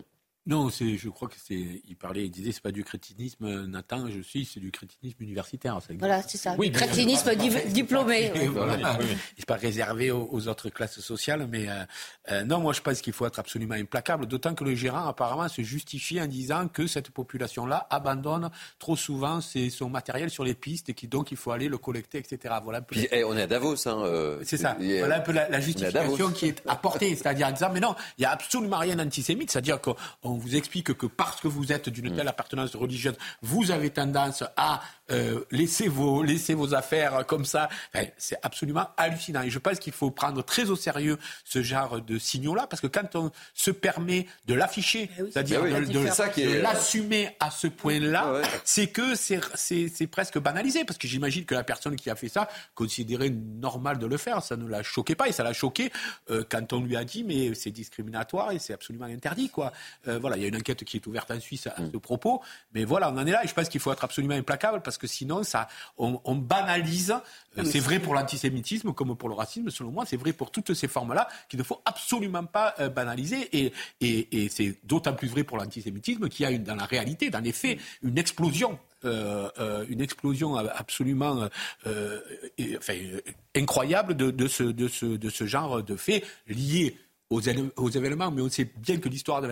Non, 0.46 0.70
c'est, 0.70 0.96
je 0.96 1.08
crois 1.10 1.28
que 1.28 1.34
c'est. 1.36 1.82
Il 1.86 1.96
parlait, 1.96 2.24
il 2.24 2.30
disait, 2.30 2.50
c'est 2.50 2.62
pas 2.62 2.72
du 2.72 2.82
crétinisme, 2.82 3.44
euh, 3.44 3.66
Nathan, 3.66 4.08
je 4.08 4.20
suis, 4.20 4.46
c'est 4.46 4.58
du 4.58 4.70
crétinisme 4.70 5.22
universitaire. 5.22 5.78
voilà, 5.98 6.22
c'est 6.22 6.38
ça. 6.38 6.54
Oui, 6.56 6.72
crétinisme 6.72 7.34
diplômé. 7.68 8.32
Voilà. 8.48 8.98
C'est 9.36 9.46
pas 9.46 9.56
réservé 9.56 10.10
aux, 10.10 10.48
autres 10.48 10.70
classes 10.70 11.00
sociales, 11.00 11.46
mais 11.50 11.68
euh, 11.68 11.84
euh, 12.30 12.44
non, 12.44 12.60
moi 12.60 12.72
je 12.72 12.80
pense 12.80 13.02
qu'il 13.02 13.12
faut 13.12 13.26
être 13.26 13.38
absolument 13.38 13.74
implacable, 13.74 14.26
d'autant 14.26 14.54
que 14.54 14.64
le 14.64 14.74
gérant 14.74 15.06
apparemment 15.06 15.48
se 15.48 15.60
justifie 15.60 16.20
en 16.20 16.26
disant 16.26 16.68
que 16.68 16.86
cette 16.86 17.10
population-là 17.10 17.86
abandonne 17.90 18.50
trop 18.78 18.96
souvent 18.96 19.40
ses, 19.42 19.68
son 19.68 19.90
matériel 19.90 20.30
sur 20.30 20.44
les 20.44 20.54
pistes 20.54 20.88
et 20.88 20.94
qu'il 20.94 21.10
donc 21.10 21.32
il 21.32 21.36
faut 21.36 21.50
aller 21.50 21.68
le 21.68 21.76
collecter, 21.76 22.18
etc. 22.18 22.54
Voilà. 22.64 22.80
Puis, 22.80 23.06
eh, 23.12 23.24
on 23.24 23.36
est 23.36 23.42
à 23.42 23.46
Davos, 23.46 23.86
hein. 23.86 24.38
c'est 24.42 24.56
ça. 24.56 24.76
Voilà 24.80 25.18
un 25.18 25.20
peu 25.20 25.32
la, 25.32 25.60
justification 25.60 26.30
qui 26.30 26.46
est 26.46 26.62
apportée, 26.66 27.14
c'est-à-dire 27.14 27.48
en 27.48 27.52
disant, 27.52 27.70
mais 27.72 27.80
non, 27.80 27.94
il 28.16 28.22
y 28.22 28.24
a 28.24 28.30
absolument 28.30 28.78
rien 28.78 28.96
d'antisémite, 28.96 29.50
c'est-à-dire 29.50 29.80
qu'on 29.80 30.29
on 30.30 30.38
vous 30.38 30.56
explique 30.56 30.94
que 30.94 31.06
parce 31.06 31.40
que 31.40 31.48
vous 31.48 31.72
êtes 31.72 31.88
d'une 31.88 32.14
telle 32.14 32.28
appartenance 32.28 32.74
religieuse, 32.76 33.16
vous 33.42 33.70
avez 33.70 33.90
tendance 33.90 34.44
à 34.56 34.80
euh, 35.10 35.44
laisser, 35.50 35.88
vos, 35.88 36.22
laisser 36.22 36.54
vos 36.54 36.74
affaires 36.74 37.26
comme 37.26 37.44
ça. 37.44 37.68
c'est 38.16 38.38
absolument 38.42 38.88
hallucinant. 38.96 39.42
Et 39.42 39.50
je 39.50 39.58
pense 39.58 39.78
qu'il 39.78 39.92
faut 39.92 40.10
prendre 40.10 40.42
très 40.42 40.70
au 40.70 40.76
sérieux 40.76 41.18
ce 41.44 41.62
genre 41.62 42.00
de 42.00 42.18
signaux-là, 42.18 42.66
parce 42.66 42.80
que 42.80 42.86
quand 42.86 43.16
on 43.16 43.30
se 43.54 43.70
permet 43.70 44.26
de 44.46 44.54
l'afficher, 44.54 45.10
eh 45.18 45.22
c'est-à-dire 45.30 45.62
de, 45.62 46.60
l'assumer 46.60 47.36
à 47.40 47.50
ce 47.50 47.66
point-là, 47.66 48.42
c'est 48.64 48.88
que 48.88 49.14
c'est 49.14 50.06
presque 50.06 50.38
banalisé, 50.38 50.84
parce 50.84 50.98
que 50.98 51.08
j'imagine 51.08 51.44
que 51.44 51.54
la 51.54 51.64
personne 51.64 51.96
qui 51.96 52.10
a 52.10 52.16
fait 52.16 52.28
ça 52.28 52.48
considérait 52.74 53.30
normal 53.30 53.98
de 53.98 54.06
le 54.06 54.16
faire. 54.16 54.42
Ça 54.42 54.56
ne 54.56 54.68
l'a 54.68 54.82
choqué 54.82 55.14
pas, 55.14 55.28
et 55.28 55.32
ça 55.32 55.42
l'a 55.42 55.52
choqué 55.52 55.90
euh, 56.30 56.44
quand 56.48 56.72
on 56.72 56.80
lui 56.80 56.96
a 56.96 57.04
dit, 57.04 57.24
mais 57.24 57.54
c'est 57.54 57.70
discriminatoire 57.70 58.52
et 58.52 58.58
c'est 58.58 58.72
absolument 58.72 59.06
interdit. 59.06 59.50
Quoi. 59.50 59.72
Euh, 60.08 60.18
voilà, 60.18 60.36
il 60.36 60.42
y 60.42 60.44
a 60.44 60.48
une 60.48 60.56
enquête 60.56 60.84
qui 60.84 60.96
est 60.96 61.06
ouverte 61.06 61.30
en 61.30 61.40
Suisse 61.40 61.66
à 61.66 61.80
mm. 61.80 61.90
ce 61.92 61.96
propos, 61.98 62.40
mais 62.74 62.84
voilà, 62.84 63.10
on 63.10 63.16
en 63.18 63.26
est 63.26 63.32
là, 63.32 63.44
et 63.44 63.48
je 63.48 63.54
pense 63.54 63.68
qu'il 63.68 63.80
faut 63.80 63.92
être 63.92 64.04
absolument 64.04 64.34
implacable, 64.34 64.80
parce 64.82 64.98
que 65.00 65.06
sinon, 65.06 65.42
ça, 65.42 65.66
on, 65.96 66.36
banalise. 66.36 67.14
Euh, 67.58 67.64
c'est 67.64 67.80
vrai 67.80 67.98
pour 67.98 68.14
l'antisémitisme 68.14 68.92
comme 68.92 69.16
pour 69.16 69.28
le 69.28 69.34
racisme, 69.34 69.70
selon 69.70 69.90
moi. 69.90 70.04
C'est 70.06 70.16
vrai 70.16 70.32
pour 70.32 70.52
toutes 70.52 70.74
ces 70.74 70.86
formes-là 70.86 71.26
qu'il 71.48 71.58
ne 71.58 71.64
faut 71.64 71.80
absolument 71.84 72.44
pas 72.44 72.74
euh, 72.78 72.88
banaliser. 72.88 73.48
Et, 73.52 73.72
et, 74.00 74.48
c'est 74.48 74.76
d'autant 74.84 75.14
plus 75.14 75.28
vrai 75.28 75.42
pour 75.42 75.56
l'antisémitisme 75.56 76.28
qu'il 76.28 76.44
y 76.44 76.46
a 76.46 76.52
une, 76.52 76.62
dans 76.62 76.76
la 76.76 76.84
réalité, 76.84 77.30
dans 77.30 77.40
les 77.40 77.52
faits, 77.52 77.78
une 78.02 78.18
explosion 78.18 78.78
euh, 79.06 79.86
une 79.88 80.02
explosion 80.02 80.56
absolument 80.56 81.48
enfin, 81.86 82.94
incroyable 83.56 84.14
de, 84.14 84.30
de, 84.30 84.46
ce, 84.46 84.62
de, 84.62 84.88
ce, 84.88 85.06
de 85.06 85.30
ce 85.30 85.46
genre 85.46 85.82
de 85.82 85.96
faits 85.96 86.22
liés 86.46 86.98
aux, 87.30 87.40
aux, 87.76 87.90
événements, 87.90 88.30
mais 88.30 88.42
on 88.42 88.50
sait 88.50 88.68
bien 88.76 88.98
que 88.98 89.08
l'histoire 89.08 89.40
de 89.40 89.48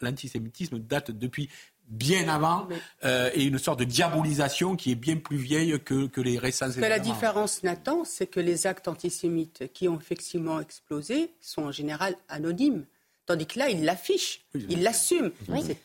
l'antisémitisme 0.00 0.78
date 0.78 1.10
depuis 1.10 1.48
bien 1.92 2.26
avant 2.28 2.66
euh, 3.04 3.30
et 3.34 3.44
une 3.44 3.58
sorte 3.58 3.78
de 3.78 3.84
diabolisation 3.84 4.76
qui 4.76 4.90
est 4.90 4.96
bien 4.96 5.16
plus 5.16 5.36
vieille 5.36 5.78
que, 5.84 6.06
que 6.06 6.20
les 6.20 6.38
récents 6.38 6.70
événements. 6.70 6.88
la 6.88 6.98
différence, 6.98 7.62
Nathan, 7.62 8.04
c'est 8.04 8.26
que 8.26 8.40
les 8.40 8.66
actes 8.66 8.88
antisémites 8.88 9.70
qui 9.72 9.88
ont 9.88 9.98
effectivement 10.00 10.58
explosé 10.58 11.30
sont 11.40 11.64
en 11.64 11.72
général 11.72 12.16
anonymes. 12.28 12.86
Tandis 13.26 13.46
que 13.46 13.58
là, 13.58 13.68
il 13.68 13.84
l'affiche, 13.84 14.44
il 14.54 14.82
l'assume. 14.82 15.30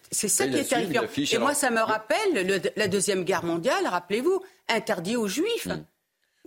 C'est 0.09 0.27
ça 0.27 0.47
qui 0.47 0.55
est 0.55 0.63
terrifiant. 0.63 1.03
Et 1.31 1.37
moi, 1.37 1.53
ça 1.53 1.69
me 1.69 1.81
rappelle 1.81 2.61
la 2.75 2.87
Deuxième 2.87 3.23
Guerre 3.23 3.43
mondiale, 3.43 3.85
rappelez-vous, 3.85 4.41
interdit 4.69 5.17
aux 5.17 5.27
Juifs. 5.27 5.67
Mm 5.67 5.83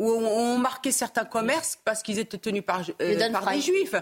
où 0.00 0.10
on, 0.10 0.58
marquait 0.58 0.92
certains 0.92 1.26
commerces 1.26 1.78
parce 1.84 2.02
qu'ils 2.02 2.18
étaient 2.18 2.38
tenus 2.38 2.64
par, 2.64 2.80
euh, 3.02 3.30
par 3.30 3.52
des 3.52 3.60
juifs. 3.60 3.94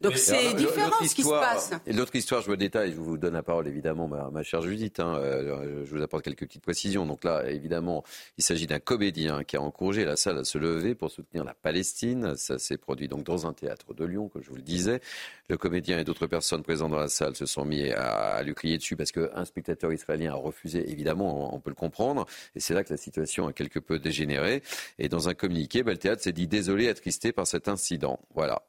Donc 0.00 0.16
c'est 0.16 0.54
différent 0.54 1.04
ce 1.04 1.14
qui 1.14 1.24
se 1.24 1.28
passe. 1.28 1.72
Et 1.84 1.92
l'autre 1.92 2.14
histoire, 2.14 2.42
je 2.42 2.46
vous 2.46 2.56
détaille, 2.56 2.92
je 2.92 2.96
vous 2.96 3.18
donne 3.18 3.34
la 3.34 3.42
parole 3.42 3.66
évidemment, 3.66 4.06
ma, 4.06 4.42
chère 4.44 4.62
Judith. 4.62 5.00
Hein, 5.00 5.16
euh, 5.16 5.84
je 5.84 5.90
vous 5.90 6.00
apporte 6.00 6.24
quelques 6.24 6.46
petites 6.46 6.62
précisions. 6.62 7.06
Donc 7.06 7.24
là, 7.24 7.42
évidemment, 7.48 8.04
il 8.38 8.44
s'agit 8.44 8.68
d'un 8.68 8.78
comédien 8.78 9.42
qui 9.42 9.56
a 9.56 9.60
encouragé 9.60 10.04
la 10.04 10.14
salle 10.14 10.38
à 10.38 10.44
se 10.44 10.58
lever 10.58 10.94
pour 10.94 11.10
soutenir 11.10 11.42
la 11.42 11.54
Palestine. 11.54 12.36
Ça 12.36 12.60
s'est 12.60 12.78
produit 12.78 13.08
donc 13.08 13.24
dans 13.24 13.44
un 13.44 13.52
théâtre 13.52 13.94
de 13.94 14.04
Lyon, 14.04 14.28
comme 14.28 14.42
je 14.42 14.48
vous 14.48 14.56
le 14.56 14.62
disais. 14.62 15.00
Le 15.48 15.56
comédien 15.56 15.98
et 15.98 16.04
d'autres 16.04 16.28
personnes 16.28 16.62
présentes 16.62 16.92
dans 16.92 16.98
la 16.98 17.08
salle 17.08 17.34
se 17.34 17.46
sont 17.46 17.64
mis 17.64 17.90
à, 17.90 18.42
lui 18.44 18.54
crier 18.54 18.78
dessus 18.78 18.94
parce 18.96 19.10
qu'un 19.10 19.44
spectateur 19.44 19.92
israélien 19.92 20.32
a 20.32 20.36
refusé. 20.36 20.88
Évidemment, 20.88 21.52
on, 21.52 21.58
peut 21.58 21.70
le 21.70 21.74
comprendre. 21.74 22.26
Et 22.54 22.60
c'est 22.60 22.74
là 22.74 22.84
que 22.84 22.90
la 22.90 22.96
situation 22.96 23.48
a 23.48 23.52
quelque 23.52 23.80
peu 23.80 23.98
dégénéré. 23.98 24.62
Et 24.98 25.08
dans 25.08 25.28
un 25.28 25.31
communiqué, 25.34 25.82
bah, 25.82 25.92
le 25.92 25.98
théâtre 25.98 26.22
s'est 26.22 26.32
dit 26.32 26.46
désolé, 26.46 26.88
attristé 26.88 27.32
par 27.32 27.46
cet 27.46 27.68
incident. 27.68 28.18
Voilà. 28.34 28.62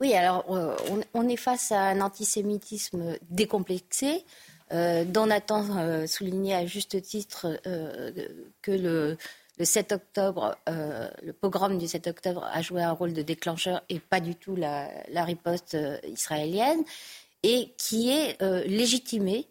Oui, 0.00 0.14
alors 0.14 0.44
euh, 0.50 0.76
on, 1.14 1.28
est 1.28 1.36
face 1.36 1.70
à 1.70 1.80
un 1.80 2.00
antisémitisme 2.00 3.16
décomplexé. 3.30 4.24
Euh, 4.72 5.04
dont 5.04 5.26
Nathan 5.26 5.66
euh, 5.76 6.06
soulignait 6.06 6.54
à 6.54 6.64
juste 6.64 7.02
titre 7.02 7.60
euh, 7.66 8.10
que 8.62 8.70
le, 8.70 9.18
7 9.60 9.92
octobre, 9.92 10.56
le 10.66 11.32
pogrom 11.32 11.78
du 11.78 11.86
7 11.86 12.08
octobre 12.08 12.48
a 12.52 12.62
joué 12.62 12.82
un 12.82 12.90
rôle 12.90 13.12
de 13.12 13.22
déclencheur 13.22 13.82
et 13.90 14.00
pas 14.00 14.18
du 14.18 14.34
tout 14.34 14.56
la, 14.56 14.88
la 15.08 15.24
riposte 15.24 15.76
israélienne, 16.04 16.82
et 17.44 17.72
qui 17.76 18.10
est 18.10 18.42
légitimé 18.66 19.46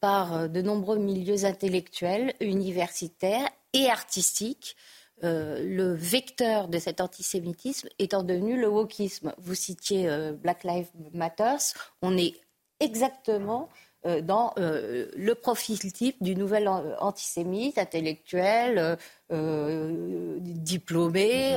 par 0.00 0.50
de 0.50 0.60
nombreux 0.60 0.98
milieux 0.98 1.46
intellectuels, 1.46 2.34
universitaires 2.40 3.48
et 3.72 3.88
artistiques 3.88 4.76
euh, 5.24 5.62
le 5.64 5.94
vecteur 5.94 6.68
de 6.68 6.78
cet 6.78 7.00
antisémitisme 7.00 7.88
étant 7.98 8.22
devenu 8.22 8.60
le 8.60 8.68
wokisme. 8.68 9.32
Vous 9.38 9.54
citiez 9.54 10.10
euh, 10.10 10.32
Black 10.32 10.62
Lives 10.62 10.90
Matter, 11.14 11.56
on 12.02 12.18
est 12.18 12.34
exactement 12.80 13.70
euh, 14.04 14.20
dans 14.20 14.52
le 14.58 15.32
profil 15.32 15.78
type 15.78 16.22
du 16.22 16.36
nouvel 16.36 16.68
antisémite, 16.68 17.78
intellectuel, 17.78 18.98
diplômé, 20.40 21.56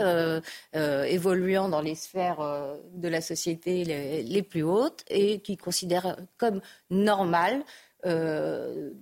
évoluant 0.74 1.68
dans 1.68 1.82
les 1.82 1.96
sphères 1.96 2.78
de 2.94 3.08
la 3.10 3.20
société 3.20 3.84
les, 4.24 4.42
plus 4.42 4.64
hautes 4.64 5.04
et 5.10 5.42
qui 5.42 5.58
considère 5.58 6.16
comme 6.38 6.62
normal 6.90 7.64
de, 8.06 8.94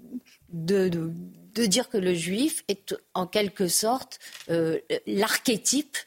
de 0.51 1.11
de 1.57 1.65
dire 1.65 1.89
que 1.89 1.97
le 1.97 2.13
juif 2.13 2.63
est 2.67 2.95
en 3.13 3.27
quelque 3.27 3.67
sorte 3.67 4.19
euh, 4.49 4.79
l'archétype 5.05 5.97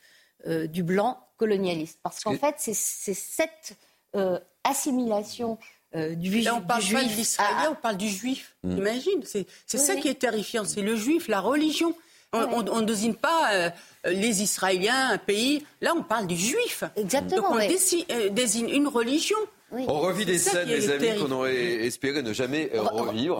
euh, 0.46 0.66
du 0.66 0.82
blanc 0.82 1.18
colonialiste. 1.36 1.98
Parce 2.02 2.22
qu'en 2.22 2.36
fait, 2.36 2.54
c'est 2.58 2.74
cette 2.74 3.76
euh, 4.14 4.38
assimilation 4.64 5.58
du, 5.92 6.30
juif. 6.30 6.44
Là, 6.44 6.54
on 6.54 6.60
parle 6.60 6.84
pas 6.84 7.02
de 7.02 7.08
l'israélien, 7.08 7.70
on 7.72 7.74
parle 7.74 7.96
du 7.96 8.08
juif. 8.08 8.54
Mm. 8.62 8.78
Imagine, 8.78 9.22
c'est 9.24 9.78
ça 9.78 9.96
qui 9.96 10.08
est 10.08 10.20
terrifiant, 10.20 10.64
c'est 10.64 10.82
le 10.82 10.94
juif, 10.94 11.26
la 11.26 11.40
religion. 11.40 11.94
On 12.32 12.62
ne 12.62 12.84
désigne 12.84 13.14
pas 13.14 13.72
les 14.04 14.42
Israéliens, 14.42 15.10
un 15.10 15.18
pays. 15.18 15.66
Là, 15.80 15.94
on 15.96 16.04
parle 16.04 16.28
du 16.28 16.36
juif. 16.36 16.84
Exactement. 16.94 17.56
Donc 17.56 17.60
on 17.60 18.32
désigne 18.32 18.68
une 18.70 18.86
religion. 18.86 19.38
On 19.72 20.00
revit 20.00 20.24
des 20.24 20.38
scènes, 20.38 20.68
les 20.68 20.90
amis, 20.90 21.18
qu'on 21.18 21.30
aurait 21.30 21.84
espéré 21.84 22.22
ne 22.22 22.32
jamais 22.32 22.70
euh, 22.74 22.82
revivre. 22.82 23.36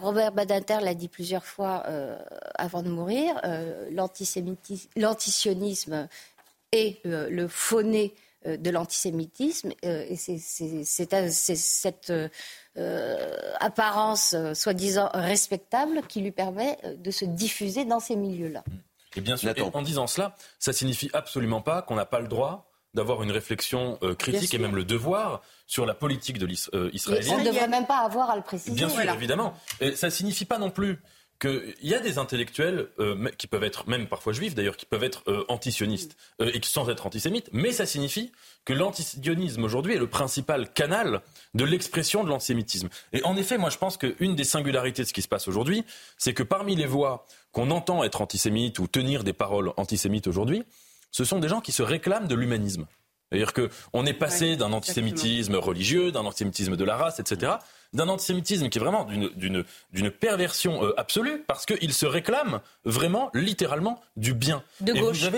Robert, 0.00 0.32
Badinter 0.32 0.78
l'a 0.80 0.94
dit 0.94 1.08
plusieurs 1.08 1.44
fois 1.44 1.84
euh, 1.86 2.18
avant 2.54 2.82
de 2.82 2.88
mourir. 2.88 3.40
Euh, 3.44 3.88
l'antisionisme 4.96 6.08
est 6.72 7.00
le 7.04 7.46
fauné 7.48 8.14
de 8.46 8.70
l'antisémitisme. 8.70 9.72
et 9.82 10.16
c'est 10.16 10.38
cette 10.38 12.12
apparence 13.60 14.36
soi-disant 14.54 15.08
respectable 15.14 16.02
qui 16.08 16.20
lui 16.20 16.32
permet 16.32 16.76
de 16.98 17.10
se 17.10 17.24
diffuser 17.24 17.84
dans 17.84 18.00
ces 18.00 18.16
milieux-là. 18.16 18.64
Et 19.16 19.20
bien 19.20 19.36
sûr, 19.36 19.52
et 19.56 19.62
en 19.62 19.82
disant 19.82 20.08
cela, 20.08 20.34
ça 20.58 20.72
signifie 20.72 21.08
absolument 21.12 21.60
pas 21.60 21.82
qu'on 21.82 21.94
n'a 21.94 22.06
pas 22.06 22.18
le 22.18 22.26
droit 22.26 22.73
d'avoir 22.94 23.22
une 23.22 23.30
réflexion 23.30 23.98
euh, 24.02 24.14
critique 24.14 24.54
et 24.54 24.58
même 24.58 24.76
le 24.76 24.84
devoir 24.84 25.42
sur 25.66 25.86
la 25.86 25.94
politique 25.94 26.38
de 26.38 26.46
l'israélienne. 26.46 27.34
On 27.34 27.38
ne 27.38 27.44
devrait 27.44 27.68
même 27.68 27.86
pas 27.86 27.98
avoir 27.98 28.30
à 28.30 28.36
le 28.36 28.42
préciser. 28.42 28.74
Bien 28.74 28.88
sûr, 28.88 29.02
évidemment. 29.02 29.54
Et 29.80 29.96
ça 29.96 30.10
signifie 30.10 30.44
pas 30.44 30.58
non 30.58 30.70
plus 30.70 31.00
qu'il 31.40 31.74
y 31.82 31.94
a 31.94 32.00
des 32.00 32.18
intellectuels 32.18 32.88
euh, 32.98 33.28
qui 33.36 33.46
peuvent 33.46 33.64
être, 33.64 33.88
même 33.88 34.06
parfois 34.06 34.32
juifs 34.32 34.54
d'ailleurs, 34.54 34.76
qui 34.76 34.86
peuvent 34.86 35.04
être 35.04 35.22
euh, 35.28 35.44
antisionistes 35.48 36.16
euh, 36.40 36.50
et 36.54 36.60
sans 36.62 36.88
être 36.88 37.06
antisémites, 37.06 37.50
mais 37.52 37.72
ça 37.72 37.86
signifie 37.86 38.32
que 38.64 38.72
l'antisionisme 38.72 39.64
aujourd'hui 39.64 39.94
est 39.94 39.98
le 39.98 40.06
principal 40.06 40.72
canal 40.72 41.20
de 41.54 41.64
l'expression 41.64 42.24
de 42.24 42.28
l'antisémitisme. 42.28 42.88
Et 43.12 43.22
en 43.24 43.36
effet, 43.36 43.58
moi 43.58 43.70
je 43.70 43.78
pense 43.78 43.96
qu'une 43.96 44.36
des 44.36 44.44
singularités 44.44 45.02
de 45.02 45.08
ce 45.08 45.12
qui 45.12 45.22
se 45.22 45.28
passe 45.28 45.48
aujourd'hui, 45.48 45.84
c'est 46.18 46.34
que 46.34 46.42
parmi 46.42 46.76
les 46.76 46.86
voix 46.86 47.26
qu'on 47.52 47.70
entend 47.70 48.04
être 48.04 48.20
antisémites 48.20 48.78
ou 48.78 48.86
tenir 48.86 49.24
des 49.24 49.32
paroles 49.32 49.72
antisémites 49.76 50.26
aujourd'hui, 50.26 50.64
ce 51.14 51.22
sont 51.22 51.38
des 51.38 51.48
gens 51.48 51.60
qui 51.60 51.70
se 51.70 51.84
réclament 51.84 52.26
de 52.26 52.34
l'humanisme. 52.34 52.86
C'est-à-dire 53.30 53.52
qu'on 53.52 54.04
est 54.04 54.14
passé 54.14 54.56
d'un 54.56 54.72
antisémitisme 54.72 55.54
religieux, 55.54 56.10
d'un 56.10 56.24
antisémitisme 56.24 56.76
de 56.76 56.84
la 56.84 56.96
race, 56.96 57.20
etc., 57.20 57.52
d'un 57.92 58.08
antisémitisme 58.08 58.68
qui 58.68 58.78
est 58.78 58.80
vraiment 58.80 59.06
d'une 59.06 60.10
perversion 60.10 60.84
euh, 60.84 60.92
absolue, 60.98 61.44
parce 61.46 61.66
qu'il 61.66 61.92
se 61.92 62.04
réclame 62.04 62.60
vraiment, 62.84 63.30
littéralement, 63.32 64.00
du 64.16 64.34
bien. 64.34 64.64
De 64.80 64.92
gauche. 64.92 65.30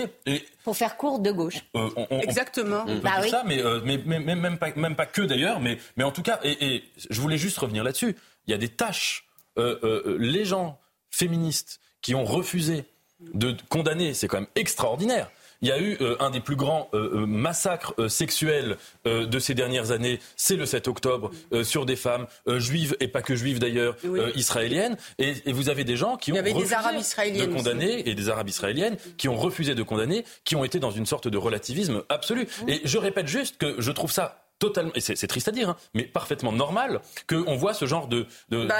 Pour 0.63 0.75
faire 0.75 0.97
court, 0.97 1.19
de 1.19 1.31
gauche. 1.31 1.63
Euh, 1.75 1.89
Exactement. 2.23 2.83
On, 2.87 2.95
peut 2.95 3.01
bah 3.01 3.27
ça, 3.29 3.43
euh, 3.47 3.79
mais, 3.85 4.01
mais, 4.03 4.19
même, 4.19 4.57
pas, 4.57 4.73
même 4.75 4.95
pas 4.95 5.05
que 5.05 5.21
d'ailleurs, 5.21 5.59
mais, 5.59 5.77
mais 5.95 6.03
en 6.03 6.11
tout 6.11 6.23
cas, 6.23 6.39
et, 6.41 6.75
et 6.75 6.83
je 7.07 7.21
voulais 7.21 7.37
juste 7.37 7.59
revenir 7.59 7.83
là-dessus, 7.83 8.15
il 8.47 8.51
y 8.51 8.55
a 8.55 8.57
des 8.57 8.69
tâches. 8.69 9.27
les 9.55 10.43
gens 10.43 10.79
féministes 11.11 11.79
qui 12.01 12.15
ont 12.15 12.25
refusé 12.25 12.85
de 13.19 13.55
condamner, 13.69 14.15
c'est 14.15 14.27
quand 14.27 14.39
même 14.39 14.49
extraordinaire 14.55 15.29
il 15.61 15.67
y 15.67 15.71
a 15.71 15.79
eu 15.79 15.97
euh, 16.01 16.15
un 16.19 16.29
des 16.29 16.39
plus 16.39 16.55
grands 16.55 16.89
euh, 16.93 17.21
euh, 17.21 17.25
massacres 17.25 17.93
sexuels 18.09 18.77
de 19.05 19.39
ces 19.39 19.53
dernières 19.53 19.91
années, 19.91 20.19
c'est 20.35 20.55
le 20.55 20.65
7 20.65 20.87
octobre, 20.87 21.31
sur 21.63 21.85
des 21.85 21.95
femmes 21.95 22.27
juives 22.47 22.95
et 22.99 23.07
pas 23.07 23.21
que 23.21 23.35
juives 23.35 23.59
d'ailleurs, 23.59 23.95
israéliennes. 24.35 24.97
Et, 25.17 25.51
vous 25.51 25.69
avez 25.69 25.83
des 25.83 25.95
gens 25.95 26.17
qui 26.17 26.31
ont 26.31 26.35
refusé 26.35 27.45
de 27.45 27.45
condamner 27.45 28.09
et 28.09 28.15
des 28.15 28.29
arabes 28.29 28.49
israéliennes 28.49 28.97
qui 29.17 29.29
ont 29.29 29.37
refusé 29.37 29.75
de 29.75 29.83
condamner, 29.83 30.25
qui 30.43 30.55
ont 30.55 30.63
été 30.63 30.79
dans 30.79 30.91
une 30.91 31.05
sorte 31.05 31.27
de 31.27 31.37
relativisme 31.37 32.03
absolu. 32.09 32.47
Et 32.67 32.81
je 32.83 32.97
répète 32.97 33.27
juste 33.27 33.57
que 33.57 33.75
je 33.79 33.91
trouve 33.91 34.11
ça 34.11 34.46
totalement, 34.59 34.91
et 34.95 35.01
c'est 35.01 35.27
triste 35.27 35.47
à 35.47 35.51
dire, 35.51 35.69
hein, 35.69 35.77
mais 35.93 36.03
parfaitement 36.03 36.51
normal 36.51 37.01
qu'on 37.27 37.55
voit 37.55 37.73
ce 37.73 37.85
genre 37.85 38.07
de, 38.07 38.25
de, 38.49 38.65
bah, 38.65 38.75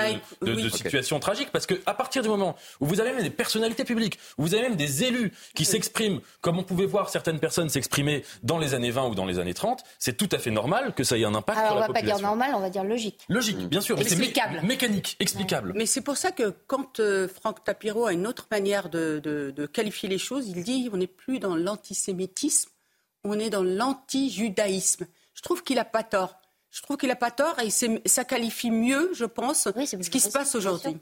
situation 0.71 1.19
tragique. 1.19 1.49
Parce 1.51 1.65
qu'à 1.65 1.93
partir 1.93 2.21
du 2.21 2.29
moment 2.29 2.55
où 2.79 2.85
vous 2.85 2.99
avez 2.99 3.11
même 3.11 3.23
des 3.23 3.29
personnalités 3.29 3.83
publiques, 3.83 4.19
où 4.37 4.43
vous 4.43 4.53
avez 4.53 4.63
même 4.63 4.75
des 4.75 5.03
élus 5.03 5.31
qui 5.55 5.65
s'expriment 5.65 6.21
comme 6.41 6.59
on 6.59 6.63
pouvait 6.63 6.85
voir 6.85 7.09
certaines 7.09 7.39
personnes 7.39 7.69
s'exprimer 7.69 8.23
dans 8.43 8.57
les 8.57 8.73
années 8.73 8.91
20 8.91 9.07
ou 9.07 9.15
dans 9.15 9.25
les 9.25 9.39
années 9.39 9.53
30, 9.53 9.83
c'est 9.99 10.17
tout 10.17 10.29
à 10.31 10.39
fait 10.39 10.51
normal 10.51 10.93
que 10.93 11.03
ça 11.03 11.17
ait 11.17 11.25
un 11.25 11.35
impact 11.35 11.57
Alors, 11.57 11.71
sur 11.71 11.79
la 11.79 11.87
population. 11.87 12.07
On 12.07 12.13
va 12.13 12.19
pas 12.19 12.19
dire 12.19 12.27
normal, 12.27 12.51
on 12.55 12.59
va 12.59 12.69
dire 12.69 12.83
logique. 12.83 13.21
Logique, 13.29 13.57
bien 13.69 13.81
sûr. 13.81 13.99
Explicable. 13.99 14.59
Mais 14.61 14.69
mécanique, 14.69 15.15
explicable. 15.19 15.73
Mais 15.75 15.85
c'est 15.85 16.01
pour 16.01 16.17
ça 16.17 16.31
que 16.31 16.53
quand 16.67 16.99
euh, 16.99 17.27
Franck 17.27 17.63
Tapiro 17.63 18.05
a 18.05 18.13
une 18.13 18.27
autre 18.27 18.47
manière 18.51 18.89
de, 18.89 19.19
de 19.23 19.65
qualifier 19.65 20.09
les 20.09 20.17
choses, 20.17 20.47
il 20.47 20.63
dit 20.63 20.89
on 20.91 20.97
n'est 20.97 21.07
plus 21.07 21.39
dans 21.39 21.55
l'antisémitisme, 21.55 22.69
on 23.23 23.39
est 23.39 23.49
dans 23.49 23.63
l'anti-judaïsme. 23.63 25.05
Je 25.37 25.41
trouve 25.43 25.63
qu'il 25.63 25.75
n'a 25.75 25.85
pas 25.85 26.03
tort. 26.03 26.41
Je 26.71 26.81
trouve 26.81 26.97
qu'il 26.97 27.09
n'a 27.09 27.15
pas 27.15 27.31
tort 27.31 27.55
et 27.59 27.69
ça 27.69 28.25
qualifie 28.25 28.71
mieux, 28.71 29.11
je 29.13 29.25
pense, 29.25 29.63
ce 29.63 30.09
qui 30.09 30.19
se 30.19 30.29
passe 30.29 30.55
aujourd'hui. 30.55 30.97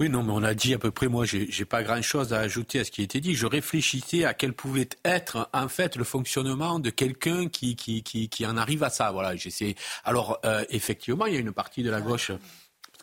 Oui, 0.00 0.08
non, 0.08 0.22
mais 0.22 0.32
on 0.32 0.42
a 0.42 0.54
dit 0.54 0.72
à 0.72 0.78
peu 0.78 0.90
près, 0.90 1.08
moi, 1.08 1.26
j'ai 1.26 1.64
pas 1.66 1.82
grand-chose 1.82 2.32
à 2.32 2.38
ajouter 2.38 2.80
à 2.80 2.84
ce 2.84 2.90
qui 2.90 3.02
a 3.02 3.04
été 3.04 3.20
dit. 3.20 3.34
Je 3.34 3.44
réfléchissais 3.44 4.24
à 4.24 4.32
quel 4.32 4.54
pouvait 4.54 4.88
être, 5.04 5.50
en 5.52 5.68
fait, 5.68 5.96
le 5.96 6.04
fonctionnement 6.04 6.78
de 6.78 6.88
quelqu'un 6.88 7.48
qui, 7.48 7.76
qui, 7.76 8.02
qui, 8.02 8.30
qui, 8.30 8.46
en 8.46 8.56
arrive 8.56 8.82
à 8.82 8.88
ça. 8.88 9.10
Voilà, 9.12 9.36
j'essaie. 9.36 9.74
Alors, 10.04 10.38
euh, 10.46 10.64
effectivement, 10.70 11.26
il 11.26 11.34
y 11.34 11.36
a 11.36 11.40
une 11.40 11.52
partie 11.52 11.82
de 11.82 11.90
la 11.90 12.00
gauche 12.00 12.32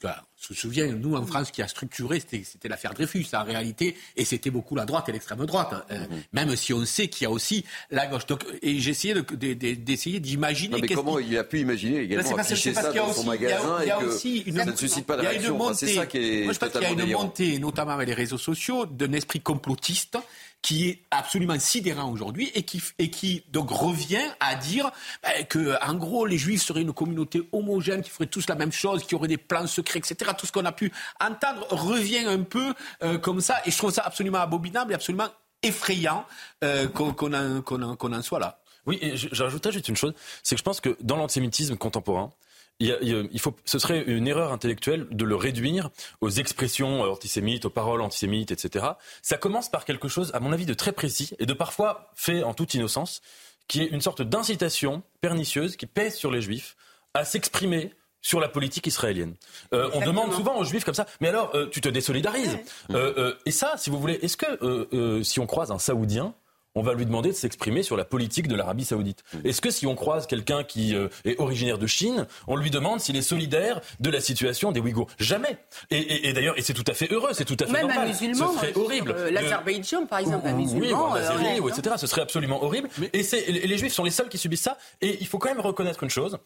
on 0.03 0.07
se 0.37 0.53
souvient, 0.53 0.87
nous 0.87 1.15
en 1.15 1.25
France, 1.25 1.51
qui 1.51 1.61
a 1.61 1.67
structuré, 1.67 2.19
c'était 2.19 2.67
l'affaire 2.67 2.93
Dreyfus 2.93 3.25
en 3.33 3.43
réalité, 3.43 3.95
et 4.15 4.23
c'était 4.23 4.51
beaucoup 4.51 4.75
la 4.75 4.85
droite 4.85 5.09
et 5.09 5.11
l'extrême 5.11 5.45
droite, 5.45 5.73
euh, 5.91 5.99
mhm. 5.99 6.07
même 6.31 6.55
si 6.55 6.73
on 6.73 6.85
sait 6.85 7.07
qu'il 7.07 7.25
y 7.25 7.27
a 7.27 7.31
aussi 7.31 7.65
la 7.89 8.05
gauche. 8.05 8.25
Donc, 8.27 8.45
et 8.61 8.75
essayé 8.77 9.15
d'essayer 9.15 10.19
d'imaginer. 10.19 10.79
Mais 10.79 10.87
comment 10.87 11.19
il 11.19 11.37
a 11.37 11.43
pu 11.43 11.59
imaginer 11.59 12.01
également 12.01 12.37
afficher 12.37 12.73
ça 12.73 12.93
dans 12.93 13.13
son 13.13 13.23
magasin 13.23 13.79
et 13.81 13.89
que 13.89 14.11
ça 14.11 14.65
ne 14.65 14.75
suscite 14.75 15.05
pas 15.05 15.17
de 15.17 15.21
réaction 15.21 15.73
C'est 15.73 15.95
ça 15.95 16.05
qui 16.05 16.17
est 16.17 16.43
Moi, 16.43 16.53
je 16.53 16.59
pense 16.59 16.71
qu'il 16.71 16.81
y 16.81 16.85
a 16.85 16.91
une 16.91 17.11
montée, 17.11 17.59
notamment 17.59 17.91
avec 17.91 18.07
les 18.07 18.13
réseaux 18.13 18.37
sociaux, 18.37 18.85
d'un 18.85 19.13
esprit 19.13 19.41
complotiste 19.41 20.17
qui 20.61 20.89
est 20.89 21.01
absolument 21.11 21.57
sidérant 21.59 22.11
aujourd'hui 22.11 22.51
et 22.53 22.63
qui, 22.63 22.81
et 22.99 23.09
qui 23.09 23.43
donc 23.51 23.69
revient 23.69 24.25
à 24.39 24.55
dire 24.55 24.91
ben, 25.23 25.45
que, 25.45 25.75
en 25.85 25.93
gros, 25.95 26.25
les 26.25 26.37
Juifs 26.37 26.63
seraient 26.63 26.81
une 26.81 26.93
communauté 26.93 27.47
homogène, 27.51 28.01
qui 28.01 28.09
ferait 28.09 28.25
tous 28.27 28.47
la 28.49 28.55
même 28.55 28.71
chose, 28.71 29.03
qui 29.03 29.15
aurait 29.15 29.27
des 29.27 29.37
plans 29.37 29.67
secrets, 29.67 29.99
etc. 29.99 30.31
Tout 30.37 30.45
ce 30.45 30.51
qu'on 30.51 30.65
a 30.65 30.71
pu 30.71 30.91
entendre 31.19 31.65
revient 31.69 32.25
un 32.25 32.43
peu 32.43 32.73
euh, 33.03 33.17
comme 33.17 33.41
ça, 33.41 33.61
et 33.65 33.71
je 33.71 33.77
trouve 33.77 33.91
ça 33.91 34.03
absolument 34.03 34.39
abominable 34.39 34.91
et 34.91 34.95
absolument 34.95 35.29
effrayant 35.63 36.25
euh, 36.63 36.87
qu'on 36.87 37.33
en, 37.33 38.13
en, 38.13 38.21
soit 38.21 38.39
là. 38.39 38.59
Oui, 38.85 38.99
j'ajouterais 39.13 39.73
juste 39.73 39.89
une 39.89 39.97
chose, 39.97 40.13
c'est 40.43 40.55
que 40.55 40.59
je 40.59 40.63
pense 40.63 40.79
que 40.79 40.97
dans 41.01 41.17
l'antisémitisme 41.17 41.75
contemporain, 41.75 42.31
il, 42.79 43.39
faut, 43.39 43.55
ce 43.65 43.79
serait 43.79 44.03
une 44.03 44.27
erreur 44.27 44.51
intellectuelle 44.51 45.07
de 45.11 45.25
le 45.25 45.35
réduire 45.35 45.89
aux 46.21 46.29
expressions 46.29 47.01
antisémites, 47.01 47.65
aux 47.65 47.69
paroles 47.69 48.01
antisémites, 48.01 48.51
etc. 48.51 48.85
Ça 49.21 49.37
commence 49.37 49.69
par 49.69 49.85
quelque 49.85 50.07
chose, 50.07 50.31
à 50.33 50.39
mon 50.39 50.51
avis, 50.51 50.65
de 50.65 50.73
très 50.73 50.91
précis 50.91 51.31
et 51.39 51.45
de 51.45 51.53
parfois 51.53 52.11
fait 52.15 52.43
en 52.43 52.53
toute 52.53 52.73
innocence, 52.73 53.21
qui 53.67 53.81
est 53.81 53.87
une 53.87 54.01
sorte 54.01 54.21
d'incitation 54.21 55.03
pernicieuse 55.21 55.75
qui 55.75 55.85
pèse 55.85 56.15
sur 56.15 56.31
les 56.31 56.41
juifs 56.41 56.75
à 57.13 57.25
s'exprimer 57.25 57.93
sur 58.21 58.39
la 58.39 58.49
politique 58.49 58.87
israélienne. 58.87 59.35
Euh, 59.73 59.89
on 59.93 60.01
demande 60.01 60.33
souvent 60.33 60.57
aux 60.57 60.63
juifs 60.63 60.83
comme 60.83 60.93
ça, 60.93 61.05
mais 61.21 61.29
alors 61.29 61.51
euh, 61.55 61.67
tu 61.69 61.81
te 61.81 61.89
désolidarises. 61.89 62.57
Euh, 62.91 63.35
et 63.45 63.51
ça, 63.51 63.75
si 63.77 63.89
vous 63.89 63.99
voulez, 63.99 64.19
est-ce 64.21 64.37
que 64.37 65.23
si 65.23 65.39
on 65.39 65.47
croise 65.47 65.71
un 65.71 65.79
Saoudien, 65.79 66.33
on 66.77 66.83
va 66.83 66.93
lui 66.93 67.05
demander 67.05 67.29
de 67.29 67.35
s'exprimer 67.35 67.81
sur 67.81 67.97
la 67.97 68.05
politique 68.05 68.47
de 68.47 68.55
l'Arabie 68.55 68.85
saoudite. 68.85 69.23
Mm. 69.33 69.47
Est-ce 69.47 69.61
que 69.61 69.71
si 69.71 69.87
on 69.87 69.95
croise 69.95 70.27
quelqu'un 70.27 70.63
qui 70.63 70.95
euh, 70.95 71.07
est 71.25 71.39
originaire 71.39 71.79
de 71.79 71.87
Chine, 71.87 72.27
on 72.47 72.55
lui 72.55 72.69
demande 72.69 72.99
s'il 72.99 73.15
est 73.15 73.21
solidaire 73.23 73.81
de 73.99 74.09
la 74.09 74.21
situation 74.21 74.71
des 74.71 74.79
Ouïghours? 74.79 75.07
Jamais. 75.19 75.57
Et, 75.89 76.33
d'ailleurs, 76.33 76.57
et 76.57 76.61
c'est 76.61 76.73
tout 76.73 76.83
à 76.87 76.93
fait 76.93 77.11
heureux, 77.11 77.31
c'est 77.33 77.45
tout 77.45 77.57
à 77.59 77.65
fait 77.65 77.71
Même 77.71 77.87
normal. 77.87 78.05
Un 78.05 78.07
musulman, 78.07 78.51
Ce 78.51 78.59
serait 78.59 78.77
horrible. 78.77 79.15
Euh, 79.17 79.31
L'Azerbaïdjan, 79.31 80.05
par 80.05 80.19
exemple, 80.19 80.47
un 80.47 80.53
musulman. 80.53 80.85
Oui, 80.85 80.93
euh, 80.93 81.69
etc. 81.69 81.95
Ce 81.97 82.07
serait 82.07 82.21
absolument 82.21 82.63
horrible. 82.63 82.89
Et, 83.13 83.23
les 83.67 83.77
Juifs 83.77 83.93
sont 83.93 84.03
les 84.03 84.11
seuls 84.11 84.29
qui 84.29 84.37
subissent 84.37 84.61
ça. 84.61 84.77
Et 85.01 85.17
il 85.19 85.27
faut 85.27 85.39
quand 85.39 85.49
même 85.49 85.61
reconnaître 85.61 86.03
une 86.03 86.09
chose. 86.09 86.37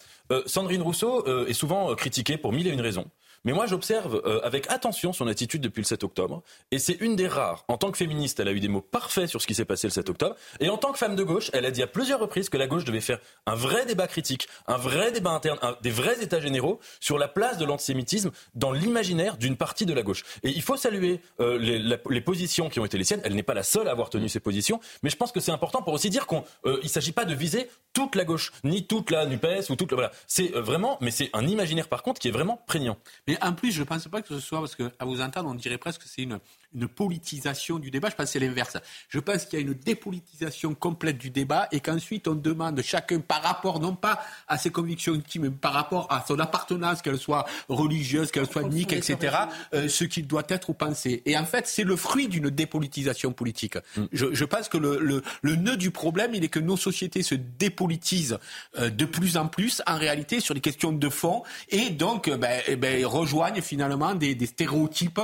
Sandrine 0.45 0.82
Rousseau 0.82 1.25
est 1.45 1.53
souvent 1.53 1.93
critiquée 1.95 2.38
pour 2.38 2.53
mille 2.53 2.67
et 2.67 2.71
une 2.71 2.82
raisons. 2.82 3.05
Mais 3.43 3.53
moi, 3.53 3.65
j'observe 3.65 4.21
euh, 4.25 4.39
avec 4.43 4.69
attention 4.69 5.13
son 5.13 5.27
attitude 5.27 5.61
depuis 5.61 5.81
le 5.81 5.85
7 5.85 6.03
octobre. 6.03 6.43
Et 6.71 6.79
c'est 6.79 6.93
une 6.99 7.15
des 7.15 7.27
rares. 7.27 7.65
En 7.67 7.77
tant 7.77 7.91
que 7.91 7.97
féministe, 7.97 8.39
elle 8.39 8.47
a 8.47 8.51
eu 8.51 8.59
des 8.59 8.67
mots 8.67 8.81
parfaits 8.81 9.27
sur 9.27 9.41
ce 9.41 9.47
qui 9.47 9.55
s'est 9.55 9.65
passé 9.65 9.87
le 9.87 9.91
7 9.91 10.09
octobre. 10.09 10.35
Et 10.59 10.69
en 10.69 10.77
tant 10.77 10.91
que 10.91 10.97
femme 10.97 11.15
de 11.15 11.23
gauche, 11.23 11.49
elle 11.53 11.65
a 11.65 11.71
dit 11.71 11.81
à 11.81 11.87
plusieurs 11.87 12.19
reprises 12.19 12.49
que 12.49 12.57
la 12.57 12.67
gauche 12.67 12.85
devait 12.85 13.01
faire 13.01 13.19
un 13.47 13.55
vrai 13.55 13.85
débat 13.85 14.07
critique, 14.07 14.47
un 14.67 14.77
vrai 14.77 15.11
débat 15.11 15.31
interne, 15.31 15.57
des 15.81 15.89
vrais 15.89 16.21
états 16.23 16.39
généraux 16.39 16.79
sur 16.99 17.17
la 17.17 17.27
place 17.27 17.57
de 17.57 17.65
l'antisémitisme 17.65 18.31
dans 18.53 18.71
l'imaginaire 18.71 19.37
d'une 19.37 19.57
partie 19.57 19.85
de 19.85 19.93
la 19.93 20.03
gauche. 20.03 20.23
Et 20.43 20.49
il 20.49 20.61
faut 20.61 20.77
saluer 20.77 21.21
euh, 21.39 21.57
les, 21.57 22.21
positions 22.21 22.69
qui 22.69 22.79
ont 22.79 22.85
été 22.85 22.97
les 22.97 23.03
siennes. 23.03 23.21
Elle 23.23 23.33
n'est 23.33 23.43
pas 23.43 23.55
la 23.55 23.63
seule 23.63 23.87
à 23.87 23.91
avoir 23.91 24.09
tenu 24.09 24.29
ces 24.29 24.39
positions. 24.39 24.79
Mais 25.01 25.09
je 25.09 25.17
pense 25.17 25.31
que 25.31 25.39
c'est 25.39 25.51
important 25.51 25.81
pour 25.81 25.93
aussi 25.93 26.09
dire 26.09 26.27
qu'il 26.27 26.41
euh, 26.65 26.79
ne 26.83 26.87
s'agit 26.87 27.11
pas 27.11 27.25
de 27.25 27.33
viser 27.33 27.67
toute 27.93 28.15
la 28.15 28.23
gauche, 28.23 28.51
ni 28.63 28.85
toute 28.87 29.11
la 29.11 29.25
NUPES 29.25 29.69
ou 29.69 29.75
toute 29.75 29.93
Voilà. 29.93 30.11
C'est 30.27 30.49
vraiment, 30.49 30.97
mais 31.01 31.11
c'est 31.11 31.29
un 31.33 31.45
imaginaire 31.47 31.87
par 31.87 32.03
contre 32.03 32.19
qui 32.19 32.27
est 32.27 32.31
vraiment 32.31 32.57
prégnant. 32.67 32.97
Mais 33.27 33.41
en 33.43 33.53
plus, 33.53 33.71
je 33.71 33.81
ne 33.81 33.85
pense 33.85 34.07
pas 34.07 34.21
que 34.21 34.27
ce 34.27 34.39
soit, 34.39 34.59
parce 34.59 34.75
qu'à 34.75 35.05
vous 35.05 35.21
entendre, 35.21 35.49
on 35.49 35.55
dirait 35.55 35.77
presque 35.77 36.01
que 36.01 36.07
c'est 36.07 36.23
une, 36.23 36.39
une 36.74 36.88
politisation 36.88 37.80
du 37.80 37.91
débat. 37.91 38.09
Je 38.09 38.15
pense 38.15 38.28
que 38.28 38.32
c'est 38.32 38.39
l'inverse. 38.39 38.78
Je 39.09 39.19
pense 39.19 39.45
qu'il 39.45 39.59
y 39.59 39.61
a 39.61 39.65
une 39.65 39.74
dépolitisation 39.74 40.74
complète 40.74 41.17
du 41.17 41.30
débat 41.30 41.67
et 41.72 41.80
qu'ensuite 41.80 42.28
on 42.28 42.36
demande 42.36 42.82
chacun 42.82 43.19
par 43.19 43.41
rapport 43.41 43.80
non 43.80 43.95
pas 43.95 44.22
à 44.47 44.57
ses 44.57 44.69
convictions 44.69 45.13
intimes, 45.13 45.43
mais 45.43 45.50
par 45.50 45.74
rapport 45.74 46.08
à 46.12 46.24
son 46.28 46.39
appartenance, 46.39 47.01
qu'elle 47.01 47.17
soit 47.17 47.45
religieuse, 47.67 48.32
qu'elle 48.32 48.47
soit 48.47 48.63
ethnique, 48.63 48.93
etc., 48.93 49.36
euh, 49.74 49.87
ce 49.87 50.04
qu'il 50.04 50.28
doit 50.28 50.43
être 50.50 50.70
ou 50.70 50.74
penser. 50.74 51.21
Et 51.25 51.37
en 51.37 51.45
fait, 51.45 51.67
c'est 51.67 51.83
le 51.83 51.95
fruit 51.95 52.28
d'une 52.28 52.50
dépolitisation 52.50 53.33
politique. 53.33 53.78
Mm. 53.97 54.04
Je, 54.12 54.33
je, 54.33 54.45
pense 54.45 54.70
que 54.70 54.78
le, 54.78 55.00
le, 55.00 55.21
le, 55.41 55.55
nœud 55.55 55.78
du 55.78 55.91
problème, 55.91 56.33
il 56.33 56.43
est 56.43 56.50
que 56.50 56.59
nos 56.59 56.78
sociétés 56.78 57.24
se 57.24 57.36
dépolitisent 57.36 58.39
euh, 58.78 58.89
de 58.89 59.05
plus 59.05 59.37
en 59.37 59.47
plus, 59.47 59.82
en 59.87 59.97
réalité, 59.97 60.39
sur 60.39 60.54
les 60.54 60.62
questions 60.62 60.91
de 60.91 61.09
fond, 61.09 61.43
et 61.70 61.89
donc 61.89 62.28
euh, 62.28 62.37
ben, 62.37 62.62
eh 62.67 62.75
ben, 62.75 63.05
rejoignent 63.05 63.62
finalement 63.62 64.16
des, 64.16 64.36
des 64.36 64.45
stéréotypes 64.45 65.20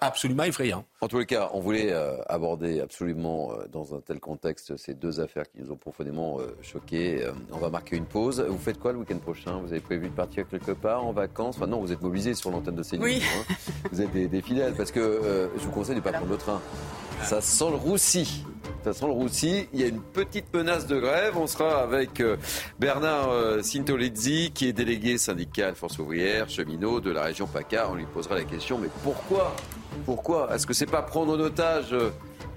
absolument 0.00 0.44
effrayants 0.44 0.59
effrayant. 0.60 0.84
En 1.00 1.08
tous 1.08 1.18
les 1.18 1.26
cas, 1.26 1.50
on 1.54 1.60
voulait 1.60 1.90
euh, 1.92 2.16
aborder 2.28 2.80
absolument 2.80 3.52
euh, 3.52 3.66
dans 3.72 3.94
un 3.94 4.00
tel 4.00 4.20
contexte 4.20 4.76
ces 4.76 4.94
deux 4.94 5.20
affaires 5.20 5.50
qui 5.50 5.62
nous 5.62 5.72
ont 5.72 5.76
profondément 5.76 6.38
euh, 6.38 6.54
choqués. 6.62 7.24
Euh, 7.24 7.32
on 7.52 7.58
va 7.58 7.70
marquer 7.70 7.96
une 7.96 8.04
pause. 8.04 8.40
Vous 8.40 8.58
faites 8.58 8.78
quoi 8.78 8.92
le 8.92 8.98
week-end 8.98 9.18
prochain? 9.18 9.58
Vous 9.60 9.72
avez 9.72 9.80
prévu 9.80 10.08
de 10.08 10.14
partir 10.14 10.46
quelque 10.48 10.72
part 10.72 11.04
en 11.04 11.12
vacances? 11.12 11.56
Enfin 11.56 11.66
non, 11.66 11.80
vous 11.80 11.92
êtes 11.92 12.02
mobilisés 12.02 12.34
sur 12.34 12.50
l'antenne 12.50 12.76
de 12.76 12.82
CNews. 12.82 13.02
Oui. 13.02 13.22
hein. 13.24 13.54
Vous 13.90 14.02
êtes 14.02 14.12
des, 14.12 14.28
des 14.28 14.42
fidèles 14.42 14.74
parce 14.74 14.90
que 14.92 15.00
euh, 15.00 15.48
je 15.56 15.64
vous 15.64 15.70
conseille 15.72 15.94
de 15.94 16.00
ne 16.00 16.04
pas 16.04 16.12
prendre 16.12 16.30
le 16.30 16.36
train. 16.36 16.60
Ça 17.22 17.40
sent 17.40 17.70
le 17.70 17.76
roussi. 17.76 18.44
Ça 18.82 18.94
sent 18.94 19.06
le 19.06 19.12
roussi. 19.12 19.68
Il 19.74 19.80
y 19.80 19.84
a 19.84 19.88
une 19.88 20.00
petite 20.00 20.52
menace 20.54 20.86
de 20.86 20.98
grève. 20.98 21.36
On 21.36 21.46
sera 21.46 21.82
avec 21.82 22.20
euh, 22.20 22.36
Bernard 22.78 23.30
euh, 23.30 23.62
Sintolizzi, 23.62 24.52
qui 24.54 24.68
est 24.68 24.72
délégué 24.72 25.18
syndical 25.18 25.74
Force 25.74 25.98
ouvrière, 25.98 26.48
cheminot 26.48 27.00
de 27.00 27.10
la 27.10 27.22
région 27.24 27.46
PACA. 27.46 27.88
On 27.90 27.94
lui 27.94 28.06
posera 28.06 28.36
la 28.36 28.44
question, 28.44 28.78
mais 28.78 28.88
pourquoi? 29.02 29.54
Pourquoi 30.06 30.54
Est-ce 30.54 30.66
que 30.66 30.74
c'est 30.74 30.86
pas 30.86 31.02
prendre 31.02 31.32
en 31.32 31.40
otage 31.40 31.92
euh, 31.92 32.10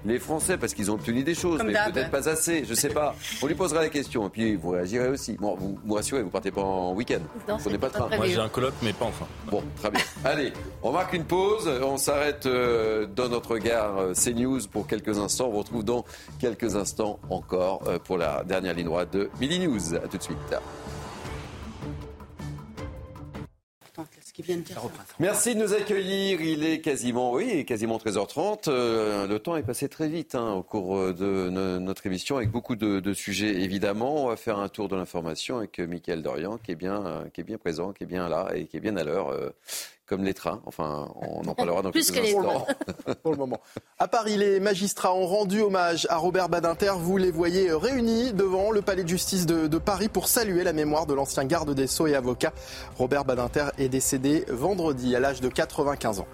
les 0.04 0.18
Français 0.18 0.58
parce 0.58 0.74
qu'ils 0.74 0.90
ont 0.90 0.94
obtenu 0.94 1.22
des 1.22 1.34
choses, 1.34 1.58
Comme 1.58 1.68
mais 1.68 1.92
peut-être 1.92 2.10
pas 2.10 2.28
assez. 2.28 2.64
Je 2.64 2.74
sais 2.74 2.88
pas. 2.88 3.14
On 3.42 3.46
lui 3.46 3.54
posera 3.54 3.80
la 3.80 3.88
question 3.88 4.26
et 4.26 4.30
puis 4.30 4.56
vous 4.56 4.70
réagirez 4.70 5.08
aussi. 5.08 5.34
Bon, 5.34 5.56
vous 5.58 5.78
vous 5.84 5.94
rassurez, 5.94 6.22
vous 6.22 6.30
partez 6.30 6.50
pas 6.50 6.62
en 6.62 6.92
week-end. 6.92 7.20
Non, 7.48 7.56
Vous 7.56 7.64
prenez 7.64 7.78
pas 7.78 7.88
de 7.88 7.92
pas 7.92 8.00
train. 8.00 8.16
Moi, 8.16 8.26
j'ai 8.26 8.38
un 8.38 8.48
colloque, 8.48 8.74
mais 8.82 8.92
pas 8.92 9.06
enfin. 9.06 9.26
Bon, 9.50 9.62
très 9.80 9.90
bien. 9.90 10.00
Allez, 10.24 10.52
on 10.82 10.92
marque 10.92 11.14
une 11.14 11.24
pause. 11.24 11.68
On 11.82 11.96
s'arrête 11.96 12.46
euh, 12.46 13.06
dans 13.06 13.28
notre 13.28 13.58
gare 13.58 13.98
euh, 13.98 14.12
CNews 14.12 14.60
pour 14.70 14.86
quelques 14.86 15.18
instants. 15.18 15.46
On 15.46 15.52
vous 15.52 15.58
retrouve 15.58 15.84
dans 15.84 16.04
quelques 16.38 16.76
instants 16.76 17.18
encore 17.30 17.82
euh, 17.86 17.98
pour 17.98 18.18
la 18.18 18.44
dernière 18.44 18.74
ligne 18.74 18.86
droite 18.86 19.12
de 19.12 19.30
Midi 19.40 19.58
News. 19.60 19.94
À 19.94 20.08
tout 20.08 20.18
de 20.18 20.22
suite. 20.22 20.38
Attends, 24.34 24.42
ce 24.42 24.42
qu'il 24.42 24.44
vient 24.44 24.56
de 24.56 24.62
dire. 24.62 24.76
ça. 24.76 25.14
Merci 25.20 25.54
de 25.54 25.60
nous 25.60 25.72
accueillir. 25.74 26.40
Il 26.40 26.64
est 26.64 26.80
quasiment, 26.80 27.32
oui, 27.32 27.64
quasiment 27.64 27.98
13h30. 27.98 28.64
Euh, 28.68 29.26
le 29.26 29.38
temps 29.38 29.56
est 29.56 29.62
passé 29.62 29.88
très 29.88 30.08
vite 30.08 30.34
hein, 30.34 30.52
au 30.54 30.62
cours 30.62 30.96
euh, 30.96 31.12
de 31.12 31.50
no- 31.50 31.78
notre 31.80 32.06
émission 32.06 32.36
avec 32.36 32.50
beaucoup 32.50 32.76
de, 32.76 33.00
de 33.00 33.14
sujets. 33.14 33.62
Évidemment, 33.62 34.24
on 34.24 34.28
va 34.28 34.36
faire 34.36 34.58
un 34.58 34.68
tour 34.68 34.88
de 34.88 34.96
l'information 34.96 35.58
avec 35.58 35.78
euh, 35.78 35.86
Mickaël 35.86 36.22
Dorian 36.22 36.58
qui 36.58 36.72
est 36.72 36.76
bien, 36.76 37.24
qui 37.32 37.40
est 37.40 37.44
bien 37.44 37.58
présent, 37.58 37.92
qui 37.92 38.04
est 38.04 38.06
bien 38.06 38.28
là 38.28 38.50
et 38.54 38.66
qui 38.66 38.76
est 38.76 38.80
bien 38.80 38.96
à 38.96 39.04
l'heure, 39.04 39.28
euh, 39.30 39.50
comme 40.06 40.24
les 40.24 40.34
trains. 40.34 40.60
Enfin, 40.66 41.08
on 41.16 41.46
en 41.48 41.54
parlera 41.54 41.82
dans 41.82 41.90
Plus 41.92 42.10
quelques 42.10 42.26
que 42.26 42.30
les 42.30 42.36
instants. 42.36 42.66
pour 43.22 43.32
le 43.32 43.38
moment. 43.38 43.60
À 43.98 44.08
Paris, 44.08 44.36
les 44.36 44.60
magistrats 44.60 45.14
ont 45.14 45.26
rendu 45.26 45.60
hommage 45.60 46.06
à 46.10 46.16
Robert 46.16 46.48
Badinter. 46.48 46.92
Vous 46.98 47.16
les 47.16 47.30
voyez 47.30 47.72
réunis 47.72 48.32
devant 48.32 48.70
le 48.70 48.82
palais 48.82 49.04
de 49.04 49.08
justice 49.08 49.46
de, 49.46 49.66
de 49.66 49.78
Paris 49.78 50.08
pour 50.08 50.28
saluer 50.28 50.64
la 50.64 50.72
mémoire 50.72 51.06
de 51.06 51.14
l'ancien 51.14 51.44
garde 51.44 51.74
des 51.74 51.86
Sceaux 51.86 52.06
et 52.06 52.14
avocat. 52.14 52.52
Robert 52.96 53.24
Badinter 53.24 53.66
est 53.78 53.88
décédé 53.88 54.44
vendredi 54.48 55.16
à 55.16 55.20
l'âge 55.20 55.40
de 55.40 55.48
95 55.48 56.20
ans. 56.20 56.26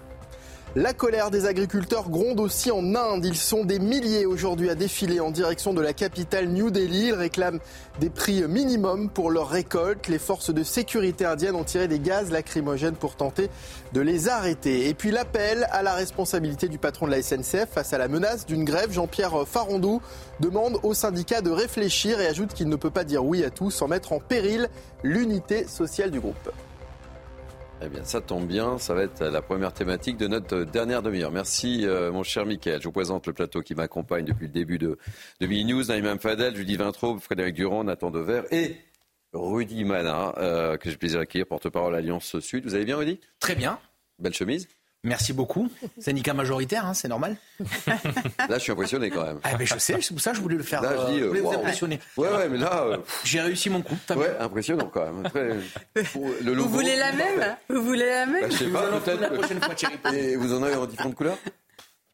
La 0.77 0.93
colère 0.93 1.31
des 1.31 1.47
agriculteurs 1.47 2.09
gronde 2.09 2.39
aussi 2.39 2.71
en 2.71 2.95
Inde. 2.95 3.25
Ils 3.25 3.35
sont 3.35 3.65
des 3.65 3.77
milliers 3.77 4.25
aujourd'hui 4.25 4.69
à 4.69 4.75
défiler 4.75 5.19
en 5.19 5.29
direction 5.29 5.73
de 5.73 5.81
la 5.81 5.91
capitale 5.91 6.47
New 6.47 6.71
Delhi. 6.71 7.07
Ils 7.07 7.13
réclament 7.13 7.59
des 7.99 8.09
prix 8.09 8.47
minimums 8.47 9.09
pour 9.09 9.31
leur 9.31 9.49
récolte. 9.49 10.07
Les 10.07 10.17
forces 10.17 10.53
de 10.53 10.63
sécurité 10.63 11.25
indiennes 11.25 11.57
ont 11.57 11.65
tiré 11.65 11.89
des 11.89 11.99
gaz 11.99 12.31
lacrymogènes 12.31 12.95
pour 12.95 13.17
tenter 13.17 13.49
de 13.91 13.99
les 13.99 14.29
arrêter. 14.29 14.87
Et 14.87 14.93
puis 14.93 15.11
l'appel 15.11 15.67
à 15.71 15.83
la 15.83 15.93
responsabilité 15.93 16.69
du 16.69 16.77
patron 16.77 17.05
de 17.05 17.11
la 17.11 17.21
SNCF 17.21 17.67
face 17.69 17.91
à 17.91 17.97
la 17.97 18.07
menace 18.07 18.45
d'une 18.45 18.63
grève. 18.63 18.93
Jean-Pierre 18.93 19.45
Farandou 19.45 20.01
demande 20.39 20.77
au 20.83 20.93
syndicat 20.93 21.41
de 21.41 21.51
réfléchir 21.51 22.21
et 22.21 22.27
ajoute 22.27 22.53
qu'il 22.53 22.69
ne 22.69 22.77
peut 22.77 22.91
pas 22.91 23.03
dire 23.03 23.25
oui 23.25 23.43
à 23.43 23.49
tout 23.49 23.71
sans 23.71 23.89
mettre 23.89 24.13
en 24.13 24.21
péril 24.21 24.69
l'unité 25.03 25.67
sociale 25.67 26.11
du 26.11 26.21
groupe. 26.21 26.49
Eh 27.83 27.89
bien, 27.89 28.03
ça 28.03 28.21
tombe 28.21 28.45
bien, 28.45 28.77
ça 28.77 28.93
va 28.93 29.01
être 29.01 29.23
la 29.25 29.41
première 29.41 29.73
thématique 29.73 30.15
de 30.17 30.27
notre 30.27 30.65
dernière 30.65 31.01
demi-heure. 31.01 31.31
Merci, 31.31 31.87
euh, 31.87 32.11
mon 32.11 32.21
cher 32.21 32.45
Mickaël. 32.45 32.79
Je 32.79 32.85
vous 32.85 32.91
présente 32.91 33.25
le 33.25 33.33
plateau 33.33 33.61
qui 33.61 33.73
m'accompagne 33.73 34.23
depuis 34.23 34.45
le 34.45 34.53
début 34.53 34.77
de, 34.77 34.99
de 35.39 35.47
Mini 35.47 35.73
News. 35.73 35.85
Naïm 35.85 36.19
Fadel, 36.19 36.55
Judy 36.55 36.75
Vintraube, 36.77 37.19
Frédéric 37.19 37.55
Durand, 37.55 37.83
Nathan 37.83 38.11
Dever 38.11 38.43
et 38.51 38.75
Rudy 39.33 39.83
Mana, 39.83 40.35
euh, 40.37 40.77
que 40.77 40.91
j'ai 40.91 40.97
plaisir 40.97 41.19
d'accueillir, 41.19 41.47
porte-parole 41.47 41.95
Alliance 41.95 42.39
Sud. 42.39 42.65
Vous 42.65 42.75
allez 42.75 42.85
bien, 42.85 42.97
Rudy? 42.97 43.19
Très 43.39 43.55
bien. 43.55 43.79
Belle 44.19 44.35
chemise? 44.35 44.67
Merci 45.03 45.33
beaucoup. 45.33 45.67
Syndicat 45.99 46.35
majoritaire, 46.35 46.85
hein, 46.85 46.93
c'est 46.93 47.07
normal. 47.07 47.35
Là, 47.87 48.57
je 48.57 48.59
suis 48.59 48.71
impressionné 48.71 49.09
quand 49.09 49.23
même. 49.25 49.39
Ah, 49.43 49.53
mais 49.57 49.65
je 49.65 49.77
sais, 49.79 49.97
c'est 49.99 50.13
pour 50.13 50.21
ça 50.21 50.29
que 50.31 50.37
je 50.37 50.41
voulais 50.41 50.57
le 50.57 50.63
faire. 50.63 50.81
Là, 50.83 50.93
je 50.95 51.01
euh, 51.01 51.07
dis, 51.11 51.19
je 51.19 51.25
voulais 51.25 51.39
euh, 51.39 51.43
vous 51.43 51.49
waouh. 51.49 51.59
impressionner. 51.59 51.99
Ouais, 52.17 52.27
ouais, 52.29 52.49
mais 52.49 52.59
là, 52.59 52.83
euh, 52.83 52.97
J'ai 53.23 53.41
réussi 53.41 53.71
mon 53.71 53.81
coup. 53.81 53.95
ouais, 54.15 54.37
impressionnant 54.39 54.91
quand 54.93 55.03
même. 55.11 55.27
Vous 56.13 56.69
voulez 56.69 56.95
la 56.97 57.11
même 57.13 57.57
Vous 57.67 57.81
voulez 57.83 58.05
la 58.05 58.25
même 58.27 58.41
Bah, 58.43 58.49
je 58.51 58.57
sais 58.57 58.69
pas, 58.69 58.83
peut-être. 58.99 59.21
la 59.21 59.29
prochaine 59.31 59.61
fois, 59.61 59.73
Thierry. 59.73 59.95
Et 60.13 60.35
vous 60.35 60.53
en 60.53 60.61
avez 60.61 60.75
en 60.75 60.85
différentes 60.85 61.15
couleurs? 61.15 61.37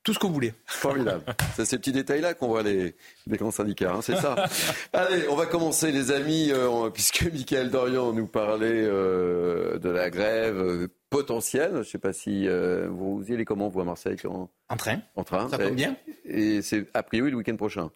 Tout 0.08 0.14
ce 0.14 0.20
que 0.20 0.26
vous 0.28 0.34
voulez. 0.36 0.54
Formidable. 0.66 1.22
C'est 1.58 1.66
ces 1.66 1.78
petits 1.78 1.92
détails-là 1.92 2.34
qu'on 2.34 2.48
voit 2.48 2.64
les, 2.64 2.96
les 3.26 3.36
grands 3.36 3.52
syndicats, 3.52 3.92
hein, 3.92 4.02
c'est 4.02 4.16
ça. 4.16 4.36
Allez, 4.94 5.28
on 5.28 5.36
va 5.36 5.48
commencer, 5.48 5.92
les 5.92 6.12
amis, 6.12 6.50
euh, 6.54 6.90
puisque 6.90 7.24
Michael 7.34 7.72
Dorian 7.72 8.14
nous 8.14 8.26
parlait 8.26 8.86
euh, 8.86 9.78
de 9.80 9.90
la 9.90 10.10
grève 10.10 10.62
euh, 10.62 10.88
potentielle. 11.10 11.72
Je 11.74 11.78
ne 11.80 11.84
sais 11.84 11.98
pas 11.98 12.14
si 12.14 12.48
euh, 12.48 12.88
vous 12.90 13.22
y 13.28 13.34
allez 13.34 13.44
comment, 13.44 13.68
vous, 13.68 13.82
à 13.82 13.84
Marseille 13.84 14.16
en, 14.26 14.50
En 14.70 14.78
train. 14.78 15.02
en 15.18 15.26
train 15.26 15.50
Ça 15.50 15.58
tombe 15.58 15.76
bien. 15.76 15.98
Et 16.24 16.62
c'est 16.62 16.86
a 16.94 17.04
priori 17.04 17.30
le 17.30 17.36
week-end 17.36 17.58
prochain. 17.58 17.92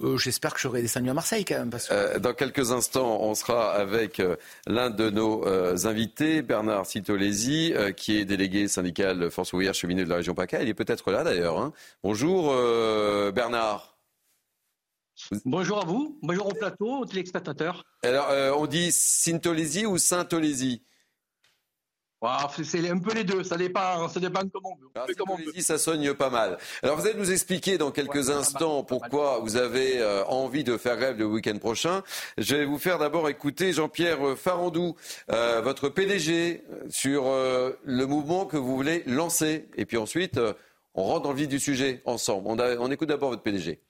Euh, 0.00 0.16
J'espère 0.16 0.54
que 0.54 0.60
j'aurai 0.60 0.82
descendu 0.82 1.10
à 1.10 1.14
Marseille 1.14 1.44
quand 1.44 1.58
même. 1.58 1.70
Parce 1.70 1.88
que... 1.88 1.94
Euh, 1.94 2.18
dans 2.18 2.32
quelques 2.34 2.70
instants, 2.72 3.20
on 3.20 3.34
sera 3.34 3.72
avec 3.72 4.20
euh, 4.20 4.36
l'un 4.66 4.90
de 4.90 5.10
nos 5.10 5.46
euh, 5.46 5.76
invités, 5.86 6.42
Bernard 6.42 6.86
Citolesi, 6.86 7.72
euh, 7.74 7.92
qui 7.92 8.18
est 8.18 8.24
délégué 8.24 8.68
syndical 8.68 9.30
Force 9.30 9.52
ouvrière 9.52 9.74
cheminée 9.74 10.04
de 10.04 10.08
la 10.08 10.16
région 10.16 10.34
PACA. 10.34 10.62
Il 10.62 10.68
est 10.68 10.74
peut-être 10.74 11.10
là 11.10 11.24
d'ailleurs. 11.24 11.58
hein. 11.58 11.72
Bonjour 12.02 12.50
euh, 12.52 13.32
Bernard. 13.32 13.96
Bonjour 15.44 15.80
à 15.82 15.84
vous, 15.84 16.16
bonjour 16.22 16.46
au 16.46 16.52
plateau, 16.54 17.00
aux 17.00 17.04
téléspectateurs. 17.04 17.82
Alors, 18.04 18.28
euh, 18.30 18.52
on 18.56 18.66
dit 18.66 18.92
Sintolesi 18.92 19.84
ou 19.84 19.98
Saint-Olesi 19.98 20.82
Voilà, 22.20 22.48
c'est 22.64 22.90
un 22.90 22.98
peu 22.98 23.14
les 23.14 23.22
deux, 23.22 23.44
ça 23.44 23.56
dépend, 23.56 24.08
ça 24.08 24.18
dépend 24.18 24.40
comment 24.52 24.72
on 24.72 24.82
veut. 24.82 24.88
On 24.96 25.06
fait 25.06 25.14
comme 25.14 25.30
on 25.30 25.36
veut. 25.36 25.44
Saint-Olesi, 25.44 25.62
ça 25.62 25.78
sonne 25.78 26.14
pas 26.14 26.30
mal. 26.30 26.58
Alors, 26.82 26.96
vous 26.96 27.06
allez 27.06 27.16
nous 27.16 27.30
expliquer 27.30 27.78
dans 27.78 27.92
quelques 27.92 28.30
instants 28.30 28.82
pourquoi 28.82 29.38
vous 29.38 29.54
avez 29.56 30.00
euh, 30.00 30.24
envie 30.24 30.64
de 30.64 30.76
faire 30.76 30.96
grève 30.96 31.16
le 31.16 31.26
week-end 31.26 31.56
prochain. 31.58 32.02
Je 32.36 32.56
vais 32.56 32.64
vous 32.64 32.78
faire 32.78 32.98
d'abord 32.98 33.28
écouter 33.28 33.72
Jean-Pierre 33.72 34.18
Farandou, 34.36 34.96
euh, 35.30 35.60
votre 35.60 35.88
PDG, 35.88 36.64
euh, 36.72 36.80
sur 36.90 37.26
euh, 37.28 37.78
le 37.84 38.04
mouvement 38.06 38.46
que 38.46 38.56
vous 38.56 38.74
voulez 38.74 39.04
lancer. 39.06 39.68
Et 39.76 39.84
puis 39.86 39.96
ensuite, 39.96 40.40
on 40.94 41.04
rentre 41.04 41.22
dans 41.22 41.30
le 41.30 41.36
vif 41.38 41.46
du 41.48 41.60
sujet 41.60 42.02
ensemble. 42.04 42.48
On, 42.48 42.58
a- 42.58 42.76
on 42.78 42.90
écoute 42.90 43.08
d'abord 43.10 43.30
votre 43.30 43.42
PDG. 43.42 43.80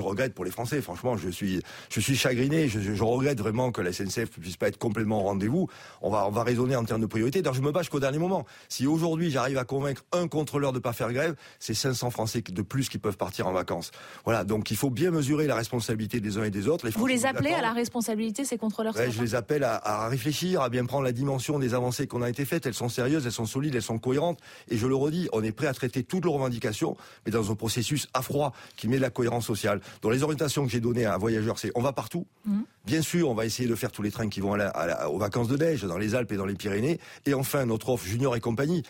Je 0.00 0.04
regrette 0.04 0.34
pour 0.34 0.44
les 0.44 0.50
Français, 0.50 0.82
franchement, 0.82 1.16
je 1.16 1.28
suis, 1.28 1.62
je 1.88 2.00
suis 2.00 2.16
chagriné, 2.16 2.66
je, 2.68 2.80
je- 2.80 2.94
je 2.94 3.02
regrette 3.04 3.38
vraiment 3.38 3.70
que 3.70 3.80
la 3.80 3.92
SNCF 3.92 4.36
ne 4.38 4.42
puisse 4.42 4.56
pas 4.56 4.66
être 4.66 4.76
complètement 4.76 5.20
au 5.20 5.22
rendez-vous. 5.22 5.68
On 6.02 6.10
va, 6.10 6.26
on 6.26 6.32
va 6.32 6.42
raisonner 6.42 6.74
en 6.74 6.84
termes 6.84 7.00
de 7.00 7.06
priorité. 7.06 7.42
D'ailleurs, 7.42 7.54
je 7.54 7.62
me 7.62 7.70
bats 7.70 7.82
jusqu'au 7.82 8.00
dernier 8.00 8.18
moment. 8.18 8.44
Si 8.68 8.88
aujourd'hui 8.88 9.30
j'arrive 9.30 9.56
à 9.56 9.62
convaincre 9.64 10.02
un 10.10 10.26
contrôleur 10.26 10.72
de 10.72 10.78
ne 10.78 10.82
pas 10.82 10.92
faire 10.92 11.12
grève, 11.12 11.36
c'est 11.60 11.74
500 11.74 12.10
Français 12.10 12.42
de 12.44 12.62
plus 12.62 12.88
qui 12.88 12.98
peuvent 12.98 13.16
partir 13.16 13.46
en 13.46 13.52
vacances. 13.52 13.92
Voilà, 14.24 14.42
donc 14.42 14.72
il 14.72 14.76
faut 14.76 14.90
bien 14.90 15.12
mesurer 15.12 15.46
la 15.46 15.54
responsabilité 15.54 16.18
des 16.20 16.38
uns 16.38 16.42
et 16.44 16.50
des 16.50 16.66
autres. 16.66 16.86
Les 16.86 16.90
Vous 16.90 17.06
les 17.06 17.24
appelez 17.24 17.52
à 17.52 17.62
la 17.62 17.72
responsabilité, 17.72 18.44
ces 18.44 18.58
contrôleurs 18.58 18.96
Ouais, 18.96 19.12
je 19.12 19.22
les 19.22 19.36
appelle 19.36 19.62
à, 19.62 19.76
à 19.76 20.08
réfléchir, 20.08 20.60
à 20.60 20.70
bien 20.70 20.84
prendre 20.86 21.04
la 21.04 21.12
dimension 21.12 21.60
des 21.60 21.72
avancées 21.72 22.08
qu'on 22.08 22.22
a 22.22 22.28
été 22.28 22.44
faites. 22.44 22.66
Elles 22.66 22.74
sont 22.74 22.88
sérieuses, 22.88 23.26
elles 23.26 23.32
sont 23.32 23.46
solides, 23.46 23.76
elles 23.76 23.80
sont 23.82 23.98
cohérentes. 23.98 24.40
Et 24.68 24.76
je 24.76 24.88
le 24.88 24.96
redis, 24.96 25.28
on 25.32 25.44
est 25.44 25.52
prêt 25.52 25.68
à 25.68 25.72
traiter 25.72 26.02
toutes 26.02 26.24
les 26.24 26.32
revendications, 26.32 26.96
mais 27.24 27.30
dans 27.30 27.52
un 27.52 27.54
processus 27.54 28.08
à 28.12 28.22
froid 28.22 28.52
qui 28.76 28.88
met 28.88 28.96
de 28.96 29.02
la 29.02 29.10
cohérence 29.10 29.46
sociale. 29.46 29.80
Dans 30.02 30.10
les 30.10 30.22
orientations 30.22 30.64
que 30.64 30.70
j'ai 30.70 30.80
données 30.80 31.04
à 31.06 31.14
un 31.14 31.18
voyageur, 31.18 31.58
c'est 31.58 31.70
on 31.74 31.82
va 31.82 31.92
partout. 31.92 32.26
Mhm. 32.44 32.64
Bien 32.86 33.02
sûr, 33.02 33.28
on 33.30 33.34
va 33.34 33.44
essayer 33.46 33.68
de 33.68 33.74
faire 33.74 33.92
tous 33.92 34.02
les 34.02 34.10
trains 34.10 34.28
qui 34.28 34.40
vont 34.40 34.54
à 34.54 34.56
la- 34.56 34.68
à 34.70 34.86
la- 34.86 35.10
aux 35.10 35.18
vacances 35.18 35.48
de 35.48 35.56
neige, 35.56 35.82
dans 35.82 35.98
les 35.98 36.14
Alpes 36.14 36.32
et 36.32 36.36
dans 36.36 36.46
les 36.46 36.54
Pyrénées. 36.54 36.98
Et 37.26 37.34
enfin, 37.34 37.64
notre 37.66 37.88
offre 37.90 38.04
Junior 38.06 38.36
et 38.36 38.40
compagnie. 38.40 38.82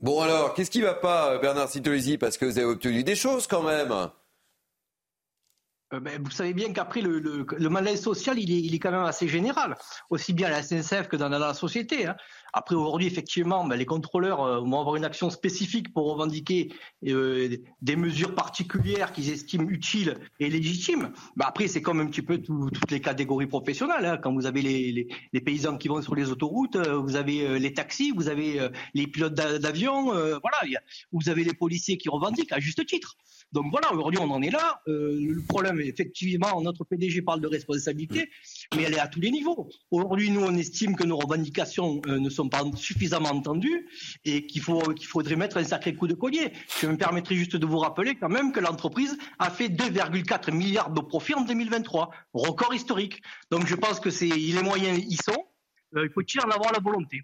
Bon 0.00 0.20
alors, 0.20 0.54
qu'est-ce 0.54 0.70
qui 0.70 0.80
va 0.80 0.94
pas, 0.94 1.32
euh, 1.32 1.38
Bernard 1.38 1.68
Sintolesi 1.68 2.18
Parce 2.18 2.36
que 2.38 2.44
vous 2.44 2.58
avez 2.58 2.66
obtenu 2.68 3.02
des 3.04 3.16
choses 3.16 3.46
quand 3.46 3.62
même. 3.62 3.92
Euh, 5.94 6.00
ben, 6.00 6.22
vous 6.22 6.30
savez 6.30 6.52
bien 6.52 6.70
qu'après, 6.74 7.00
le, 7.00 7.18
le, 7.18 7.46
le 7.50 7.68
malaise 7.70 8.02
social, 8.02 8.38
il 8.38 8.52
est, 8.52 8.60
il 8.60 8.74
est 8.74 8.78
quand 8.78 8.90
même 8.90 9.04
assez 9.06 9.26
général, 9.26 9.74
aussi 10.10 10.34
bien 10.34 10.48
à 10.48 10.50
la 10.50 10.62
SNCF 10.62 11.08
que 11.08 11.16
dans, 11.16 11.30
dans 11.30 11.38
la 11.38 11.54
société. 11.54 12.06
hein. 12.06 12.16
Après, 12.52 12.74
aujourd'hui, 12.74 13.06
effectivement, 13.06 13.64
ben, 13.64 13.76
les 13.76 13.86
contrôleurs 13.86 14.42
euh, 14.42 14.60
vont 14.60 14.80
avoir 14.80 14.96
une 14.96 15.04
action 15.04 15.30
spécifique 15.30 15.92
pour 15.92 16.10
revendiquer 16.10 16.72
euh, 17.06 17.56
des 17.82 17.96
mesures 17.96 18.34
particulières 18.34 19.12
qu'ils 19.12 19.30
estiment 19.30 19.68
utiles 19.68 20.18
et 20.40 20.48
légitimes. 20.48 21.12
Ben, 21.36 21.46
après, 21.46 21.68
c'est 21.68 21.82
comme 21.82 22.00
un 22.00 22.06
petit 22.06 22.22
peu 22.22 22.38
tout- 22.38 22.70
toutes 22.70 22.90
les 22.90 23.00
catégories 23.00 23.46
professionnelles. 23.46 24.06
hein. 24.06 24.18
Quand 24.22 24.32
vous 24.32 24.46
avez 24.46 24.62
les, 24.62 25.40
paysans 25.40 25.76
qui 25.76 25.88
vont 25.88 26.02
sur 26.02 26.14
les 26.14 26.30
autoroutes, 26.30 26.76
euh, 26.76 26.96
vous 26.96 27.16
avez 27.16 27.58
les 27.58 27.72
taxis, 27.74 28.12
vous 28.14 28.28
avez 28.28 28.68
les 28.94 29.06
pilotes 29.06 29.34
d'a- 29.34 29.58
d'avion, 29.58 30.04
voilà, 30.06 30.58
vous 31.12 31.28
avez 31.28 31.44
les 31.44 31.54
policiers 31.54 31.96
qui 31.96 32.08
revendiquent 32.08 32.52
à 32.52 32.60
juste 32.60 32.84
titre. 32.86 33.16
Donc 33.52 33.66
voilà, 33.70 33.92
aujourd'hui 33.94 34.20
on 34.20 34.30
en 34.30 34.42
est 34.42 34.50
là. 34.50 34.82
Euh, 34.88 35.18
le 35.18 35.42
problème, 35.42 35.80
effectivement, 35.80 36.60
notre 36.60 36.84
PDG 36.84 37.22
parle 37.22 37.40
de 37.40 37.46
responsabilité, 37.46 38.30
mais 38.76 38.82
elle 38.82 38.94
est 38.94 38.98
à 38.98 39.08
tous 39.08 39.20
les 39.20 39.30
niveaux. 39.30 39.70
Aujourd'hui, 39.90 40.30
nous, 40.30 40.42
on 40.42 40.54
estime 40.54 40.94
que 40.94 41.04
nos 41.04 41.16
revendications 41.16 42.02
euh, 42.06 42.18
ne 42.18 42.28
sont 42.28 42.50
pas 42.50 42.62
suffisamment 42.76 43.30
entendues 43.30 43.88
et 44.26 44.46
qu'il 44.46 44.60
faut 44.60 44.80
qu'il 44.92 45.06
faudrait 45.06 45.36
mettre 45.36 45.56
un 45.56 45.64
sacré 45.64 45.94
coup 45.94 46.06
de 46.06 46.14
collier. 46.14 46.52
Je 46.80 46.86
me 46.88 46.96
permettrai 46.98 47.36
juste 47.36 47.56
de 47.56 47.64
vous 47.64 47.78
rappeler 47.78 48.16
quand 48.16 48.28
même 48.28 48.52
que 48.52 48.60
l'entreprise 48.60 49.16
a 49.38 49.50
fait 49.50 49.68
2,4 49.68 50.52
milliards 50.52 50.90
de 50.90 51.00
profits 51.00 51.34
en 51.34 51.42
2023, 51.42 52.10
record 52.34 52.74
historique. 52.74 53.22
Donc 53.50 53.66
je 53.66 53.74
pense 53.74 53.98
que 53.98 54.10
c'est 54.10 54.28
les 54.28 54.62
moyens 54.62 54.98
y 54.98 55.16
sont. 55.16 55.46
Euh, 55.96 56.04
il 56.04 56.10
faut 56.12 56.22
tirer 56.22 56.44
en 56.46 56.50
avoir 56.50 56.72
la 56.72 56.80
volonté. 56.80 57.22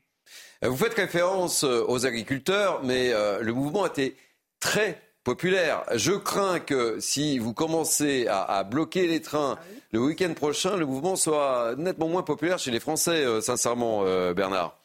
Vous 0.63 0.77
faites 0.77 0.95
référence 0.95 1.65
aux 1.65 2.07
agriculteurs, 2.07 2.83
mais 2.83 3.13
le 3.13 3.53
mouvement 3.53 3.85
été 3.85 4.17
très 4.59 5.04
populaire. 5.25 5.83
Je 5.95 6.13
crains 6.13 6.61
que 6.61 7.01
si 7.01 7.39
vous 7.39 7.55
commencez 7.55 8.29
à, 8.29 8.63
bloquer 8.63 9.07
les 9.07 9.21
trains 9.21 9.59
le 9.91 10.01
week-end 10.01 10.33
prochain, 10.35 10.77
le 10.77 10.87
mouvement 10.87 11.17
soit 11.17 11.75
nettement 11.77 12.09
moins 12.09 12.23
populaire 12.23 12.59
chez 12.59 12.71
les 12.71 12.81
Français, 12.81 13.25
euh, 13.25 13.41
sincèrement, 13.41 14.03
euh, 14.05 14.35
Bernard. 14.35 14.77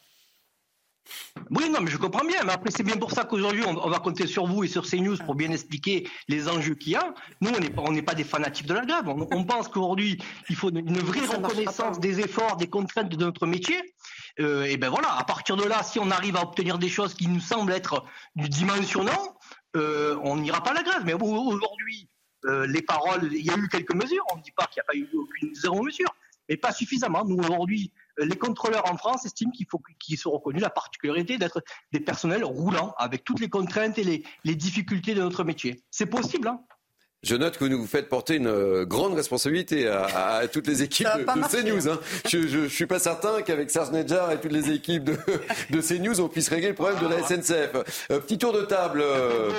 Oui, 1.50 1.68
non, 1.68 1.80
mais 1.80 1.90
je 1.90 1.96
comprends 1.96 2.24
bien. 2.24 2.42
Mais 2.44 2.52
après, 2.52 2.70
c'est 2.70 2.82
bien 2.82 2.96
pour 2.96 3.10
ça 3.10 3.24
qu'aujourd'hui, 3.24 3.64
on, 3.66 3.88
va 3.88 3.98
compter 3.98 4.26
sur 4.26 4.46
vous 4.46 4.64
et 4.64 4.68
sur 4.68 4.88
CNews 4.88 5.16
pour 5.18 5.34
bien 5.34 5.50
expliquer 5.50 6.08
les 6.28 6.48
enjeux 6.48 6.74
qu'il 6.74 6.92
y 6.92 6.96
a. 6.96 7.14
Nous, 7.40 7.50
on 7.78 7.92
n'est 7.92 8.02
pas 8.02 8.14
des 8.14 8.24
fanatiques 8.24 8.66
de 8.66 8.74
la 8.74 8.84
grève. 8.84 9.08
On, 9.08 9.44
pense 9.44 9.68
qu'aujourd'hui, 9.68 10.18
il 10.48 10.56
faut 10.56 10.70
une, 10.70 10.98
vraie 10.98 11.26
reconnaissance 11.26 11.98
des 11.98 12.20
efforts, 12.20 12.56
des 12.56 12.68
contraintes 12.68 13.08
de 13.08 13.16
notre 13.16 13.46
métier. 13.46 13.80
Euh, 14.38 14.64
et 14.64 14.76
ben 14.76 14.90
voilà, 14.90 15.12
à 15.18 15.24
partir 15.24 15.56
de 15.56 15.64
là, 15.64 15.82
si 15.82 15.98
on 15.98 16.10
arrive 16.10 16.36
à 16.36 16.42
obtenir 16.42 16.78
des 16.78 16.88
choses 16.88 17.14
qui 17.14 17.26
nous 17.26 17.40
semblent 17.40 17.72
être 17.72 18.04
dimensionnantes, 18.36 19.34
euh, 19.76 20.18
on 20.22 20.36
n'ira 20.36 20.62
pas 20.62 20.70
à 20.70 20.74
la 20.74 20.82
grève. 20.82 21.02
Mais 21.04 21.14
aujourd'hui, 21.14 22.08
euh, 22.46 22.66
les 22.66 22.82
paroles, 22.82 23.32
il 23.32 23.44
y 23.44 23.50
a 23.50 23.56
eu 23.56 23.68
quelques 23.68 23.94
mesures. 23.94 24.24
On 24.32 24.38
ne 24.38 24.42
dit 24.42 24.52
pas 24.52 24.66
qu'il 24.66 24.82
n'y 24.82 25.00
a 25.00 25.06
pas 25.06 25.12
eu 25.12 25.16
aucune 25.16 25.54
zéro 25.54 25.82
mesure, 25.82 26.08
mais 26.48 26.56
pas 26.56 26.72
suffisamment. 26.72 27.24
Nous 27.24 27.36
aujourd'hui, 27.36 27.92
euh, 28.18 28.24
les 28.24 28.36
contrôleurs 28.36 28.90
en 28.90 28.96
France 28.96 29.24
estiment 29.26 29.52
qu'il 29.52 29.66
faut 29.70 29.82
qu'ils 29.98 30.18
soient 30.18 30.32
reconnus 30.32 30.62
la 30.62 30.70
particularité 30.70 31.38
d'être 31.38 31.62
des 31.92 32.00
personnels 32.00 32.44
roulants 32.44 32.94
avec 32.98 33.24
toutes 33.24 33.40
les 33.40 33.48
contraintes 33.48 33.98
et 33.98 34.04
les, 34.04 34.24
les 34.44 34.54
difficultés 34.54 35.14
de 35.14 35.20
notre 35.20 35.44
métier. 35.44 35.82
C'est 35.90 36.06
possible. 36.06 36.48
Hein 36.48 36.62
je 37.22 37.36
note 37.36 37.58
que 37.58 37.64
vous 37.64 37.70
nous 37.70 37.86
faites 37.86 38.08
porter 38.08 38.36
une 38.36 38.46
euh, 38.46 38.86
grande 38.86 39.14
responsabilité 39.14 39.86
à, 39.88 40.42
toutes 40.50 40.66
les 40.66 40.82
équipes 40.82 41.06
de, 41.06 41.48
CNews. 41.48 41.88
Hein. 41.88 42.00
Je 42.26 42.58
ne 42.58 42.68
suis 42.68 42.86
pas 42.86 42.98
certain 42.98 43.42
qu'avec 43.42 43.70
Serge 43.70 43.90
Nedjar 43.90 44.32
et 44.32 44.40
toutes 44.40 44.52
les 44.52 44.70
équipes 44.70 45.04
de, 45.04 45.16
de, 45.70 45.80
CNews, 45.80 46.20
on 46.20 46.28
puisse 46.28 46.48
régler 46.48 46.68
le 46.68 46.74
problème 46.74 46.98
de 47.00 47.08
la 47.08 47.22
SNCF. 47.22 48.06
Euh, 48.10 48.20
petit 48.20 48.38
tour 48.38 48.52
de 48.52 48.62
table, 48.62 49.02
euh, 49.02 49.50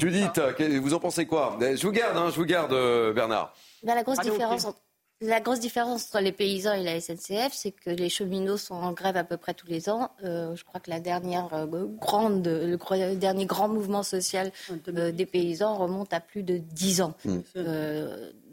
Judith, 0.00 0.40
vous 0.80 0.94
en 0.94 1.00
pensez 1.00 1.26
quoi? 1.26 1.58
Je 1.60 1.84
vous 1.84 1.92
garde, 1.92 2.16
hein, 2.16 2.30
je 2.30 2.36
vous 2.36 2.46
garde, 2.46 2.74
Bernard. 3.14 3.52
Ben, 3.82 3.94
la 3.94 4.02
grosse 4.02 4.20
différence 4.20 4.64
entre 4.64 4.78
la 5.20 5.40
grosse 5.40 5.58
différence 5.58 6.06
entre 6.06 6.22
les 6.22 6.30
paysans 6.30 6.74
et 6.74 6.84
la 6.84 7.00
SNCF, 7.00 7.52
c'est 7.52 7.72
que 7.72 7.90
les 7.90 8.08
cheminots 8.08 8.56
sont 8.56 8.74
en 8.74 8.92
grève 8.92 9.16
à 9.16 9.24
peu 9.24 9.36
près 9.36 9.52
tous 9.52 9.66
les 9.66 9.88
ans. 9.88 10.12
Euh, 10.22 10.54
je 10.54 10.64
crois 10.64 10.80
que 10.80 10.90
la 10.90 11.00
dernière 11.00 11.52
euh, 11.52 11.86
grande, 12.00 12.46
le 12.46 13.14
dernier 13.16 13.44
grand 13.44 13.68
mouvement 13.68 14.04
social 14.04 14.52
euh, 14.88 15.10
des 15.10 15.26
paysans 15.26 15.76
remonte 15.76 16.12
à 16.12 16.20
plus 16.20 16.44
de 16.44 16.58
dix 16.58 17.00
ans. 17.00 17.14
Mmh. 17.24 17.38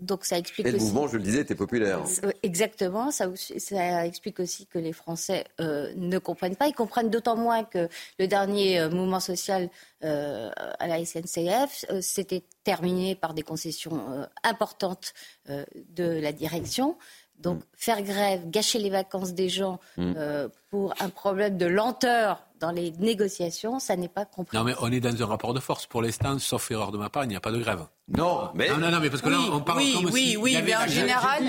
Donc 0.06 0.26
ça 0.26 0.38
explique. 0.38 0.68
Et 0.68 0.72
le 0.72 0.80
mouvement, 0.80 1.08
je 1.08 1.18
le 1.18 1.24
disais, 1.24 1.42
était 1.42 1.56
populaire. 1.56 2.02
Exactement. 2.44 3.12
Ça, 3.12 3.30
ça, 3.58 4.06
explique 4.06 4.40
aussi 4.40 4.66
que 4.68 4.80
les 4.80 4.94
Français 4.94 5.46
ne 5.60 6.18
comprennent 6.18 6.56
pas. 6.56 6.68
Ils 6.68 6.74
comprennent 6.74 7.10
d'autant 7.10 7.36
moins 7.36 7.64
que 7.64 7.90
le 8.20 8.28
dernier 8.28 8.88
mouvement 8.90 9.20
social 9.20 9.70
à 10.02 10.88
la 10.88 11.04
SNCF 11.04 11.86
s'était 12.02 12.44
terminé 12.66 13.16
par 13.16 13.34
des 13.34 13.44
concessions 13.44 14.02
euh, 14.12 14.26
importantes 14.44 15.14
euh, 15.50 15.64
de 15.96 16.04
la 16.04 16.34
direction. 16.34 16.98
Donc 17.40 17.60
mm. 17.60 17.64
faire 17.74 18.02
grève, 18.02 18.50
gâcher 18.50 18.80
les 18.80 18.90
vacances 18.90 19.34
des 19.34 19.48
gens 19.48 19.80
mm. 19.98 20.14
euh, 20.18 20.50
pour 20.70 20.94
un 21.00 21.10
problème 21.10 21.58
de 21.58 21.66
lenteur 21.66 22.45
dans 22.60 22.72
les 22.72 22.92
négociations, 22.92 23.80
ça 23.80 23.96
n'est 23.96 24.10
pas 24.10 24.26
compris. 24.26 24.58
Non, 24.58 24.64
mais 24.64 24.74
on 24.82 24.92
est 24.92 25.00
dans 25.00 25.22
un 25.22 25.26
rapport 25.26 25.54
de 25.54 25.60
force. 25.60 25.88
Pour 25.88 26.02
l'instant, 26.02 26.38
sauf 26.40 26.70
erreur 26.72 26.92
de 26.92 26.98
ma 26.98 27.10
part, 27.10 27.24
il 27.24 27.30
n'y 27.30 27.36
a 27.36 27.42
pas 27.42 27.52
de 27.52 27.60
grève. 27.60 27.86
Non, 28.08 28.50
mais. 28.54 28.70
Non, 28.70 28.92
non, 28.92 29.00
mais 29.02 29.10
parce 29.10 29.22
que 29.22 29.30
là, 29.30 29.40
on 29.52 29.62
parle 29.62 29.80
oui, 29.80 29.94
comme 29.96 30.06
oui, 30.12 30.28
si 30.30 30.38
oui, 30.38 30.58
mais 30.64 30.76
en 30.76 30.88
général. 30.88 31.44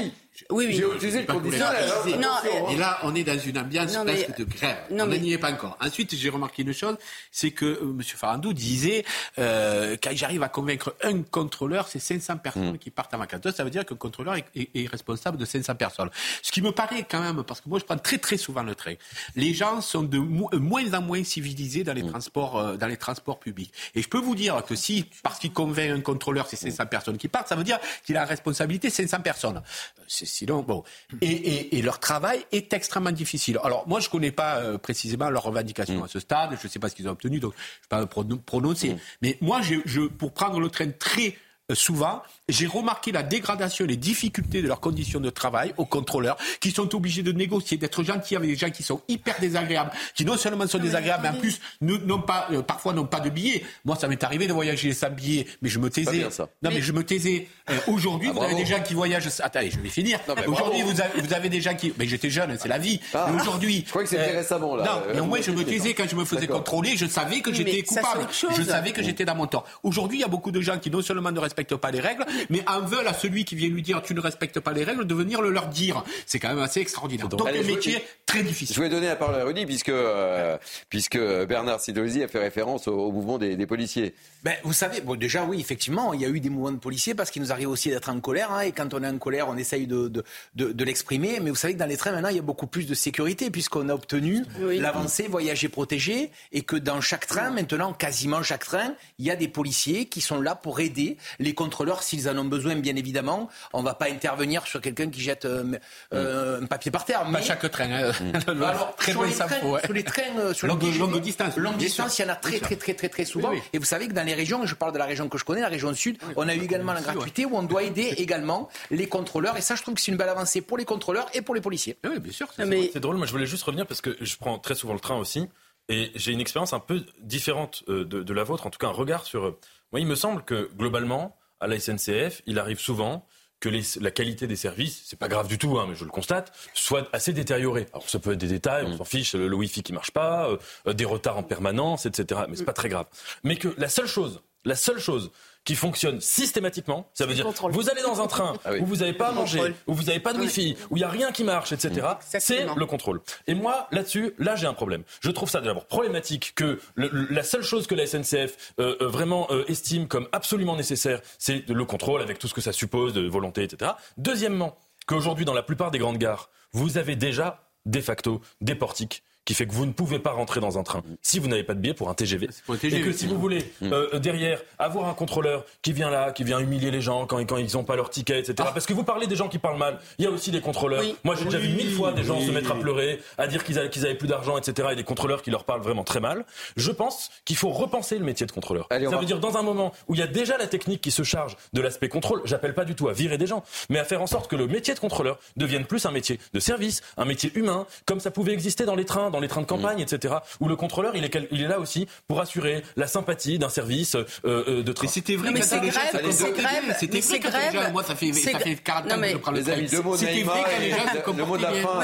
Oui, 0.51 0.67
oui. 0.69 0.77
J'ai 0.77 0.85
utilisé 0.85 1.21
le 1.21 1.27
conditionnel. 1.27 1.85
Non, 2.21 2.71
et 2.71 2.77
là, 2.77 2.99
on 3.03 3.15
est 3.15 3.25
dans 3.25 3.39
une 3.39 3.59
ambiance 3.59 3.97
presque 3.97 4.37
de 4.37 4.45
grève. 4.45 4.79
on 4.91 5.07
n'y 5.07 5.33
est 5.33 5.39
pas 5.39 5.53
encore. 5.53 5.77
Ensuite, 5.81 6.15
j'ai 6.15 6.29
remarqué 6.29 6.63
une 6.63 6.73
chose, 6.73 6.97
c'est 7.31 7.51
que 7.51 7.65
euh, 7.65 7.91
M. 7.91 8.03
Farandou 8.03 8.53
disait 8.53 9.05
euh, 9.39 9.97
quand 10.03 10.11
j'arrive 10.15 10.43
à 10.43 10.49
convaincre 10.49 10.95
un 11.03 11.23
contrôleur, 11.23 11.89
c'est 11.89 11.99
500 11.99 12.39
personnes 12.39 12.75
mm. 12.75 12.79
qui 12.79 12.91
partent 12.91 13.13
à 13.15 13.17
ma 13.17 13.27
vacances. 13.27 13.55
Ça 13.55 13.65
veut 13.65 13.71
dire 13.71 13.85
qu'un 13.85 13.97
contrôleur 13.97 14.37
est, 14.37 14.89
responsable 14.89 15.37
de 15.37 15.45
500 15.45 15.75
personnes. 15.75 16.11
Ce 16.43 16.53
qui 16.53 16.63
me 16.63 16.73
paraît 16.73 17.07
quand 17.09 17.21
même, 17.21 17.43
parce 17.43 17.61
que 17.61 17.69
moi, 17.69 17.79
je 17.79 17.85
prends 17.85 17.99
très 17.99 18.19
très 18.19 18.37
souvent 18.37 18.63
le 18.63 18.75
train. 18.75 18.95
Les 19.35 19.55
gens 19.55 19.81
sont 19.81 20.03
de 20.03 20.19
euh, 20.19 20.59
moins 20.59 20.95
en 20.95 21.03
moins 21.03 21.25
civilisés 21.25 21.85
dans 21.85 21.95
les 21.95 22.03
mm. 22.03 22.11
transports, 22.11 22.59
euh, 22.59 22.77
dans 22.77 22.87
les 22.87 22.97
transports 22.97 23.39
publics. 23.39 23.73
Et 23.95 24.03
je 24.03 24.09
peux 24.09 24.21
vous 24.21 24.35
dire 24.35 24.63
que 24.65 24.75
si, 24.75 25.05
parce 25.23 25.39
qu'il 25.39 25.53
convainc 25.53 25.91
un 25.91 26.01
contrôleur, 26.01 26.47
c'est 26.49 26.57
500 26.57 26.87
personnes 26.87 27.19
qui 27.19 27.29
partent, 27.29 27.49
ça 27.49 27.57
veut 27.57 27.65
dire 27.65 27.79
qu'il 28.05 28.17
a 28.17 28.21
la 28.21 28.27
responsabilité 28.27 28.91
500 28.91 29.21
personnes. 29.21 29.63
C'est 30.09 30.26
bon. 30.63 30.83
Et, 31.21 31.83
leur 31.83 32.01
travail 32.01 32.45
est 32.53 32.73
extrêmement 32.73 33.13
difficile. 33.13 33.59
Alors 33.63 33.87
moi, 33.87 34.01
je 34.01 34.09
connais 34.09 34.33
pas 34.33 34.57
euh, 34.57 34.79
précisément 34.79 35.31
leurs 35.31 35.45
revendications 35.45 36.01
mm. 36.01 36.05
à 36.05 36.09
ce 36.09 36.21
stade. 36.21 36.51
Je 36.61 36.67
ne 36.67 36.71
sais 36.71 36.79
pas 36.79 36.89
ce 36.89 36.95
qu'ils 36.95 37.09
ont 37.09 37.13
obtenu, 37.13 37.39
donc 37.39 37.55
je 37.55 37.97
ne 37.97 38.01
vais 38.01 38.07
pas 38.07 38.23
me 38.25 38.37
prononcer. 38.37 38.95
Mm. 38.95 38.99
Mais 39.23 39.39
moi, 39.41 39.61
je, 39.63 40.07
pour 40.07 40.33
prendre 40.33 40.61
le 40.61 40.69
train 40.69 40.91
très 40.91 41.37
souvent, 41.75 42.23
j'ai 42.49 42.67
remarqué 42.67 43.11
la 43.11 43.23
dégradation, 43.23 43.87
les 43.87 43.97
difficultés 43.97 44.63
de 44.63 44.69
leurs 44.69 44.81
conditions 44.81 45.19
de 45.19 45.31
travail 45.31 45.75
aux 45.77 45.85
contrôleurs, 45.85 46.37
qui 46.61 46.71
sont 46.71 46.95
obligés 46.95 47.23
de 47.23 47.33
négocier, 47.33 47.77
d'être 47.77 48.05
gentils 48.05 48.37
avec 48.37 48.49
des 48.49 48.57
gens 48.57 48.71
qui 48.71 48.83
sont 48.83 49.01
hyper 49.09 49.39
désagréables, 49.41 49.91
qui 50.15 50.25
non 50.25 50.37
seulement 50.37 50.67
sont 50.67 50.79
désagréables, 50.79 51.25
mais 51.25 51.37
en 51.37 51.41
plus 51.41 51.61
n'ont 51.81 52.21
pas, 52.21 52.47
euh, 52.53 52.63
parfois 52.63 52.93
n'ont 52.93 53.07
pas 53.07 53.21
de 53.21 53.31
billets. 53.31 53.65
Moi, 53.85 53.97
ça 53.97 54.07
m'est 54.07 54.23
arrivé 54.23 54.47
de 54.47 54.53
voyager 54.53 54.93
sans 54.93 55.11
billets, 55.11 55.47
mais 55.61 55.69
je 55.69 55.79
me 55.79 55.91
taisais. 55.91 56.29
Non, 56.63 56.71
mais... 56.71 56.81
je 56.81 56.93
me 56.93 57.03
taisais. 57.05 57.49
Euh, 57.69 57.75
aujourd'hui, 57.89 58.29
ah, 58.31 58.35
vous 58.35 58.43
avez 58.45 58.55
des 58.55 58.67
gens 58.67 58.81
qui 58.81 58.95
voyagent. 58.95 59.29
Attendez, 59.41 59.71
je 59.71 59.81
vais 59.81 59.89
finir. 59.89 60.21
Aujourd'hui, 60.47 60.83
vous, 60.83 60.93
vous, 60.93 61.33
avez 61.33 61.49
des 61.49 61.61
gens 61.61 61.75
qui. 61.75 61.93
Mais 61.99 62.07
j'étais 62.07 62.31
jeune, 62.31 62.57
c'est 62.61 62.69
la 62.69 62.79
vie. 62.79 63.01
Ah. 63.13 63.29
aujourd'hui. 63.35 63.83
Je 63.85 63.91
crois 63.91 64.05
que 64.05 64.09
c'était 64.09 64.35
euh, 64.35 64.39
récemment 64.39 64.77
là. 64.77 64.85
Non, 64.85 65.15
mais 65.15 65.21
au 65.21 65.27
moins 65.27 65.41
je 65.41 65.51
me 65.51 65.65
taisais 65.65 65.95
quand 65.95 66.09
je 66.09 66.15
me 66.15 66.25
faisais 66.25 66.47
contrôler. 66.47 66.97
Je 66.97 67.07
savais 67.07 67.41
que 67.41 67.53
j'étais 67.53 67.83
coupable. 67.83 68.29
Je 68.33 68.63
savais 68.63 68.93
que 68.93 69.03
j'étais 69.03 69.25
dans 69.25 69.35
mon 69.35 69.47
temps. 69.47 69.65
Aujourd'hui, 69.83 70.19
il 70.19 70.21
y 70.21 70.25
a 70.25 70.29
beaucoup 70.29 70.53
de 70.53 70.61
gens 70.61 70.79
qui 70.79 70.91
non 70.91 71.03
seulement 71.03 71.33
ne 71.33 71.41
respectent 71.41 71.56
pas 71.65 71.91
les 71.91 72.01
règles, 72.01 72.25
mais 72.51 72.63
en 72.69 72.81
veulent 72.81 73.09
à 73.09 73.15
celui 73.15 73.45
qui 73.45 73.55
vient 73.55 73.69
lui 73.69 73.83
dire 73.83 74.03
tu 74.03 74.15
ne 74.15 74.21
respectes 74.21 74.61
pas 74.61 74.73
les 74.73 74.85
règles 74.85 75.07
de 75.07 75.15
venir 75.15 75.43
le 75.43 75.51
leur 75.51 75.69
dire. 75.69 76.05
C'est 76.27 76.39
quand 76.39 76.49
même 76.49 76.59
assez 76.59 76.81
extraordinaire. 76.81 77.29
Donc, 77.29 77.47
un 77.47 77.63
métier 77.63 78.05
très 78.27 78.43
difficile. 78.43 78.77
Je 78.77 78.81
vais 78.81 78.89
donner 78.89 79.07
la 79.07 79.17
parole 79.17 79.37
à 79.37 79.45
Rudy 79.45 79.67
puisque, 79.67 79.89
euh, 79.89 80.57
puisque 80.89 81.19
Bernard 81.19 81.81
Sidosi 81.81 82.23
a 82.23 82.29
fait 82.29 82.39
référence 82.39 82.89
au, 82.89 83.11
mouvement 83.11 83.39
des, 83.39 83.67
policiers. 83.67 84.15
Ben, 84.45 84.55
vous 84.63 84.73
savez, 84.73 85.01
bon, 85.01 85.17
déjà 85.17 85.45
oui, 85.45 85.61
effectivement, 85.61 86.15
il 86.15 86.21
y 86.21 86.25
a 86.25 86.29
eu 86.29 86.41
des 86.41 86.51
mouvements 86.51 86.73
de 86.73 86.79
policiers 86.79 87.15
parce 87.15 87.31
qu'il 87.31 87.43
nous 87.43 87.53
arrive 87.53 87.69
aussi 87.69 87.89
d'être 87.89 88.09
en 88.09 88.21
colère. 88.21 88.53
Hein, 88.53 88.61
et 88.61 88.73
quand 88.73 88.95
on 88.95 89.03
est 89.03 89.09
en 89.09 89.19
colère, 89.19 89.49
on 89.49 89.57
essaye 89.57 89.87
de, 89.87 90.09
de, 90.09 90.25
de, 90.55 90.85
l'exprimer. 90.85 91.41
Mais 91.41 91.51
vous 91.51 91.57
savez 91.57 91.75
que 91.75 91.79
dans 91.79 91.87
les 91.87 91.97
trains, 91.97 92.13
maintenant, 92.13 92.29
il 92.29 92.37
y 92.37 92.41
a 92.41 92.43
beaucoup 92.43 92.67
plus 92.67 92.87
de 92.87 92.95
sécurité 92.95 93.51
puisqu'on 93.51 93.89
a 93.89 93.95
obtenu 93.95 94.45
l'avancée 94.61 95.27
voyager 95.29 95.69
protégé 95.69 96.31
et 96.53 96.63
que 96.63 96.77
dans 96.77 97.01
chaque 97.01 97.27
train, 97.27 97.51
maintenant, 97.51 97.93
quasiment 97.93 98.43
chaque 98.43 98.65
train, 98.65 98.95
il 99.19 99.25
y 99.25 99.31
a 99.31 99.37
des 99.37 99.49
policiers 99.49 100.07
qui 100.07 100.21
sont 100.21 100.41
là 100.41 100.55
pour 100.55 100.81
aider 100.81 101.17
les 101.39 101.46
contrôleurs 101.55 102.03
s'ils 102.03 102.29
en 102.29 102.37
ont 102.39 102.45
besoin, 102.45 102.77
bien 102.77 102.97
évidemment. 102.97 103.49
On 103.73 103.81
ne 103.81 103.85
va 103.85 103.95
pas 103.95 104.09
intervenir 104.11 104.67
sur 104.67 104.81
quelqu'un 104.81 105.11
qui 105.11 105.21
jette 105.21 105.45
euh, 105.45 105.79
euh, 106.13 106.63
un 106.63 106.67
papier 106.67 106.91
par 106.91 107.05
terre. 107.05 107.25
Pas 107.31 107.41
chaque 107.41 107.71
train. 107.71 107.91
Hein. 107.91 108.13
Mm. 108.21 108.63
Alors, 108.63 108.95
très 108.97 109.13
sur, 109.13 109.25
les 109.25 109.33
trains, 109.33 109.49
sur 109.85 109.93
les 109.93 110.05
trains, 110.05 110.23
euh, 110.39 110.55
sur 110.55 110.67
longue, 110.67 110.83
longue 110.99 111.21
distance. 111.21 111.57
Longue 111.57 111.77
distance, 111.77 112.19
il 112.19 112.23
y 112.23 112.25
en 112.25 112.33
a 112.33 112.37
très, 112.37 112.59
très, 112.59 112.77
très, 112.77 112.95
très, 112.95 113.09
très 113.09 113.25
souvent. 113.25 113.53
Et 113.73 113.79
vous 113.79 113.85
savez 113.85 114.09
que 114.09 114.13
dans 114.13 114.25
les 114.25 114.35
régions, 114.35 114.65
je 114.67 114.75
parle 114.75 114.93
de 114.93 114.99
la 114.99 115.07
région 115.07 115.29
que 115.29 115.39
je 115.39 115.45
connais, 115.45 115.61
la 115.61 115.69
région 115.69 115.93
sud, 115.95 116.19
on 116.37 116.49
a 116.49 116.55
eu 116.55 116.63
également 116.63 116.93
la 116.93 117.01
gratuité 117.01 117.45
où 117.45 117.57
on 117.57 117.63
doit 117.63 117.83
aider 117.83 118.15
également 118.19 118.69
les 118.91 119.09
contrôleurs. 119.09 119.57
Et 119.57 119.61
ça, 119.61 119.75
je 119.75 119.83
trouve 119.83 119.95
que 119.95 120.01
c'est 120.01 120.13
une 120.13 120.19
belle 120.19 120.29
avancée 120.29 120.61
pour 120.61 120.79
les 120.79 120.85
contrôleurs 120.85 121.29
et 121.35 121.43
pour 121.43 121.55
les 121.55 121.61
policiers. 121.61 121.97
Oui, 122.05 122.19
bien 122.19 122.33
sûr. 122.33 122.49
C'est 122.57 123.01
drôle. 123.01 123.17
Moi, 123.17 123.27
je 123.27 123.33
voulais 123.33 123.47
juste 123.47 123.65
revenir 123.65 123.87
parce 123.87 124.01
que 124.01 124.17
je 124.21 124.37
prends 124.37 124.59
très 124.59 124.75
souvent 124.75 124.95
le 124.95 125.01
train 125.01 125.17
aussi. 125.17 125.49
Et 125.89 126.11
j'ai 126.17 126.33
une 126.33 126.41
expérience 126.41 126.73
un 126.73 126.81
peu 126.81 127.05
différente 127.21 127.85
de, 127.87 128.03
de, 128.03 128.35
la 128.35 128.43
vôtre, 128.43 128.67
en 128.67 128.71
tout 128.71 128.79
cas 128.79 128.89
un 128.89 128.93
regard 128.93 129.25
sur. 129.25 129.57
Moi, 129.97 130.03
il 130.03 130.07
me 130.07 130.15
semble 130.15 130.45
que 130.45 130.69
globalement, 130.77 131.39
à 131.59 131.67
la 131.67 131.81
SNCF, 131.81 132.43
il 132.45 132.59
arrive 132.59 132.79
souvent 132.79 133.27
que 133.61 133.71
la 133.99 134.11
qualité 134.11 134.47
des 134.47 134.55
services, 134.55 135.01
c'est 135.07 135.19
pas 135.19 135.29
grave 135.29 135.49
du 135.49 135.57
tout, 135.57 135.79
hein, 135.79 135.87
mais 135.89 135.95
je 135.95 136.05
le 136.05 136.11
constate, 136.11 136.53
soit 136.75 137.09
assez 137.15 137.33
détériorée. 137.33 137.87
Alors 137.95 138.07
ça 138.07 138.19
peut 138.19 138.33
être 138.33 138.39
des 138.39 138.47
détails, 138.47 138.85
on 138.85 138.91
mm. 138.91 138.99
s'en 138.99 139.05
fiche, 139.05 139.35
le, 139.35 139.55
Wi-Fi 139.55 139.83
qui 139.83 139.95
marche 139.95 140.11
pas, 140.11 140.51
euh, 140.87 140.93
des 140.93 141.07
retards 141.07 141.39
en 141.39 141.43
permanence, 141.43 142.05
etc. 142.05 142.43
Mais 142.47 142.57
c'est 142.57 142.67
pas 142.67 142.75
très 142.75 142.91
grave. 142.91 143.07
Mais 143.43 143.57
que 143.57 143.69
la 143.79 143.89
seule 143.89 144.07
chose 144.07 144.43
la 144.67 144.75
seule 144.75 144.99
chose 144.99 145.31
qui 145.67 145.75
fonctionne 145.75 146.21
systématiquement. 146.21 147.11
Ça 147.13 147.27
veut 147.27 147.35
dire, 147.35 147.51
vous 147.51 147.91
allez 147.91 148.01
dans 148.01 148.23
un 148.23 148.29
train 148.29 148.55
ah 148.65 148.75
où 148.81 148.87
vous 148.87 148.97
n'avez 148.97 149.13
pas 149.13 149.29
à 149.29 149.33
manger, 149.33 149.75
où 149.87 149.93
vous 149.93 150.05
n'avez 150.05 150.21
pas 150.21 150.33
de 150.33 150.39
wifi, 150.39 150.77
où 150.91 150.97
il 150.97 151.01
n'y 151.01 151.05
a 151.05 151.09
rien 151.09 151.33
qui 151.33 151.45
marche, 151.45 151.73
etc. 151.73 152.07
C'est 152.21 152.65
le 152.75 152.87
contrôle. 152.87 153.21
Et 153.47 153.55
moi, 153.55 153.89
là-dessus, 153.91 154.33
là, 154.39 154.57
j'ai 154.57 154.67
un 154.67 154.73
problème. 154.73 155.03
Je 155.21 155.31
trouve 155.31 155.51
ça 155.51 155.61
d'abord 155.61 155.87
problématique 155.87 156.55
que 156.55 156.79
la 156.97 157.43
seule 157.43 157.63
chose 157.63 157.87
que 157.87 157.95
la 157.95 158.07
SNCF 158.07 158.75
euh, 158.79 158.97
euh, 159.01 159.09
vraiment 159.09 159.49
euh, 159.51 159.65
estime 159.67 160.07
comme 160.07 160.29
absolument 160.33 160.77
nécessaire, 160.77 161.21
c'est 161.39 161.69
le 161.69 161.85
contrôle 161.85 162.23
avec 162.23 162.39
tout 162.39 162.47
ce 162.47 162.55
que 162.55 162.61
ça 162.61 162.73
suppose 162.73 163.13
de 163.13 163.27
volonté, 163.27 163.65
etc. 163.65 163.93
Deuxièmement, 164.17 164.79
qu'aujourd'hui, 165.07 165.45
dans 165.45 165.55
la 165.55 165.65
plupart 165.65 165.91
des 165.91 165.99
grandes 165.99 166.19
gares, 166.19 166.49
vous 166.73 166.97
avez 166.97 167.17
déjà 167.17 167.67
de 167.87 168.01
facto 168.01 168.41
des 168.61 168.75
portiques 168.77 169.25
qui 169.47 169.55
fait 169.55 169.67
que 169.67 169.73
vous 169.73 169.87
ne 169.87 169.93
pouvez 169.93 170.19
pas 170.19 170.33
rentrer 170.33 170.61
dans 170.61 170.77
un 170.79 170.83
train 170.83 171.03
si 171.23 171.39
vous 171.39 171.49
n'avez 171.49 171.63
pas 171.63 171.73
de 171.73 171.79
billet 171.79 171.95
pour 171.95 172.11
un 172.11 172.15
TGV. 172.15 172.49
et 172.83 173.01
que 173.01 173.13
si 173.13 173.27
vous 173.27 173.39
voulez 173.39 173.73
mm. 173.81 173.93
euh, 173.93 174.19
derrière 174.19 174.61
avoir 174.79 175.09
un 175.09 175.15
contrôleur 175.15 175.65
qui 175.81 175.93
vient 175.93 176.11
là, 176.11 176.33
qui 176.33 176.45
vient 176.45 176.59
humilier 176.59 176.91
les 176.91 177.01
gens 177.01 177.27
quand, 177.27 177.39
quand 177.47 177.57
ils 177.57 177.73
n'ont 177.75 177.85
pas 177.85 177.97
leur 177.97 178.11
ticket, 178.11 178.41
etc. 178.41 178.55
Ah. 178.59 178.73
Parce 178.73 178.85
que 178.85 178.93
vous 178.93 179.05
parlez 179.05 179.27
des 179.27 179.37
gens 179.37 179.49
qui 179.49 179.59
parlent 179.59 179.79
mal. 179.79 180.01
Il 180.19 180.25
y 180.25 180.29
a 180.29 180.31
aussi 180.31 180.51
des 180.51 180.61
contrôleurs. 180.61 181.03
Moi, 181.25 181.37
j'ai 181.37 181.45
déjà 181.45 181.59
vu 181.59 181.69
mille 181.69 181.93
fois 181.93 182.13
des 182.13 182.25
gens 182.25 182.41
se 182.41 182.51
mettre 182.51 182.73
à 182.73 182.75
pleurer, 182.75 183.21
à 183.39 183.47
dire 183.47 183.65
qu'ils 183.65 183.79
avaient, 183.79 183.89
qu'ils 183.89 184.05
avaient 184.05 184.17
plus 184.17 184.29
d'argent, 184.29 184.59
etc. 184.59 184.89
Et 184.93 184.97
des 184.97 185.05
contrôleurs 185.05 185.43
qui 185.43 185.51
leur 185.51 185.65
parlent 185.65 185.81
vraiment 185.81 186.05
très 186.05 186.21
mal. 186.21 186.45
Je 186.77 186.91
pense 186.91 187.31
qu'il 187.45 187.57
faut 187.57 187.71
repenser 187.71 188.19
le 188.19 188.25
métier 188.25 188.47
de 188.47 188.53
contrôleur. 188.53 188.89
Ça 188.91 188.99
veut 188.99 189.25
dire 189.25 189.39
dans 189.39 189.57
un 189.57 189.63
moment 189.63 189.93
où 190.09 190.15
il 190.15 190.21
y 190.21 190.23
a 190.23 190.27
déjà 190.27 190.59
la 190.59 190.67
technique 190.67 191.01
qui 191.01 191.13
se 191.13 191.23
charge 191.23 191.57
de 191.73 191.81
l'aspect 191.81 192.09
contrôle. 192.09 192.43
J'appelle 192.45 192.75
pas 192.75 192.85
du 192.85 192.97
tout 192.97 193.09
à 193.09 193.13
virer 193.13 193.39
des 193.39 193.47
gens, 193.47 193.63
mais 193.91 193.99
à 193.99 194.05
faire 194.05 194.23
en 194.23 194.27
sorte 194.27 194.51
que 194.51 194.57
le 194.57 194.67
métier 194.67 194.95
de 194.95 194.99
contrôleur 194.99 195.39
devienne 195.57 195.85
plus 195.85 196.05
un 196.07 196.11
métier 196.11 196.41
de 196.53 196.61
service, 196.61 197.03
un 197.17 197.25
métier 197.25 197.53
humain, 197.55 197.87
comme 198.07 198.19
ça 198.19 198.33
pouvait 198.33 198.53
exister 198.53 198.85
dans 198.85 198.97
les 198.97 199.05
trains, 199.05 199.31
dans 199.37 199.41
les 199.41 199.49
trains 199.49 199.61
de 199.61 199.67
campagne, 199.67 200.01
etc 200.01 200.37
où 200.61 200.69
le 200.69 200.77
contrôleur, 200.77 201.15
il 201.15 201.25
est, 201.25 201.49
il 201.51 201.63
est 201.63 201.69
là 201.69 201.79
aussi 201.79 202.07
pour 202.29 202.41
assurer 202.41 202.83
la 202.97 203.07
sympathie 203.07 203.59
d'un 203.59 203.69
service 203.69 204.15
euh, 204.15 204.25
euh 204.45 204.83
de 204.83 204.93
train. 204.93 205.09
c'était 205.09 205.37
vrai, 205.37 205.51
mais 205.51 205.63
c'est 205.63 205.81
grève, 205.81 205.93
c'est 206.31 206.53
grève, 206.53 206.97
c'était 206.99 207.21
c'est 207.21 207.39
grève. 207.39 207.93
Moi, 207.93 208.03
ça 208.03 208.15
fait, 208.15 208.33
ça 208.33 208.59
fait 208.59 208.77
40 208.77 209.13
ans 209.13 209.21
que 209.21 209.29
je 209.29 209.37
prends 209.37 209.51
le 209.51 209.63
train. 209.63 210.17
C'était 210.17 210.43
vrai 210.43 210.63
que 210.65 210.81
les 210.81 210.91
gens 210.91 211.33
le 211.37 211.45
mot 211.45 211.57
de 211.57 211.63
la 211.63 211.73
fin, 211.73 212.01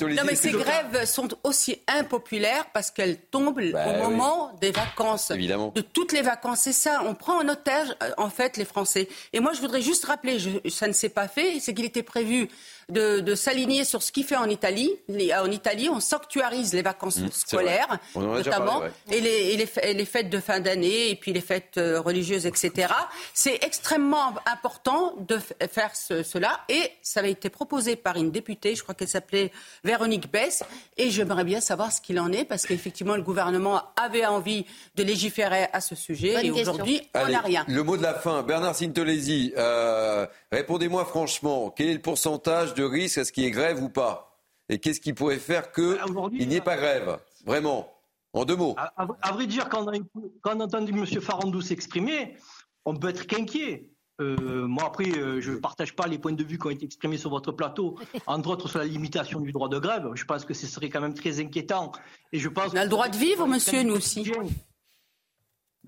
Non, 0.00 0.22
mais 0.24 0.34
ces 0.34 0.50
grèves 0.52 1.04
sont 1.06 1.28
aussi 1.44 1.80
impopulaires 1.86 2.66
parce 2.72 2.90
qu'elles 2.90 3.18
tombent 3.18 3.58
au 3.58 3.72
bah 3.72 3.98
moment 3.98 4.52
des 4.60 4.70
vacances. 4.70 5.30
Évidemment. 5.30 5.72
De 5.74 5.80
toutes 5.80 6.12
les 6.12 6.22
vacances. 6.22 6.60
C'est 6.60 6.72
ça. 6.72 7.02
On 7.06 7.14
prend 7.14 7.40
en 7.40 7.48
otage, 7.48 7.88
euh, 8.02 8.10
en 8.16 8.30
fait, 8.30 8.56
les 8.56 8.64
Français. 8.64 9.08
Et 9.32 9.40
moi, 9.40 9.52
je 9.52 9.60
voudrais 9.60 9.80
juste 9.82 10.04
rappeler, 10.04 10.38
ça 10.68 10.86
ne 10.86 10.92
s'est 10.92 11.08
pas 11.08 11.28
fait, 11.28 11.60
c'est 11.60 11.74
qu'il 11.74 11.84
était 11.84 12.02
prévu 12.02 12.48
de, 12.90 13.34
s'aligner 13.34 13.84
sur 13.84 14.02
ce 14.02 14.12
qu'il 14.12 14.24
fait 14.24 14.36
en 14.36 14.48
Italie. 14.48 14.90
En 15.38 15.50
Italie, 15.50 15.88
on 15.90 16.00
sanctuarise 16.00 16.72
les 16.72 16.82
vacances 16.82 17.18
mmh, 17.18 17.28
scolaires, 17.32 17.98
notamment, 18.16 18.82
et, 19.10 19.20
les, 19.20 20.04
fêtes 20.06 20.30
de 20.30 20.40
fin 20.40 20.60
d'année, 20.60 21.10
et 21.10 21.14
puis 21.16 21.32
les 21.32 21.40
fêtes 21.40 21.76
euh, 21.76 22.00
religieuses, 22.00 22.46
etc. 22.46 22.88
C'est 23.34 23.62
extrêmement 23.62 24.34
important 24.46 25.14
de 25.18 25.38
faire 25.70 25.94
cela, 25.94 26.60
et 26.68 26.90
ça 27.02 27.20
avait 27.20 27.32
été 27.32 27.50
proposé 27.50 27.96
par 27.96 28.16
une 28.16 28.30
députée, 28.30 28.74
je 28.74 28.82
crois 28.82 28.94
qu'elle 28.94 29.08
s'appelait 29.08 29.52
Véronique 29.84 30.30
Bess, 30.32 30.62
et 30.96 31.10
j'aimerais 31.10 31.44
bien 31.44 31.60
savoir 31.60 31.92
ce 31.92 32.00
qu'il 32.00 32.18
en 32.18 32.32
est, 32.32 32.44
parce 32.44 32.66
qu'effectivement, 32.66 33.16
le 33.16 33.22
gouvernement 33.22 33.82
avait 33.96 34.24
envie 34.24 34.64
de 34.94 35.02
légiférer 35.02 35.68
à 35.72 35.82
ce 35.82 35.94
sujet, 35.94 36.46
et 36.46 36.50
aujourd'hui, 36.50 37.02
on 37.14 37.28
n'a 37.28 37.40
rien. 37.40 37.64
Le 37.68 37.82
mot 37.82 37.98
de 37.98 38.02
la 38.02 38.14
fin, 38.14 38.42
Bernard 38.42 38.74
Sintolesi, 38.74 39.52
euh, 39.58 40.26
répondez-moi 40.50 41.04
franchement, 41.04 41.72
quel 41.76 41.90
est 41.90 41.94
le 41.94 42.00
pourcentage 42.00 42.74
de 42.78 42.84
risque 42.84 43.18
à 43.18 43.24
ce 43.24 43.32
qu'il 43.32 43.44
y 43.44 43.46
ait 43.46 43.50
grève 43.50 43.82
ou 43.82 43.88
pas? 43.88 44.36
Et 44.68 44.78
qu'est-ce 44.78 45.00
qui 45.00 45.12
pourrait 45.12 45.38
faire 45.38 45.72
qu'il 45.72 45.96
bah, 46.14 46.28
n'y 46.30 46.56
ait 46.56 46.60
pas 46.60 46.76
grève? 46.76 47.18
Vraiment, 47.44 47.90
en 48.32 48.44
deux 48.44 48.56
mots. 48.56 48.74
À, 48.76 49.32
vrai 49.32 49.46
dire, 49.46 49.68
quand 49.68 49.86
on, 49.86 49.92
a, 49.92 49.98
quand 50.42 50.56
on 50.56 50.60
a 50.60 50.64
entendu 50.64 50.92
M. 50.92 51.06
Farandou 51.20 51.60
s'exprimer, 51.60 52.36
on 52.84 52.94
peut 52.96 53.08
être 53.08 53.26
qu'inquiet. 53.26 53.90
Euh, 54.20 54.66
moi, 54.66 54.84
après, 54.86 55.10
euh, 55.10 55.40
je 55.40 55.52
ne 55.52 55.56
partage 55.56 55.94
pas 55.94 56.06
les 56.06 56.18
points 56.18 56.32
de 56.32 56.42
vue 56.42 56.58
qui 56.58 56.66
ont 56.66 56.70
été 56.70 56.84
exprimés 56.84 57.18
sur 57.18 57.30
votre 57.30 57.52
plateau, 57.52 57.96
entre 58.26 58.50
autres 58.50 58.68
sur 58.68 58.80
la 58.80 58.84
limitation 58.84 59.40
du 59.40 59.52
droit 59.52 59.68
de 59.68 59.78
grève. 59.78 60.10
Je 60.14 60.24
pense 60.24 60.44
que 60.44 60.54
ce 60.54 60.66
serait 60.66 60.90
quand 60.90 61.00
même 61.00 61.14
très 61.14 61.40
inquiétant. 61.40 61.92
Et 62.32 62.38
je 62.38 62.48
pense 62.48 62.72
on 62.72 62.76
a 62.76 62.84
le 62.84 62.90
droit 62.90 63.08
de 63.08 63.16
vivre, 63.16 63.46
monsieur, 63.46 63.82
nous 63.82 63.94
aussi. 63.94 64.30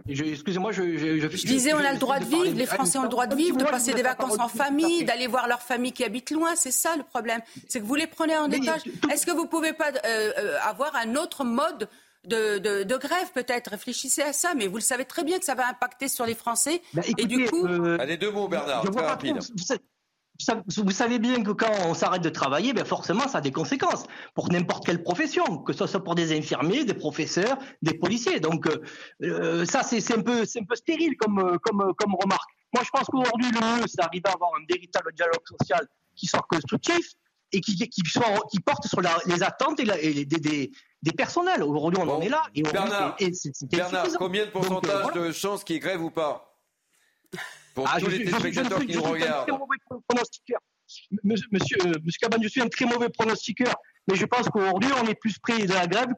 Excusez-moi, 0.09 0.73
je, 0.73 0.97
je, 0.97 1.47
disais, 1.47 1.73
on 1.75 1.79
a 1.79 1.93
le 1.93 1.99
droit 1.99 2.19
de 2.19 2.25
vivre, 2.25 2.57
les 2.57 2.67
Français 2.67 2.99
ont 2.99 3.05
le 3.05 3.09
droit 3.09 3.27
de 3.27 3.35
vivre, 3.35 3.57
de 3.57 3.65
passer 3.65 3.93
des 3.95 4.03
vacances 4.03 4.39
en 4.39 4.49
famille, 4.49 5.05
d'aller 5.05 5.27
voir 5.27 5.49
leur 5.49 5.63
famille 5.63 5.93
qui 5.93 6.05
habite 6.05 6.31
loin. 6.31 6.55
C'est 6.57 6.71
ça 6.71 6.97
le 6.97 7.03
problème. 7.03 7.41
C'est 7.69 7.81
que 7.81 7.85
vous 7.85 7.95
les 7.95 8.07
prenez 8.07 8.37
en 8.37 8.51
étage. 8.51 8.83
Est-ce 9.11 9.27
que 9.27 9.33
vous 9.33 9.45
ne 9.45 9.49
pouvez 9.49 9.73
pas 9.73 9.91
euh, 9.91 10.33
euh, 10.39 10.57
avoir 10.63 10.95
un 10.97 11.17
autre 11.17 11.45
mode 11.45 11.89
de, 12.25 12.97
grève 12.97 13.31
peut-être? 13.35 13.71
Réfléchissez 13.71 14.23
à 14.23 14.33
ça, 14.33 14.55
mais 14.55 14.67
vous 14.67 14.77
le 14.77 14.83
savez 14.83 15.05
très 15.05 15.25
bien 15.25 15.39
que 15.39 15.45
ça 15.45 15.55
va 15.55 15.69
impacter 15.69 16.09
sur 16.09 16.27
les 16.27 16.35
Français. 16.35 16.83
Bah, 16.95 17.03
et 17.07 17.25
du 17.27 17.45
coup, 17.47 17.67
euh, 17.67 17.99
allez 18.01 18.17
deux 18.17 18.31
mots, 18.31 18.49
Bernard, 18.49 18.83
très 18.91 19.07
rapide 19.07 19.39
vous 20.79 20.91
savez 20.91 21.19
bien 21.19 21.43
que 21.43 21.51
quand 21.53 21.73
on 21.87 21.95
s'arrête 21.95 22.23
de 22.23 22.29
travailler, 22.29 22.73
ben 22.73 22.85
forcément, 22.85 23.29
ça 23.29 23.39
a 23.39 23.41
des 23.41 23.53
conséquences 23.53 24.05
pour 24.35 24.51
n'importe 24.51 24.87
quelle 24.87 25.03
profession, 25.03 25.59
que 25.59 25.73
ce 25.73 25.87
soit 25.87 26.03
pour 26.03 26.15
des 26.15 26.37
infirmiers, 26.37 26.85
des 26.85 26.95
professeurs, 26.95 27.59
des 27.83 27.95
policiers. 27.95 28.41
Donc 28.41 28.67
euh, 28.67 28.83
euh, 29.23 29.65
ça, 29.65 29.83
c'est 29.83 29.99
un 30.13 30.23
peu, 30.23 30.43
un 30.43 30.65
peu 30.65 30.77
stérile 30.77 31.17
comme, 31.17 31.59
comme, 31.63 31.93
comme 31.97 32.15
remarque. 32.15 32.51
Moi, 32.73 32.83
je 32.85 32.91
pense 32.91 33.07
qu'aujourd'hui, 33.07 33.51
le 33.51 33.61
mieux, 33.61 33.87
c'est 33.87 33.97
d'arriver 33.97 34.29
à 34.29 34.33
avoir 34.33 34.51
un 34.55 34.65
véritable 34.69 35.13
dialogue 35.15 35.43
social 35.45 35.87
qui 36.15 36.27
soit 36.27 36.47
constructif 36.49 37.15
et 37.53 37.61
qui, 37.61 37.77
qui, 37.77 38.03
soit, 38.07 38.47
qui 38.51 38.61
porte 38.61 38.87
sur 38.87 39.01
les 39.01 39.43
attentes 39.43 39.81
et, 39.81 40.25
des, 40.25 40.71
des, 41.03 41.13
personnels. 41.13 41.63
Aujourd'hui, 41.63 42.01
on 42.01 42.09
en 42.09 42.21
est 42.21 42.29
là. 42.29 42.43
Et 42.55 42.63
Bernard, 42.63 43.17
Bernard 43.63 44.07
combien 44.19 44.47
de 44.47 44.51
pourcentage 44.51 45.07
euh, 45.17 45.29
de 45.29 45.33
chances 45.33 45.65
qu'il 45.65 45.81
grève 45.81 46.03
ou 46.03 46.11
pas? 46.11 46.57
Pour 47.75 47.89
ah, 47.89 47.99
tous 48.01 48.09
les 48.09 48.25
téléspectateurs 48.25 48.81
qui 48.81 48.97
nous 48.97 49.03
regardent. 49.03 49.51
Monsieur, 51.23 51.47
monsieur, 51.53 51.79
monsieur 52.03 52.19
Cabane, 52.21 52.43
je 52.43 52.49
suis 52.49 52.61
un 52.61 52.69
très 52.69 52.85
mauvais 52.85 53.09
pronostiqueur. 53.11 53.75
Mais 54.09 54.17
je 54.17 54.25
pense 54.25 54.49
qu'aujourd'hui, 54.49 54.91
on 55.01 55.07
est 55.07 55.15
plus 55.15 55.39
près 55.39 55.65
de 55.65 55.73
la 55.73 55.87
grève 55.87 56.09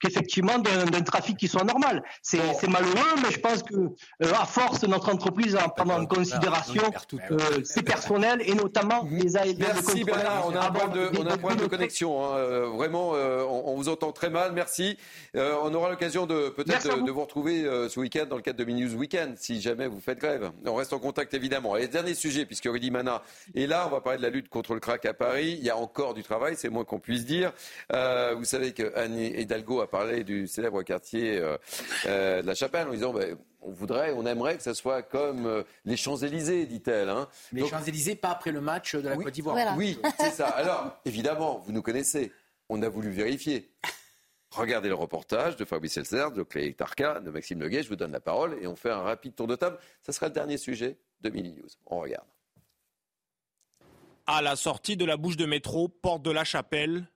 qu'effectivement 0.00 0.58
d'un 0.58 1.02
trafic 1.02 1.36
qui 1.36 1.48
soit 1.48 1.64
normal. 1.64 2.02
C'est 2.22 2.68
malheureux, 2.68 3.16
mais 3.22 3.30
je 3.30 3.40
pense 3.40 3.62
que 3.62 3.74
euh, 3.74 4.32
à 4.40 4.46
force, 4.46 4.84
notre 4.84 5.12
entreprise 5.12 5.56
en 5.56 5.68
prendre 5.68 5.94
en 5.94 6.06
considération 6.06 6.82
euh, 7.30 7.64
ses 7.64 7.82
personnels 7.82 8.42
et 8.44 8.54
notamment 8.54 9.06
les 9.10 9.36
AED. 9.36 9.58
Merci 9.58 10.04
Bernard, 10.04 10.46
on 10.48 10.54
a 10.54 10.66
un 10.66 10.70
problème 10.70 11.10
de, 11.12 11.18
on 11.18 11.26
a 11.26 11.34
un 11.34 11.36
problème 11.36 11.60
de 11.60 11.66
connexion. 11.66 12.24
Hein. 12.24 12.36
Euh, 12.36 12.66
vraiment, 12.68 13.10
on, 13.10 13.74
vous 13.76 13.88
entend 13.88 14.12
très 14.12 14.30
mal. 14.30 14.52
Merci. 14.52 14.96
on 15.34 15.74
aura 15.74 15.90
l'occasion 15.90 16.26
de 16.26 16.48
peut-être 16.48 17.02
de, 17.02 17.10
vous 17.10 17.20
retrouver 17.20 17.64
ce 17.88 18.00
week-end 18.00 18.26
dans 18.28 18.36
le 18.36 18.42
cadre 18.42 18.58
de 18.58 18.64
Minus 18.64 18.94
Weekend, 18.94 19.36
si 19.36 19.60
jamais 19.60 19.86
vous 19.86 20.00
faites 20.00 20.18
grève. 20.18 20.50
On 20.64 20.74
reste 20.74 20.92
en 20.92 20.98
contact 20.98 21.34
évidemment. 21.34 21.76
Et 21.76 21.88
dernier 21.88 22.14
sujet, 22.14 22.44
puisque 22.44 22.66
Rudy 22.66 22.90
Mana 22.90 23.22
est 23.54 23.66
là, 23.66 23.86
on 23.86 23.90
va 23.90 24.00
parler 24.00 24.18
de 24.18 24.22
la 24.22 24.30
lutte 24.30 24.48
contre 24.48 24.74
le 24.74 24.80
crack 24.80 25.06
à 25.06 25.14
Paris. 25.14 25.56
Il 25.58 25.64
y 25.64 25.70
a 25.70 25.76
encore 25.76 26.14
du 26.14 26.22
travail, 26.22 26.54
c'est 26.56 26.68
moins 26.68 26.84
qu'on 26.84 26.98
puisse 26.98 27.24
dire. 27.24 27.52
Euh, 27.92 28.34
vous 28.36 28.44
savez 28.44 28.72
que 28.72 28.94
Anne 28.96 29.18
Hidalgo 29.18 29.80
a 29.80 29.85
parlé 29.86 30.24
du 30.24 30.46
célèbre 30.46 30.82
quartier 30.82 31.38
euh, 31.38 31.56
euh, 32.06 32.42
de 32.42 32.46
la 32.46 32.54
Chapelle 32.54 32.88
en 32.88 32.92
disant 32.92 33.12
ben, 33.12 33.36
on 33.60 33.70
voudrait, 33.70 34.12
on 34.12 34.26
aimerait 34.26 34.56
que 34.56 34.62
ça 34.62 34.74
soit 34.74 35.02
comme 35.02 35.64
les 35.84 35.96
Champs-Élysées, 35.96 36.66
dit-elle. 36.66 37.08
Hein. 37.08 37.28
Les 37.52 37.66
Champs-Élysées, 37.66 38.14
pas 38.14 38.30
après 38.30 38.52
le 38.52 38.60
match 38.60 38.94
de 38.94 39.08
la 39.08 39.16
Côte 39.16 39.32
d'Ivoire. 39.32 39.76
Oui, 39.76 39.98
c'est 40.20 40.30
ça. 40.30 40.48
Alors, 40.48 41.00
évidemment, 41.04 41.58
vous 41.66 41.72
nous 41.72 41.82
connaissez. 41.82 42.32
On 42.68 42.82
a 42.82 42.88
voulu 42.88 43.10
vérifier. 43.10 43.70
Regardez 44.50 44.88
le 44.88 44.94
reportage 44.94 45.56
de 45.56 45.64
Fabrice 45.64 45.96
Elser, 45.96 46.28
de 46.34 46.42
Clé 46.42 46.72
Tarka, 46.72 47.20
de 47.20 47.30
Maxime 47.30 47.60
Leguet. 47.60 47.82
Je 47.82 47.88
vous 47.88 47.96
donne 47.96 48.12
la 48.12 48.20
parole 48.20 48.56
et 48.60 48.66
on 48.66 48.76
fait 48.76 48.90
un 48.90 49.02
rapide 49.02 49.34
tour 49.34 49.46
de 49.46 49.56
table. 49.56 49.78
Ça 50.02 50.12
sera 50.12 50.28
le 50.28 50.32
dernier 50.32 50.56
sujet 50.56 50.98
de 51.20 51.30
Mini 51.30 51.52
News. 51.52 51.68
On 51.86 52.00
regarde. 52.00 52.26
À 54.26 54.42
la 54.42 54.56
sortie 54.56 54.96
de 54.96 55.04
la 55.04 55.16
bouche 55.16 55.36
de 55.36 55.46
métro, 55.46 55.88
porte 55.88 56.22
de 56.22 56.30
la 56.30 56.44
Chapelle, 56.44 57.06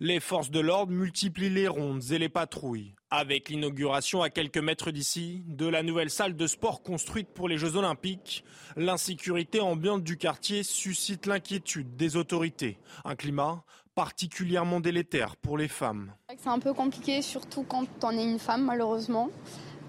les 0.00 0.18
forces 0.18 0.50
de 0.50 0.60
l'ordre 0.60 0.92
multiplient 0.92 1.50
les 1.50 1.68
rondes 1.68 2.02
et 2.10 2.18
les 2.18 2.30
patrouilles. 2.30 2.94
Avec 3.10 3.50
l'inauguration 3.50 4.22
à 4.22 4.30
quelques 4.30 4.58
mètres 4.58 4.90
d'ici 4.90 5.42
de 5.46 5.66
la 5.66 5.82
nouvelle 5.82 6.08
salle 6.08 6.36
de 6.36 6.46
sport 6.46 6.82
construite 6.82 7.28
pour 7.28 7.48
les 7.48 7.58
Jeux 7.58 7.76
Olympiques, 7.76 8.42
l'insécurité 8.76 9.60
ambiante 9.60 10.02
du 10.02 10.16
quartier 10.16 10.62
suscite 10.62 11.26
l'inquiétude 11.26 11.96
des 11.96 12.16
autorités. 12.16 12.78
Un 13.04 13.14
climat 13.14 13.62
particulièrement 13.94 14.80
délétère 14.80 15.36
pour 15.36 15.58
les 15.58 15.68
femmes. 15.68 16.14
C'est 16.38 16.48
un 16.48 16.60
peu 16.60 16.72
compliqué, 16.72 17.20
surtout 17.20 17.64
quand 17.64 17.86
on 18.02 18.10
est 18.12 18.24
une 18.24 18.38
femme, 18.38 18.64
malheureusement. 18.64 19.28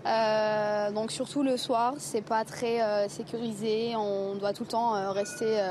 Euh, 0.05 0.91
donc 0.91 1.11
surtout 1.11 1.43
le 1.43 1.55
soir, 1.55 1.93
c'est 1.99 2.23
pas 2.23 2.43
très 2.43 2.81
euh, 2.81 3.07
sécurisé. 3.07 3.95
On 3.95 4.35
doit 4.35 4.51
tout 4.51 4.63
le 4.63 4.69
temps 4.69 4.95
euh, 4.95 5.11
rester 5.11 5.61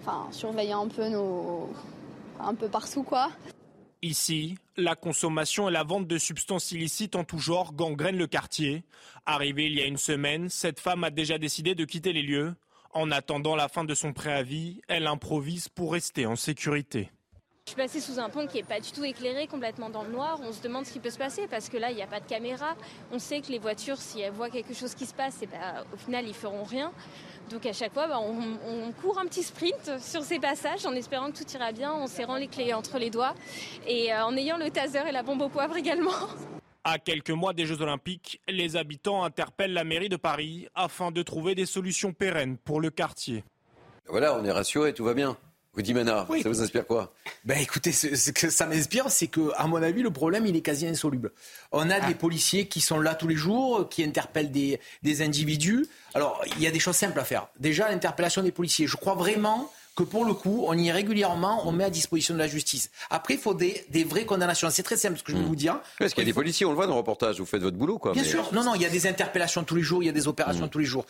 enfin, 0.00 0.26
surveiller 0.32 0.72
un 0.72 0.88
peu 0.88 1.08
nos, 1.08 1.68
un 2.40 2.54
peu 2.54 2.68
partout 2.68 3.02
quoi. 3.02 3.30
Ici, 4.02 4.56
la 4.76 4.94
consommation 4.94 5.68
et 5.68 5.72
la 5.72 5.82
vente 5.82 6.06
de 6.06 6.18
substances 6.18 6.70
illicites 6.70 7.16
en 7.16 7.24
tout 7.24 7.38
genre 7.38 7.72
gangrènent 7.72 8.18
le 8.18 8.26
quartier. 8.26 8.84
Arrivée 9.24 9.66
il 9.66 9.74
y 9.74 9.80
a 9.80 9.86
une 9.86 9.96
semaine, 9.96 10.48
cette 10.48 10.80
femme 10.80 11.02
a 11.04 11.10
déjà 11.10 11.38
décidé 11.38 11.74
de 11.74 11.84
quitter 11.84 12.12
les 12.12 12.22
lieux. 12.22 12.54
En 12.92 13.10
attendant 13.10 13.56
la 13.56 13.68
fin 13.68 13.84
de 13.84 13.94
son 13.94 14.12
préavis, 14.12 14.80
elle 14.88 15.06
improvise 15.06 15.68
pour 15.68 15.92
rester 15.92 16.24
en 16.26 16.36
sécurité. 16.36 17.10
Je 17.66 17.72
suis 17.72 17.82
passée 17.82 18.00
sous 18.00 18.20
un 18.20 18.28
pont 18.28 18.46
qui 18.46 18.58
n'est 18.58 18.62
pas 18.62 18.78
du 18.78 18.92
tout 18.92 19.02
éclairé, 19.02 19.48
complètement 19.48 19.90
dans 19.90 20.04
le 20.04 20.10
noir. 20.12 20.38
On 20.44 20.52
se 20.52 20.62
demande 20.62 20.86
ce 20.86 20.92
qui 20.92 21.00
peut 21.00 21.10
se 21.10 21.18
passer 21.18 21.48
parce 21.50 21.68
que 21.68 21.76
là, 21.76 21.90
il 21.90 21.96
n'y 21.96 22.02
a 22.02 22.06
pas 22.06 22.20
de 22.20 22.24
caméra. 22.24 22.76
On 23.10 23.18
sait 23.18 23.40
que 23.40 23.48
les 23.50 23.58
voitures, 23.58 23.96
si 23.96 24.20
elles 24.20 24.32
voient 24.32 24.50
quelque 24.50 24.72
chose 24.72 24.94
qui 24.94 25.04
se 25.04 25.12
passe, 25.12 25.42
et 25.42 25.46
ben, 25.46 25.84
au 25.92 25.96
final, 25.96 26.28
ils 26.28 26.34
feront 26.34 26.62
rien. 26.62 26.92
Donc 27.50 27.66
à 27.66 27.72
chaque 27.72 27.92
fois, 27.92 28.06
ben, 28.06 28.20
on, 28.20 28.92
court 28.92 29.18
un 29.18 29.26
petit 29.26 29.42
sprint 29.42 29.98
sur 29.98 30.22
ces 30.22 30.38
passages 30.38 30.86
en 30.86 30.92
espérant 30.92 31.32
que 31.32 31.38
tout 31.38 31.50
ira 31.54 31.72
bien, 31.72 31.90
en 31.90 32.06
serrant 32.06 32.36
les 32.36 32.46
clés 32.46 32.72
entre 32.72 32.98
les 32.98 33.10
doigts 33.10 33.34
et 33.84 34.12
euh, 34.12 34.24
en 34.24 34.36
ayant 34.36 34.58
le 34.58 34.70
taser 34.70 35.02
et 35.08 35.12
la 35.12 35.24
bombe 35.24 35.42
au 35.42 35.48
poivre 35.48 35.76
également. 35.76 36.12
À 36.84 37.00
quelques 37.00 37.30
mois 37.30 37.52
des 37.52 37.66
Jeux 37.66 37.82
Olympiques, 37.82 38.40
les 38.46 38.76
habitants 38.76 39.24
interpellent 39.24 39.72
la 39.72 39.82
mairie 39.82 40.08
de 40.08 40.14
Paris 40.14 40.68
afin 40.76 41.10
de 41.10 41.20
trouver 41.22 41.56
des 41.56 41.66
solutions 41.66 42.12
pérennes 42.12 42.58
pour 42.58 42.80
le 42.80 42.90
quartier. 42.90 43.42
Voilà, 44.06 44.38
on 44.38 44.44
est 44.44 44.52
rassuré, 44.52 44.94
tout 44.94 45.02
va 45.02 45.12
bien. 45.12 45.36
Rudy 45.76 45.92
Manard, 45.92 46.26
ça 46.42 46.48
vous 46.48 46.62
inspire 46.62 46.86
quoi? 46.86 47.12
Ben 47.44 47.58
écoutez, 47.58 47.92
ce, 47.92 48.30
que 48.30 48.48
ça 48.48 48.66
m'inspire, 48.66 49.10
c'est 49.10 49.26
que, 49.26 49.52
à 49.56 49.66
mon 49.66 49.82
avis, 49.82 50.02
le 50.02 50.10
problème, 50.10 50.46
il 50.46 50.56
est 50.56 50.62
quasi 50.62 50.86
insoluble. 50.86 51.32
On 51.70 51.90
a 51.90 52.00
des 52.00 52.12
ah. 52.12 52.14
policiers 52.14 52.66
qui 52.66 52.80
sont 52.80 52.98
là 52.98 53.14
tous 53.14 53.28
les 53.28 53.36
jours, 53.36 53.88
qui 53.88 54.02
interpellent 54.02 54.50
des, 54.50 54.80
des 55.02 55.22
individus. 55.22 55.86
Alors, 56.14 56.42
il 56.56 56.62
y 56.62 56.66
a 56.66 56.70
des 56.70 56.78
choses 56.78 56.96
simples 56.96 57.20
à 57.20 57.24
faire. 57.24 57.48
Déjà, 57.60 57.90
l'interpellation 57.90 58.42
des 58.42 58.52
policiers. 58.52 58.86
Je 58.86 58.96
crois 58.96 59.14
vraiment 59.14 59.70
que 59.96 60.02
pour 60.02 60.24
le 60.24 60.34
coup, 60.34 60.64
on 60.66 60.76
y 60.76 60.88
est 60.88 60.92
régulièrement, 60.92 61.66
on 61.66 61.72
met 61.72 61.84
à 61.84 61.90
disposition 61.90 62.34
de 62.34 62.38
la 62.38 62.46
justice. 62.46 62.90
Après, 63.10 63.34
il 63.34 63.40
faut 63.40 63.54
des, 63.54 63.84
des 63.90 64.04
vraies 64.04 64.26
condamnations. 64.26 64.68
C'est 64.70 64.82
très 64.82 64.96
simple 64.96 65.18
ce 65.18 65.22
que 65.22 65.32
je 65.32 65.36
vais 65.36 65.42
hmm. 65.42 65.46
vous 65.46 65.56
dire. 65.56 65.80
Parce 65.98 66.12
qu'il 66.12 66.22
y 66.22 66.26
a 66.26 66.30
des 66.30 66.34
policiers, 66.34 66.66
on 66.66 66.70
le 66.70 66.76
voit 66.76 66.86
dans 66.86 66.92
le 66.92 66.98
reportage, 66.98 67.38
vous 67.38 67.46
faites 67.46 67.62
votre 67.62 67.76
boulot. 67.76 67.98
Quoi, 67.98 68.12
Bien 68.12 68.24
sûr, 68.24 68.52
non, 68.52 68.64
non, 68.64 68.74
il 68.74 68.82
y 68.82 68.86
a 68.86 68.90
des 68.90 69.06
interpellations 69.06 69.64
tous 69.64 69.74
les 69.74 69.82
jours, 69.82 70.02
il 70.02 70.06
y 70.06 70.10
a 70.10 70.12
des 70.12 70.28
opérations 70.28 70.66
hmm. 70.66 70.70
tous 70.70 70.78
les 70.78 70.84
jours 70.84 71.06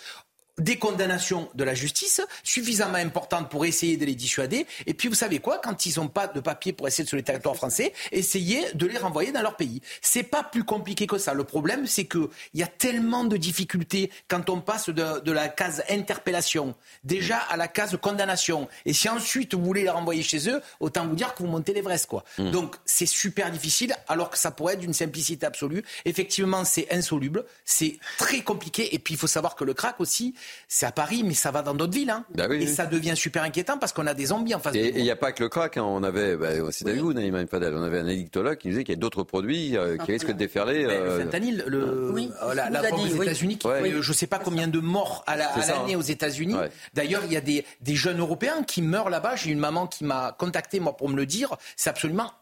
des 0.59 0.79
condamnations 0.79 1.49
de 1.55 1.65
la 1.65 1.75
justice 1.75 2.21
suffisamment 2.43 2.99
importantes 2.99 3.51
pour 3.51 3.67
essayer 3.67 3.97
de 3.97 4.05
les 4.05 4.15
dissuader. 4.15 4.67
Et 4.87 4.95
puis, 4.95 5.09
vous 5.09 5.15
savez 5.15 5.39
quoi 5.39 5.61
Quand 5.63 5.87
ils 5.87 5.99
n'ont 5.99 6.09
pas 6.09 6.27
de 6.27 6.41
papier 6.41 6.73
pour 6.73 6.89
essayer 6.89 7.05
de 7.05 7.09
sur 7.09 7.17
le 7.17 7.23
territoire 7.23 7.57
français, 7.57 7.93
essayez 8.13 8.65
de 8.75 8.87
les 8.87 8.99
renvoyer 8.99 9.33
dans 9.33 9.43
leur 9.43 9.57
pays. 9.57 9.83
C'est 10.01 10.23
pas 10.23 10.43
plus 10.43 10.65
compliqué 10.65 11.07
que 11.07 11.19
ça. 11.19 11.35
Le 11.35 11.45
problème, 11.45 11.87
c'est 11.87 12.07
qu'il 12.07 12.29
y 12.55 12.63
a 12.63 12.67
tellement 12.67 13.25
de 13.25 13.37
difficultés 13.37 14.11
quand 14.29 14.49
on 14.51 14.61
passe 14.61 14.89
de, 14.89 15.31
la 15.31 15.49
case 15.49 15.83
interpellation 15.91 16.75
déjà 17.05 17.37
à 17.37 17.57
la 17.57 17.69
case 17.69 17.97
condamnation. 18.01 18.69
Et 18.87 18.93
si 18.93 19.09
ensuite 19.09 19.55
vous 19.55 19.63
voulez 19.63 19.83
les 19.83 19.91
renvoyer 19.91 20.23
chez 20.23 20.49
eux, 20.49 20.63
autant 20.81 21.07
vous 21.07 21.15
dire 21.15 21.35
que 21.35 21.43
vous 21.43 21.49
montez 21.49 21.75
l'Everest, 21.75 22.07
quoi. 22.07 22.25
Mmh. 22.39 22.51
Donc, 22.51 22.77
c'est 22.87 23.07
super 23.07 23.51
difficile, 23.51 23.95
alors 24.09 24.31
que 24.31 24.39
ça 24.39 24.51
pourrait 24.51 24.75
être 24.75 24.81
d'une 24.81 24.95
simplicité 24.95 25.45
absolue. 25.45 25.85
Effectivement, 26.07 26.65
c'est 26.65 26.91
insoluble, 26.93 27.45
c'est 27.65 27.99
très 28.17 28.41
compliqué. 28.41 28.95
Et 28.95 28.99
puis, 28.99 29.15
il 29.15 29.17
faut 29.19 29.27
savoir 29.27 29.55
que 29.55 29.65
le 29.65 29.75
crack 29.75 30.01
aussi, 30.01 30.35
c'est 30.69 30.87
à 30.87 30.93
Paris, 30.93 31.23
mais 31.25 31.35
ça 31.35 31.51
va 31.51 31.63
dans 31.63 31.75
d'autres 31.75 31.93
villes. 31.93 32.11
Hein. 32.11 32.25
Bah 32.35 32.47
et 32.51 32.67
ça 32.67 32.87
devient 32.87 33.15
super 33.17 33.43
inquiétant 33.43 33.79
parce 33.79 33.93
qu'on 33.93 34.07
a 34.07 34.15
des 34.15 34.27
zombies 34.27 34.55
en 34.55 34.61
face 34.61 34.75
et, 34.75 34.93
il 34.97 35.03
n'y 35.03 35.11
a 35.11 35.17
pas 35.17 35.33
que 35.33 35.43
le 35.43 35.49
crack. 35.49 35.77
Hein. 35.77 35.85
On 35.85 36.03
avait, 36.03 36.37
bah, 36.37 36.51
c'est 36.71 36.93
vous, 36.95 37.13
Naïma 37.13 37.47
Fadel, 37.47 37.75
on 37.75 37.83
avait 37.83 37.99
un 37.99 38.09
addictologue 38.09 38.59
qui 38.59 38.69
disait 38.69 38.85
qu'il 38.85 38.95
y 38.95 38.99
a 38.99 39.01
d'autres 39.01 39.23
produits 39.23 39.77
euh, 39.77 39.97
qui 39.97 40.13
risquent 40.13 40.29
de 40.29 40.33
déferler. 40.33 40.85
Le 40.85 40.91
euh, 40.91 41.25
fentanyl, 41.25 41.65
le, 41.67 41.79
euh, 41.79 42.55
la, 42.55 42.71
la 42.71 42.95
aux 42.95 43.23
États-Unis, 43.23 43.59
je 43.63 43.97
ne 43.97 44.15
sais 44.15 44.27
pas 44.27 44.39
combien 44.39 44.69
de 44.69 44.79
morts 44.79 45.25
à 45.27 45.37
l'année 45.37 45.95
hein. 45.95 45.99
aux 45.99 46.03
États-Unis. 46.03 46.57
D'ailleurs, 46.95 47.23
il 47.25 47.33
y 47.33 47.37
a 47.37 47.41
des, 47.41 47.65
des 47.81 47.95
jeunes 47.95 48.21
Européens 48.21 48.63
qui 48.63 48.83
meurent 48.83 49.11
là-bas. 49.11 49.37
J'ai 49.37 49.51
une 49.51 49.59
maman 49.59 49.87
qui 49.87 50.05
m'a 50.05 50.35
contacté 50.39 50.81
moi 50.81 50.97
pour 50.97 51.09
me 51.09 51.17
le 51.17 51.27
dire. 51.27 51.57
C'est 51.77 51.91
absolument 51.91 52.33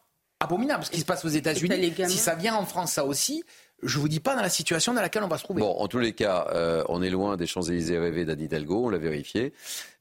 abominable 0.40 0.84
ce 0.84 0.90
qui 0.90 1.00
se 1.00 1.04
passe 1.04 1.24
aux 1.24 1.28
États-Unis. 1.28 1.94
Si 2.08 2.18
ça 2.18 2.34
vient 2.34 2.54
en 2.54 2.66
France, 2.66 2.92
ça 2.92 3.04
aussi, 3.04 3.44
je 3.84 3.96
ne 3.96 4.02
vous 4.02 4.08
dis 4.08 4.20
pas 4.20 4.34
dans 4.34 4.42
la 4.42 4.48
situation 4.48 4.94
dans 4.94 5.02
laquelle 5.02 5.22
on 5.22 5.28
va 5.28 5.38
se 5.38 5.44
trouver. 5.44 5.60
Bon, 5.60 5.76
en 5.78 5.88
tous 5.88 5.98
les 5.98 6.12
cas, 6.12 6.48
euh, 6.52 6.82
on 6.88 7.02
est 7.02 7.10
loin 7.10 7.36
des 7.36 7.46
Champs-Élysées 7.46 7.98
rêvés 7.98 8.24
d'Anne 8.24 8.40
Hidalgo, 8.40 8.86
on 8.86 8.88
l'a 8.88 8.98
vérifié. 8.98 9.52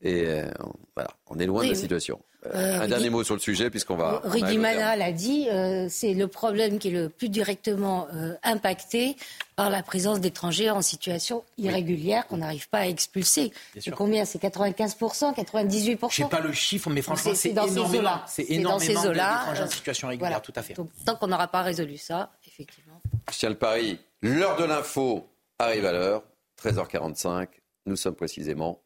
Et 0.01 0.25
euh, 0.27 0.49
voilà, 0.95 1.11
on 1.29 1.39
est 1.39 1.45
loin 1.45 1.63
de 1.63 1.69
la 1.69 1.75
situation. 1.75 2.19
Euh, 2.53 2.81
un 2.81 2.87
dernier 2.87 3.09
mot 3.09 3.23
sur 3.23 3.35
le 3.35 3.39
sujet, 3.39 3.69
puisqu'on 3.69 3.95
va. 3.95 4.21
Rudy 4.25 4.57
Mana 4.57 4.95
l'a 4.95 5.11
dit, 5.11 5.47
c'est 5.89 6.13
le 6.13 6.27
problème 6.27 6.79
qui 6.79 6.89
est 6.89 6.91
le 6.91 7.09
plus 7.09 7.29
directement 7.29 8.07
impacté 8.43 9.15
par 9.55 9.69
la 9.69 9.83
présence 9.83 10.19
d'étrangers 10.19 10.69
en 10.69 10.81
situation 10.81 11.43
irrégulière 11.57 12.27
qu'on 12.27 12.37
n'arrive 12.37 12.67
pas 12.69 12.79
à 12.79 12.87
expulser. 12.87 13.53
C'est 13.79 13.91
combien? 13.91 14.25
C'est 14.25 14.41
95%, 14.41 15.35
98% 15.35 16.07
Je 16.11 16.23
n'ai 16.23 16.29
pas 16.29 16.39
le 16.41 16.51
chiffre, 16.51 16.89
mais 16.89 17.01
franchement, 17.01 17.31
c'est 17.35 17.49
énormément. 17.51 18.21
C'est 18.27 18.49
énormément 18.49 19.01
d'étrangers 19.03 19.63
en 19.63 19.67
situation 19.67 20.07
irrégulière, 20.09 20.41
tout 20.41 20.53
à 20.55 20.61
fait. 20.61 20.73
Donc, 20.73 20.89
tant 21.05 21.15
qu'on 21.15 21.27
n'aura 21.27 21.47
pas 21.47 21.61
résolu 21.61 21.97
ça, 21.97 22.31
effectivement. 22.45 22.92
Tiens 23.31 23.49
le 23.49 23.57
pari. 23.57 23.99
L'heure 24.21 24.55
de 24.55 24.63
l'info 24.63 25.27
arrive 25.59 25.85
à 25.85 25.91
l'heure, 25.91 26.23
13h45. 26.61 27.47
Nous 27.85 27.95
sommes 27.95 28.15
précisément 28.15 28.81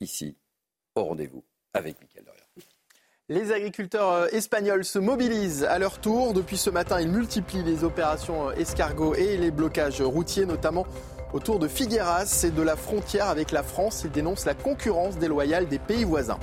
ici, 0.00 0.36
au 0.94 1.04
rendez-vous 1.04 1.44
avec 1.72 2.00
Mickaël 2.00 2.24
Dorian. 2.24 2.44
Les 3.28 3.52
agriculteurs 3.52 4.10
euh, 4.10 4.26
espagnols 4.32 4.84
se 4.84 4.98
mobilisent 4.98 5.64
à 5.64 5.78
leur 5.78 5.98
tour. 5.98 6.34
Depuis 6.34 6.58
ce 6.58 6.68
matin, 6.68 7.00
ils 7.00 7.08
multiplient 7.08 7.62
les 7.62 7.84
opérations 7.84 8.50
euh, 8.50 8.52
escargots 8.52 9.14
et 9.14 9.36
les 9.36 9.50
blocages 9.50 10.02
routiers, 10.02 10.44
notamment 10.44 10.86
autour 11.32 11.58
de 11.58 11.66
Figueras 11.66 12.44
et 12.44 12.50
de 12.50 12.62
la 12.62 12.76
frontière 12.76 13.28
avec 13.28 13.50
la 13.50 13.62
France. 13.62 14.02
Ils 14.04 14.10
dénoncent 14.10 14.44
la 14.44 14.54
concurrence 14.54 15.18
déloyale 15.18 15.68
des 15.68 15.78
pays 15.78 16.04
voisins. 16.04 16.38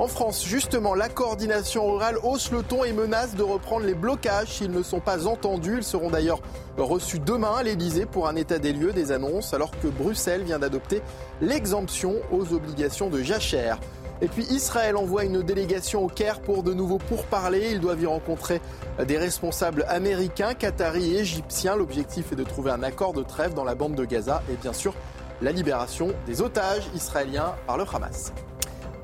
En 0.00 0.06
France, 0.06 0.42
justement, 0.46 0.94
la 0.94 1.10
coordination 1.10 1.92
rurale 1.92 2.16
hausse 2.22 2.50
le 2.52 2.62
ton 2.62 2.84
et 2.84 2.92
menace 2.94 3.34
de 3.34 3.42
reprendre 3.42 3.84
les 3.84 3.92
blocages 3.92 4.48
s'ils 4.48 4.70
ne 4.70 4.82
sont 4.82 4.98
pas 4.98 5.26
entendus. 5.26 5.76
Ils 5.76 5.84
seront 5.84 6.08
d'ailleurs 6.08 6.40
reçus 6.78 7.18
demain 7.18 7.56
à 7.56 7.62
l'Elysée 7.62 8.06
pour 8.06 8.26
un 8.26 8.34
état 8.34 8.58
des 8.58 8.72
lieux 8.72 8.94
des 8.94 9.12
annonces, 9.12 9.52
alors 9.52 9.72
que 9.78 9.88
Bruxelles 9.88 10.42
vient 10.42 10.58
d'adopter 10.58 11.02
l'exemption 11.42 12.14
aux 12.32 12.54
obligations 12.54 13.10
de 13.10 13.22
jachère. 13.22 13.78
Et 14.22 14.28
puis 14.28 14.44
Israël 14.44 14.96
envoie 14.96 15.24
une 15.24 15.42
délégation 15.42 16.02
au 16.02 16.08
Caire 16.08 16.40
pour 16.40 16.62
de 16.62 16.72
nouveau 16.72 16.96
pourparler. 16.96 17.68
Ils 17.72 17.80
doivent 17.80 18.00
y 18.00 18.06
rencontrer 18.06 18.62
des 19.06 19.18
responsables 19.18 19.84
américains, 19.86 20.54
qataris 20.54 21.14
et 21.14 21.18
égyptiens. 21.18 21.76
L'objectif 21.76 22.32
est 22.32 22.36
de 22.36 22.44
trouver 22.44 22.70
un 22.70 22.82
accord 22.82 23.12
de 23.12 23.22
trêve 23.22 23.52
dans 23.52 23.64
la 23.64 23.74
bande 23.74 23.96
de 23.96 24.06
Gaza 24.06 24.42
et 24.50 24.54
bien 24.54 24.72
sûr 24.72 24.94
la 25.42 25.52
libération 25.52 26.08
des 26.26 26.40
otages 26.40 26.88
israéliens 26.94 27.54
par 27.66 27.76
le 27.76 27.84
Hamas. 27.92 28.32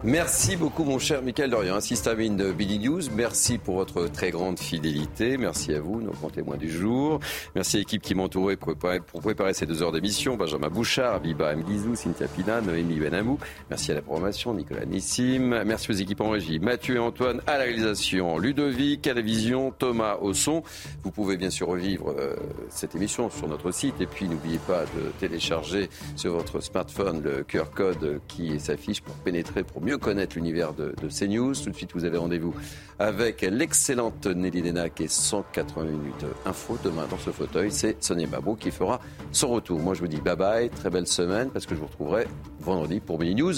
Merci 0.04 0.56
beaucoup, 0.56 0.84
mon 0.84 0.98
cher 0.98 1.22
Michael 1.22 1.50
Dorian, 1.50 1.74
assistant 1.74 2.12
de 2.14 2.52
Billy 2.52 2.78
News. 2.78 3.00
Merci 3.14 3.56
pour 3.56 3.76
votre 3.76 4.08
très 4.08 4.30
grande 4.30 4.58
fidélité. 4.58 5.38
Merci 5.38 5.74
à 5.74 5.80
vous, 5.80 6.02
nos 6.02 6.12
grands 6.12 6.28
témoins 6.28 6.58
du 6.58 6.70
jour. 6.70 7.18
Merci 7.54 7.76
à 7.76 7.78
l'équipe 7.80 8.02
qui 8.02 8.14
m'entourait 8.14 8.56
pour 8.56 8.76
préparer, 8.76 9.54
ces 9.54 9.64
deux 9.64 9.82
heures 9.82 9.92
d'émission. 9.92 10.36
Benjamin 10.36 10.68
Bouchard, 10.68 11.14
Abiba 11.14 11.56
Mguizou, 11.56 11.94
Cynthia 11.96 12.28
Pina, 12.28 12.60
Noémie 12.60 13.00
Benamou. 13.00 13.38
Merci 13.70 13.90
à 13.92 13.94
la 13.94 14.02
programmation, 14.02 14.52
Nicolas 14.52 14.84
Nissim. 14.84 15.64
Merci 15.64 15.90
aux 15.90 15.94
équipes 15.94 16.20
en 16.20 16.30
régie, 16.30 16.58
Mathieu 16.58 16.96
et 16.96 17.00
Antoine 17.00 17.40
à 17.46 17.56
la 17.56 17.64
réalisation, 17.64 18.38
Ludovic 18.38 19.06
à 19.06 19.14
la 19.14 19.22
vision, 19.22 19.72
Thomas 19.76 20.16
au 20.20 20.34
son. 20.34 20.62
Vous 21.04 21.10
pouvez 21.10 21.38
bien 21.38 21.50
sûr 21.50 21.68
revivre 21.68 22.14
euh, 22.18 22.36
cette 22.68 22.94
émission 22.94 23.30
sur 23.30 23.48
notre 23.48 23.72
site. 23.72 24.00
Et 24.00 24.06
puis, 24.06 24.28
n'oubliez 24.28 24.58
pas 24.58 24.82
de 24.82 25.10
télécharger 25.18 25.88
sur 26.16 26.34
votre 26.34 26.60
smartphone 26.60 27.22
le 27.22 27.44
QR 27.44 27.70
code 27.74 28.20
qui 28.28 28.60
s'affiche 28.60 29.00
pour 29.00 29.14
pénétrer, 29.16 29.64
pour 29.64 29.80
mieux 29.86 29.98
connaître 29.98 30.34
l'univers 30.34 30.72
de, 30.74 30.92
CNews. 31.08 31.54
Tout 31.54 31.70
de 31.70 31.76
suite, 31.76 31.92
vous 31.94 32.04
avez 32.04 32.18
rendez-vous 32.18 32.52
avec 32.98 33.42
l'excellente 33.42 34.26
Nelly 34.26 34.60
Denac 34.60 35.00
et 35.00 35.06
180 35.06 35.84
minutes 35.84 36.26
info. 36.44 36.76
Demain, 36.82 37.06
dans 37.08 37.18
ce 37.18 37.30
fauteuil, 37.30 37.70
c'est 37.70 38.02
Sonia 38.02 38.26
Mabrouk 38.26 38.58
qui 38.58 38.72
fera 38.72 39.00
son 39.30 39.48
retour. 39.48 39.78
Moi, 39.78 39.94
je 39.94 40.00
vous 40.00 40.08
dis 40.08 40.20
bye 40.20 40.34
bye, 40.34 40.70
très 40.70 40.90
belle 40.90 41.06
semaine, 41.06 41.50
parce 41.50 41.66
que 41.66 41.76
je 41.76 41.80
vous 41.80 41.86
retrouverai 41.86 42.26
vendredi 42.60 42.98
pour 42.98 43.20
Mini 43.20 43.36
News, 43.36 43.54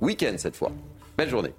week-end 0.00 0.34
cette 0.38 0.56
fois. 0.56 0.72
Belle 1.18 1.28
journée. 1.28 1.52